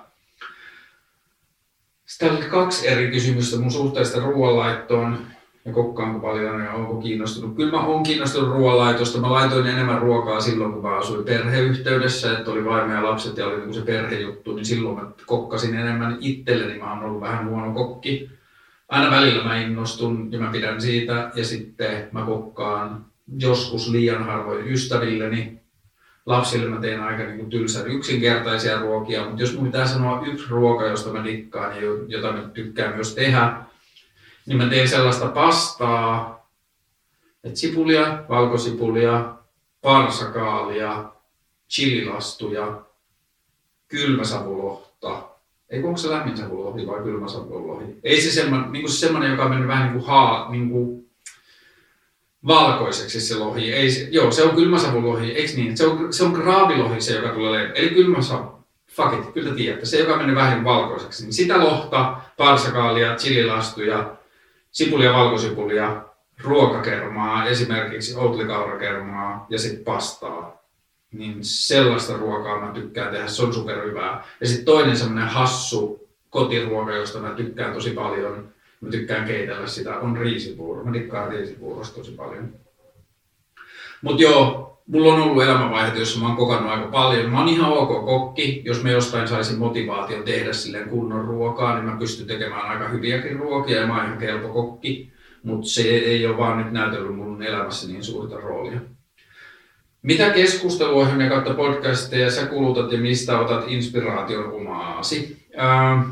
Sitten 2.05 2.31
oli 2.31 2.45
kaksi 2.45 2.87
eri 2.87 3.11
kysymystä 3.11 3.57
mun 3.57 3.71
suhteesta 3.71 4.19
ruoanlaittoon 4.19 5.27
ja 5.69 5.73
kokkaanko 5.73 6.19
paljon 6.19 6.59
ja 6.59 6.73
onko 6.73 6.95
kiinnostunut. 6.95 7.55
Kyllä 7.55 7.71
mä 7.71 7.85
oon 7.85 8.03
kiinnostunut 8.03 8.49
ruoanlaitosta. 8.49 9.21
Mä 9.21 9.31
laitoin 9.31 9.67
enemmän 9.67 10.01
ruokaa 10.01 10.41
silloin, 10.41 10.73
kun 10.73 10.81
mä 10.81 10.97
asuin 10.97 11.25
perheyhteydessä, 11.25 12.37
että 12.37 12.51
oli 12.51 12.65
vaimo 12.65 12.93
ja 12.93 13.03
lapset 13.03 13.37
ja 13.37 13.47
oli 13.47 13.57
niin 13.57 13.73
se 13.73 13.81
perhejuttu, 13.81 14.55
niin 14.55 14.65
silloin 14.65 14.95
mä 14.95 15.11
kokkasin 15.25 15.75
enemmän 15.75 16.17
itselleni. 16.19 16.79
Mä 16.79 16.93
oon 16.93 17.03
ollut 17.03 17.21
vähän 17.21 17.49
huono 17.49 17.73
kokki. 17.73 18.29
Aina 18.87 19.11
välillä 19.11 19.43
mä 19.43 19.61
innostun 19.61 20.27
ja 20.31 20.39
mä 20.39 20.51
pidän 20.51 20.81
siitä 20.81 21.31
ja 21.35 21.45
sitten 21.45 22.09
mä 22.11 22.25
kokkaan 22.25 23.05
joskus 23.37 23.89
liian 23.89 24.25
harvoin 24.25 24.67
ystävilleni. 24.67 25.59
Lapsille 26.25 26.69
mä 26.69 26.81
teen 26.81 27.03
aika 27.03 27.23
niin 27.23 27.37
kuin 27.37 27.49
tylsän 27.49 27.87
yksinkertaisia 27.87 28.79
ruokia, 28.79 29.25
mutta 29.25 29.41
jos 29.41 29.55
mun 29.55 29.65
pitää 29.65 29.87
sanoa 29.87 30.23
yksi 30.25 30.45
ruoka, 30.49 30.85
josta 30.85 31.13
mä 31.13 31.23
dikkaan 31.23 31.75
ja 31.75 31.81
jota 32.07 32.31
mä 32.31 32.41
tykkään 32.53 32.95
myös 32.95 33.15
tehdä, 33.15 33.68
niin 34.49 34.57
mä 34.57 34.69
teen 34.69 34.87
sellaista 34.87 35.27
pastaa, 35.27 36.39
että 37.43 37.59
sipulia, 37.59 38.23
valkosipulia, 38.29 39.33
parsakaalia, 39.81 41.11
chililastuja, 41.69 42.81
kylmäsavulohta. 43.87 45.29
Ei 45.69 45.83
onko 45.83 45.97
se 45.97 46.09
lämmin 46.09 46.37
savulohi 46.37 46.87
vai 46.87 47.03
kylmäsavulohi? 47.03 47.85
Ei 48.03 48.21
se 48.21 48.31
semmoinen, 48.31 48.71
niin 48.71 48.91
se 48.91 48.97
semmoinen, 48.97 49.31
joka 49.31 49.43
on 49.43 49.49
mennyt 49.49 49.67
vähän 49.67 49.83
niin 49.83 49.93
kuin, 49.93 50.07
haa, 50.07 50.51
niin 50.51 50.69
kuin 50.69 51.09
valkoiseksi 52.47 53.21
se 53.21 53.35
lohi. 53.35 53.73
Ei 53.73 53.91
se, 53.91 54.07
joo, 54.11 54.31
se 54.31 54.43
on 54.43 54.55
kylmäsavulohi, 54.55 55.31
eikö 55.31 55.53
niin? 55.55 55.77
Se 55.77 55.87
on, 55.87 56.13
se 56.13 56.23
on 56.23 56.31
graavilohi 56.31 57.01
se, 57.01 57.15
joka 57.15 57.29
tulee, 57.29 57.71
eli 57.75 57.89
kylmäsavu. 57.89 58.59
Fuck 58.87 59.13
it, 59.13 59.33
kyllä 59.33 59.55
tiedätte. 59.55 59.85
Se, 59.85 59.99
joka 59.99 60.17
mennyt 60.17 60.35
vähän 60.35 60.63
valkoiseksi. 60.63 61.23
Niin 61.23 61.33
sitä 61.33 61.59
lohta, 61.59 62.17
parsakaalia, 62.37 63.15
chililastuja, 63.15 64.18
sipulia, 64.71 65.13
valkosipulia, 65.13 66.01
ruokakermaa, 66.43 67.45
esimerkiksi 67.45 68.15
outlikaurakermaa 68.15 69.45
ja 69.49 69.59
sitten 69.59 69.83
pastaa. 69.83 70.59
Niin 71.11 71.37
sellaista 71.41 72.17
ruokaa 72.17 72.59
mä 72.59 72.71
tykkään 72.73 73.11
tehdä, 73.11 73.27
se 73.27 73.43
on 73.43 73.53
superhyvää. 73.53 74.23
Ja 74.41 74.47
sitten 74.47 74.65
toinen 74.65 74.97
semmoinen 74.97 75.29
hassu 75.29 76.09
kotiruoka, 76.29 76.95
josta 76.95 77.19
mä 77.19 77.29
tykkään 77.29 77.73
tosi 77.73 77.91
paljon, 77.91 78.53
mä 78.81 78.89
tykkään 78.89 79.27
keitellä 79.27 79.67
sitä, 79.67 79.99
on 79.99 80.17
riisipuuro. 80.17 80.83
Mä 80.83 80.91
tykkään 80.91 81.31
riisipuurosta 81.31 81.95
tosi 81.95 82.11
paljon. 82.11 82.53
Mutta 84.01 84.23
joo, 84.23 84.78
mulla 84.89 85.13
on 85.13 85.21
ollut 85.21 85.43
elämänvaiheita, 85.43 85.99
jossa 85.99 86.19
mä 86.19 86.27
oon 86.27 86.37
kokannut 86.37 86.71
aika 86.71 86.87
paljon. 86.87 87.31
Mä 87.31 87.39
oon 87.39 87.49
ihan 87.49 87.73
ok 87.73 88.05
kokki. 88.05 88.61
Jos 88.65 88.83
me 88.83 88.91
jostain 88.91 89.27
saisin 89.27 89.59
motivaation 89.59 90.23
tehdä 90.23 90.53
silleen 90.53 90.89
kunnon 90.89 91.25
ruokaa, 91.25 91.75
niin 91.75 91.85
mä 91.85 91.99
pystyn 91.99 92.27
tekemään 92.27 92.65
aika 92.65 92.87
hyviäkin 92.87 93.39
ruokia 93.39 93.81
ja 93.81 93.87
mä 93.87 93.95
oon 93.95 94.05
ihan 94.05 94.17
kelpo 94.17 94.49
kokki. 94.49 95.11
Mutta 95.43 95.69
se 95.69 95.81
ei 95.81 96.25
ole 96.25 96.37
vaan 96.37 96.57
nyt 96.57 96.71
näytellyt 96.71 97.15
mun 97.15 97.43
elämässä 97.43 97.87
niin 97.87 98.03
suurta 98.03 98.39
roolia. 98.39 98.79
Mitä 100.01 100.29
keskusteluohjelmia 100.29 101.29
kautta 101.29 101.53
podcasteja 101.53 102.31
sä 102.31 102.45
kulutat 102.45 102.91
ja 102.91 102.97
mistä 102.97 103.39
otat 103.39 103.63
inspiraation 103.67 104.51
omaasi? 104.51 105.45
Ää, 105.57 106.03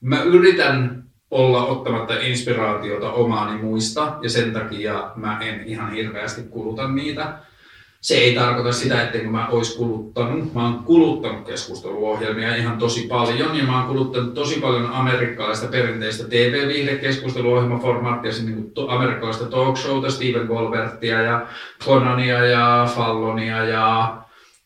mä 0.00 0.22
yritän 0.22 1.04
olla 1.30 1.66
ottamatta 1.66 2.14
inspiraatiota 2.14 3.12
omaani 3.12 3.62
muista 3.62 4.16
ja 4.22 4.30
sen 4.30 4.52
takia 4.52 5.10
mä 5.16 5.38
en 5.40 5.62
ihan 5.66 5.92
hirveästi 5.92 6.42
kuluta 6.42 6.88
niitä 6.88 7.38
se 8.00 8.14
ei 8.14 8.34
tarkoita 8.34 8.72
sitä, 8.72 9.02
että 9.02 9.18
mä 9.18 9.48
olisi 9.48 9.78
kuluttanut. 9.78 10.54
Mä 10.54 10.64
oon 10.64 10.84
kuluttanut 10.84 11.46
keskusteluohjelmia 11.46 12.56
ihan 12.56 12.78
tosi 12.78 13.06
paljon 13.08 13.58
ja 13.58 13.64
mä 13.64 13.78
oon 13.78 13.88
kuluttanut 13.88 14.34
tosi 14.34 14.60
paljon 14.60 14.90
amerikkalaista 14.92 15.66
perinteistä 15.66 16.28
TV-viihdekeskusteluohjelmaformaattia, 16.28 18.32
niin 18.44 18.72
kuin 18.72 18.90
amerikkalaista 18.90 19.44
talk 19.44 19.76
showta, 19.76 20.10
Steven 20.10 20.48
Colbertia 20.48 21.22
ja 21.22 21.46
Conania 21.84 22.44
ja 22.44 22.88
Fallonia 22.94 23.64
ja 23.64 24.16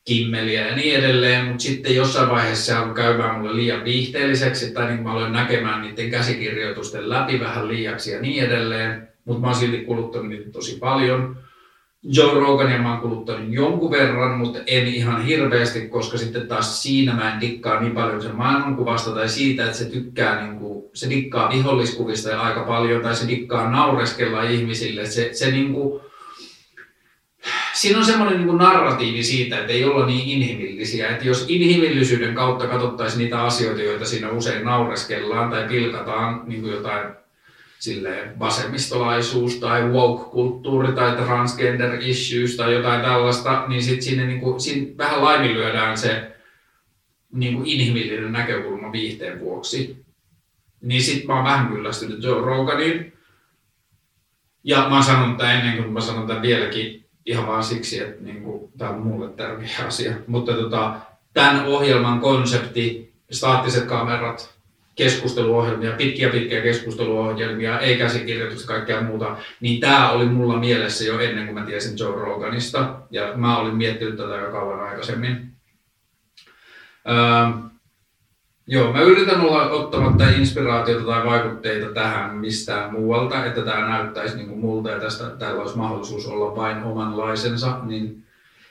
Kimmeliä 0.04 0.68
ja 0.68 0.76
niin 0.76 0.96
edelleen, 0.96 1.44
mutta 1.44 1.62
sitten 1.62 1.94
jossain 1.94 2.30
vaiheessa 2.30 2.64
se 2.64 2.74
alkoi 2.74 2.94
käymään 2.94 3.38
mulle 3.38 3.56
liian 3.56 3.84
viihteelliseksi, 3.84 4.72
tai 4.72 4.86
niin 4.86 5.02
mä 5.02 5.12
aloin 5.12 5.32
näkemään 5.32 5.82
niiden 5.82 6.10
käsikirjoitusten 6.10 7.10
läpi 7.10 7.40
vähän 7.40 7.68
liiaksi 7.68 8.10
ja 8.10 8.20
niin 8.20 8.44
edelleen, 8.44 9.08
mutta 9.24 9.40
mä 9.40 9.46
oon 9.46 9.56
silti 9.56 9.78
kuluttanut 9.78 10.28
niitä 10.28 10.50
tosi 10.50 10.78
paljon. 10.78 11.43
Joe 12.04 12.40
Rogania 12.40 12.78
mä 12.78 12.92
oon 12.92 13.00
kuluttanut 13.00 13.52
jonkun 13.52 13.90
verran, 13.90 14.38
mutta 14.38 14.58
en 14.66 14.86
ihan 14.86 15.24
hirveästi, 15.24 15.88
koska 15.88 16.18
sitten 16.18 16.48
taas 16.48 16.82
siinä 16.82 17.14
mä 17.14 17.34
en 17.34 17.40
dikkaa 17.40 17.80
niin 17.80 17.92
paljon 17.92 18.22
sen 18.22 18.36
maailmankuvasta 18.36 19.10
tai 19.10 19.28
siitä, 19.28 19.64
että 19.64 19.78
se 19.78 19.84
tykkää, 19.84 20.46
niin 20.46 20.58
kuin, 20.58 20.84
se 20.94 21.10
dikkaa 21.10 21.50
viholliskuvista 21.50 22.40
aika 22.40 22.60
paljon 22.60 23.02
tai 23.02 23.16
se 23.16 23.28
dikkaa 23.28 23.70
naureskella 23.70 24.42
ihmisille. 24.42 25.06
Se, 25.06 25.30
se 25.32 25.50
niin 25.50 25.72
kuin, 25.72 26.00
siinä 27.74 27.98
on 27.98 28.04
semmoinen 28.04 28.46
niin 28.46 28.58
narratiivi 28.58 29.22
siitä, 29.22 29.58
että 29.58 29.72
ei 29.72 29.84
olla 29.84 30.06
niin 30.06 30.28
inhimillisiä. 30.28 31.08
Että 31.08 31.24
jos 31.24 31.46
inhimillisyyden 31.48 32.34
kautta 32.34 32.66
katsottaisiin 32.66 33.18
niitä 33.18 33.42
asioita, 33.42 33.82
joita 33.82 34.04
siinä 34.04 34.30
usein 34.30 34.64
naureskellaan 34.64 35.50
tai 35.50 35.68
pilkataan, 35.68 36.42
niin 36.46 36.60
kuin 36.60 36.72
jotain 36.72 37.23
silleen 37.78 38.38
vasemmistolaisuus 38.38 39.56
tai 39.56 39.88
woke-kulttuuri 39.88 40.92
tai 40.92 41.16
transgender 41.16 42.00
issues 42.00 42.56
tai 42.56 42.74
jotain 42.74 43.02
tällaista, 43.02 43.64
niin 43.68 43.82
sitten 43.82 44.02
sinne, 44.02 44.26
niin 44.26 44.40
kuin, 44.40 44.60
siinä 44.60 44.96
vähän 44.98 45.24
laiminlyödään 45.24 45.98
se 45.98 46.30
niin 47.32 47.54
kuin 47.54 47.66
inhimillinen 47.66 48.32
näkökulma 48.32 48.92
viihteen 48.92 49.40
vuoksi. 49.40 50.04
Niin 50.80 51.02
sitten 51.02 51.26
mä 51.26 51.34
oon 51.34 51.44
vähän 51.44 51.68
kyllästynyt 51.68 52.22
Joe 52.22 52.40
Roganiin. 52.40 53.12
Ja 54.64 54.76
mä 54.88 54.94
oon 54.94 55.04
sanonut 55.04 55.38
tämän 55.38 55.56
ennen 55.56 55.76
kuin 55.76 55.92
mä 55.92 56.00
sanon 56.00 56.26
tämän 56.26 56.42
vieläkin 56.42 57.04
ihan 57.26 57.46
vaan 57.46 57.64
siksi, 57.64 58.00
että 58.00 58.24
niin 58.24 58.42
kuin, 58.42 58.72
tämä 58.78 58.90
on 58.90 59.00
mulle 59.00 59.28
tärkeä 59.28 59.86
asia. 59.86 60.12
Mutta 60.26 60.52
tota, 60.52 60.96
tämän 61.32 61.66
ohjelman 61.66 62.20
konsepti, 62.20 63.14
staattiset 63.30 63.84
kamerat, 63.84 64.53
keskusteluohjelmia, 64.94 65.92
pitkiä 65.92 66.28
pitkiä 66.28 66.60
keskusteluohjelmia, 66.60 67.80
ei 67.80 67.98
käsikirjoituksia, 67.98 68.66
kaikkea 68.66 69.00
muuta, 69.00 69.36
niin 69.60 69.80
tämä 69.80 70.10
oli 70.10 70.26
mulla 70.26 70.58
mielessä 70.58 71.04
jo 71.04 71.18
ennen 71.18 71.46
kuin 71.46 71.54
mä 71.54 71.66
tiesin 71.66 71.98
Joe 71.98 72.20
Roganista, 72.20 72.94
ja 73.10 73.32
mä 73.36 73.58
olin 73.58 73.76
miettinyt 73.76 74.16
tätä 74.16 74.34
jo 74.34 74.50
kauan 74.50 74.80
aikaisemmin. 74.80 75.52
Öö, 77.08 77.68
joo, 78.66 78.92
mä 78.92 79.00
yritän 79.00 79.40
olla 79.40 79.70
ottamatta 79.70 80.28
inspiraatiota 80.28 81.04
tai 81.04 81.24
vaikutteita 81.24 81.94
tähän 81.94 82.36
mistään 82.36 82.92
muualta, 82.92 83.44
että 83.44 83.62
tämä 83.62 83.88
näyttäisi 83.88 84.36
niin 84.36 84.48
kuin 84.48 84.60
multa 84.60 84.90
ja 84.90 85.00
tästä 85.00 85.30
täällä 85.30 85.60
olisi 85.60 85.76
mahdollisuus 85.76 86.26
olla 86.26 86.56
vain 86.56 86.82
omanlaisensa, 86.82 87.78
niin 87.82 88.24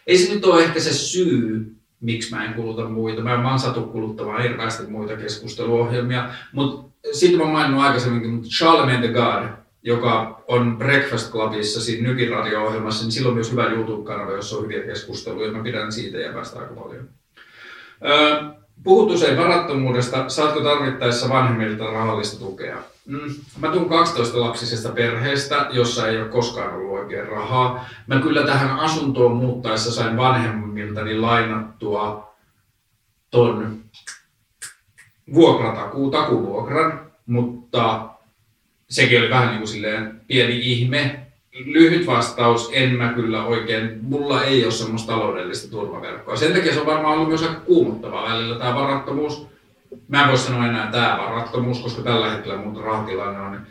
ei 0.07 0.17
se 0.17 0.33
nyt 0.33 0.45
ole 0.45 0.63
ehkä 0.63 0.79
se 0.79 0.93
syy, 0.93 1.75
miksi 2.03 2.35
mä 2.35 2.45
en 2.45 2.53
kuluta 2.53 2.89
muita. 2.89 3.21
Mä 3.21 3.33
en 3.33 3.43
vaan 3.43 3.59
satu 3.59 3.81
kuluttamaan 3.81 4.43
hirveästi 4.43 4.87
muita 4.87 5.17
keskusteluohjelmia. 5.17 6.29
Mutta 6.51 6.89
sitten 7.11 7.39
mä 7.39 7.45
maininnut 7.45 7.83
aikaisemminkin, 7.83 8.31
mutta 8.31 8.49
Charlemagne 8.49 9.07
the 9.07 9.13
God, 9.13 9.43
joka 9.83 10.43
on 10.47 10.77
Breakfast 10.77 11.31
Clubissa, 11.31 11.81
siinä 11.81 12.07
nykiradio-ohjelmassa, 12.07 13.03
niin 13.03 13.11
sillä 13.11 13.27
on 13.29 13.35
myös 13.35 13.51
hyvä 13.51 13.69
YouTube-kanava, 13.69 14.31
jossa 14.31 14.57
on 14.57 14.63
hyviä 14.63 14.83
keskusteluja. 14.83 15.51
Mä 15.51 15.63
pidän 15.63 15.91
siitä 15.91 16.17
ja 16.17 16.33
päästä 16.33 16.59
aika 16.59 16.73
paljon. 16.73 17.09
Puhut 18.83 19.11
usein 19.11 19.37
varattomuudesta. 19.37 20.29
Saatko 20.29 20.61
tarvittaessa 20.61 21.29
vanhemmilta 21.29 21.83
rahallista 21.83 22.39
tukea? 22.39 22.77
Mm. 23.05 23.35
Mä 23.59 23.71
tuun 23.71 23.89
12-lapsisesta 23.89 24.91
perheestä, 24.91 25.67
jossa 25.69 26.07
ei 26.07 26.21
ole 26.21 26.29
koskaan 26.29 26.73
ollut 26.73 26.99
oikein 26.99 27.27
rahaa. 27.27 27.89
Mä 28.07 28.19
kyllä 28.19 28.43
tähän 28.43 28.79
asuntoon 28.79 29.35
muuttaessa 29.37 29.91
sain 29.91 30.17
vanhemmiltani 30.17 31.19
lainattua 31.19 32.33
ton 33.31 33.81
vuokratakuu, 35.33 36.11
takuvuokran, 36.11 37.11
mutta 37.25 38.09
sekin 38.89 39.19
oli 39.19 39.29
vähän 39.29 39.47
niin 39.47 39.57
kuin 39.57 39.67
silleen 39.67 40.21
pieni 40.27 40.71
ihme. 40.71 41.19
Lyhyt 41.65 42.07
vastaus, 42.07 42.69
en 42.73 42.95
mä 42.95 43.13
kyllä 43.13 43.45
oikein, 43.45 43.99
mulla 44.01 44.43
ei 44.43 44.63
ole 44.63 44.71
semmoista 44.71 45.13
taloudellista 45.13 45.71
turvaverkkoa. 45.71 46.35
Sen 46.35 46.53
takia 46.53 46.73
se 46.73 46.79
on 46.79 46.85
varmaan 46.85 47.13
ollut 47.13 47.27
myös 47.27 47.43
aika 47.43 47.59
kuumottava 47.59 48.23
välillä 48.23 48.59
tämä 48.59 48.75
varattomuus 48.75 49.52
mä 50.07 50.23
en 50.23 50.29
voi 50.29 50.37
sanoa 50.37 50.65
enää 50.65 50.91
tämä 50.91 51.17
varattomuus, 51.21 51.79
koska 51.79 52.01
tällä 52.01 52.31
hetkellä 52.31 52.57
mun 52.57 52.83
rahatilanne 52.83 53.39
on, 53.39 53.61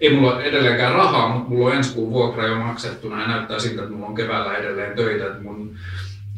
ei 0.00 0.16
mulla 0.16 0.34
ole 0.34 0.44
edelleenkään 0.44 0.94
rahaa, 0.94 1.28
mutta 1.28 1.50
mulla 1.50 1.68
on 1.68 1.76
ensi 1.76 1.94
kuun 1.94 2.10
vuokra 2.10 2.46
jo 2.46 2.56
maksettuna 2.56 3.20
ja 3.20 3.28
näyttää 3.28 3.58
siltä, 3.58 3.82
että 3.82 3.94
mulla 3.94 4.06
on 4.06 4.14
keväällä 4.14 4.56
edelleen 4.56 4.96
töitä, 4.96 5.26
että 5.26 5.42
mun 5.42 5.74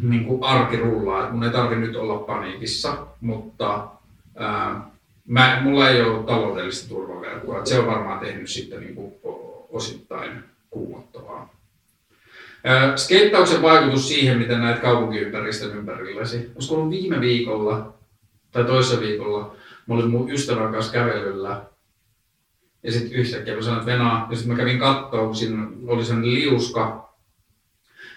niin 0.03 0.25
kuin 0.25 0.45
arki 0.45 0.77
rullaa, 0.77 1.21
että 1.21 1.33
mun 1.33 1.45
ei 1.45 1.51
tarvi 1.51 1.77
nyt 1.77 1.97
olla 1.97 2.19
paniikissa, 2.19 2.97
mutta 3.21 3.87
ää, 4.37 4.81
mä, 5.29 5.61
mulla 5.63 5.89
ei 5.89 6.03
ole 6.03 6.23
taloudellista 6.23 6.89
turvaverkkoa, 6.89 7.59
että 7.59 7.71
se 7.71 7.79
on 7.79 7.87
varmaan 7.87 8.19
tehnyt 8.19 8.49
sitten 8.49 8.81
niin 8.81 8.95
kuin 8.95 9.13
osittain 9.69 10.31
kuumottavaa. 10.71 11.55
Skeittauksen 12.97 13.63
vaikutus 13.63 14.09
siihen, 14.09 14.39
miten 14.39 14.61
näet 14.61 14.81
kaupunkiympäristön 14.81 15.77
ympärilläsi. 15.77 16.51
Olisiko 16.55 16.75
ollut 16.75 16.91
viime 16.91 17.21
viikolla 17.21 17.95
tai 18.55 18.65
toisessa 18.65 19.01
viikolla, 19.01 19.57
mä 19.87 19.95
olin 19.95 20.11
mun 20.11 20.31
ystävän 20.31 20.73
kanssa 20.73 20.93
kävelyllä 20.93 21.63
ja 22.83 22.93
sitten 22.93 23.13
yhtäkkiä 23.13 23.57
mä 23.57 23.63
sanoin, 23.63 23.81
että 23.81 23.93
venaa, 23.93 24.27
ja 24.31 24.37
sitten 24.37 24.57
mä 24.57 24.63
kävin 24.63 24.79
katsoa, 24.79 25.27
kun 25.27 25.37
siinä 25.37 25.67
oli 25.87 26.05
sellainen 26.05 26.35
liuska, 26.35 27.15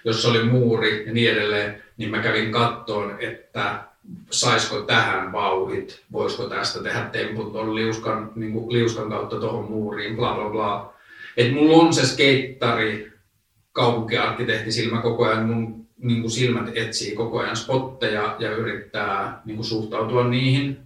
jossa 0.03 0.29
oli 0.29 0.43
muuri 0.43 1.07
ja 1.07 1.13
niin 1.13 1.31
edelleen, 1.31 1.83
niin 1.97 2.11
mä 2.11 2.19
kävin 2.19 2.51
kattoon, 2.51 3.15
että 3.19 3.83
saisiko 4.31 4.81
tähän 4.81 5.31
vauhit, 5.31 6.03
voisiko 6.11 6.49
tästä 6.49 6.83
tehdä 6.83 7.01
tempun 7.01 7.51
tuon 7.51 7.75
liuskan, 7.75 8.31
niin 8.35 8.73
liuskan 8.73 9.09
kautta 9.09 9.39
tuohon 9.39 9.71
muuriin, 9.71 10.15
bla 10.15 10.33
bla 10.33 10.49
bla. 10.49 10.93
Että 11.37 11.53
mulla 11.53 11.83
on 11.83 11.93
se 11.93 12.05
skeittari, 12.05 13.13
kaupunkiarkkitehti 13.71 14.71
silmä 14.71 15.01
koko 15.01 15.25
ajan 15.25 15.45
mun 15.45 15.86
niin 15.97 16.21
kuin 16.21 16.31
silmät 16.31 16.71
etsii 16.73 17.15
koko 17.15 17.39
ajan 17.39 17.57
spotteja 17.57 18.35
ja 18.39 18.51
yrittää 18.51 19.41
niin 19.45 19.55
kuin 19.55 19.65
suhtautua 19.65 20.27
niihin. 20.27 20.79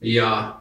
Ja 0.00 0.56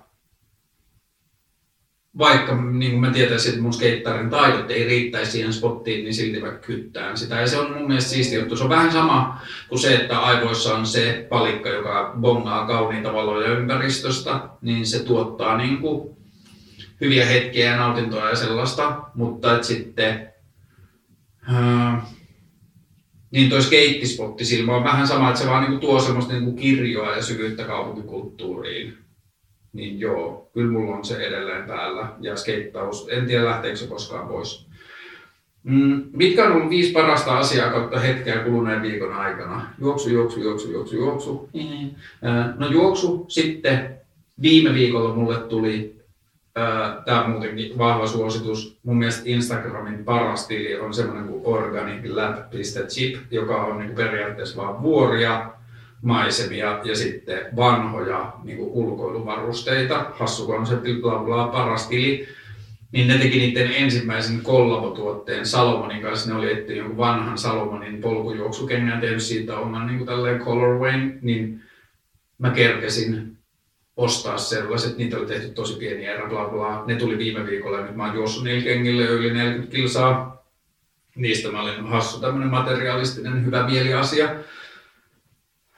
vaikka 2.18 2.62
niin 2.62 2.92
kuin 2.92 3.02
mä 3.02 3.12
tietäisin, 3.12 3.50
että 3.50 3.62
mun 3.62 3.74
skeittarin 3.74 4.30
taidot 4.30 4.72
ei 4.72 4.84
riittäisi 4.84 5.32
siihen 5.32 5.54
spottiin, 5.54 6.04
niin 6.04 6.14
silti 6.14 6.40
mä 6.42 6.52
kyttään 6.52 7.18
sitä. 7.18 7.36
Ja 7.36 7.48
se 7.48 7.58
on 7.58 7.74
mun 7.74 7.88
mielestä 7.88 8.10
siisti 8.10 8.36
juttu. 8.36 8.58
Se 8.58 8.64
on 8.64 8.70
vähän 8.70 8.92
sama 8.92 9.42
kuin 9.70 9.80
se, 9.80 9.96
että 9.96 10.20
aivoissa 10.20 10.76
on 10.76 10.86
se 10.86 11.28
palikka, 11.30 11.70
joka 11.70 12.16
bongaa 12.20 12.68
kauniita 12.68 13.14
valoja 13.14 13.54
ympäristöstä, 13.58 14.40
niin 14.62 14.86
se 14.86 15.04
tuottaa 15.04 15.58
niin 15.58 15.78
kuin 15.78 16.18
hyviä 17.02 17.26
hetkiä 17.26 17.72
ja 17.72 17.78
nautintoa 17.78 18.30
ja 18.30 18.36
sellaista. 18.36 19.02
Mutta 19.16 19.56
että 19.56 19.68
sitten 19.68 20.34
niin 23.32 23.50
toi 23.50 23.62
skeittispotti 23.62 24.46
silmä 24.46 24.76
on 24.76 24.84
vähän 24.84 25.08
sama, 25.08 25.30
että 25.30 25.42
se 25.42 25.48
vaan 25.48 25.64
niinku 25.64 25.80
tuo 25.80 26.00
semmoista 26.00 26.34
niinku 26.34 26.52
kirjoa 26.52 27.16
ja 27.16 27.22
syvyyttä 27.22 27.64
kaupunkikulttuuriin. 27.64 28.98
Niin 29.74 30.00
joo, 30.00 30.50
kyllä 30.54 30.72
mulla 30.72 30.96
on 30.96 31.06
se 31.06 31.16
edelleen 31.16 31.68
päällä. 31.68 32.08
Ja 32.22 32.36
skeittaus, 32.36 33.08
en 33.10 33.26
tiedä 33.26 33.46
lähteekö 33.46 33.78
se 33.78 33.88
koskaan 33.88 34.28
pois. 34.28 34.66
Mm, 35.64 36.04
mitkä 36.14 36.46
on 36.46 36.52
ollut 36.52 36.70
viisi 36.70 36.92
parasta 36.92 37.38
asiaa 37.38 37.72
kautta 37.72 38.00
hetkeä 38.00 38.40
kuluneen 38.40 38.82
viikon 38.82 39.14
aikana? 39.14 39.68
Juoksu, 39.80 40.10
juoksu, 40.10 40.40
juoksu, 40.40 40.72
juoksu, 40.72 40.96
juoksu. 40.96 41.50
Mm-hmm. 41.54 41.90
No 42.58 42.68
juoksu, 42.68 43.26
sitten 43.28 43.96
viime 44.42 44.74
viikolla 44.74 45.16
mulle 45.16 45.38
tuli 45.40 45.95
Tämä 47.06 47.24
on 47.24 47.30
muutenkin 47.30 47.78
vahva 47.78 48.08
suositus. 48.08 48.78
Mun 48.84 48.98
mielestä 48.98 49.22
Instagramin 49.26 50.06
paras 50.06 50.48
tili 50.48 50.80
on 50.80 50.94
semmoinen 50.94 51.28
kuin 51.28 51.42
organiclab.chip, 51.44 53.16
joka 53.32 53.64
on 53.64 53.80
niin 53.80 53.96
periaatteessa 53.96 54.62
vain 54.62 54.82
vuoria, 54.82 55.52
maisemia 56.02 56.82
ja 56.84 56.96
sitten 56.96 57.40
vanhoja 57.56 58.34
niin 58.44 58.58
kuin 58.58 58.70
ulkoiluvarusteita. 58.70 60.06
Hassu 60.14 60.48
konsepti, 60.48 60.94
bla 60.94 61.20
bla, 61.20 61.48
paras 61.48 61.88
tili. 61.88 62.28
Niin 62.92 63.08
ne 63.08 63.18
teki 63.18 63.38
niiden 63.38 63.72
ensimmäisen 63.76 64.42
kollabotuotteen 64.42 65.46
Salomonin 65.46 66.02
kanssa. 66.02 66.30
Ne 66.30 66.36
oli 66.36 66.52
etsinyt 66.52 66.78
jonkun 66.78 66.98
vanhan 66.98 67.38
Salomonin 67.38 68.02
polkujuoksukengän, 68.02 69.02
tehnyt 69.02 69.24
siitä 69.24 69.58
oman 69.58 69.88
niin 69.88 69.98
kuin 69.98 70.08
tälleen 70.08 70.40
colorwayn, 70.40 71.20
niin 71.22 71.62
mä 72.38 72.50
kerkesin 72.50 73.35
ostaa 73.98 74.38
sellaiset, 74.38 74.98
niitä 74.98 75.18
oli 75.18 75.26
tehty 75.26 75.50
tosi 75.50 75.76
pieniä 75.76 76.14
erä, 76.14 76.30
bla 76.30 76.46
bla. 76.46 76.84
Ne 76.86 76.96
tuli 76.96 77.18
viime 77.18 77.46
viikolla 77.46 77.78
ja 77.78 77.86
nyt 77.86 77.96
mä 77.96 78.06
oon 78.06 78.16
juossut 78.16 78.44
niillä 78.44 78.64
kengillä 78.64 79.06
yli 79.06 79.34
40 79.34 79.76
kilsaa. 79.76 80.46
Niistä 81.16 81.52
mä 81.52 81.62
olin 81.62 81.86
hassu 81.86 82.20
tämmönen 82.20 82.50
materialistinen 82.50 83.46
hyvä 83.46 83.66
mieliasia. 83.66 84.36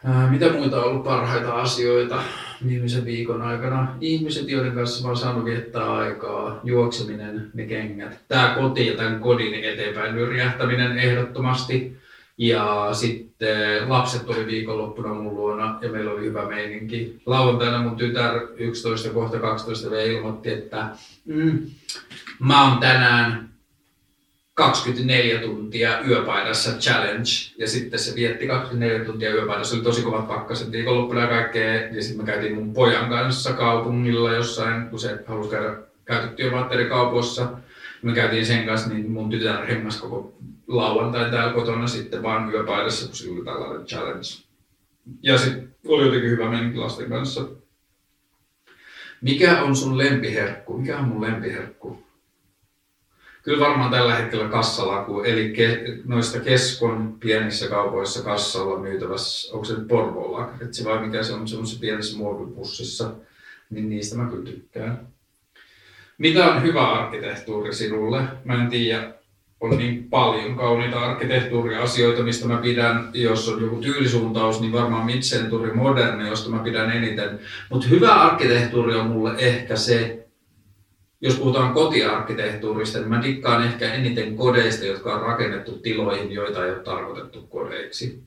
Ää, 0.05 0.31
mitä 0.31 0.49
muita 0.49 0.77
on 0.77 0.83
ollut 0.83 1.03
parhaita 1.03 1.53
asioita 1.53 2.23
viimeisen 2.67 3.05
viikon 3.05 3.41
aikana? 3.41 3.95
Ihmiset, 4.01 4.49
joiden 4.49 4.71
kanssa 4.71 5.03
mä 5.03 5.07
oon 5.07 5.17
saanut 5.17 5.45
viettää 5.45 5.93
aikaa, 5.93 6.59
juokseminen, 6.63 7.51
ne 7.53 7.65
kengät. 7.65 8.19
Tää 8.27 8.55
koti 8.55 8.87
ja 8.87 8.97
tämän 8.97 9.19
kodin 9.19 9.63
eteenpäin 9.63 10.15
nyrjähtäminen 10.15 10.97
ehdottomasti. 10.97 11.97
Ja 12.37 12.89
sitten 12.91 13.89
lapset 13.89 14.29
oli 14.29 14.45
viikonloppuna 14.45 15.13
mun 15.13 15.35
luona 15.35 15.79
ja 15.81 15.91
meillä 15.91 16.11
oli 16.11 16.25
hyvä 16.25 16.45
meininki. 16.45 17.21
Lauantaina 17.25 17.83
mun 17.83 17.95
tytär 17.95 18.41
11 18.57 19.09
kohta 19.09 19.39
12 19.39 19.91
V 19.91 20.11
ilmoitti, 20.11 20.49
että 20.51 20.89
mm, 21.25 21.65
mä 22.39 22.69
oon 22.69 22.79
tänään 22.79 23.49
24 24.53 25.39
tuntia 25.39 25.99
yöpaidassa 26.07 26.71
challenge. 26.71 27.29
Ja 27.57 27.67
sitten 27.67 27.99
se 27.99 28.15
vietti 28.15 28.47
24 28.47 29.05
tuntia 29.05 29.33
yöpaidassa. 29.33 29.75
Oli 29.75 29.83
tosi 29.83 30.01
kovat 30.01 30.27
pakkaset 30.27 30.71
viikonloppuna 30.71 31.21
ja 31.21 31.27
kaikkea. 31.27 31.73
Ja 31.73 32.01
sitten 32.01 32.25
me 32.25 32.31
käytiin 32.31 32.55
mun 32.55 32.73
pojan 32.73 33.09
kanssa 33.09 33.53
kaupungilla 33.53 34.33
jossain, 34.33 34.89
kun 34.89 34.99
se 34.99 35.19
halusi 35.27 35.49
käydä 35.49 35.75
käytettyjä 36.05 36.51
vaatteiden 36.51 36.89
kaupoissa. 36.89 37.49
Me 38.01 38.13
käytiin 38.13 38.45
sen 38.45 38.65
kanssa, 38.65 38.89
niin 38.89 39.11
mun 39.11 39.29
tytär 39.29 39.65
hengas 39.65 40.01
koko 40.01 40.33
lauantai 40.67 41.31
täällä 41.31 41.53
kotona 41.53 41.87
sitten 41.87 42.23
vaan 42.23 42.53
yöpaidassa, 42.53 43.05
kun 43.05 43.15
sillä 43.15 43.35
oli 43.35 43.45
tällainen 43.45 43.87
challenge. 43.87 44.27
Ja 45.21 45.37
sitten 45.37 45.75
oli 45.87 46.05
jotenkin 46.05 46.29
hyvä 46.29 46.49
mennä 46.49 46.81
lasten 46.81 47.09
kanssa. 47.09 47.47
Mikä 49.21 49.61
on 49.61 49.75
sun 49.75 49.97
lempiherkku? 49.97 50.77
Mikä 50.77 50.97
on 50.97 51.05
mun 51.05 51.21
lempiherkku? 51.21 52.07
Kyllä 53.43 53.65
varmaan 53.65 53.91
tällä 53.91 54.15
hetkellä 54.15 54.47
kassalaku, 54.47 55.21
eli 55.21 55.49
ke, 55.49 55.83
noista 56.05 56.39
keskon 56.39 57.17
pienissä 57.19 57.67
kaupoissa 57.67 58.23
kassalla 58.23 58.79
myytävässä, 58.79 59.53
onko 59.53 59.65
se 59.65 59.73
nyt 59.73 59.87
Porvoon 59.87 60.31
lakritsi 60.31 60.85
vai 60.85 61.05
mikä 61.05 61.23
se 61.23 61.33
on 61.33 61.47
semmoisessa 61.47 61.79
pienessä 61.79 62.17
muovipussissa, 62.17 63.13
niin 63.69 63.89
niistä 63.89 64.17
mä 64.17 64.29
kyllä 64.29 64.43
tykkään. 64.43 65.07
Mitä 66.17 66.45
on 66.45 66.63
hyvä 66.63 66.91
arkkitehtuuri 66.91 67.73
sinulle? 67.73 68.23
Mä 68.45 68.63
en 68.63 68.69
tiedä, 68.69 69.13
on 69.59 69.77
niin 69.77 70.09
paljon 70.09 70.55
kauniita 70.55 70.99
arkkitehtuuriasioita, 70.99 72.23
mistä 72.23 72.47
mä 72.47 72.57
pidän, 72.57 73.09
jos 73.13 73.49
on 73.49 73.61
joku 73.61 73.75
tyylisuuntaus, 73.75 74.61
niin 74.61 74.73
varmaan 74.73 75.05
mid-century 75.05 75.73
moderni, 75.73 76.27
josta 76.27 76.49
mä 76.49 76.59
pidän 76.59 76.91
eniten. 76.91 77.39
Mutta 77.69 77.87
hyvä 77.87 78.13
arkkitehtuuri 78.13 78.95
on 78.95 79.07
mulle 79.07 79.33
ehkä 79.37 79.75
se, 79.75 80.27
jos 81.21 81.35
puhutaan 81.35 81.73
kotiarkkitehtuurista, 81.73 82.99
niin 82.99 83.09
mä 83.09 83.23
dikkaan 83.23 83.63
ehkä 83.63 83.93
eniten 83.93 84.35
kodeista, 84.35 84.85
jotka 84.85 85.15
on 85.15 85.21
rakennettu 85.21 85.79
tiloihin, 85.79 86.31
joita 86.31 86.65
ei 86.65 86.71
ole 86.71 86.79
tarkoitettu 86.79 87.41
kodeiksi. 87.41 88.23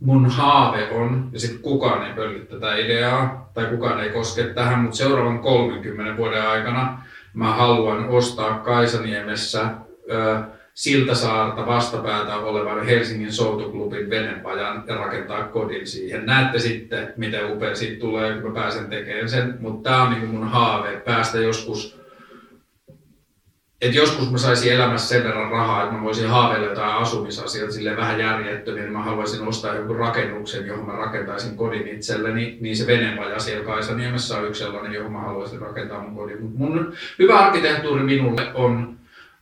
Mun 0.00 0.30
haave 0.30 0.90
on, 0.90 1.28
ja 1.32 1.40
sitten 1.40 1.62
kukaan 1.62 2.06
ei 2.06 2.14
pölli 2.14 2.40
tätä 2.40 2.76
ideaa, 2.76 3.50
tai 3.54 3.66
kukaan 3.66 4.00
ei 4.00 4.10
koske 4.10 4.44
tähän, 4.44 4.78
mutta 4.78 4.96
seuraavan 4.96 5.38
30 5.38 6.16
vuoden 6.16 6.48
aikana 6.48 7.02
mä 7.38 7.54
haluan 7.54 8.08
ostaa 8.08 8.58
Kaisaniemessä 8.58 9.70
ö, 10.10 10.38
Siltasaarta 10.74 11.66
vastapäätä 11.66 12.36
olevan 12.36 12.86
Helsingin 12.86 13.32
Soutuklubin 13.32 14.10
venepajan 14.10 14.84
ja 14.86 14.94
rakentaa 14.96 15.44
kodin 15.44 15.86
siihen. 15.86 16.26
Näette 16.26 16.58
sitten, 16.58 17.12
miten 17.16 17.52
upea 17.52 17.74
siitä 17.74 18.00
tulee, 18.00 18.32
kun 18.32 18.50
mä 18.50 18.60
pääsen 18.60 18.86
tekemään 18.86 19.28
sen. 19.28 19.54
Mutta 19.60 19.90
tämä 19.90 20.02
on 20.02 20.10
niin 20.10 20.28
mun 20.28 20.48
haave, 20.48 20.96
päästä 20.96 21.38
joskus 21.38 21.97
että 23.80 23.96
joskus 23.96 24.30
mä 24.30 24.38
saisin 24.38 24.72
elämässä 24.72 25.08
sen 25.08 25.24
verran 25.24 25.50
rahaa, 25.50 25.82
että 25.82 25.94
mä 25.94 26.02
voisin 26.02 26.28
haaveilla 26.28 26.66
jotain 26.66 26.94
asumisasioita 26.94 27.74
sille 27.74 27.96
vähän 27.96 28.20
järjettömiä, 28.20 28.82
niin 28.82 28.92
mä 28.92 29.02
haluaisin 29.02 29.48
ostaa 29.48 29.74
jonkun 29.74 29.96
rakennuksen, 29.96 30.66
johon 30.66 30.86
mä 30.86 30.92
rakentaisin 30.92 31.56
kodin 31.56 31.88
itselleni, 31.88 32.58
niin 32.60 32.76
se 32.76 32.86
venevaja 32.86 33.38
siellä 33.38 33.64
Kaisaniemessä 33.64 34.38
on 34.38 34.48
yksi 34.48 34.64
sellainen, 34.64 34.92
johon 34.92 35.12
mä 35.12 35.20
haluaisin 35.20 35.60
rakentaa 35.60 36.02
mun 36.02 36.14
kodin. 36.14 36.42
Mut 36.42 36.54
mun 36.54 36.92
hyvä 37.18 37.38
arkkitehtuuri 37.38 38.02
minulle 38.02 38.50
on 38.54 38.97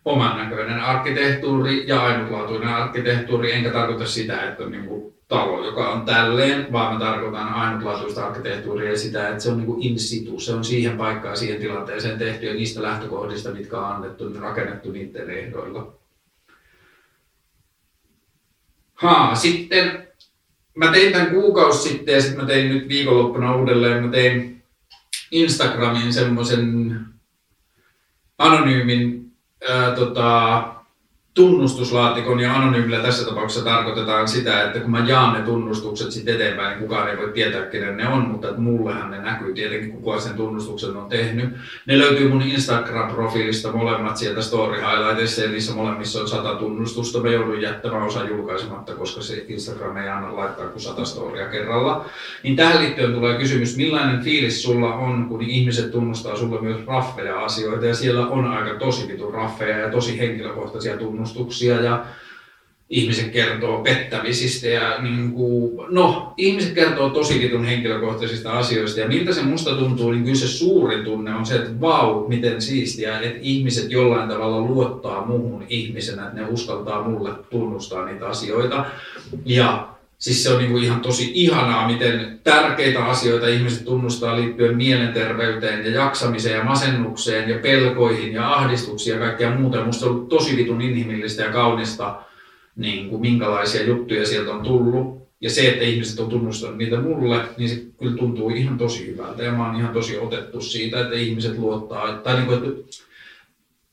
oman 0.07 0.36
näköinen 0.36 0.80
arkkitehtuuri 0.80 1.86
ja 1.86 2.02
ainutlaatuinen 2.02 2.68
arkkitehtuuri, 2.68 3.52
enkä 3.52 3.70
tarkoita 3.70 4.07
sitä, 4.07 4.42
että 4.42 4.64
on 4.64 4.70
niin 4.70 4.86
kuin 4.86 5.14
talo, 5.28 5.66
joka 5.66 5.92
on 5.92 6.04
tälleen, 6.04 6.72
vaan 6.72 6.94
mä 6.94 7.00
tarkoitan 7.00 7.48
ainutlaatuista 7.48 8.26
arkkitehtuuria 8.26 8.90
ja 8.90 8.98
sitä, 8.98 9.28
että 9.28 9.42
se 9.42 9.50
on 9.50 9.57
niin 9.57 9.66
kuin 9.66 9.82
in 9.82 9.98
situ, 9.98 10.40
se 10.40 10.52
on 10.52 10.64
siihen 10.64 10.96
paikkaan, 10.96 11.36
siihen 11.36 11.61
tilanteeseen 11.61 12.18
tehty 12.18 12.46
ja 12.46 12.54
niistä 12.54 12.82
lähtökohdista, 12.82 13.50
mitkä 13.50 13.78
on 13.78 13.94
annettu, 13.94 14.28
niin 14.28 14.42
rakennettu 14.42 14.90
niiden 14.90 15.30
ehdoilla. 15.30 15.92
Haa, 18.94 19.34
sitten 19.34 20.09
mä 20.74 20.92
tein 20.92 21.12
tämän 21.12 21.30
kuukausi 21.30 21.88
sitten 21.88 22.14
ja 22.14 22.22
sitten 22.22 22.40
mä 22.40 22.46
tein 22.46 22.68
nyt 22.68 22.88
viikonloppuna 22.88 23.57
uudelleen, 23.57 24.04
mä 24.04 24.11
tein 24.11 24.62
Instagramiin 25.30 26.12
semmoisen 26.12 27.00
anonyymin 28.38 29.25
ää, 29.68 29.90
tota, 29.94 30.75
tunnustuslaatikon 31.37 32.41
ja 32.41 32.55
anonyymillä 32.55 32.99
tässä 32.99 33.24
tapauksessa 33.24 33.64
tarkoitetaan 33.64 34.28
sitä, 34.28 34.62
että 34.62 34.80
kun 34.80 34.91
mä 34.91 35.05
jaan 35.07 35.34
ne 35.34 35.41
tunnustukset 35.41 36.12
sitten 36.12 36.34
eteenpäin, 36.34 36.68
niin 36.68 36.78
kukaan 36.78 37.11
ei 37.11 37.16
voi 37.16 37.32
tietää, 37.32 37.62
kenen 37.62 37.97
ne 37.97 38.09
on, 38.09 38.22
mutta 38.22 38.49
mullehan 38.57 39.11
ne 39.11 39.18
näkyy 39.18 39.55
tietenkin, 39.55 39.93
kuka 39.93 40.20
sen 40.20 40.34
tunnustuksen 40.34 40.97
on 40.97 41.09
tehnyt. 41.09 41.49
Ne 41.87 41.99
löytyy 41.99 42.28
mun 42.28 42.43
Instagram-profiilista 42.43 43.72
molemmat 43.72 44.16
sieltä 44.16 44.43
story 44.43 44.80
highlightissa 44.80 45.43
ja 45.43 45.51
niissä 45.51 45.74
molemmissa 45.74 46.20
on 46.20 46.28
sata 46.28 46.55
tunnustusta. 46.55 47.20
Mä 47.20 47.28
joudun 47.28 47.61
jättämään 47.61 48.03
osa 48.03 48.24
julkaisematta, 48.24 48.95
koska 48.95 49.22
se 49.22 49.45
Instagram 49.49 49.97
ei 49.97 50.09
anna 50.09 50.37
laittaa 50.37 50.66
kuin 50.66 50.82
sata 50.82 51.05
storia 51.05 51.47
kerralla. 51.47 52.05
Niin 52.43 52.57
tähän 52.57 52.82
liittyen 52.82 53.12
tulee 53.12 53.39
kysymys, 53.39 53.76
millainen 53.76 54.24
fiilis 54.24 54.62
sulla 54.62 54.95
on, 54.95 55.28
kun 55.28 55.43
ihmiset 55.43 55.91
tunnustaa 55.91 56.37
sulle 56.37 56.61
myös 56.61 56.87
raffeja 56.87 57.41
asioita 57.45 57.87
ja 57.87 57.95
siellä 57.95 58.26
on 58.26 58.47
aika 58.47 58.78
tosi 58.78 59.09
vitun 59.09 59.34
raffeja 59.34 59.78
ja 59.78 59.91
tosi 59.91 60.18
henkilökohtaisia 60.18 60.97
tunnustuksia 60.97 61.25
tunnustuksia 61.26 61.80
ja 61.80 62.04
ihmiset 62.90 63.32
kertoo 63.32 63.82
pettämisistä 63.82 64.68
ja 64.68 65.02
niin 65.02 65.32
kuin, 65.32 65.72
no, 65.88 66.34
ihmiset 66.36 66.74
kertoo 66.74 67.10
tosi 67.10 67.40
vitun 67.40 67.64
henkilökohtaisista 67.64 68.52
asioista 68.52 69.00
ja 69.00 69.08
miltä 69.08 69.32
se 69.32 69.42
musta 69.42 69.76
tuntuu, 69.76 70.10
niin 70.10 70.24
kyllä 70.24 70.36
se 70.36 70.48
suurin 70.48 71.04
tunne 71.04 71.34
on 71.34 71.46
se, 71.46 71.54
että 71.54 71.80
vau, 71.80 72.28
miten 72.28 72.62
siistiä, 72.62 73.20
että 73.20 73.38
ihmiset 73.42 73.90
jollain 73.90 74.28
tavalla 74.28 74.60
luottaa 74.60 75.26
muuhun 75.26 75.64
ihmisenä, 75.68 76.26
että 76.26 76.40
ne 76.40 76.46
uskaltaa 76.48 77.08
mulle 77.08 77.30
tunnustaa 77.50 78.04
niitä 78.04 78.26
asioita. 78.26 78.84
Ja 79.44 79.95
Siis 80.18 80.42
se 80.42 80.50
on 80.50 80.58
niin 80.58 80.70
kuin 80.70 80.84
ihan 80.84 81.00
tosi 81.00 81.30
ihanaa, 81.34 81.88
miten 81.88 82.40
tärkeitä 82.44 83.04
asioita 83.04 83.48
ihmiset 83.48 83.84
tunnustaa 83.84 84.36
liittyen 84.36 84.76
mielenterveyteen 84.76 85.84
ja 85.84 85.90
jaksamiseen 85.90 86.58
ja 86.58 86.64
masennukseen 86.64 87.50
ja 87.50 87.58
pelkoihin 87.58 88.32
ja 88.32 88.52
ahdistuksiin 88.52 89.14
ja 89.14 89.20
kaikkea 89.20 89.50
muuta. 89.50 89.84
Musta 89.84 90.06
on 90.06 90.12
ollut 90.12 90.28
tosi 90.28 90.56
vitun 90.56 90.80
inhimillistä 90.80 91.42
ja 91.42 91.52
kaunista, 91.52 92.22
niin 92.76 93.08
kuin 93.08 93.20
minkälaisia 93.20 93.86
juttuja 93.86 94.26
sieltä 94.26 94.50
on 94.50 94.62
tullut. 94.62 95.26
Ja 95.40 95.50
se, 95.50 95.68
että 95.68 95.84
ihmiset 95.84 96.20
on 96.20 96.28
tunnustanut 96.28 96.78
niitä 96.78 97.00
mulle, 97.00 97.40
niin 97.56 97.68
se 97.68 97.82
kyllä 97.98 98.16
tuntuu 98.16 98.50
ihan 98.50 98.78
tosi 98.78 99.06
hyvältä. 99.06 99.42
Ja 99.42 99.52
mä 99.52 99.66
oon 99.66 99.76
ihan 99.76 99.92
tosi 99.92 100.18
otettu 100.18 100.60
siitä, 100.60 101.00
että 101.00 101.14
ihmiset 101.14 101.58
luottaa. 101.58 102.12
Tai 102.12 102.34
niin 102.34 102.46
kuin, 102.46 102.58
että, 102.58 103.04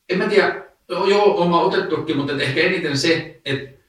en 0.10 0.18
mä 0.18 0.28
tiedä, 0.28 0.64
joo, 0.90 1.42
oma 1.42 1.62
otettukin, 1.62 2.18
mutta 2.18 2.34
ehkä 2.34 2.62
eniten 2.62 2.98
se, 2.98 3.40
että 3.46 3.83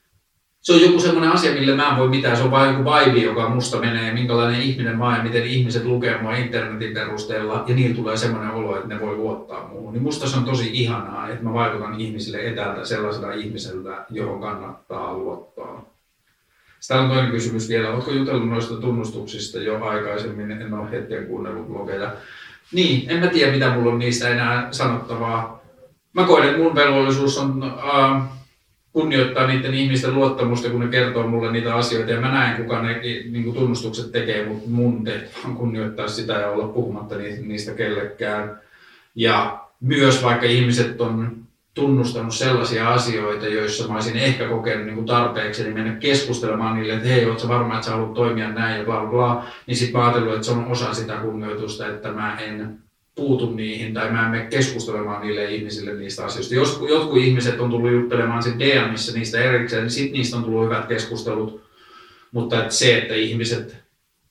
se 0.65 0.73
on 0.73 0.81
joku 0.81 1.01
semmoinen 1.01 1.33
asia, 1.33 1.53
millä 1.53 1.77
mä 1.77 1.91
en 1.91 1.97
voi 1.97 2.09
mitään. 2.09 2.37
Se 2.37 2.43
on 2.43 2.51
vain 2.51 2.71
joku 2.71 2.91
vibe, 2.91 3.19
joka 3.19 3.49
musta 3.49 3.79
menee, 3.79 4.15
minkälainen 4.15 4.61
ihminen 4.61 4.99
mä 4.99 5.17
ja 5.17 5.23
miten 5.23 5.47
ihmiset 5.47 5.85
lukee 5.85 6.23
mua 6.23 6.37
internetin 6.37 6.95
perusteella. 6.95 7.65
Ja 7.67 7.75
niillä 7.75 7.97
tulee 7.97 8.17
semmoinen 8.17 8.51
olo, 8.51 8.77
että 8.77 8.89
ne 8.89 9.01
voi 9.01 9.17
luottaa 9.17 9.69
muuhun. 9.69 9.93
Niin 9.93 10.03
musta 10.03 10.29
se 10.29 10.37
on 10.37 10.45
tosi 10.45 10.71
ihanaa, 10.73 11.29
että 11.29 11.45
mä 11.45 11.53
vaikutan 11.53 12.01
ihmisille 12.01 12.39
etäältä 12.49 12.85
sellaisella 12.85 13.33
ihmisellä, 13.33 14.05
johon 14.11 14.41
kannattaa 14.41 15.15
luottaa. 15.15 15.85
Sitten 16.81 16.99
on 16.99 17.09
toinen 17.09 17.31
kysymys 17.31 17.69
vielä. 17.69 17.91
Oletko 17.91 18.11
jutellut 18.11 18.49
noista 18.49 18.75
tunnustuksista 18.75 19.59
jo 19.59 19.85
aikaisemmin? 19.85 20.51
En 20.51 20.75
ole 20.75 20.91
hetken 20.91 21.27
kuunnellut 21.27 21.69
blogeja. 21.69 22.13
Niin, 22.73 23.11
en 23.11 23.21
mä 23.21 23.27
tiedä 23.27 23.53
mitä 23.53 23.71
mulla 23.71 23.93
on 23.93 23.99
niistä 23.99 24.29
enää 24.29 24.69
sanottavaa. 24.71 25.63
Mä 26.13 26.25
koen, 26.25 26.49
että 26.49 26.59
mun 26.59 26.75
velvollisuus 26.75 27.39
on 27.39 27.63
äh, 27.63 28.34
kunnioittaa 28.95 29.47
niiden 29.47 29.75
ihmisten 29.75 30.15
luottamusta, 30.15 30.71
kun 30.71 30.81
ne 30.81 30.89
kertoo 30.89 31.29
mulle 31.29 31.53
niitä 31.53 31.75
asioita. 31.75 32.11
Ja 32.11 32.21
mä 32.21 32.33
näen, 32.33 32.63
kuka 32.63 32.83
ne 32.83 33.01
niin 33.31 33.45
kuin 33.45 33.57
tunnustukset 33.57 34.13
tekee, 34.13 34.47
mutta 34.47 34.71
mun 34.71 35.05
on 35.45 35.57
kunnioittaa 35.57 36.09
sitä 36.09 36.33
ja 36.33 36.51
olla 36.51 36.69
puhumatta 36.69 37.15
niistä 37.41 37.73
kellekään. 37.73 38.61
Ja 39.15 39.61
myös 39.81 40.23
vaikka 40.23 40.47
ihmiset 40.47 41.01
on 41.01 41.37
tunnustanut 41.75 42.35
sellaisia 42.35 42.89
asioita, 42.89 43.47
joissa 43.47 43.89
mä 43.89 43.95
olisin 43.95 44.17
ehkä 44.17 44.49
kokenut 44.49 44.85
niin 44.87 44.95
kuin 44.95 45.07
tarpeeksi, 45.07 45.63
niin 45.63 45.75
mennä 45.75 45.97
keskustelemaan 45.97 46.77
niille, 46.77 46.93
että 46.93 47.09
hei, 47.09 47.27
ootko 47.27 47.49
varma, 47.49 47.75
että 47.75 47.87
sä 47.87 47.93
haluat 47.93 48.15
toimia 48.15 48.51
näin 48.51 48.79
ja 48.79 48.85
bla 48.85 49.07
bla 49.07 49.45
niin 49.67 49.77
sitten 49.77 50.01
mä 50.01 50.09
että 50.35 50.43
se 50.43 50.51
on 50.51 50.65
osa 50.65 50.95
sitä 50.95 51.15
kunnioitusta, 51.15 51.87
että 51.87 52.13
mä 52.13 52.39
en 52.39 52.84
puutu 53.15 53.51
niihin 53.51 53.95
tai 53.95 54.11
mä 54.11 54.25
en 54.25 54.31
mene 54.31 54.47
keskustelemaan 54.47 55.23
niille 55.23 55.45
ihmisille 55.45 55.95
niistä 55.95 56.25
asioista. 56.25 56.55
Jos 56.55 56.81
jotkut 56.89 57.19
ihmiset 57.19 57.61
on 57.61 57.71
tullut 57.71 57.93
juttelemaan 57.93 58.43
sitten 58.43 58.69
DMissä 58.69 59.13
niistä 59.13 59.41
erikseen, 59.41 59.83
niin 59.83 59.91
sitten 59.91 60.13
niistä 60.13 60.37
on 60.37 60.45
tullut 60.45 60.65
hyvät 60.65 60.87
keskustelut. 60.87 61.65
Mutta 62.33 62.61
että 62.63 62.75
se, 62.75 62.99
että 62.99 63.15
ihmiset 63.15 63.77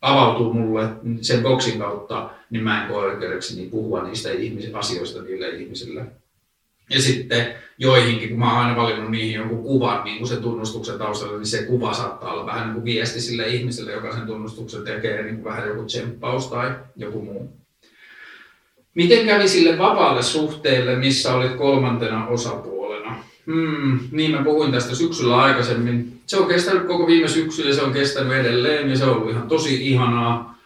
avautuu 0.01 0.53
mulle 0.53 0.89
sen 1.21 1.43
boksin 1.43 1.79
kautta, 1.79 2.29
niin 2.49 2.63
mä 2.63 2.83
en 2.83 2.91
koe 2.91 3.17
niin 3.55 3.69
puhua 3.69 4.03
niistä 4.03 4.29
ihmis- 4.29 4.69
asioista 4.73 5.21
niille 5.21 5.49
ihmisille. 5.49 6.05
Ja 6.89 7.01
sitten 7.01 7.53
joihinkin, 7.77 8.29
kun 8.29 8.39
mä 8.39 8.51
oon 8.51 8.65
aina 8.65 8.81
valinnut 8.81 9.11
niihin 9.11 9.33
jonkun 9.33 9.63
kuvan 9.63 10.03
niin 10.03 10.17
kuin 10.17 10.27
sen 10.27 10.41
tunnustuksen 10.41 10.97
taustalla, 10.97 11.37
niin 11.37 11.45
se 11.45 11.63
kuva 11.63 11.93
saattaa 11.93 12.33
olla 12.33 12.45
vähän 12.45 12.63
niin 12.63 12.73
kuin 12.73 12.85
viesti 12.85 13.21
sille 13.21 13.47
ihmiselle, 13.47 13.91
joka 13.91 14.15
sen 14.15 14.27
tunnustuksen 14.27 14.83
tekee, 14.83 15.23
niin 15.23 15.35
kuin 15.35 15.45
vähän 15.45 15.67
joku 15.67 15.83
tsemppaus 15.83 16.47
tai 16.47 16.75
joku 16.95 17.21
muu. 17.21 17.62
Miten 18.95 19.25
kävi 19.25 19.47
sille 19.47 19.77
vapaalle 19.77 20.23
suhteelle, 20.23 20.95
missä 20.95 21.35
olit 21.35 21.55
kolmantena 21.55 22.27
osapuolena? 22.27 23.15
Hmm, 23.45 23.99
niin 24.11 24.31
mä 24.31 24.43
puhuin 24.43 24.71
tästä 24.71 24.95
syksyllä 24.95 25.37
aikaisemmin. 25.37 26.21
Se 26.25 26.37
on 26.37 26.47
kestänyt 26.47 26.87
koko 26.87 27.07
viime 27.07 27.27
syksyn 27.27 27.75
se 27.75 27.81
on 27.81 27.93
kestänyt 27.93 28.33
edelleen 28.33 28.89
ja 28.89 28.97
se 28.97 29.03
on 29.03 29.15
ollut 29.15 29.31
ihan 29.31 29.47
tosi 29.47 29.87
ihanaa. 29.87 30.57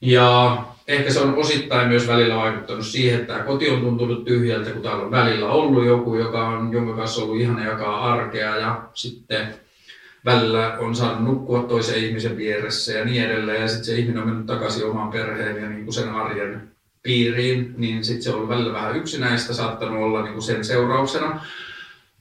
Ja 0.00 0.64
ehkä 0.88 1.12
se 1.12 1.20
on 1.20 1.34
osittain 1.34 1.88
myös 1.88 2.08
välillä 2.08 2.36
vaikuttanut 2.36 2.86
siihen, 2.86 3.20
että 3.20 3.38
koti 3.38 3.70
on 3.70 3.80
tuntunut 3.80 4.24
tyhjältä, 4.24 4.70
kun 4.70 4.82
täällä 4.82 5.04
on 5.04 5.10
välillä 5.10 5.48
ollut 5.48 5.86
joku, 5.86 6.14
joka 6.14 6.48
on, 6.48 6.72
jonka 6.72 6.96
kanssa 6.96 7.22
ollut 7.22 7.40
ihana 7.40 7.64
jakaa 7.64 8.12
arkea 8.12 8.56
ja 8.56 8.82
sitten 8.94 9.54
välillä 10.24 10.76
on 10.78 10.94
saanut 10.94 11.24
nukkua 11.24 11.62
toisen 11.62 12.04
ihmisen 12.04 12.36
vieressä 12.36 12.92
ja 12.92 13.04
niin 13.04 13.24
edelleen. 13.24 13.62
Ja 13.62 13.68
sitten 13.68 13.84
se 13.84 13.94
ihminen 13.94 14.22
on 14.22 14.28
mennyt 14.28 14.46
takaisin 14.46 14.86
omaan 14.86 15.12
perheen 15.12 15.62
ja 15.62 15.68
niin 15.68 15.84
kuin 15.84 15.94
sen 15.94 16.08
arjen 16.08 16.73
piiriin, 17.04 17.74
niin 17.76 18.04
sitten 18.04 18.22
se 18.22 18.30
on 18.30 18.48
välillä 18.48 18.72
vähän 18.72 18.96
yksinäistä 18.96 19.54
saattanut 19.54 20.02
olla 20.02 20.22
niin 20.22 20.32
kuin 20.32 20.42
sen 20.42 20.64
seurauksena. 20.64 21.40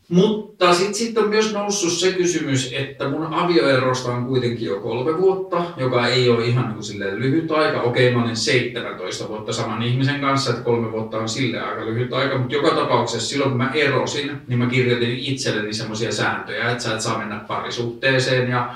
Mutta 0.10 0.74
sitten 0.74 0.94
sit 0.94 1.18
on 1.18 1.30
myös 1.30 1.54
noussut 1.54 1.92
se 1.92 2.12
kysymys, 2.12 2.74
että 2.74 3.10
mun 3.10 3.34
avioerosta 3.34 4.12
on 4.12 4.26
kuitenkin 4.26 4.68
jo 4.68 4.80
kolme 4.80 5.18
vuotta, 5.18 5.66
joka 5.78 6.08
ei 6.08 6.30
ole 6.30 6.46
ihan 6.46 6.66
niin 6.66 6.76
kuin 7.00 7.20
lyhyt 7.20 7.52
aika. 7.52 7.82
Okei, 7.82 8.14
mä 8.14 8.24
olin 8.24 8.36
17 8.36 9.28
vuotta 9.28 9.54
saman 9.54 9.84
ihmisen 9.84 10.22
kanssa, 10.22 10.50
että 10.52 10.64
kolme 10.64 10.92
vuotta 10.92 11.18
on 11.18 11.30
sille 11.30 11.62
aika 11.62 11.86
lyhyt 11.86 12.14
aika, 12.14 12.38
mutta 12.38 12.56
joka 12.56 12.76
tapauksessa 12.76 13.30
silloin 13.30 13.50
kun 13.50 13.58
mä 13.58 13.72
erosin, 13.74 14.32
niin 14.48 14.60
mä 14.60 14.68
kirjoitin 14.68 15.18
itselleni 15.18 15.74
semmoisia 15.74 16.12
sääntöjä, 16.12 16.72
että 16.72 16.84
sä 16.84 16.94
et 16.94 17.02
saa 17.02 17.18
mennä 17.18 17.40
parisuhteeseen 17.48 18.50
ja 18.50 18.76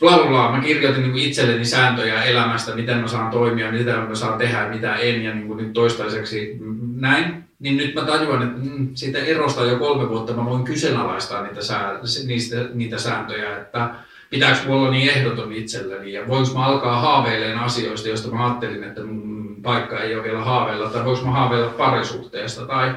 bla 0.00 0.18
bla 0.18 0.26
bla. 0.26 0.52
Mä 0.52 0.60
kirjoitin 0.60 1.02
niin 1.02 1.28
itselleni 1.28 1.64
sääntöjä 1.64 2.22
elämästä, 2.22 2.74
miten 2.74 2.98
mä 2.98 3.08
saan 3.08 3.30
toimia, 3.30 3.72
mitä 3.72 3.96
mä 3.96 4.14
saan 4.14 4.38
tehdä 4.38 4.68
mitä 4.68 4.96
en 4.96 5.24
ja 5.24 5.34
niin 5.34 5.46
kuin 5.46 5.56
nyt 5.56 5.72
toistaiseksi 5.72 6.58
näin 6.96 7.44
niin 7.64 7.76
nyt 7.76 7.94
mä 7.94 8.02
tajuan, 8.02 8.42
että 8.42 8.58
mm, 8.58 8.88
siitä 8.94 9.18
erosta 9.18 9.64
jo 9.64 9.78
kolme 9.78 10.08
vuotta 10.08 10.32
mä 10.32 10.44
voin 10.44 10.64
kyseenalaistaa 10.64 11.42
niitä, 11.42 11.62
sää, 11.62 11.98
niistä, 12.26 12.56
niitä 12.74 12.98
sääntöjä, 12.98 13.56
että 13.58 13.90
pitääkö 14.30 14.58
mulla 14.66 14.80
olla 14.80 14.90
niin 14.90 15.10
ehdoton 15.10 15.52
itselleni 15.52 16.12
ja 16.12 16.28
voinko 16.28 16.54
mä 16.54 16.64
alkaa 16.64 17.00
haaveilemaan 17.00 17.64
asioista, 17.64 18.08
joista 18.08 18.28
mä 18.28 18.46
ajattelin, 18.46 18.84
että 18.84 19.04
mun 19.04 19.56
paikka 19.62 20.00
ei 20.00 20.14
ole 20.14 20.24
vielä 20.24 20.44
haaveilla, 20.44 20.90
tai 20.90 21.04
voinko 21.04 21.24
mä 21.24 21.30
haaveilla 21.30 21.68
parisuhteesta, 21.68 22.66
tai 22.66 22.94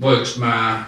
voinko 0.00 0.28
mä 0.38 0.84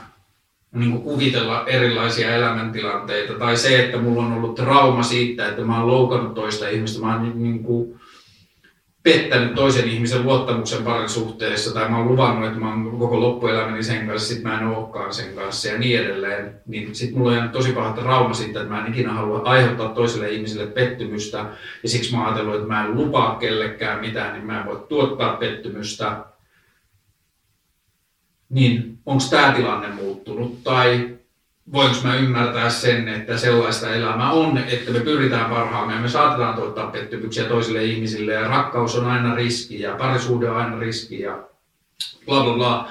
niin 0.73 1.03
kuvitella 1.03 1.67
erilaisia 1.67 2.35
elämäntilanteita, 2.35 3.33
tai 3.33 3.57
se, 3.57 3.85
että 3.85 3.99
mulla 3.99 4.23
on 4.23 4.33
ollut 4.33 4.55
trauma 4.55 5.03
siitä, 5.03 5.49
että 5.49 5.63
mä 5.63 5.79
oon 5.79 5.87
loukannut 5.87 6.35
toista 6.35 6.69
ihmistä, 6.69 7.01
mä 7.01 7.17
oon 7.17 7.43
niin 7.43 7.63
kuin 7.63 8.01
pettänyt 9.03 9.55
toisen 9.55 9.89
ihmisen 9.89 10.23
luottamuksen 10.23 10.83
parisuhteessa 10.83 11.75
tai 11.75 11.89
mä 11.89 11.99
oon 11.99 12.09
luvannut, 12.09 12.49
että 12.49 12.61
mä 12.61 12.69
oon 12.69 12.99
koko 12.99 13.21
loppuelämäni 13.21 13.83
sen 13.83 14.07
kanssa, 14.07 14.35
sit 14.35 14.43
mä 14.43 14.61
en 14.61 14.67
olekaan 14.67 15.15
sen 15.15 15.35
kanssa 15.35 15.69
ja 15.69 15.79
niin 15.79 16.01
edelleen, 16.01 16.61
niin 16.67 16.95
sit 16.95 17.15
mulla 17.15 17.43
on 17.43 17.49
tosi 17.49 17.73
paha 17.73 18.03
rauma 18.03 18.35
siitä, 18.35 18.61
että 18.61 18.75
mä 18.75 18.87
en 18.87 18.93
ikinä 18.93 19.13
halua 19.13 19.43
aiheuttaa 19.45 19.89
toiselle 19.89 20.31
ihmiselle 20.31 20.67
pettymystä 20.67 21.45
ja 21.83 21.89
siksi 21.89 22.13
mä 22.13 22.19
oon 22.19 22.27
ajatellut, 22.27 22.55
että 22.55 22.69
mä 22.69 22.85
en 22.85 22.95
lupaa 22.95 23.35
kellekään 23.35 24.01
mitään, 24.01 24.33
niin 24.33 24.47
mä 24.47 24.61
en 24.61 24.67
voi 24.67 24.87
tuottaa 24.89 25.37
pettymystä. 25.37 26.30
Niin 28.51 28.99
onko 29.07 29.25
tämä 29.31 29.53
tilanne 29.53 29.89
muuttunut 29.89 30.65
tai 30.65 31.11
voinko 31.73 31.97
mä 32.03 32.17
ymmärtää 32.17 32.71
sen, 32.71 33.09
että 33.09 33.39
sellaista 33.39 33.95
elämää 33.95 34.31
on, 34.31 34.59
että 34.59 34.91
me 34.91 35.01
pyritään 35.01 35.51
parhaamme 35.51 35.95
ja 35.95 36.01
me 36.01 36.09
saatetaan 36.09 36.55
tuottaa 36.55 36.91
pettymyksiä 36.91 37.45
toisille 37.45 37.85
ihmisille 37.85 38.33
ja 38.33 38.49
rakkaus 38.49 38.97
on 38.97 39.07
aina 39.07 39.35
riski 39.35 39.81
ja 39.81 39.97
parisuhde 39.97 40.51
on 40.51 40.57
aina 40.57 40.79
riski 40.79 41.21
ja 41.21 41.43
bla 42.27 42.45
bla 42.45 42.55
bla. 42.55 42.89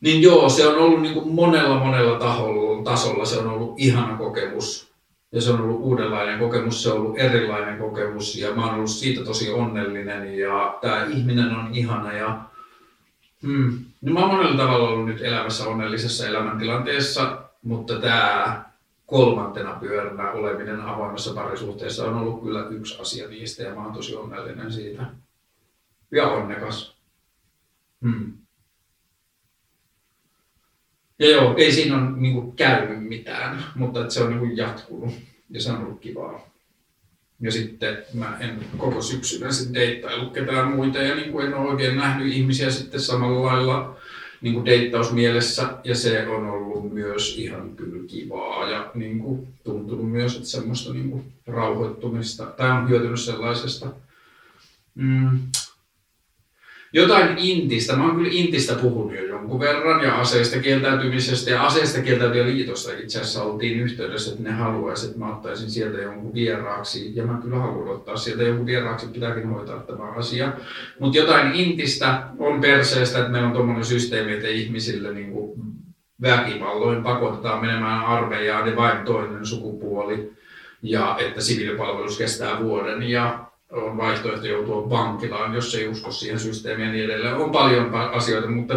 Niin 0.00 0.22
joo, 0.22 0.48
se 0.48 0.66
on 0.66 0.78
ollut 0.78 1.02
niin 1.02 1.14
kuin 1.14 1.34
monella 1.34 1.78
monella 1.78 2.18
taholla, 2.18 2.84
tasolla, 2.84 3.24
se 3.24 3.38
on 3.38 3.46
ollut 3.46 3.74
ihana 3.76 4.16
kokemus. 4.16 4.92
Ja 5.32 5.40
se 5.40 5.50
on 5.50 5.60
ollut 5.60 5.80
uudenlainen 5.80 6.38
kokemus, 6.38 6.82
se 6.82 6.90
on 6.92 6.96
ollut 6.96 7.18
erilainen 7.18 7.78
kokemus 7.78 8.36
ja 8.36 8.54
mä 8.54 8.66
oon 8.66 8.74
ollut 8.74 8.90
siitä 8.90 9.24
tosi 9.24 9.50
onnellinen 9.50 10.38
ja 10.38 10.78
tämä 10.80 11.04
ihminen 11.04 11.50
on 11.50 11.68
ihana 11.72 12.12
ja 12.12 12.40
hmm, 13.42 13.84
no 14.02 14.12
mä 14.12 14.20
oon 14.20 14.34
monella 14.34 14.56
tavalla 14.56 14.88
ollut 14.88 15.06
nyt 15.06 15.20
elämässä 15.20 15.64
onnellisessa 15.64 16.26
elämäntilanteessa 16.26 17.42
mutta 17.62 18.00
tämä 18.00 18.64
kolmantena 19.06 19.76
pyöränä 19.80 20.30
oleminen 20.30 20.80
avoimessa 20.80 21.34
parisuhteessa 21.34 22.04
on 22.04 22.14
ollut 22.14 22.42
kyllä 22.42 22.68
yksi 22.68 23.00
asia 23.00 23.28
niistä 23.28 23.62
ja 23.62 23.74
mä 23.74 23.84
oon 23.84 23.94
tosi 23.94 24.14
onnellinen 24.14 24.72
siitä. 24.72 25.06
Ja 26.10 26.28
onnekas. 26.28 26.96
Hmm. 28.02 28.32
Ja 31.18 31.30
joo, 31.30 31.54
ei 31.56 31.72
siinä 31.72 31.96
ole 31.96 32.10
niin 32.10 32.56
käynyt 32.56 33.08
mitään, 33.08 33.64
mutta 33.74 34.10
se 34.10 34.22
on 34.22 34.40
niin 34.40 34.56
jatkunut 34.56 35.14
ja 35.50 35.60
se 35.60 35.72
on 35.72 35.82
ollut 35.82 36.00
kivaa. 36.00 36.51
Ja 37.42 37.52
sitten 37.52 37.98
mä 38.14 38.36
en 38.40 38.64
koko 38.76 39.02
syksynä 39.02 39.52
sitten 39.52 39.74
deittailu 39.74 40.30
ketään 40.30 40.68
muita 40.68 40.98
ja 40.98 41.14
niin 41.14 41.32
kuin 41.32 41.46
en 41.46 41.54
ole 41.54 41.70
oikein 41.70 41.96
nähnyt 41.96 42.32
ihmisiä 42.32 42.70
sitten 42.70 43.00
samalla 43.00 43.46
lailla 43.46 43.96
niin 44.40 44.54
kuin 44.54 44.66
deittausmielessä 44.66 45.78
ja 45.84 45.94
se 45.94 46.28
on 46.28 46.50
ollut 46.50 46.92
myös 46.94 47.38
ihan 47.38 47.76
kyllä 47.76 48.06
kivaa 48.06 48.70
ja 48.70 48.90
niin 48.94 49.18
kuin, 49.18 49.48
tuntunut 49.64 50.10
myös, 50.10 50.36
että 50.36 50.48
semmoista 50.48 50.92
niin 50.92 51.10
kuin, 51.10 51.32
rauhoittumista 51.46 52.46
tai 52.46 52.70
on 52.70 52.88
hyötynyt 52.88 53.20
sellaisesta. 53.20 53.86
Mm, 54.94 55.38
jotain 56.92 57.38
intistä. 57.38 57.96
Mä 57.96 58.06
oon 58.06 58.16
kyllä 58.16 58.28
intistä 58.32 58.74
puhunut 58.74 59.14
jo 59.14 59.26
jonkun 59.26 59.60
verran 59.60 60.04
ja 60.04 60.20
aseista 60.20 60.58
kieltäytymisestä 60.58 61.50
ja 61.50 61.66
aseista 61.66 62.02
kieltäytyjä 62.02 62.46
liitosta 62.46 62.92
itse 62.92 63.20
asiassa 63.20 63.42
oltiin 63.42 63.80
yhteydessä, 63.80 64.30
että 64.30 64.42
ne 64.42 64.50
haluaisi, 64.50 65.06
että 65.06 65.18
mä 65.18 65.36
ottaisin 65.36 65.70
sieltä 65.70 65.98
jonkun 65.98 66.34
vieraaksi 66.34 67.16
ja 67.16 67.26
mä 67.26 67.38
kyllä 67.42 67.56
haluan 67.56 67.88
ottaa 67.88 68.16
sieltä 68.16 68.42
jonkun 68.42 68.66
vieraaksi, 68.66 69.06
pitääkin 69.06 69.48
hoitaa 69.48 69.80
tämä 69.80 70.10
asia. 70.10 70.52
Mutta 70.98 71.18
jotain 71.18 71.54
intistä 71.54 72.22
on 72.38 72.60
perseestä, 72.60 73.18
että 73.18 73.30
meillä 73.30 73.48
on 73.48 73.54
tuommoinen 73.54 73.84
systeemi, 73.84 74.32
että 74.32 74.48
ihmisille 74.48 75.12
niin 75.12 75.32
väkivalloin 76.22 77.02
pakotetaan 77.02 77.60
menemään 77.60 78.04
armeijaan 78.04 78.70
ja 78.70 78.76
vain 78.76 79.04
toinen 79.04 79.46
sukupuoli 79.46 80.32
ja 80.82 81.16
että 81.20 81.40
siviilipalvelus 81.40 82.18
kestää 82.18 82.60
vuoden 82.60 83.02
ja 83.02 83.51
on 83.72 83.96
vaihtoehto 83.96 84.46
joutua 84.46 84.90
vankilaan, 84.90 85.54
jos 85.54 85.74
ei 85.74 85.88
usko 85.88 86.10
siihen 86.10 86.40
systeemiin 86.40 86.86
ja 86.86 86.92
niin 86.92 87.04
edelleen. 87.04 87.36
On 87.36 87.50
paljon 87.50 87.94
asioita, 87.94 88.48
mutta 88.48 88.74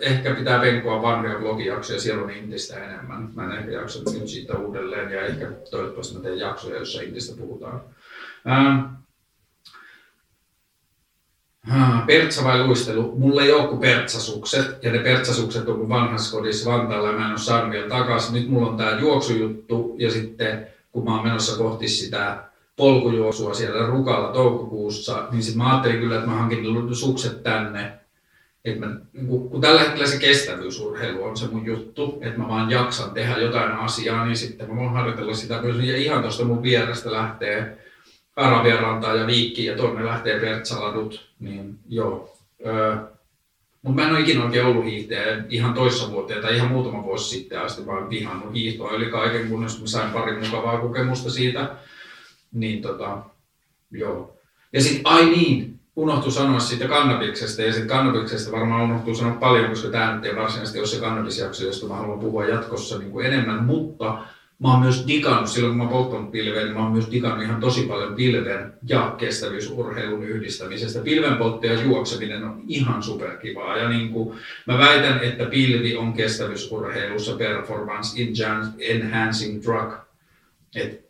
ehkä 0.00 0.34
pitää 0.34 0.60
penkoa 0.60 1.02
vanhoja 1.02 1.38
blogijaksoja, 1.38 2.00
siellä 2.00 2.22
on 2.22 2.30
Intistä 2.30 2.84
enemmän. 2.84 3.30
Mä 3.34 3.44
en 3.44 3.58
ehkä 3.58 3.70
jaksa 3.70 4.00
siitä 4.24 4.58
uudelleen 4.58 5.10
ja 5.10 5.26
ehkä 5.26 5.52
toivottavasti 5.70 6.14
mä 6.14 6.20
teen 6.20 6.38
jaksoja, 6.38 6.76
joissa 6.76 7.02
Intistä 7.02 7.36
puhutaan. 7.36 7.80
Ähm. 8.48 8.96
Pertsa 12.06 12.44
vai 12.44 12.66
luistelu? 12.66 13.16
Mulla 13.18 13.42
ei 13.42 13.52
ole 13.52 13.68
kuin 13.68 13.80
pertsasukset, 13.80 14.82
ja 14.82 14.92
ne 14.92 14.98
pertsasukset 14.98 15.68
on 15.68 15.78
mun 15.78 15.88
vanhassa 15.88 16.36
kodissa 16.36 16.70
Vantaalla, 16.70 17.08
ja 17.08 17.16
mä 17.16 17.24
en 17.24 17.30
ole 17.30 17.38
saanut 17.38 17.70
vielä 17.70 17.88
takaisin. 17.88 18.34
Nyt 18.34 18.48
mulla 18.48 18.70
on 18.70 18.76
tää 18.76 18.98
juoksujuttu, 18.98 19.96
ja 19.98 20.10
sitten 20.10 20.66
kun 20.92 21.04
mä 21.04 21.14
oon 21.14 21.26
menossa 21.26 21.58
kohti 21.58 21.88
sitä 21.88 22.44
polkujuoksua 22.76 23.54
siellä 23.54 23.86
Rukalla 23.86 24.32
toukokuussa, 24.32 25.28
niin 25.30 25.42
sitten 25.42 25.58
mä 25.58 25.70
ajattelin 25.70 26.00
kyllä, 26.00 26.14
että 26.14 26.26
mä 26.26 26.36
hankin 26.36 26.64
sukset 26.92 27.42
tänne. 27.42 27.92
Et 28.64 28.78
mä, 28.78 28.86
kun, 29.28 29.50
kun 29.50 29.60
tällä 29.60 29.80
hetkellä 29.80 30.06
se 30.06 30.18
kestävyysurheilu 30.18 31.24
on 31.24 31.36
se 31.36 31.46
mun 31.46 31.66
juttu, 31.66 32.18
että 32.20 32.40
mä 32.40 32.48
vaan 32.48 32.70
jaksan 32.70 33.10
tehdä 33.10 33.38
jotain 33.38 33.72
asiaa, 33.72 34.24
niin 34.24 34.36
sitten 34.36 34.68
mä 34.68 34.76
voin 34.76 34.92
harjoitella 34.92 35.34
sitä 35.34 35.62
myös. 35.62 35.76
Ja 35.76 35.96
ihan 35.96 36.22
tuosta 36.22 36.44
mun 36.44 36.62
vierestä 36.62 37.12
lähtee 37.12 37.78
Arabian 38.36 39.02
ja 39.20 39.26
Viikki 39.26 39.64
ja 39.64 39.76
tuonne 39.76 40.04
lähtee 40.04 40.40
Pertsaladut, 40.40 41.28
niin 41.40 41.78
joo. 41.88 42.36
Öö, 42.66 42.96
mutta 43.82 44.02
mä 44.02 44.08
en 44.08 44.14
ole 44.14 44.20
ikinä 44.20 44.44
oikein 44.44 44.66
ollut 44.66 44.84
hiihtäjä 44.84 45.44
ihan 45.48 45.74
toissa 45.74 46.10
vuoteen 46.10 46.42
tai 46.42 46.56
ihan 46.56 46.72
muutama 46.72 47.02
vuosi 47.02 47.28
sitten 47.28 47.60
asti 47.60 47.86
vaan 47.86 48.10
vihannut 48.10 48.54
hiihtoa. 48.54 48.90
Eli 48.90 49.06
kaiken 49.06 49.48
kunnes 49.48 49.80
mä 49.80 49.86
sain 49.86 50.12
pari 50.12 50.40
mukavaa 50.40 50.78
kokemusta 50.78 51.30
siitä 51.30 51.76
niin 52.52 52.82
tota, 52.82 53.18
joo. 53.90 54.36
Ja 54.72 54.82
sitten, 54.82 55.00
ai 55.04 55.26
niin, 55.26 55.80
unohtuu 55.96 56.30
sanoa 56.30 56.60
siitä 56.60 56.88
kannabiksesta, 56.88 57.62
ja 57.62 57.72
sitten 57.72 57.88
kannabiksesta 57.88 58.52
varmaan 58.52 58.90
unohtuu 58.90 59.14
sanoa 59.14 59.34
paljon, 59.34 59.68
koska 59.68 59.88
tämä 59.88 60.14
nyt 60.14 60.24
ei 60.24 60.36
varsinaisesti 60.36 60.78
ole 60.78 60.86
se 60.86 61.00
kannabisjakso, 61.00 61.64
josta 61.64 61.86
mä 61.86 61.94
haluan 61.94 62.18
puhua 62.18 62.44
jatkossa 62.44 62.98
niin 62.98 63.10
kuin 63.10 63.26
enemmän, 63.26 63.64
mutta 63.64 64.18
mä 64.58 64.70
oon 64.70 64.80
myös 64.80 65.04
digannut, 65.06 65.48
silloin 65.48 65.78
kun 65.78 65.86
mä 65.86 65.92
polttanut 65.92 66.30
pilveen, 66.30 66.64
niin 66.64 66.74
mä 66.74 66.82
oon 66.82 66.92
myös 66.92 67.10
digannut 67.10 67.44
ihan 67.44 67.60
tosi 67.60 67.82
paljon 67.82 68.14
pilven 68.14 68.72
ja 68.88 69.14
kestävyysurheilun 69.18 70.24
yhdistämisestä. 70.24 71.00
Pilvenpoltto 71.00 71.66
ja 71.66 71.82
juokseminen 71.82 72.44
on 72.44 72.62
ihan 72.68 73.02
superkivaa. 73.02 73.76
Ja 73.76 73.88
niin 73.88 74.08
kuin 74.08 74.38
mä 74.66 74.78
väitän, 74.78 75.20
että 75.22 75.44
pilvi 75.44 75.96
on 75.96 76.12
kestävyysurheilussa 76.12 77.36
performance 77.36 78.22
enhancing 78.78 79.62
drug. 79.62 79.92
Et 80.74 81.05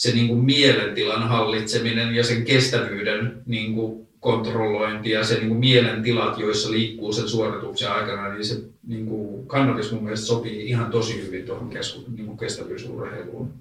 se 0.00 0.12
niin 0.12 0.28
kuin 0.28 0.40
mielentilan 0.40 1.28
hallitseminen 1.28 2.14
ja 2.14 2.24
sen 2.24 2.44
kestävyyden 2.44 3.42
niin 3.46 3.74
kuin 3.74 4.08
kontrollointi 4.20 5.10
ja 5.10 5.24
se 5.24 5.34
niin 5.34 5.48
kuin 5.48 5.60
mielentilat, 5.60 6.38
joissa 6.38 6.70
liikkuu 6.70 7.12
sen 7.12 7.28
suorituksen 7.28 7.90
aikana, 7.90 8.32
niin 8.32 8.44
se 8.44 8.62
niin 8.86 9.06
kuin 9.06 9.46
kannabis 9.46 9.92
mun 9.92 10.02
mielestä 10.02 10.26
sopii 10.26 10.68
ihan 10.68 10.90
tosi 10.90 11.26
hyvin 11.26 11.46
tuohon 11.46 11.70
kesku, 11.70 12.04
niin 12.16 12.36
kestävyysurheiluun. 12.36 13.52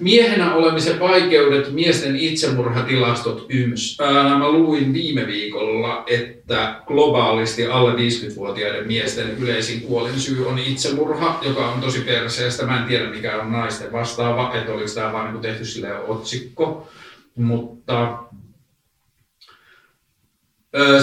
Miehenä 0.00 0.54
olemisen 0.54 1.00
vaikeudet, 1.00 1.72
miesten 1.72 2.16
itsemurhatilastot 2.16 3.46
YMS. 3.48 3.98
Ää, 4.00 4.38
mä 4.38 4.50
luin 4.50 4.92
viime 4.92 5.26
viikolla, 5.26 6.04
että 6.06 6.82
globaalisti 6.86 7.66
alle 7.66 7.92
50-vuotiaiden 7.92 8.86
miesten 8.86 9.38
yleisin 9.38 9.80
kuolinsyy 9.80 10.48
on 10.48 10.58
itsemurha, 10.58 11.40
joka 11.42 11.68
on 11.68 11.80
tosi 11.80 12.00
perseestä. 12.00 12.66
Mä 12.66 12.80
en 12.80 12.88
tiedä 12.88 13.10
mikä 13.10 13.42
on 13.42 13.52
naisten 13.52 13.92
vastaava, 13.92 14.54
että 14.54 14.72
oliko 14.72 14.90
tämä 14.94 15.12
vain 15.12 15.32
niin 15.32 15.42
tehty 15.42 15.64
sille 15.64 15.98
otsikko. 15.98 16.88
Mutta 17.36 18.18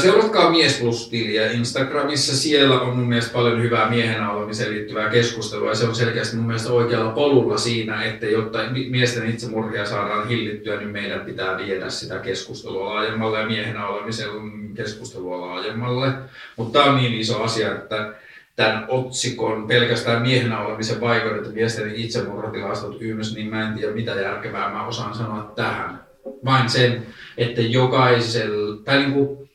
Seuratkaa 0.01 0.51
Mies 0.51 0.79
Plus-tiliä 0.79 1.51
Instagramissa. 1.51 2.37
Siellä 2.37 2.81
on 2.81 2.97
mun 2.97 3.07
mielestä 3.07 3.33
paljon 3.33 3.61
hyvää 3.61 3.89
miehenä 3.89 4.31
olemiseen 4.31 4.71
liittyvää 4.73 5.09
keskustelua. 5.09 5.69
Ja 5.69 5.75
se 5.75 5.87
on 5.87 5.95
selkeästi 5.95 6.35
mun 6.35 6.45
mielestä 6.45 6.73
oikealla 6.73 7.11
polulla 7.11 7.57
siinä, 7.57 8.03
että 8.03 8.25
jotta 8.25 8.59
miesten 8.89 9.29
itsemurhia 9.29 9.85
saadaan 9.85 10.27
hillittyä, 10.27 10.77
niin 10.77 10.89
meidän 10.89 11.19
pitää 11.19 11.57
viedä 11.57 11.89
sitä 11.89 12.19
keskustelua 12.19 12.93
laajemmalle 12.93 13.39
ja 13.39 13.45
miehenä 13.45 13.87
olemisen 13.87 14.29
keskustelua 14.75 15.41
laajemmalle. 15.41 16.11
Mutta 16.55 16.79
tämä 16.79 16.91
on 16.91 16.97
niin 16.97 17.13
iso 17.13 17.43
asia, 17.43 17.71
että 17.71 18.13
tämän 18.55 18.85
otsikon 18.87 19.67
pelkästään 19.67 20.21
miehenä 20.21 20.59
olemisen 20.59 21.01
vaikeudet 21.01 21.45
ja 21.45 21.51
miesten 21.51 21.95
itsemurhatilastot 21.95 22.97
ymmärsi, 23.01 23.35
niin 23.35 23.47
mä 23.47 23.67
en 23.67 23.73
tiedä 23.73 23.93
mitä 23.93 24.11
järkevää 24.11 24.73
mä 24.73 24.87
osaan 24.87 25.15
sanoa 25.15 25.51
tähän. 25.55 25.99
Vain 26.45 26.69
sen, 26.69 27.05
että 27.37 27.61
jokaisella, 27.61 28.77
tai 28.85 28.97
niin 28.97 29.13
kuin 29.13 29.46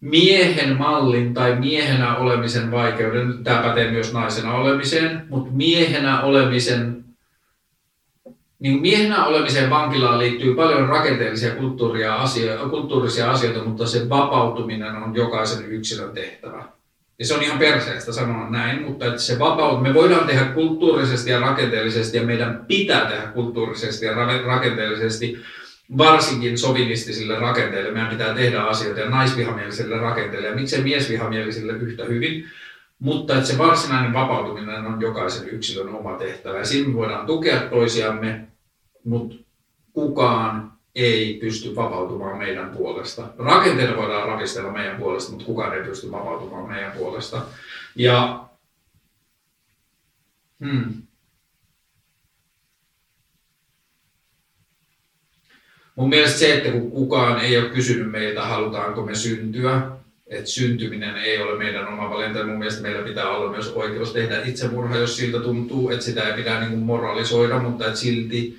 miehen 0.00 0.76
mallin 0.76 1.34
tai 1.34 1.56
miehenä 1.56 2.16
olemisen 2.16 2.70
vaikeuden, 2.70 3.44
tämä 3.44 3.62
pätee 3.62 3.90
myös 3.90 4.12
naisena 4.12 4.54
olemiseen, 4.54 5.26
mutta 5.28 5.50
miehenä 5.52 6.22
olemisen 6.22 7.04
niin 8.58 8.80
miehenä 8.80 9.24
olemiseen 9.24 9.70
vankilaan 9.70 10.18
liittyy 10.18 10.54
paljon 10.54 10.88
rakenteellisia 10.88 11.54
kulttuuria 11.54 12.14
asio- 12.14 12.68
kulttuurisia 12.70 13.30
asioita, 13.30 13.64
mutta 13.64 13.86
se 13.86 14.08
vapautuminen 14.08 14.96
on 14.96 15.14
jokaisen 15.14 15.66
yksilön 15.72 16.14
tehtävä. 16.14 16.64
Ja 17.18 17.24
se 17.24 17.34
on 17.34 17.42
ihan 17.42 17.58
perseestä 17.58 18.12
sanoa 18.12 18.50
näin, 18.50 18.82
mutta 18.82 19.06
että 19.06 19.18
se 19.18 19.38
vapaut, 19.38 19.82
me 19.82 19.94
voidaan 19.94 20.26
tehdä 20.26 20.44
kulttuurisesti 20.44 21.30
ja 21.30 21.40
rakenteellisesti 21.40 22.16
ja 22.16 22.22
meidän 22.22 22.64
pitää 22.68 23.06
tehdä 23.06 23.26
kulttuurisesti 23.26 24.06
ja 24.06 24.14
rakenteellisesti, 24.46 25.38
varsinkin 25.96 26.58
sovinistisille 26.58 27.38
rakenteille 27.38 27.90
meidän 27.90 28.10
pitää 28.10 28.34
tehdä 28.34 28.62
asioita 28.62 29.00
ja 29.00 29.10
naisvihamielisille 29.10 29.98
rakenteille 29.98 30.48
ja 30.48 30.54
miksei 30.54 30.82
miesvihamielisille 30.82 31.72
yhtä 31.72 32.04
hyvin. 32.04 32.44
Mutta 32.98 33.34
että 33.34 33.46
se 33.46 33.58
varsinainen 33.58 34.12
vapautuminen 34.12 34.86
on 34.86 35.00
jokaisen 35.00 35.48
yksilön 35.48 35.94
oma 35.94 36.16
tehtävä 36.16 36.58
ja 36.58 36.64
siinä 36.64 36.94
voidaan 36.94 37.26
tukea 37.26 37.60
toisiamme, 37.60 38.48
mutta 39.04 39.36
kukaan 39.92 40.72
ei 40.94 41.38
pysty 41.40 41.76
vapautumaan 41.76 42.38
meidän 42.38 42.70
puolesta. 42.70 43.28
Rakenteita 43.38 43.96
voidaan 43.96 44.28
ravistella 44.28 44.72
meidän 44.72 44.96
puolesta, 44.96 45.30
mutta 45.30 45.46
kukaan 45.46 45.74
ei 45.74 45.82
pysty 45.84 46.10
vapautumaan 46.10 46.68
meidän 46.68 46.92
puolesta. 46.92 47.42
Ja 47.96 48.44
hmm, 50.64 51.02
Mun 55.98 56.08
mielestä 56.08 56.38
se, 56.38 56.54
että 56.54 56.70
kun 56.70 56.90
kukaan 56.90 57.40
ei 57.40 57.58
ole 57.58 57.68
kysynyt 57.68 58.10
meiltä, 58.10 58.42
halutaanko 58.42 59.02
me 59.02 59.14
syntyä, 59.14 59.82
että 60.26 60.50
syntyminen 60.50 61.16
ei 61.16 61.38
ole 61.38 61.58
meidän 61.58 61.88
oma 61.88 62.10
valinta. 62.10 62.46
Mun 62.46 62.58
mielestä 62.58 62.82
meillä 62.82 63.02
pitää 63.02 63.28
olla 63.28 63.50
myös 63.50 63.72
oikeus 63.72 64.12
tehdä 64.12 64.42
itsemurha, 64.44 64.96
jos 64.96 65.16
siltä 65.16 65.40
tuntuu, 65.40 65.90
että 65.90 66.04
sitä 66.04 66.28
ei 66.28 66.32
pidä 66.32 66.60
niin 66.60 66.78
moralisoida, 66.78 67.58
mutta 67.58 67.86
että 67.86 67.98
silti 67.98 68.56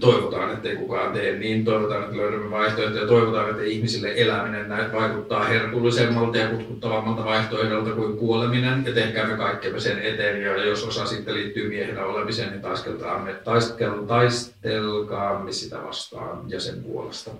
toivotaan, 0.00 0.52
että 0.52 0.68
ei 0.68 0.76
kukaan 0.76 1.12
tee 1.12 1.38
niin, 1.38 1.64
toivotaan, 1.64 2.04
että 2.04 2.16
löydämme 2.16 2.50
vaihtoehtoja, 2.50 3.06
toivotaan, 3.06 3.50
että 3.50 3.62
ihmisille 3.62 4.12
eläminen 4.16 4.68
näin 4.68 4.92
vaikuttaa 4.92 5.44
herkullisemmalta 5.44 6.38
ja 6.38 6.48
kutkuttavammalta 6.48 7.24
vaihtoehdolta 7.24 7.90
kuin 7.90 8.16
kuoleminen, 8.16 8.84
ja 8.86 8.92
tehkäämme 8.92 9.36
kaikkemme 9.36 9.80
sen 9.80 9.98
eteen, 9.98 10.42
ja 10.42 10.64
jos 10.64 10.84
osa 10.84 11.06
sitten 11.06 11.34
liittyy 11.34 11.68
miehenä 11.68 12.04
olemiseen, 12.04 12.50
niin 12.50 12.62
taistelkaamme, 12.62 13.32
taistel, 13.32 14.02
taistelkaamme 14.06 15.52
sitä 15.52 15.82
vastaan 15.84 16.50
ja 16.50 16.60
sen 16.60 16.82
puolesta. 16.82 17.30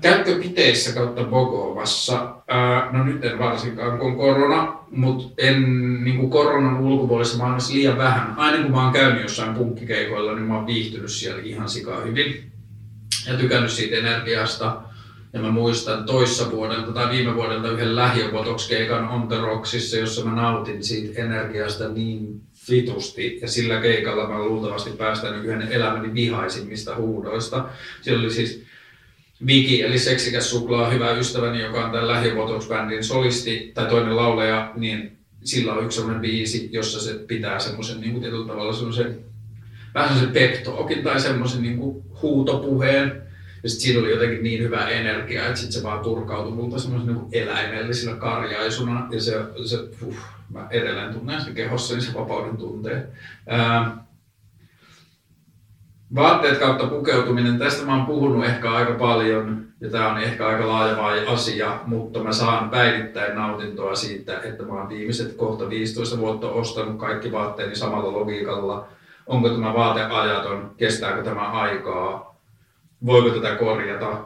Käytkö 0.00 0.38
piteissä 0.42 0.92
kautta 0.92 1.24
Bogovassa? 1.24 2.34
No 2.92 3.04
nyt 3.04 3.24
en 3.24 3.38
varsinkaan, 3.38 3.98
kun 3.98 4.10
on 4.10 4.16
korona, 4.16 4.78
mutta 4.90 5.34
en 5.38 5.62
niin 6.04 6.16
kuin 6.16 6.30
koronan 6.30 6.80
ulkopuolisessa 6.80 7.38
maailmassa 7.38 7.74
liian 7.74 7.98
vähän. 7.98 8.34
Aina 8.36 8.62
kun 8.62 8.70
mä 8.70 8.84
oon 8.84 8.92
käynyt 8.92 9.22
jossain 9.22 9.54
punkkikeikoilla, 9.54 10.34
niin 10.34 10.46
mä 10.46 10.56
oon 10.56 10.66
viihtynyt 10.66 11.10
siellä 11.10 11.42
ihan 11.42 11.68
sikaa 11.68 12.00
hyvin 12.00 12.52
ja 13.26 13.34
tykännyt 13.34 13.70
siitä 13.70 13.96
energiasta. 13.96 14.82
Ja 15.32 15.40
mä 15.40 15.50
muistan 15.50 16.04
toissa 16.04 16.50
vuodelta 16.50 16.92
tai 16.92 17.10
viime 17.10 17.34
vuodelta 17.34 17.70
yhden 17.70 17.96
lähiöbotox-keikan 17.96 19.08
On 19.08 19.28
The 19.28 19.40
Rocksissa, 19.40 19.96
jossa 19.96 20.24
mä 20.24 20.34
nautin 20.34 20.84
siitä 20.84 21.22
energiasta 21.22 21.88
niin 21.88 22.40
vitusti. 22.70 23.38
Ja 23.42 23.48
sillä 23.48 23.80
keikalla 23.80 24.28
mä 24.28 24.38
luultavasti 24.38 24.90
päästänyt 24.90 25.44
yhden 25.44 25.72
elämäni 25.72 26.14
vihaisimmista 26.14 26.96
huudoista. 26.96 27.64
Siellä 28.00 28.22
oli 28.22 28.30
siis 28.30 28.64
Viki, 29.46 29.82
eli 29.82 29.98
seksikäs 29.98 30.50
suklaa, 30.50 30.90
hyvä 30.90 31.12
ystäväni, 31.12 31.62
joka 31.62 31.84
on 31.84 31.92
tämän 31.92 32.08
lähivuotousbändin 32.08 33.04
solisti 33.04 33.70
tai 33.74 33.86
toinen 33.86 34.16
lauleja, 34.16 34.72
niin 34.76 35.16
sillä 35.44 35.72
on 35.72 35.84
yksi 35.84 35.96
sellainen 35.96 36.22
biisi, 36.22 36.68
jossa 36.72 37.00
se 37.00 37.14
pitää 37.14 37.58
semmoisen 37.58 38.00
niin 38.00 38.20
tietyllä 38.20 38.46
tavalla 38.46 38.72
semmoisen 38.72 39.18
vähän 39.94 40.08
semmoisen 40.08 40.34
pep 40.34 40.62
talkin 40.62 41.02
tai 41.02 41.20
semmoisen 41.20 41.62
niin 41.62 41.78
huutopuheen. 42.22 43.22
Ja 43.62 43.70
sitten 43.70 43.82
siinä 43.82 44.00
oli 44.00 44.10
jotenkin 44.10 44.42
niin 44.42 44.62
hyvä 44.62 44.88
energia, 44.88 45.46
että 45.46 45.60
sitten 45.60 45.72
se 45.72 45.82
vaan 45.82 46.00
turkautui 46.00 46.52
multa 46.52 46.78
semmoisen 46.78 47.14
niin 47.14 47.26
eläimellisenä 47.32 48.16
karjaisuna. 48.16 49.08
Ja 49.10 49.20
se, 49.20 49.32
se 49.64 49.76
uh, 50.02 50.16
mä 50.52 50.66
edelleen 50.70 51.14
tunnen 51.14 51.40
sen 51.40 51.54
kehossa, 51.54 51.94
niin 51.94 52.02
se 52.02 52.14
vapauden 52.14 52.56
tunteen. 52.56 53.08
Ää, 53.46 54.03
Vaatteet 56.14 56.58
kautta 56.58 56.86
pukeutuminen, 56.86 57.58
tästä 57.58 57.86
mä 57.86 57.96
oon 57.96 58.06
puhunut 58.06 58.44
ehkä 58.44 58.72
aika 58.72 58.92
paljon 58.92 59.64
ja 59.80 59.90
tämä 59.90 60.12
on 60.12 60.18
ehkä 60.18 60.46
aika 60.46 60.68
laaja 60.68 61.30
asia, 61.30 61.80
mutta 61.86 62.22
mä 62.22 62.32
saan 62.32 62.70
päivittäin 62.70 63.34
nautintoa 63.34 63.94
siitä, 63.94 64.40
että 64.40 64.62
mä 64.62 64.72
oon 64.72 64.88
viimeiset 64.88 65.36
kohta 65.36 65.68
15 65.68 66.18
vuotta 66.18 66.48
ostanut 66.48 66.98
kaikki 66.98 67.32
vaatteeni 67.32 67.76
samalla 67.76 68.12
logiikalla. 68.12 68.86
Onko 69.26 69.48
tämä 69.48 69.74
vaate 69.74 70.02
ajaton, 70.02 70.70
kestääkö 70.76 71.22
tämä 71.22 71.50
aikaa, 71.50 72.36
voiko 73.06 73.30
tätä 73.30 73.56
korjata, 73.56 74.24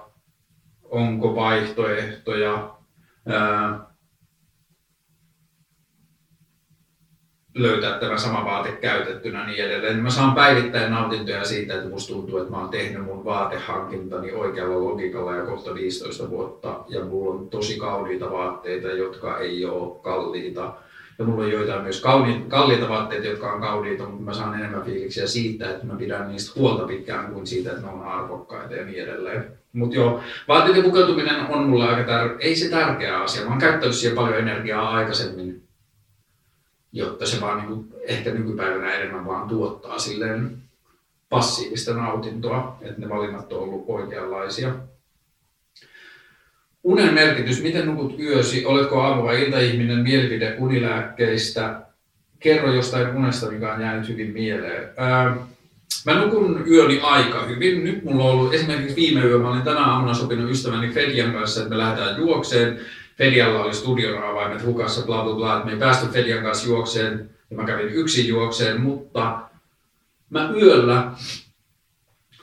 onko 0.90 1.34
vaihtoehtoja, 1.34 2.70
löytää 7.62 7.98
tämä 7.98 8.18
sama 8.18 8.44
vaate 8.44 8.72
käytettynä 8.72 9.46
niin 9.46 9.64
edelleen. 9.64 10.02
Mä 10.02 10.10
saan 10.10 10.34
päivittäin 10.34 10.92
nautintoja 10.92 11.44
siitä, 11.44 11.74
että 11.74 11.88
musta 11.88 12.12
tuntuu, 12.12 12.38
että 12.38 12.50
mä 12.50 12.58
oon 12.58 12.68
tehnyt 12.68 13.04
mun 13.04 13.24
vaatehankintani 13.24 14.32
oikealla 14.32 14.84
logiikalla 14.84 15.36
ja 15.36 15.46
kohta 15.46 15.74
15 15.74 16.30
vuotta. 16.30 16.80
Ja 16.88 17.04
mulla 17.04 17.34
on 17.34 17.48
tosi 17.48 17.78
kauniita 17.78 18.30
vaatteita, 18.30 18.88
jotka 18.88 19.38
ei 19.38 19.64
ole 19.64 20.00
kalliita. 20.02 20.74
Ja 21.18 21.24
mulla 21.24 21.44
on 21.44 21.52
joitain 21.52 21.82
myös 21.82 22.00
kauniita, 22.00 22.48
kalliita 22.48 22.88
vaatteita, 22.88 23.26
jotka 23.26 23.52
on 23.52 23.60
kauniita, 23.60 24.04
mutta 24.04 24.22
mä 24.22 24.34
saan 24.34 24.54
enemmän 24.54 24.82
fiiliksiä 24.82 25.26
siitä, 25.26 25.70
että 25.70 25.86
mä 25.86 25.94
pidän 25.94 26.28
niistä 26.28 26.60
huolta 26.60 26.86
pitkään 26.86 27.32
kuin 27.32 27.46
siitä, 27.46 27.70
että 27.70 27.82
ne 27.82 27.92
on 27.92 28.02
arvokkaita 28.02 28.74
ja 28.74 28.84
niin 28.84 29.02
edelleen. 29.02 29.44
Mutta 29.72 29.96
joo, 29.96 30.20
vaatteiden 30.48 30.82
pukeutuminen 30.82 31.46
on 31.48 31.68
mulle 31.68 31.88
aika 31.88 32.12
tär- 32.12 32.36
ei 32.40 32.56
se 32.56 32.68
tärkeä 32.68 33.20
asia. 33.20 33.44
Mä 33.44 33.50
oon 33.50 33.58
käyttänyt 33.58 33.96
siihen 33.96 34.16
paljon 34.16 34.38
energiaa 34.38 34.90
aikaisemmin 34.90 35.67
jotta 36.92 37.26
se 37.26 37.40
vaan 37.40 37.56
niin 37.56 37.68
kuin, 37.68 37.88
ehkä 38.02 38.30
nykypäivänä 38.30 38.92
enemmän 38.94 39.26
vaan 39.26 39.48
tuottaa 39.48 39.98
silleen 39.98 40.58
passiivista 41.28 41.94
nautintoa, 41.94 42.78
että 42.82 43.00
ne 43.00 43.08
valinnat 43.08 43.52
on 43.52 43.60
ollut 43.60 43.84
oikeanlaisia. 43.88 44.74
Unen 46.84 47.14
merkitys, 47.14 47.62
miten 47.62 47.86
nukut 47.86 48.20
yösi, 48.20 48.66
oletko 48.66 49.02
aamu- 49.02 49.24
vai 49.24 49.44
iltaihminen, 49.44 49.98
mielipide 49.98 50.56
unilääkkeistä, 50.58 51.80
kerro 52.38 52.72
jostain 52.72 53.16
unesta, 53.16 53.50
mikä 53.50 53.72
on 53.74 53.80
jäänyt 53.80 54.08
hyvin 54.08 54.32
mieleen. 54.32 54.90
Ää, 54.96 55.36
mä 56.06 56.24
nukun 56.24 56.64
yöni 56.70 57.00
aika 57.02 57.44
hyvin. 57.46 57.84
Nyt 57.84 58.04
mulla 58.04 58.24
on 58.24 58.30
ollut 58.30 58.54
esimerkiksi 58.54 58.96
viime 58.96 59.20
yö, 59.20 59.38
mä 59.38 59.50
olin 59.50 59.62
tänä 59.62 59.80
aamuna 59.80 60.14
sopinut 60.14 60.50
ystäväni 60.50 60.88
Fedian 60.88 61.32
kanssa, 61.32 61.60
että 61.60 61.70
me 61.70 61.78
lähdetään 61.78 62.18
juokseen. 62.18 62.80
Fedialla 63.18 63.64
oli 63.64 63.74
studion 63.74 64.24
avaimet 64.24 64.64
hukassa, 64.64 65.06
bla 65.06 65.22
bla 65.22 65.34
bla, 65.34 65.54
että 65.54 65.66
me 65.66 65.72
ei 65.72 65.78
päästy 65.78 66.06
Fedian 66.06 66.42
kanssa 66.42 66.68
juokseen 66.68 67.30
ja 67.50 67.56
mä 67.56 67.64
kävin 67.64 67.88
yksin 67.88 68.28
juokseen, 68.28 68.80
mutta 68.80 69.40
mä 70.30 70.50
yöllä 70.50 71.12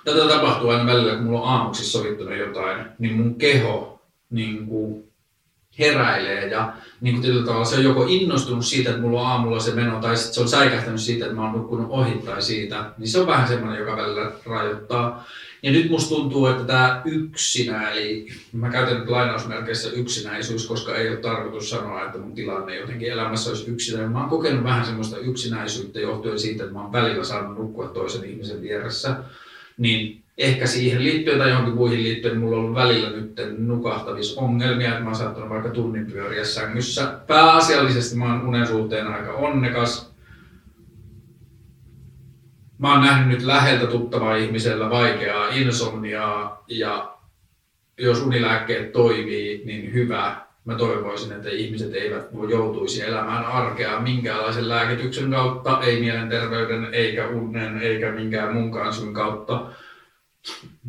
tätä 0.06 0.28
tapahtuu 0.28 0.70
aina 0.70 0.86
välillä, 0.86 1.16
kun 1.16 1.24
mulla 1.24 1.42
on 1.42 1.50
aamuksi 1.50 1.86
sovittunut 1.86 2.38
jotain, 2.38 2.86
niin 3.00 3.14
mun 3.14 3.36
keho 3.36 4.02
niin 4.30 4.68
kuin 4.68 5.06
heräilee 5.80 6.48
ja 6.48 6.74
niin 7.02 7.22
kuin 7.22 7.46
tavalla 7.46 7.66
se 7.66 7.76
on 7.76 7.84
joko 7.84 8.06
innostunut 8.08 8.66
siitä, 8.66 8.90
että 8.90 9.02
mulla 9.02 9.22
on 9.22 9.28
aamulla 9.28 9.60
se 9.60 9.76
meno, 9.76 10.00
tai 10.00 10.18
sitten 10.18 10.34
se 10.34 10.42
on 10.42 10.50
säikähtänyt 10.50 11.02
siitä, 11.02 11.26
että 11.26 11.36
mä 11.36 11.44
oon 11.44 11.52
nukkunut 11.52 11.88
ohi 11.90 12.22
tai 12.26 12.42
siitä, 12.42 12.92
niin 12.98 13.08
se 13.08 13.20
on 13.20 13.28
vähän 13.28 13.48
semmoinen, 13.48 13.80
joka 13.80 13.98
välillä 13.98 14.32
rajoittaa. 14.46 15.26
Ja 15.66 15.72
nyt 15.72 15.90
musta 15.90 16.16
tuntuu, 16.16 16.46
että 16.46 16.64
tämä 16.64 17.02
yksinä, 17.06 17.90
eli 17.90 18.28
mä 18.52 18.70
käytän 18.70 19.00
nyt 19.00 19.10
lainausmerkeissä 19.10 19.90
yksinäisyys, 19.90 20.68
koska 20.68 20.96
ei 20.96 21.10
ole 21.10 21.18
tarkoitus 21.18 21.70
sanoa, 21.70 22.06
että 22.06 22.18
mun 22.18 22.36
tilanne 22.36 22.76
jotenkin 22.76 23.12
elämässä 23.12 23.50
olisi 23.50 23.72
yksinäinen. 23.72 24.12
Mä 24.12 24.20
oon 24.20 24.30
kokenut 24.30 24.64
vähän 24.64 24.86
semmoista 24.86 25.18
yksinäisyyttä 25.18 26.00
johtuen 26.00 26.40
siitä, 26.40 26.64
että 26.64 26.74
mä 26.74 26.82
oon 26.82 26.92
välillä 26.92 27.24
saanut 27.24 27.58
nukkua 27.58 27.88
toisen 27.88 28.30
ihmisen 28.30 28.62
vieressä. 28.62 29.16
Niin 29.78 30.24
ehkä 30.38 30.68
siihen 30.68 31.04
liittyen 31.04 31.38
tai 31.38 31.50
johonkin 31.50 31.76
muihin 31.76 32.04
liittyen 32.04 32.38
mulla 32.38 32.58
on 32.58 32.62
ollut 32.62 32.76
välillä 32.76 33.10
nyt 33.10 33.42
nukahtavissa 33.58 34.42
ongelmia, 34.42 34.90
että 34.90 35.02
mä 35.02 35.10
oon 35.10 35.16
saattanut 35.16 35.50
vaikka 35.50 35.70
tunnin 35.70 36.06
pyöriä 36.06 36.46
sängyssä. 36.46 37.20
Pääasiallisesti 37.28 38.16
mä 38.16 38.34
oon 38.34 38.48
unen 38.48 38.68
suhteen 38.68 39.08
aika 39.08 39.32
onnekas. 39.34 40.15
Mä 42.78 42.92
oon 42.92 43.02
nähnyt 43.02 43.28
nyt 43.28 43.48
läheltä 43.48 43.88
tuttavaa 43.88 44.36
ihmisellä 44.36 44.90
vaikeaa 44.90 45.50
insomniaa 45.50 46.64
ja 46.68 47.16
jos 47.98 48.22
unilääkkeet 48.22 48.92
toimii, 48.92 49.62
niin 49.66 49.94
hyvä. 49.94 50.46
Mä 50.66 50.76
toivoisin, 50.76 51.32
että 51.32 51.50
ihmiset 51.50 51.94
eivät 51.94 52.28
joutuisi 52.50 53.02
elämään 53.02 53.46
arkea 53.46 54.00
minkäänlaisen 54.00 54.70
lääkityksen 54.70 55.32
kautta, 55.32 55.82
ei 55.82 56.00
mielenterveyden, 56.00 56.94
eikä 56.94 57.28
unen, 57.28 57.82
eikä 57.82 58.12
minkään 58.12 58.54
muunkaan 58.54 58.94
syyn 58.94 59.14
kautta 59.14 59.68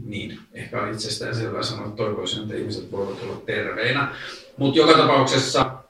niin, 0.04 0.38
ehkä 0.52 0.82
on 0.82 0.92
itsestään 0.92 1.34
selvää 1.34 1.62
sanoa, 1.62 1.84
että 1.84 1.96
toivoisin, 1.96 2.42
että 2.42 2.54
ihmiset 2.54 2.92
voivat 2.92 3.22
olla 3.22 3.42
terveinä. 3.46 4.08
Mutta 4.56 4.78
joka 4.78 4.92
tapauksessa 4.98 5.82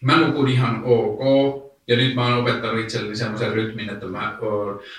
mä 0.00 0.20
nukun 0.20 0.48
ihan 0.48 0.82
ok. 0.84 1.67
Ja 1.88 1.96
nyt 1.96 2.14
mä 2.14 2.26
oon 2.26 2.38
opettanut 2.38 2.80
itselleni 2.80 3.16
semmoisen 3.16 3.52
rytmin, 3.52 3.90
että 3.90 4.06
mä, 4.06 4.38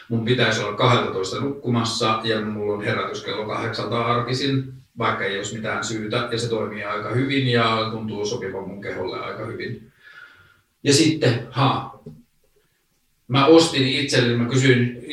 mun 0.10 0.26
pitäisi 0.26 0.62
olla 0.62 0.78
12 0.78 1.40
nukkumassa 1.40 2.22
ja 2.24 2.42
mulla 2.42 2.74
on 2.74 2.84
herätys 2.84 3.24
kello 3.24 3.46
kahdeksalta 3.46 4.06
arkisin, 4.06 4.74
vaikka 4.98 5.26
ei 5.26 5.38
olisi 5.38 5.56
mitään 5.56 5.84
syytä. 5.84 6.28
Ja 6.32 6.40
se 6.40 6.50
toimii 6.50 6.84
aika 6.84 7.10
hyvin 7.10 7.48
ja 7.48 7.88
tuntuu 7.92 8.26
sopivan 8.26 8.68
mun 8.68 8.82
keholle 8.82 9.20
aika 9.20 9.46
hyvin. 9.46 9.92
Ja 10.84 10.94
sitten, 10.94 11.48
ha, 11.50 12.00
mä 13.28 13.46
ostin 13.46 13.88
itselleni, 13.88 14.38
mä 14.38 14.50
kysyin 14.50 15.04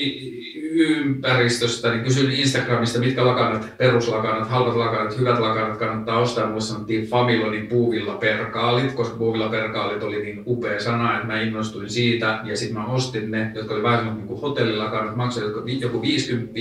ympäristöstä, 0.78 1.90
niin 1.90 2.04
kysyin 2.04 2.30
Instagramista, 2.30 2.98
mitkä 2.98 3.26
lakanat, 3.26 3.76
peruslakanat, 3.78 4.48
halvat 4.48 4.76
lakanat, 4.76 5.18
hyvät 5.18 5.38
lakanat 5.38 5.78
kannattaa 5.78 6.18
ostaa. 6.18 6.46
Mulle 6.46 6.60
sanottiin 6.60 7.06
Familonin 7.06 7.66
puuvilla 7.66 8.14
perkaalit, 8.14 8.92
koska 8.92 9.16
puuvilla 9.16 9.48
perkaalit 9.48 10.02
oli 10.02 10.22
niin 10.22 10.42
upea 10.46 10.80
sana, 10.80 11.14
että 11.14 11.26
mä 11.26 11.40
innostuin 11.40 11.90
siitä. 11.90 12.40
Ja 12.44 12.56
sitten 12.56 12.78
mä 12.78 12.86
ostin 12.86 13.30
ne, 13.30 13.52
jotka 13.54 13.74
oli 13.74 13.82
vähän 13.82 14.16
niin 14.16 14.26
kuin 14.26 14.40
hotellilakanat, 14.40 15.16
maksoivat 15.16 15.80
joku 15.80 16.02
50 16.02 16.52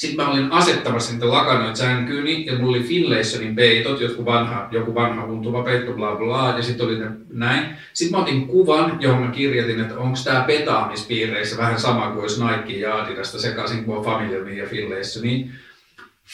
sitten 0.00 0.26
mä 0.26 0.32
olin 0.32 0.52
asettamassa 0.52 1.12
niitä 1.12 1.28
lakanoita 1.28 1.76
sänkyyni 1.76 2.46
ja 2.46 2.58
mulla 2.58 2.76
oli 2.76 2.82
Finlaysonin 2.82 3.54
peitot, 3.54 4.00
joku 4.00 4.24
vanha, 4.24 4.68
joku 4.70 4.94
vanha 4.94 5.24
untuva 5.24 5.62
peitto, 5.62 5.92
bla 5.92 6.16
bla, 6.16 6.54
ja 6.56 6.62
sitten 6.62 6.86
oli 6.86 6.98
ne 6.98 7.06
näin. 7.32 7.64
Sitten 7.92 8.18
mä 8.18 8.22
otin 8.22 8.46
kuvan, 8.46 8.96
johon 9.00 9.22
mä 9.22 9.30
kirjoitin, 9.30 9.80
että 9.80 9.98
onko 9.98 10.18
tämä 10.24 10.44
petaamispiireissä 10.46 11.56
vähän 11.56 11.80
sama 11.80 12.10
kuin 12.10 12.22
jos 12.22 12.40
Nike 12.40 12.72
ja 12.72 12.94
Adidasta 12.94 13.40
sekaisin 13.40 13.84
kuin 13.84 14.04
Familonin 14.04 14.56
ja 14.56 14.66
Finlaysonin. 14.66 15.50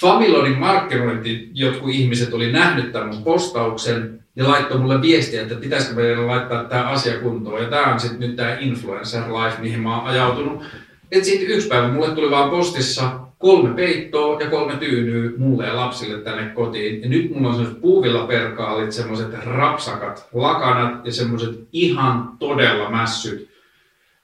Familonin 0.00 0.58
markkinointi, 0.58 1.50
jotkut 1.54 1.90
ihmiset 1.90 2.34
oli 2.34 2.52
nähnyt 2.52 2.92
tämän 2.92 3.22
postauksen 3.24 4.24
ja 4.36 4.48
laittoi 4.48 4.78
mulle 4.78 5.02
viestiä, 5.02 5.42
että 5.42 5.54
pitäisikö 5.54 5.94
meidän 5.94 6.26
laittaa 6.26 6.64
tämä 6.64 6.88
asia 6.88 7.20
kuntoon. 7.20 7.62
Ja 7.62 7.68
tämä 7.68 7.92
on 7.92 8.00
sitten 8.00 8.20
nyt 8.20 8.36
tämä 8.36 8.56
influencer 8.60 9.22
life, 9.22 9.62
mihin 9.62 9.80
mä 9.80 9.98
oon 9.98 10.08
ajautunut. 10.08 10.64
Että 11.12 11.24
sitten 11.24 11.48
yksi 11.48 11.68
päivä 11.68 11.88
mulle 11.88 12.14
tuli 12.14 12.30
vaan 12.30 12.50
postissa 12.50 13.25
kolme 13.46 13.74
peittoa 13.74 14.40
ja 14.40 14.50
kolme 14.50 14.76
tyynyä 14.76 15.30
mulle 15.38 15.66
ja 15.66 15.76
lapsille 15.76 16.22
tänne 16.22 16.46
kotiin. 16.46 17.02
Ja 17.02 17.08
nyt 17.08 17.30
mulla 17.30 17.48
on 17.48 17.54
sellaiset 17.54 17.80
puuvillaperkaalit, 17.80 18.92
semmoiset 18.92 19.44
rapsakat 19.44 20.28
lakanat 20.32 21.06
ja 21.06 21.12
semmoiset 21.12 21.68
ihan 21.72 22.30
todella 22.38 22.90
mässyt 22.90 23.50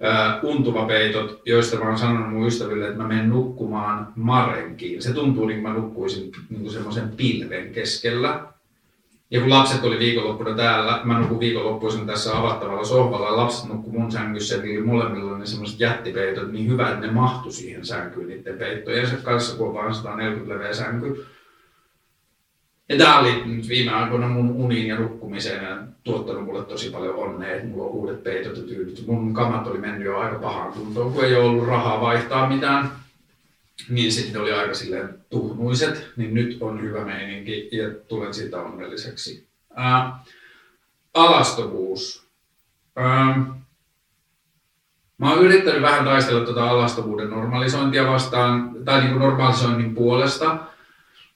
äh, 0.05 0.44
untuvapeitot, 0.44 1.43
joista 1.47 1.77
mä 1.77 1.89
oon 1.89 1.99
sanonut 1.99 2.31
mun 2.31 2.47
ystäville, 2.47 2.89
että 2.89 3.03
mä 3.03 3.09
menen 3.09 3.28
nukkumaan 3.28 4.12
marenkiin. 4.16 5.03
Se 5.03 5.12
tuntuu 5.12 5.47
niin 5.47 5.62
kuin 5.62 5.73
mä 5.73 5.78
nukkuisin 5.78 6.32
niin 6.51 6.70
semmoisen 6.70 7.09
pilven 7.09 7.73
keskellä. 7.73 8.51
Ja 9.32 9.40
kun 9.40 9.50
lapset 9.50 9.84
oli 9.84 9.98
viikonloppuna 9.98 10.54
täällä, 10.54 11.00
mä 11.04 11.20
nukun 11.20 11.40
viikonloppuisin 11.40 12.06
tässä 12.06 12.38
avattavalla 12.38 12.84
sohvalla 12.84 13.26
ja 13.26 13.36
lapset 13.36 13.68
nukku 13.68 13.90
mun 13.90 14.12
sängyssä, 14.12 14.54
eli 14.54 14.80
molemmilla 14.80 15.38
ne 15.38 15.46
semmoiset 15.46 15.80
jättipeitot, 15.80 16.52
niin 16.52 16.68
hyvä, 16.68 16.88
että 16.88 17.06
ne 17.06 17.12
mahtu 17.12 17.52
siihen 17.52 17.86
sänkyyn 17.86 18.28
niiden 18.28 18.59
peittojensa 18.59 19.16
kanssa, 19.16 19.56
kun 19.56 19.68
on 19.68 19.74
vain 19.74 19.94
140 19.94 20.54
leveä 20.54 20.74
sänky. 20.74 21.26
Ja 22.88 22.98
tää 22.98 23.18
oli 23.18 23.44
nyt 23.44 23.68
viime 23.68 23.92
aikoina 23.92 24.28
mun 24.28 24.50
uniin 24.50 24.86
ja 24.86 24.98
nukkumiseen 24.98 25.64
ja 25.64 25.78
tuottanut 26.04 26.44
mulle 26.44 26.64
tosi 26.64 26.90
paljon 26.90 27.14
onnea, 27.14 27.54
että 27.54 27.66
mulla 27.66 27.84
on 27.84 27.90
uudet 27.90 28.22
peitot 28.22 28.56
ja 28.56 28.62
tyydyt. 28.62 29.06
Mun 29.06 29.34
kamat 29.34 29.66
oli 29.66 29.78
mennyt 29.78 30.06
jo 30.06 30.18
aika 30.18 30.38
pahaan 30.38 30.72
kuntoon, 30.72 31.12
kun 31.12 31.24
ei 31.24 31.34
ollut 31.34 31.66
rahaa 31.66 32.00
vaihtaa 32.00 32.48
mitään 32.48 33.01
niin 33.88 34.12
sitten 34.12 34.40
oli 34.42 34.52
aika 34.52 34.74
silleen 34.74 35.14
tuhnuiset, 35.30 36.10
niin 36.16 36.34
nyt 36.34 36.56
on 36.60 36.82
hyvä 36.82 37.04
meininki 37.04 37.68
ja 37.72 37.90
tulen 38.09 38.34
siitä 38.34 38.60
onnelliseksi. 38.60 39.48
Ää, 39.74 40.24
alastovuus. 41.14 42.28
Ää, 42.96 43.44
mä 45.18 45.30
oon 45.30 45.44
yrittänyt 45.44 45.82
vähän 45.82 46.04
taistella 46.04 46.44
tuota 46.44 46.70
alastovuuden 46.70 47.30
normalisointia 47.30 48.06
vastaan, 48.06 48.70
tai 48.84 49.00
niin 49.00 49.10
kuin 49.10 49.22
normalisoinnin 49.22 49.94
puolesta. 49.94 50.59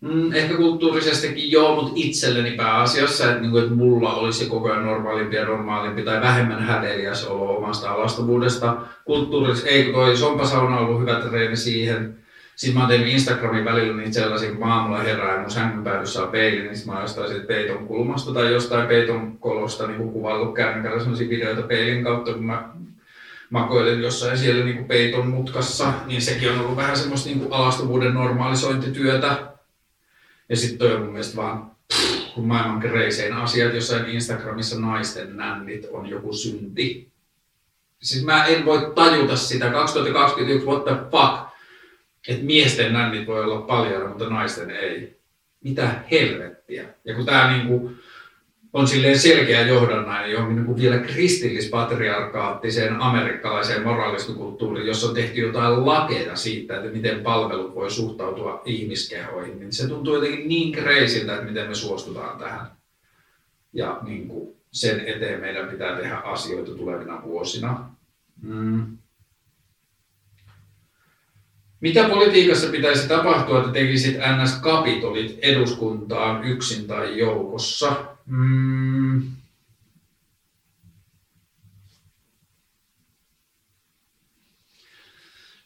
Mm, 0.01 0.33
ehkä 0.33 0.57
kulttuurisestikin 0.57 1.51
joo, 1.51 1.75
mutta 1.75 1.93
itselleni 1.95 2.51
pääasiassa, 2.51 3.25
että, 3.25 3.41
niin 3.41 3.51
kuin, 3.51 3.63
että 3.63 3.75
mulla 3.75 4.15
olisi 4.15 4.47
koko 4.47 4.71
ajan 4.71 4.87
normaalimpi 4.87 5.37
ja 5.37 5.45
normaalimpi 5.45 6.03
tai 6.03 6.21
vähemmän 6.21 6.63
hädeliäs 6.63 7.27
olo 7.27 7.57
omasta 7.57 7.91
alastovuudesta. 7.91 8.77
Kulttuurisesti 9.05 9.69
ei, 9.69 9.93
toi 9.93 10.17
sompasauna 10.17 10.79
on 10.79 10.87
ollut 10.87 11.01
hyvä 11.01 11.21
treeni 11.21 11.57
siihen 11.57 12.26
sitten 12.57 12.75
mä 12.75 12.81
oon 12.81 12.89
tehnyt 12.89 13.09
Instagramin 13.09 13.65
välillä 13.65 13.97
niitä 13.97 14.13
sellaisia, 14.13 14.51
kun 14.51 14.59
mä 14.59 14.75
aamulla 14.75 14.99
herään 14.99 15.35
ja 15.35 15.41
mun 15.41 15.51
sängyn 15.51 15.85
päädyssä 15.85 16.23
on 16.23 16.29
peili, 16.29 16.63
niin 16.63 16.87
mä 16.87 16.93
oon 16.93 17.03
jostain 17.03 17.29
siitä 17.29 17.47
peiton 17.47 17.87
kulmasta 17.87 18.35
tai 18.35 18.53
jostain 18.53 18.89
peiton 18.89 19.39
kolosta 19.39 19.87
niin 19.87 20.13
kuvaillut 20.13 20.55
kännykällä 20.55 20.99
sellaisia 20.99 21.29
videoita 21.29 21.63
peilin 21.63 22.05
kautta, 22.05 22.33
kun 22.33 22.45
mä 22.45 22.69
makoilen 23.51 24.03
jossain 24.03 24.39
siellä 24.39 24.65
niin 24.65 24.77
kuin 24.77 24.89
peiton 24.89 25.29
mutkassa, 25.29 25.93
niin 26.07 26.23
sekin 26.23 26.51
on 26.51 26.61
ollut 26.61 26.77
vähän 26.77 26.97
semmoista 26.97 27.29
niin 27.29 27.39
kuin 27.39 27.53
alastovuuden 27.53 28.15
normalisointityötä. 28.15 29.37
Ja 30.49 30.57
sitten 30.57 30.79
toi 30.79 30.95
on 30.95 31.03
mun 31.03 31.13
mielestä 31.13 31.37
vaan 31.37 31.71
kun 32.35 32.47
maailman 32.47 32.81
kreisein 32.81 33.33
asiat, 33.33 33.75
jossain 33.75 34.07
Instagramissa 34.07 34.81
naisten 34.81 35.37
nännit 35.37 35.87
on 35.91 36.09
joku 36.09 36.33
synti. 36.33 37.09
Siis 38.03 38.25
mä 38.25 38.45
en 38.45 38.65
voi 38.65 38.93
tajuta 38.95 39.37
sitä 39.37 39.71
2021, 39.71 40.67
what 40.67 40.85
the 40.85 40.95
fuck 41.11 41.46
että 42.29 42.45
miesten 42.45 42.93
nännit 42.93 43.27
voi 43.27 43.45
olla 43.45 43.61
paljon, 43.61 44.09
mutta 44.09 44.29
naisten 44.29 44.71
ei. 44.71 45.17
Mitä 45.65 45.91
helvettiä. 46.11 46.85
Ja 47.05 47.15
kun 47.15 47.27
tämä 47.27 47.57
niinku 47.57 47.91
on 48.73 48.89
silleen 48.89 49.19
selkeä 49.19 49.67
johdannainen 49.67 50.31
johonkin 50.31 50.57
niinku 50.57 50.77
vielä 50.77 50.99
kristillispatriarkaattiseen 50.99 53.01
amerikkalaiseen 53.01 53.83
moraalistokulttuuriin, 53.83 54.87
jossa 54.87 55.09
on 55.09 55.15
tehty 55.15 55.41
jotain 55.41 55.87
lakeja 55.87 56.37
siitä, 56.37 56.77
että 56.77 56.91
miten 56.91 57.23
palvelut 57.23 57.75
voi 57.75 57.91
suhtautua 57.91 58.63
ihmiskehoihin, 58.65 59.59
niin 59.59 59.73
se 59.73 59.89
tuntuu 59.89 60.15
jotenkin 60.15 60.49
niin 60.49 60.73
kreisiltä, 60.73 61.35
että 61.35 61.47
miten 61.47 61.69
me 61.69 61.75
suostutaan 61.75 62.39
tähän. 62.39 62.67
Ja 63.73 63.99
niin 64.03 64.29
kuin 64.29 64.57
sen 64.73 65.01
eteen 65.01 65.41
meidän 65.41 65.69
pitää 65.69 65.97
tehdä 65.97 66.17
asioita 66.17 66.75
tulevina 66.75 67.23
vuosina. 67.23 67.91
Mm. 68.43 68.99
Mitä 71.81 72.09
politiikassa 72.09 72.67
pitäisi 72.67 73.09
tapahtua, 73.09 73.59
että 73.59 73.73
tekisit 73.73 74.17
NS-kapitolit 74.17 75.39
eduskuntaan 75.43 76.45
yksin 76.45 76.87
tai 76.87 77.19
joukossa? 77.19 77.93
Mm. 78.27 79.23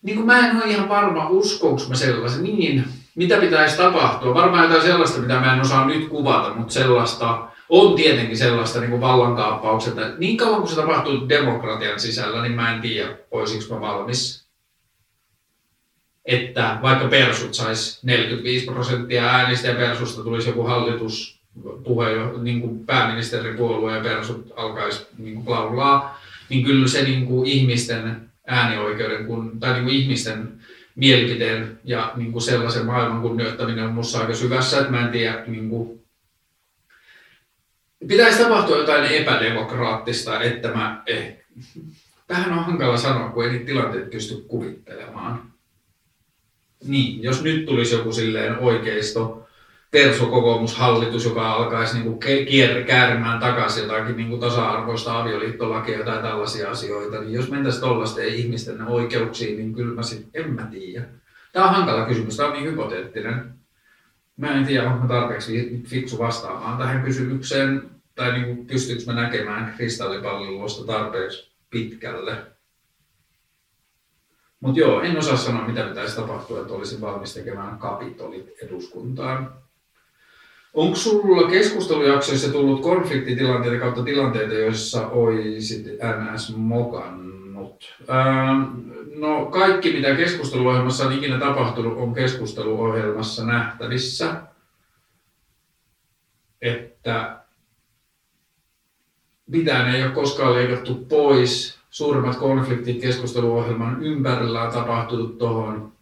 Niin 0.02 0.16
kuin 0.16 0.26
mä 0.26 0.48
en 0.48 0.56
ole 0.56 0.64
ihan 0.64 0.88
varma, 0.88 1.28
uskonko 1.28 1.82
mä 1.88 1.94
sellaisen. 1.94 2.42
Niin, 2.42 2.84
mitä 3.14 3.36
pitäisi 3.36 3.76
tapahtua? 3.76 4.34
Varmaan 4.34 4.64
jotain 4.64 4.82
sellaista, 4.82 5.20
mitä 5.20 5.40
mä 5.40 5.54
en 5.54 5.60
osaa 5.60 5.86
nyt 5.86 6.08
kuvata, 6.08 6.54
mutta 6.54 6.72
sellaista, 6.72 7.48
on 7.68 7.96
tietenkin 7.96 8.38
sellaista 8.38 8.80
niin 8.80 8.90
kuin 8.90 9.00
vallankaappauksetta. 9.00 10.00
Niin 10.18 10.36
kauan 10.36 10.60
kuin 10.60 10.70
se 10.70 10.76
tapahtuu 10.76 11.28
demokratian 11.28 12.00
sisällä, 12.00 12.42
niin 12.42 12.52
mä 12.52 12.74
en 12.74 12.80
tiedä, 12.80 13.16
olisiko 13.30 13.74
mä 13.74 13.80
valmis 13.80 14.49
että 16.24 16.78
vaikka 16.82 17.08
persut 17.08 17.54
sais 17.54 18.04
45 18.04 18.64
prosenttia 18.64 19.24
äänistä 19.24 19.68
ja 19.68 19.74
persusta 19.74 20.22
tulisi 20.22 20.48
joku 20.48 20.62
hallitus, 20.62 21.40
puheenjo, 21.84 22.42
niin 22.42 22.60
kuin 22.60 22.86
pääministeripuolue 22.86 23.96
ja 23.96 24.02
persut 24.02 24.52
alkaisi 24.56 25.06
niin 25.18 25.34
kuin 25.34 25.50
laulaa, 25.50 26.20
niin 26.48 26.64
kyllä 26.64 26.88
se 26.88 27.02
niin 27.02 27.26
kuin 27.26 27.46
ihmisten 27.46 28.30
äänioikeuden 28.46 29.26
kun, 29.26 29.60
tai 29.60 29.72
niin 29.72 29.84
kuin 29.84 29.96
ihmisten 29.96 30.52
mielipiteen 30.94 31.78
ja 31.84 32.12
niin 32.16 32.32
kuin 32.32 32.42
sellaisen 32.42 32.86
maailman 32.86 33.22
kunnioittaminen 33.22 33.84
on 33.84 33.90
minussa 33.90 34.20
aika 34.20 34.34
syvässä, 34.34 34.78
että 34.78 34.90
mä 34.90 35.06
en 35.06 35.12
tiedä, 35.12 35.44
niin 35.46 35.70
kuin, 35.70 36.00
pitäisi 38.08 38.42
tapahtua 38.42 38.76
jotain 38.76 39.04
epädemokraattista, 39.04 40.40
että 40.40 40.68
mä, 40.68 41.02
eh, 41.06 41.36
vähän 42.28 42.52
on 42.52 42.64
hankala 42.64 42.96
sanoa, 42.96 43.28
kun 43.28 43.44
ei 43.44 43.50
niitä 43.50 43.66
tilanteita 43.66 44.10
pysty 44.10 44.44
kuvittelemaan. 44.48 45.50
Niin, 46.84 47.22
jos 47.22 47.42
nyt 47.42 47.66
tulisi 47.66 47.94
joku 47.94 48.12
silleen 48.12 48.58
oikeisto, 48.58 49.48
persokokoomushallitus, 49.90 51.24
joka 51.24 51.52
alkaisi 51.52 51.98
niin 51.98 52.18
käärimään 52.86 53.40
takaisin 53.40 53.82
jotakin 53.82 54.16
niin 54.16 54.28
kuin 54.28 54.40
tasa-arvoista 54.40 55.20
avioliittolakia 55.20 56.04
tai 56.04 56.22
tällaisia 56.22 56.70
asioita, 56.70 57.20
niin 57.20 57.32
jos 57.32 57.50
mentäisiin 57.50 57.82
tuollaisten 57.82 58.28
ihmisten 58.28 58.82
oikeuksiin, 58.82 59.56
niin 59.56 59.74
kyllä 59.74 59.94
mä 59.94 60.02
sit, 60.02 60.26
en 60.34 60.54
mä 60.54 60.66
tiedä. 60.66 61.06
Tämä 61.52 61.68
on 61.68 61.74
hankala 61.74 62.06
kysymys, 62.06 62.36
tämä 62.36 62.48
on 62.48 62.54
niin 62.54 62.70
hypoteettinen. 62.70 63.44
Mä 64.36 64.58
en 64.58 64.66
tiedä, 64.66 64.90
onko 64.90 65.06
tarpeeksi 65.06 65.82
fiksu 65.86 66.18
vastaamaan 66.18 66.78
tähän 66.78 67.04
kysymykseen, 67.04 67.90
tai 68.14 68.32
niin 68.32 68.44
kuin 68.44 68.66
pystyykö 68.66 69.02
mä 69.06 69.12
näkemään 69.12 69.74
kristallipallosta 69.76 70.86
tarpeeksi 70.86 71.50
pitkälle. 71.70 72.36
Mutta 74.60 74.80
joo, 74.80 75.02
en 75.02 75.18
osaa 75.18 75.36
sanoa, 75.36 75.68
mitä 75.68 75.82
pitäisi 75.82 76.16
tapahtua, 76.16 76.60
että 76.60 76.72
olisin 76.72 77.00
valmis 77.00 77.34
tekemään 77.34 77.78
kapitolit 77.78 78.52
eduskuntaan. 78.62 79.52
Onko 80.74 80.96
sulla 80.96 81.50
keskustelujaksoissa 81.50 82.52
tullut 82.52 82.82
konfliktitilanteita 82.82 83.78
kautta 83.78 84.02
tilanteita, 84.02 84.54
joissa 84.54 85.08
olisit 85.08 85.86
NS 85.86 86.56
mokannut? 86.56 87.98
Ähm, 88.10 88.62
no 89.16 89.46
kaikki, 89.46 89.92
mitä 89.92 90.14
keskusteluohjelmassa 90.14 91.06
on 91.06 91.12
ikinä 91.12 91.38
tapahtunut, 91.38 91.98
on 91.98 92.14
keskusteluohjelmassa 92.14 93.44
nähtävissä. 93.44 94.42
Että 96.62 97.40
mitään 99.46 99.94
ei 99.94 100.02
ole 100.02 100.12
koskaan 100.12 100.54
leikattu 100.54 100.94
pois. 100.94 101.79
Suurimmat 101.90 102.36
konfliktit 102.36 103.00
keskusteluohjelman 103.00 104.02
ympärillä 104.02 104.62
on 104.62 104.72
tapahtunut 104.72 105.38
tuohon 105.38 105.92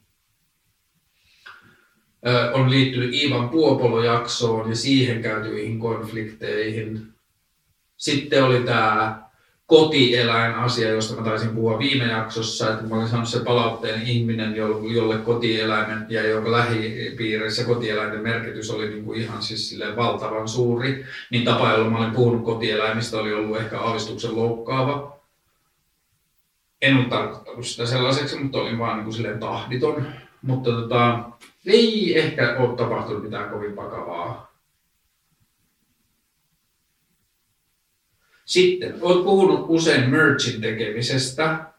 on 2.52 2.70
liittynyt 2.70 3.14
Iivan 3.14 3.48
Puopolo-jaksoon 3.48 4.68
ja 4.68 4.76
siihen 4.76 5.22
käytyihin 5.22 5.78
konflikteihin. 5.78 7.08
Sitten 7.96 8.44
oli 8.44 8.60
tämä 8.60 9.22
kotieläin-asia, 9.66 10.88
josta 10.88 11.16
mä 11.16 11.22
taisin 11.22 11.54
puhua 11.54 11.78
viime 11.78 12.04
jaksossa, 12.04 12.70
että 12.70 12.84
mä 12.84 12.96
olin 12.96 13.08
saanut 13.08 13.28
se 13.28 13.40
palautteen 13.40 14.02
ihminen, 14.02 14.56
jolle 14.94 15.18
kotieläimen 15.18 16.06
ja 16.08 16.28
jonka 16.28 16.52
lähipiirissä 16.52 17.64
kotieläinten 17.64 18.20
merkitys 18.20 18.70
oli 18.70 18.88
niin 18.88 19.04
kuin 19.04 19.20
ihan 19.20 19.42
siis 19.42 19.78
valtavan 19.96 20.48
suuri, 20.48 21.04
niin 21.30 21.44
tapa, 21.44 21.70
jolla 21.70 21.90
mä 21.90 21.98
olin 21.98 22.14
puhunut 22.14 22.44
kotieläimistä, 22.44 23.16
oli 23.16 23.34
ollut 23.34 23.56
ehkä 23.56 23.80
aavistuksen 23.80 24.36
loukkaava. 24.36 25.17
En 26.82 26.96
ollut 26.96 27.08
tarkoittanut 27.08 27.66
sitä 27.66 27.86
sellaiseksi, 27.86 28.38
mutta 28.38 28.58
olin 28.58 28.78
vaan 28.78 28.96
niin 28.96 29.04
kuin 29.04 29.40
tahditon. 29.40 30.06
Mutta 30.42 30.70
tota, 30.70 31.30
ei 31.66 32.18
ehkä 32.18 32.56
ole 32.58 32.76
tapahtunut 32.76 33.22
mitään 33.22 33.50
kovin 33.50 33.76
vakavaa. 33.76 34.48
Sitten, 38.44 38.94
olet 39.00 39.24
puhunut 39.24 39.64
usein 39.68 40.10
merchin 40.10 40.60
tekemisestä. 40.60 41.72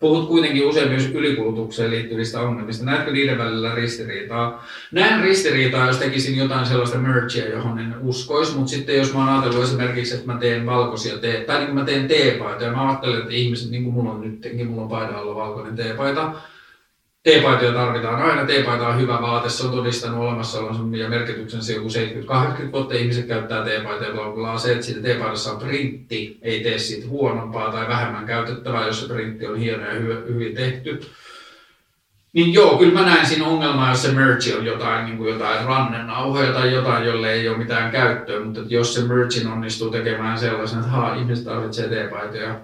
Puhut 0.00 0.28
kuitenkin 0.28 0.66
usein 0.66 0.88
myös 0.88 1.10
ylikulutukseen 1.10 1.90
liittyvistä 1.90 2.40
ongelmista. 2.40 2.84
Näetkö 2.84 3.12
niiden 3.12 3.38
välillä 3.38 3.74
ristiriitaa? 3.74 4.66
Näen 4.92 5.22
ristiriitaa, 5.22 5.86
jos 5.86 5.96
tekisin 5.96 6.38
jotain 6.38 6.66
sellaista 6.66 6.98
merchia, 6.98 7.48
johon 7.48 7.78
en 7.78 7.94
uskoisi, 8.00 8.56
mutta 8.56 8.70
sitten 8.70 8.96
jos 8.96 9.14
mä 9.14 9.18
oon 9.18 9.28
ajatellut 9.28 9.64
esimerkiksi, 9.64 10.14
että 10.14 10.26
mä 10.26 10.38
teen 10.38 10.66
valkoisia 10.66 11.18
te- 11.18 11.44
tai 11.46 11.58
niin 11.58 11.74
mä 11.74 11.84
teen 11.84 12.08
teepaitoja, 12.08 12.72
mä 12.72 12.88
ajattelen, 12.88 13.18
että 13.18 13.34
ihmiset, 13.34 13.70
niin 13.70 13.84
kuin 13.84 13.94
mulla 13.94 14.10
on 14.10 14.20
nytkin, 14.20 14.66
mulla 14.66 14.82
on 14.82 14.88
paidan 14.88 15.14
alla 15.14 15.34
valkoinen 15.34 15.76
teepaita, 15.76 16.32
T-paitoja 17.28 17.72
tarvitaan 17.72 18.22
aina. 18.22 18.46
T-paita 18.46 18.88
on 18.88 19.00
hyvä 19.00 19.18
vaate, 19.22 19.48
se 19.48 19.66
on 19.66 19.72
todistanut 19.72 20.20
olemassaolonsa 20.20 20.82
ja 20.96 21.08
merkityksensä 21.08 21.72
joku 21.72 21.88
70-80 21.88 22.72
vuotta 22.72 22.94
ihmiset 22.94 23.26
käyttää 23.26 23.64
T-paitoja. 23.64 24.12
Bla, 24.12 24.30
bla, 24.30 24.58
Se, 24.58 24.72
että 24.72 24.86
siitä 24.86 25.00
T-paidassa 25.00 25.52
on 25.52 25.58
printti, 25.58 26.38
ei 26.42 26.60
tee 26.60 26.78
siitä 26.78 27.08
huonompaa 27.08 27.72
tai 27.72 27.88
vähemmän 27.88 28.26
käytettävää, 28.26 28.86
jos 28.86 29.00
se 29.00 29.14
printti 29.14 29.46
on 29.46 29.56
hieno 29.56 29.84
ja 29.86 29.94
hyvin 30.28 30.54
tehty. 30.54 31.00
Niin 32.32 32.52
joo, 32.52 32.78
kyllä 32.78 33.00
mä 33.00 33.06
näen 33.06 33.26
siinä 33.26 33.46
ongelmaa, 33.46 33.90
jos 33.90 34.02
se 34.02 34.12
merch 34.12 34.58
on 34.58 34.66
jotain, 34.66 35.04
niin 35.04 35.18
kuin 35.18 35.32
jotain 35.32 35.66
rannenauhoja 35.66 36.52
tai 36.52 36.72
jotain, 36.72 37.06
jolle 37.06 37.32
ei 37.32 37.48
ole 37.48 37.58
mitään 37.58 37.90
käyttöä, 37.90 38.44
mutta 38.44 38.60
jos 38.68 38.94
se 38.94 39.02
merchin 39.02 39.46
onnistuu 39.46 39.90
tekemään 39.90 40.38
sellaisen, 40.38 40.78
että 40.78 40.90
haa, 40.90 41.14
ihmiset 41.14 41.44
tarvitsee 41.44 41.88
T-paitoja, 41.88 42.54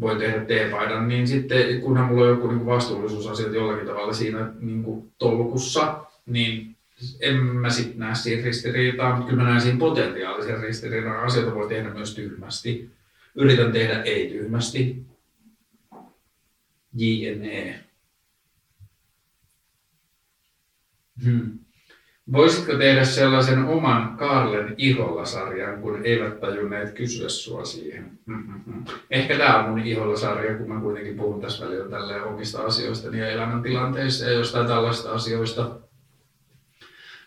voi 0.00 0.16
tehdä 0.16 0.44
T-paidan, 0.44 1.08
niin 1.08 1.28
sitten 1.28 1.80
kunhan 1.80 2.06
mulla 2.06 2.22
on 2.22 2.28
joku 2.28 2.48
niin 2.48 2.66
vastuullisuusasiat 2.66 3.54
jollakin 3.54 3.86
tavalla 3.86 4.12
siinä 4.12 4.52
niin 4.60 4.82
kuin 4.82 5.12
tolkussa, 5.18 6.04
niin 6.26 6.76
en 7.20 7.36
mä 7.36 7.70
sitten 7.70 7.98
näe 7.98 8.14
siinä 8.14 8.44
ristiriitaa, 8.44 9.16
mutta 9.16 9.30
kyllä 9.30 9.42
mä 9.42 9.48
näen 9.48 9.60
siinä 9.60 9.78
potentiaalisen 9.78 10.60
ristiriidan. 10.60 11.20
Asioita 11.20 11.54
voi 11.54 11.68
tehdä 11.68 11.90
myös 11.90 12.14
tyhmästi. 12.14 12.90
Yritän 13.34 13.72
tehdä 13.72 14.02
ei 14.02 14.28
tyhmästi. 14.28 15.02
JNE. 16.94 17.80
Hmm. 21.24 21.59
Voisitko 22.32 22.74
tehdä 22.74 23.04
sellaisen 23.04 23.64
oman 23.64 24.16
Karlen 24.16 24.74
Iholla-sarjan, 24.76 25.80
kun 25.80 26.00
eivät 26.04 26.40
tajunneet 26.40 26.94
kysyä 26.94 27.28
sua 27.28 27.64
siihen? 27.64 28.18
Mm-hmm. 28.26 28.84
Ehkä 29.10 29.38
tämä 29.38 29.58
on 29.58 29.70
mun 29.70 29.78
Iholla-sarja, 29.78 30.58
kun 30.58 30.68
mä 30.68 30.80
kuitenkin 30.80 31.16
puhun 31.16 31.40
tässä 31.40 31.64
välillä 31.64 31.90
tälleen 31.90 32.24
omista 32.24 32.62
asioista 32.62 33.16
ja 33.16 33.28
elämäntilanteista 33.30 34.24
ja 34.24 34.32
jostain 34.32 34.66
tällaista 34.66 35.12
asioista. 35.12 35.80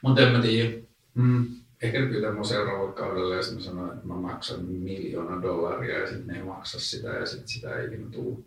Mutta 0.02 0.22
en 0.22 0.32
mä 0.32 0.42
tiedä. 0.42 0.78
Mm. 1.14 1.46
Ehkä 1.82 2.00
ne 2.00 2.08
pyytää 2.08 2.34
mun 2.34 2.46
seuraavalle 2.46 2.94
kaudelle 2.94 3.36
ja 3.36 3.44
sitten 3.44 3.64
sanon, 3.64 3.94
että 3.94 4.08
mä 4.08 4.16
maksan 4.16 4.66
miljoona 4.66 5.42
dollaria 5.42 6.00
ja 6.00 6.08
sitten 6.08 6.28
ne 6.28 6.38
ei 6.38 6.44
maksa 6.44 6.80
sitä 6.80 7.08
ja 7.08 7.26
sitten 7.26 7.48
sitä 7.48 7.76
ei 7.76 7.88
ikinä 7.88 8.10
tule. 8.12 8.38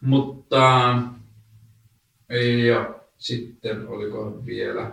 Mutta 0.00 0.94
joo, 2.66 3.00
sitten 3.18 3.88
oliko 3.88 4.42
vielä 4.46 4.92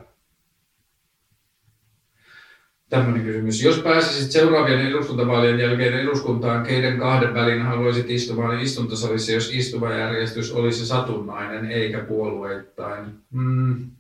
Tämmöinen 2.95 3.23
kysymys. 3.23 3.63
Jos 3.63 3.79
pääsisit 3.79 4.31
seuraavien 4.31 4.87
eduskuntavaalien 4.87 5.59
jälkeen 5.59 5.93
eduskuntaan, 5.93 6.65
keiden 6.65 6.99
kahden 6.99 7.33
välin 7.33 7.61
haluaisit 7.61 8.09
istumaan 8.09 8.59
istuntosalissa, 8.59 9.31
jos 9.31 9.53
istuvajärjestys 9.53 10.51
olisi 10.51 10.85
satunnainen 10.85 11.71
eikä 11.71 11.99
puolueittain? 11.99 13.05
Hmm. 13.33 13.91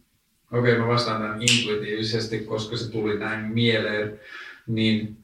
Okei, 0.51 0.73
okay, 0.73 0.77
mä 0.77 0.87
vastaan 0.87 1.21
tämän 1.21 1.41
intuitiivisesti, 1.41 2.39
koska 2.39 2.77
se 2.77 2.91
tuli 2.91 3.19
näin 3.19 3.45
mieleen. 3.45 4.19
Niin, 4.67 5.17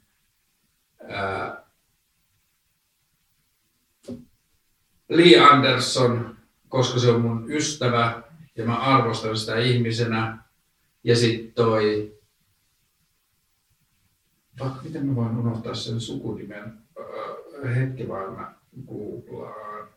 ää, 1.10 1.64
Lee 5.10 5.39
Anderson, 5.39 6.38
koska 6.69 6.99
se 6.99 7.10
on 7.10 7.22
mun 7.22 7.45
ystävä 7.52 8.22
ja 8.56 8.65
mä 8.65 8.76
arvostan 8.76 9.38
sitä 9.38 9.60
ihmisenä. 9.60 10.38
Ja 11.03 11.15
sitten 11.15 11.53
toi 11.53 12.14
Fuck, 14.63 14.83
miten 14.83 15.05
mä 15.05 15.15
voin 15.15 15.38
unohtaa 15.38 15.75
sen 15.75 16.01
sukunimen? 16.01 16.73
Öö, 16.99 17.73
hetki 17.75 18.07
vaan 18.07 18.33
mä 18.33 18.53
googlaan. 18.88 19.88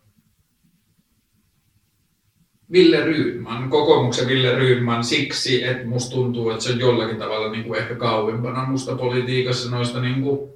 Ville 2.72 3.04
Ryynman, 3.04 3.70
kokoomuksen 3.70 4.28
Ville 4.28 4.54
Ryynman 4.54 5.04
siksi, 5.04 5.64
että 5.64 5.86
musta 5.86 6.14
tuntuu, 6.14 6.50
että 6.50 6.64
se 6.64 6.72
on 6.72 6.80
jollakin 6.80 7.16
tavalla 7.16 7.50
niin 7.50 7.64
kuin 7.64 7.80
ehkä 7.80 7.94
kauempana 7.94 8.66
musta 8.66 8.96
politiikassa 8.96 9.70
noista 9.70 10.00
niin 10.00 10.22
kuin 10.22 10.50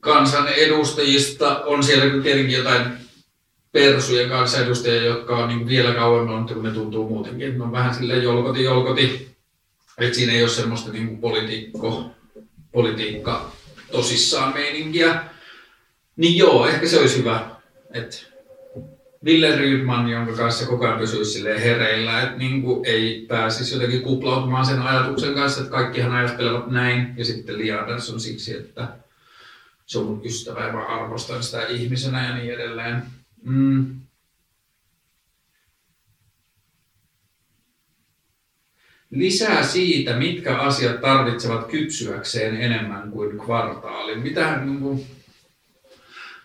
kansanedustajista. 0.00 1.64
On 1.64 1.82
siellä 1.82 2.22
tietenkin 2.22 2.56
jotain 2.58 2.84
persujen 3.72 4.28
kansanedustajia, 4.28 5.02
jotka 5.02 5.36
on 5.36 5.48
niin 5.48 5.68
vielä 5.68 5.94
kauemmin, 5.94 6.38
mutta 6.38 6.54
ne 6.54 6.70
tuntuu 6.70 7.08
muutenkin, 7.08 7.46
että 7.46 7.58
ne 7.58 7.64
on 7.64 7.72
vähän 7.72 7.94
silleen 7.94 8.22
jolkoti 8.22 8.62
jolkoti. 8.62 9.32
Että 9.98 10.16
siinä 10.16 10.32
ei 10.32 10.42
ole 10.42 10.50
semmoista 10.50 10.92
niin 10.92 11.06
kuin 11.06 11.20
politiikko 11.20 12.12
politiikka 12.72 13.52
tosissaan 13.92 14.54
meininkiä. 14.54 15.24
Niin 16.16 16.38
joo, 16.38 16.66
ehkä 16.66 16.88
se 16.88 16.98
olisi 16.98 17.18
hyvä. 17.18 17.50
Et 17.94 18.32
Ville 19.24 19.56
Rydman, 19.56 20.08
jonka 20.08 20.32
kanssa 20.32 20.66
koko 20.66 20.84
ajan 20.84 20.98
pysyisi 20.98 21.44
hereillä, 21.44 22.22
että 22.22 22.38
niin 22.38 22.62
kuin 22.62 22.86
ei 22.86 23.26
pääsisi 23.28 23.74
jotenkin 23.74 24.02
kuplautumaan 24.02 24.66
sen 24.66 24.82
ajatuksen 24.82 25.34
kanssa, 25.34 25.60
että 25.60 25.70
kaikkihan 25.70 26.12
ajattelevat 26.12 26.70
näin. 26.70 27.14
Ja 27.16 27.24
sitten 27.24 27.58
Li 27.58 27.72
Andersson 27.72 28.20
siksi, 28.20 28.56
että 28.56 28.88
se 29.86 29.98
on 29.98 30.06
mun 30.06 30.22
ystävä 30.24 30.66
ja 30.66 30.72
mä 30.72 30.86
arvostan 30.86 31.42
sitä 31.42 31.66
ihmisenä 31.66 32.26
ja 32.28 32.36
niin 32.36 32.54
edelleen. 32.54 33.02
Mm. 33.42 34.00
Lisää 39.12 39.62
siitä, 39.62 40.16
mitkä 40.16 40.58
asiat 40.58 41.00
tarvitsevat 41.00 41.66
kypsyäkseen 41.66 42.56
enemmän 42.56 43.10
kuin 43.10 43.38
kvartaalin. 43.38 44.22
Mitä 44.22 44.56
niin 44.56 44.80
kuin, 44.80 45.06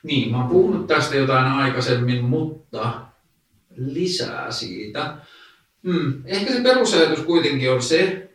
niin, 0.04 0.32
mä 0.32 0.38
oon 0.38 0.50
puhunut 0.50 0.88
tästä 0.88 1.16
jotain 1.16 1.46
aikaisemmin, 1.46 2.24
mutta 2.24 3.02
lisää 3.76 4.52
siitä. 4.52 5.18
Hmm. 5.84 6.22
Ehkä 6.26 6.54
se 6.54 6.62
perusajatus 6.62 7.20
kuitenkin 7.20 7.72
on 7.72 7.82
se, 7.82 8.30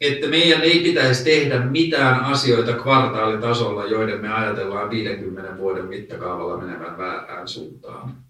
että 0.00 0.28
meidän 0.28 0.62
ei 0.62 0.80
pitäisi 0.80 1.24
tehdä 1.24 1.60
mitään 1.60 2.20
asioita 2.20 2.72
kvartaalitasolla, 2.72 3.86
joiden 3.86 4.20
me 4.20 4.32
ajatellaan 4.32 4.90
50 4.90 5.56
vuoden 5.56 5.86
mittakaavalla 5.86 6.56
menevän 6.56 6.98
väärään 6.98 7.48
suuntaan. 7.48 8.29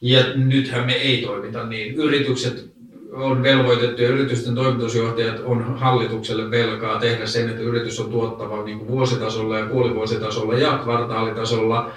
Ja 0.00 0.24
nythän 0.34 0.86
me 0.86 0.92
ei 0.92 1.22
toimita 1.22 1.66
niin. 1.66 1.94
Yritykset 1.94 2.70
on 3.12 3.42
velvoitettu 3.42 4.02
ja 4.02 4.08
yritysten 4.08 4.54
toimitusjohtajat 4.54 5.40
on 5.44 5.78
hallitukselle 5.78 6.50
velkaa 6.50 6.98
tehdä 6.98 7.26
sen, 7.26 7.48
että 7.48 7.62
yritys 7.62 8.00
on 8.00 8.10
tuottava 8.10 8.64
niin 8.64 8.78
kuin 8.78 8.88
vuositasolla 8.88 9.58
ja 9.58 9.66
puolivuositasolla 9.66 10.54
ja 10.54 10.78
kvartaalitasolla. 10.78 11.90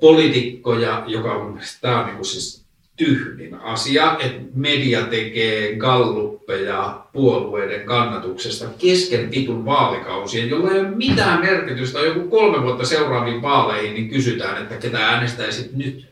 Poliitikkoja, 0.00 1.04
joka 1.06 1.32
on, 1.32 1.60
tämä 1.80 2.00
on 2.00 2.06
niin 2.06 2.16
kuin 2.16 2.26
siis 2.26 2.64
tyhmin 2.96 3.54
asia, 3.54 4.16
että 4.18 4.42
media 4.54 5.02
tekee 5.02 5.76
galluppeja 5.76 7.00
puolueiden 7.12 7.86
kannatuksesta 7.86 8.64
kesken 8.78 9.30
vitun 9.30 9.64
vaalikausien, 9.64 10.50
jolla 10.50 10.70
ei 10.70 10.80
ole 10.80 10.90
mitään 10.90 11.40
merkitystä. 11.40 12.00
Joku 12.00 12.28
kolme 12.28 12.62
vuotta 12.62 12.86
seuraaviin 12.86 13.42
vaaleihin, 13.42 13.94
niin 13.94 14.08
kysytään, 14.08 14.62
että 14.62 14.76
ketä 14.76 14.98
äänestäisit 14.98 15.76
nyt. 15.76 16.07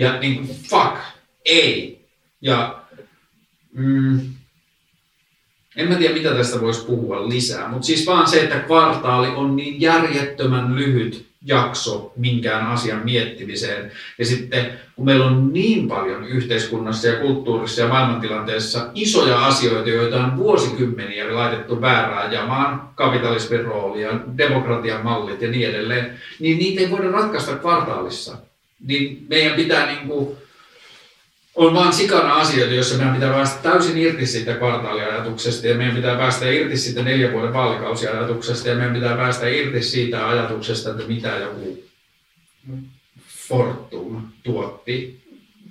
Ja 0.00 0.18
niin 0.20 0.46
kuin, 0.46 0.58
fuck, 0.70 0.96
ei. 1.44 2.00
Ja 2.40 2.80
Mm, 3.72 4.20
en 5.76 5.88
mä 5.88 5.94
tiedä, 5.94 6.14
mitä 6.14 6.34
tästä 6.34 6.60
voisi 6.60 6.86
puhua 6.86 7.28
lisää, 7.28 7.68
mutta 7.68 7.86
siis 7.86 8.06
vaan 8.06 8.28
se, 8.28 8.40
että 8.40 8.58
kvartaali 8.58 9.28
on 9.28 9.56
niin 9.56 9.80
järjettömän 9.80 10.76
lyhyt 10.76 11.26
jakso 11.44 12.12
minkään 12.16 12.66
asian 12.66 13.04
miettimiseen. 13.04 13.92
Ja 14.18 14.26
sitten 14.26 14.72
kun 14.96 15.04
meillä 15.04 15.26
on 15.26 15.52
niin 15.52 15.88
paljon 15.88 16.24
yhteiskunnassa 16.24 17.08
ja 17.08 17.20
kulttuurissa 17.20 17.80
ja 17.80 17.88
maailmantilanteessa 17.88 18.90
isoja 18.94 19.46
asioita, 19.46 19.90
joita 19.90 20.24
on 20.24 20.36
vuosikymmeniä 20.36 21.34
laitettu 21.34 21.80
väärään 21.80 22.32
jamaan, 22.32 22.90
kapitalismin 22.94 23.64
rooli 23.64 24.02
ja 24.02 24.20
demokratian 24.38 25.04
mallit 25.04 25.42
ja 25.42 25.50
niin 25.50 25.68
edelleen, 25.68 26.20
niin 26.38 26.58
niitä 26.58 26.80
ei 26.80 26.90
voida 26.90 27.10
ratkaista 27.10 27.56
kvartaalissa. 27.56 28.36
Niin 28.80 29.26
meidän 29.28 29.56
pitää 29.56 29.86
niin 29.86 30.08
kuin 30.08 30.36
on 31.54 31.74
vaan 31.74 31.92
sikana 31.92 32.34
asioita, 32.34 32.74
joissa 32.74 32.96
meidän 32.96 33.14
pitää 33.14 33.32
päästä 33.32 33.62
täysin 33.62 33.98
irti 33.98 34.26
siitä 34.26 34.54
kvartaaliajatuksesta 34.54 35.66
ja 35.66 35.74
meidän 35.74 35.96
pitää 35.96 36.16
päästä 36.16 36.50
irti 36.50 36.76
siitä 36.76 37.02
neljän 37.02 37.32
vuoden 37.32 37.52
vaalikausiajatuksesta 37.52 38.68
ja 38.68 38.74
meidän 38.74 38.94
pitää 38.94 39.16
päästä 39.16 39.48
irti 39.48 39.82
siitä 39.82 40.28
ajatuksesta, 40.28 40.90
että 40.90 41.02
mitä 41.02 41.28
joku 41.28 41.84
Fortum 43.48 44.28
tuotti 44.42 45.20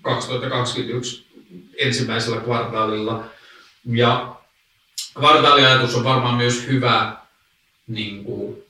2021 0.01 1.25
ensimmäisellä 1.77 2.41
kvartaalilla. 2.41 3.25
Ja 3.85 4.35
kvartaaliajatus 5.19 5.95
on 5.95 6.03
varmaan 6.03 6.37
myös 6.37 6.67
hyvä 6.67 7.17
niin 7.87 8.23
kuin, 8.23 8.63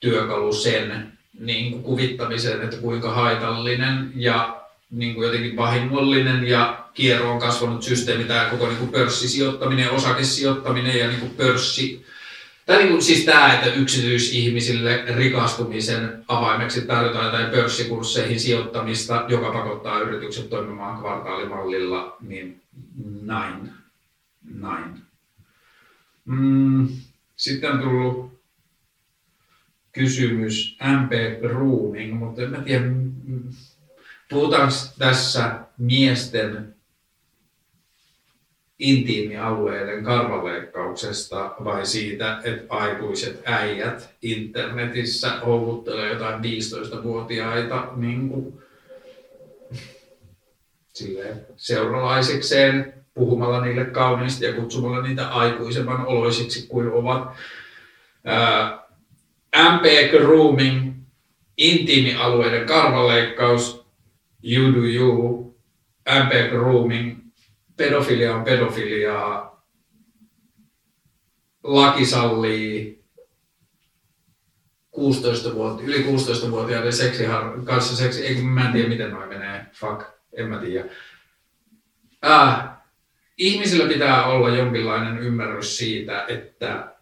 työkalu 0.00 0.52
sen 0.52 1.17
niin 1.38 1.72
kuin, 1.72 1.82
kuvittamiseen, 1.82 2.62
että 2.62 2.76
kuinka 2.76 3.10
haitallinen 3.14 4.12
ja 4.14 4.60
niin 4.90 5.14
kuin 5.14 5.26
jotenkin 5.26 5.56
vahingollinen 5.56 6.48
ja 6.48 6.84
kierroon 6.94 7.38
kasvanut 7.38 7.82
systeemi, 7.82 8.24
tämä 8.24 8.44
koko 8.44 8.66
niin 8.66 8.78
kuin 8.78 8.92
pörssisijoittaminen, 8.92 9.90
osakesijoittaminen 9.90 10.98
ja 10.98 11.08
niin 11.08 11.20
kuin 11.20 11.32
pörssi. 11.36 12.06
Tämä 12.66 12.78
niin 12.78 12.90
kuin, 12.90 13.02
siis 13.02 13.24
tämä, 13.24 13.54
että 13.54 13.72
yksityisihmisille 13.72 15.04
rikastumisen 15.16 16.24
avaimeksi 16.28 16.82
tarjotaan 16.82 17.24
jotain 17.24 17.50
pörssikursseihin 17.50 18.40
sijoittamista, 18.40 19.24
joka 19.28 19.52
pakottaa 19.52 20.00
yritykset 20.00 20.50
toimimaan 20.50 20.98
kvartaalimallilla, 20.98 22.16
niin 22.20 22.60
näin. 23.22 23.70
näin. 24.54 24.94
Mm, 26.24 26.88
sitten 27.36 27.72
on 27.72 27.80
tullut 27.80 28.37
kysymys 29.98 30.78
MP 30.82 31.40
Grooming, 31.40 32.18
mutta 32.18 32.42
en 32.42 32.64
tiedä, 32.64 32.84
Puhutaan 34.30 34.70
tässä 34.98 35.60
miesten 35.78 36.74
intiimialueiden 38.78 40.04
karvaleikkauksesta 40.04 41.54
vai 41.64 41.86
siitä, 41.86 42.40
että 42.44 42.64
aikuiset 42.68 43.42
äijät 43.44 44.14
internetissä 44.22 45.30
houkuttelee 45.46 46.12
jotain 46.12 46.40
15-vuotiaita 46.40 47.88
niin 47.96 48.28
kuin, 48.28 48.62
seuralaisikseen 51.56 52.94
puhumalla 53.14 53.60
niille 53.64 53.84
kauniisti 53.84 54.44
ja 54.44 54.52
kutsumalla 54.52 55.02
niitä 55.02 55.28
aikuisemman 55.28 56.06
oloisiksi 56.06 56.66
kuin 56.66 56.92
ovat. 56.92 57.32
Ää, 58.24 58.87
MP 59.56 60.10
Grooming, 60.10 60.94
intiimialueiden 61.56 62.66
karvaleikkaus 62.66 63.86
you 64.42 64.74
do 64.74 64.84
you, 64.84 65.48
MP 66.08 66.50
grooming, 66.50 67.18
pedofilia 67.76 68.34
on 68.34 68.44
pedofiliaa, 68.44 69.64
laki 71.62 72.06
sallii 72.06 73.04
16 74.90 75.54
vuotta, 75.54 75.82
yli 75.82 76.04
16-vuotiaiden 76.04 76.92
seksi, 76.92 77.24
kanssa 77.64 77.96
seksi, 77.96 78.26
ei 78.26 78.42
mä 78.42 78.66
en 78.66 78.72
tiedä 78.72 78.88
miten 78.88 79.10
noin 79.10 79.28
menee, 79.28 79.66
fuck, 79.72 80.02
en 80.32 80.48
mä 80.48 80.58
tiedä. 80.58 80.84
Äh, 82.26 82.68
ihmisillä 83.38 83.88
pitää 83.88 84.26
olla 84.26 84.48
jonkinlainen 84.48 85.18
ymmärrys 85.18 85.78
siitä, 85.78 86.24
että 86.28 86.97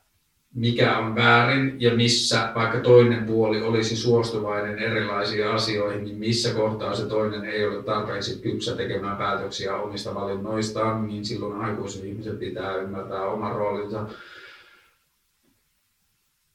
mikä 0.56 0.98
on 0.98 1.14
väärin 1.14 1.76
ja 1.78 1.94
missä 1.94 2.52
vaikka 2.54 2.80
toinen 2.80 3.24
puoli 3.24 3.62
olisi 3.62 3.96
suostuvainen 3.96 4.78
erilaisiin 4.78 5.48
asioihin, 5.48 6.04
niin 6.04 6.16
missä 6.16 6.54
kohtaa 6.54 6.94
se 6.94 7.06
toinen 7.06 7.44
ei 7.44 7.66
ole 7.66 7.82
tarpeeksi 7.82 8.38
kypsä 8.42 8.76
tekemään 8.76 9.16
päätöksiä 9.16 9.76
omista 9.76 10.14
valinnoistaan, 10.14 11.08
niin 11.08 11.24
silloin 11.24 11.60
aikuiset 11.60 12.04
ihmiset 12.04 12.38
pitää 12.38 12.76
ymmärtää 12.76 13.26
oma 13.26 13.50
roolinsa. 13.50 14.06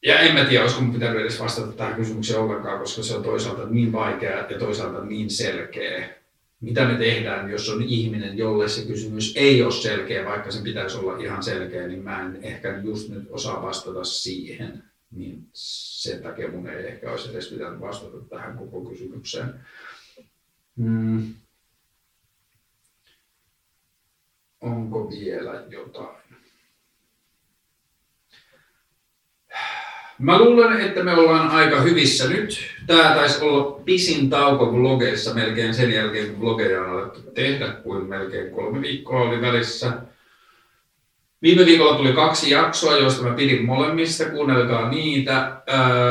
Ja 0.05 0.19
en 0.19 0.33
mä 0.33 0.45
tiedä, 0.45 0.63
olisiko 0.63 0.81
mun 0.81 0.93
pitänyt 0.93 1.21
edes 1.21 1.39
vastata 1.39 1.71
tähän 1.71 1.95
kysymykseen 1.95 2.39
ollenkaan, 2.39 2.79
koska 2.79 3.03
se 3.03 3.15
on 3.15 3.23
toisaalta 3.23 3.65
niin 3.65 3.91
vaikea 3.91 4.45
ja 4.49 4.59
toisaalta 4.59 5.05
niin 5.05 5.29
selkeä 5.29 6.20
mitä 6.61 6.85
me 6.87 6.95
tehdään, 6.95 7.51
jos 7.51 7.69
on 7.69 7.83
ihminen, 7.83 8.37
jolle 8.37 8.69
se 8.69 8.85
kysymys 8.85 9.33
ei 9.35 9.63
ole 9.63 9.71
selkeä, 9.71 10.25
vaikka 10.25 10.51
se 10.51 10.63
pitäisi 10.63 10.97
olla 10.97 11.17
ihan 11.17 11.43
selkeä, 11.43 11.87
niin 11.87 12.03
mä 12.03 12.21
en 12.21 12.39
ehkä 12.41 12.77
just 12.83 13.09
nyt 13.09 13.27
osaa 13.29 13.61
vastata 13.61 14.03
siihen. 14.03 14.83
Niin 15.11 15.47
sen 15.53 16.23
takia 16.23 16.51
mun 16.51 16.69
ei 16.69 16.87
ehkä 16.87 17.11
olisi 17.11 17.29
edes 17.29 17.49
pitänyt 17.49 17.81
vastata 17.81 18.17
tähän 18.29 18.57
koko 18.57 18.81
kysymykseen. 18.81 19.53
Hmm. 20.77 21.33
Onko 24.61 25.09
vielä 25.09 25.63
jotain? 25.69 26.21
Mä 30.19 30.39
luulen, 30.39 30.81
että 30.81 31.03
me 31.03 31.13
ollaan 31.13 31.49
aika 31.49 31.81
hyvissä 31.81 32.29
nyt. 32.29 32.59
Tämä 32.91 33.15
taisi 33.15 33.43
olla 33.43 33.81
pisin 33.85 34.29
tauko 34.29 34.65
blogeissa 34.65 35.33
melkein 35.33 35.73
sen 35.73 35.91
jälkeen, 35.91 36.27
kun 36.27 36.39
blogeja 36.39 36.81
on 36.81 36.89
alettu 36.89 37.19
tehdä, 37.33 37.67
kuin 37.67 38.05
melkein 38.05 38.51
kolme 38.51 38.81
viikkoa 38.81 39.21
oli 39.21 39.41
välissä. 39.41 39.93
Viime 41.41 41.65
viikolla 41.65 41.97
tuli 41.97 42.13
kaksi 42.13 42.49
jaksoa, 42.49 42.97
joista 42.97 43.23
mä 43.23 43.33
pidin 43.33 43.65
molemmista, 43.65 44.29
kuunnelkaa 44.29 44.89
niitä. 44.89 45.61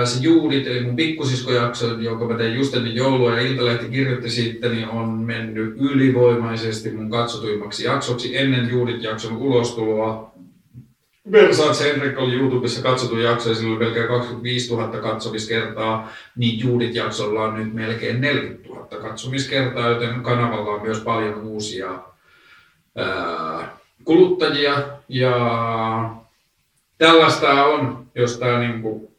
Se 0.04 0.22
Juudit, 0.22 0.66
eli 0.66 0.80
mun 0.80 0.96
pikkusiskojakso, 0.96 1.86
jonka 1.86 2.24
mä 2.24 2.34
tein 2.34 2.54
just 2.54 2.74
ennen 2.74 2.94
joulua 2.94 3.34
ja 3.34 3.40
Iltalehti 3.46 3.88
kirjoitti 3.88 4.30
siitä, 4.30 4.68
niin 4.68 4.88
on 4.88 5.08
mennyt 5.08 5.74
ylivoimaisesti 5.78 6.90
mun 6.90 7.10
katsotuimmaksi 7.10 7.84
jaksoksi 7.84 8.36
ennen 8.36 8.70
Juudit-jakson 8.70 9.36
ulostuloa 9.36 10.30
Versace 11.32 11.84
Henrik 11.84 12.18
oli 12.18 12.34
YouTubessa 12.34 12.82
katsottu 12.82 13.18
jakso 13.18 13.48
ja 13.48 13.54
sillä 13.54 13.70
oli 13.70 13.84
melkein 13.84 14.08
25 14.08 14.74
000 14.74 14.88
katsomiskertaa, 14.88 16.12
niin 16.36 16.60
Juudit 16.60 16.94
jaksolla 16.94 17.42
on 17.42 17.54
nyt 17.54 17.74
melkein 17.74 18.20
40 18.20 18.68
000 18.68 18.86
katsomiskertaa, 18.86 19.88
joten 19.88 20.22
kanavalla 20.22 20.70
on 20.70 20.82
myös 20.82 21.00
paljon 21.00 21.34
uusia 21.34 21.98
ää, 22.96 23.76
kuluttajia 24.04 24.82
ja 25.08 25.34
tällaista 26.98 27.64
on, 27.64 28.06
jos 28.14 28.38
tämä 28.38 28.58
niinku 28.58 29.16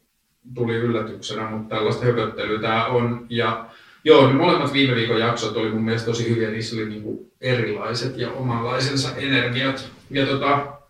tuli 0.54 0.74
yllätyksenä, 0.74 1.50
mutta 1.50 1.74
tällaista 1.74 2.04
höpöttelyä 2.04 2.60
tämä 2.60 2.86
on. 2.86 3.26
Ja 3.30 3.66
joo, 4.04 4.26
ne 4.26 4.32
molemmat 4.32 4.72
viime 4.72 4.94
viikon 4.94 5.20
jaksot 5.20 5.56
oli 5.56 5.70
mun 5.70 5.84
mielestä 5.84 6.06
tosi 6.06 6.30
hyviä, 6.30 6.50
niissä 6.50 6.76
oli 6.76 6.88
niinku 6.88 7.32
erilaiset 7.40 8.18
ja 8.18 8.30
omanlaisensa 8.30 9.16
energiat. 9.16 9.90
Ja 10.10 10.26
tota, 10.26 10.81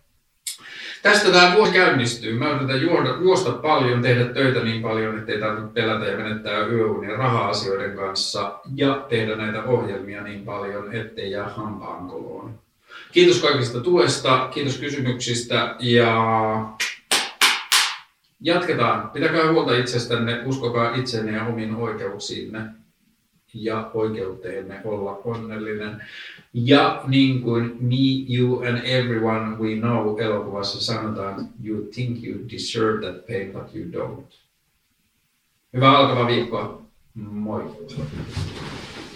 tästä 1.03 1.31
tämä 1.31 1.55
vuosi 1.55 1.73
käynnistyy. 1.73 2.33
Mä 2.37 2.49
yritän 2.49 2.81
juoda, 2.81 3.09
juosta 3.21 3.51
paljon, 3.51 4.01
tehdä 4.01 4.25
töitä 4.25 4.59
niin 4.59 4.81
paljon, 4.81 5.17
ettei 5.17 5.39
tarvitse 5.39 5.73
pelätä 5.73 6.05
ja 6.05 6.17
menettää 6.17 6.67
yöunia 6.67 7.17
raha-asioiden 7.17 7.95
kanssa 7.95 8.59
ja 8.75 9.05
tehdä 9.09 9.35
näitä 9.35 9.63
ohjelmia 9.63 10.23
niin 10.23 10.45
paljon, 10.45 10.93
ettei 10.93 11.31
jää 11.31 11.49
hampaankoloon. 11.49 12.59
Kiitos 13.11 13.41
kaikista 13.41 13.79
tuesta, 13.79 14.49
kiitos 14.53 14.77
kysymyksistä 14.77 15.75
ja 15.79 16.15
jatketaan. 18.41 19.09
Pitäkää 19.09 19.51
huolta 19.51 19.75
itsestänne, 19.75 20.41
uskokaa 20.45 20.95
itsenne 20.95 21.31
ja 21.31 21.45
omiin 21.45 21.75
oikeuksiinne 21.75 22.61
ja 23.53 23.91
oikeuteenne 23.93 24.81
olla 24.83 25.21
onnellinen. 25.23 26.03
Ja 26.53 27.03
niin 27.07 27.41
kuin 27.41 27.77
Me, 27.79 28.35
You 28.37 28.59
and 28.59 28.85
Everyone 28.85 29.57
We 29.57 29.75
Know 29.75 30.19
elokuvassa 30.19 30.81
sanotaan, 30.81 31.49
you 31.63 31.81
think 31.95 32.23
you 32.23 32.39
deserve 32.51 33.11
that 33.11 33.27
pain, 33.27 33.51
but 33.51 33.75
you 33.75 33.85
don't. 33.91 34.33
Hyvää 35.73 35.97
alkavaa 35.97 36.27
viikkoa. 36.27 36.81
Moi. 37.13 37.63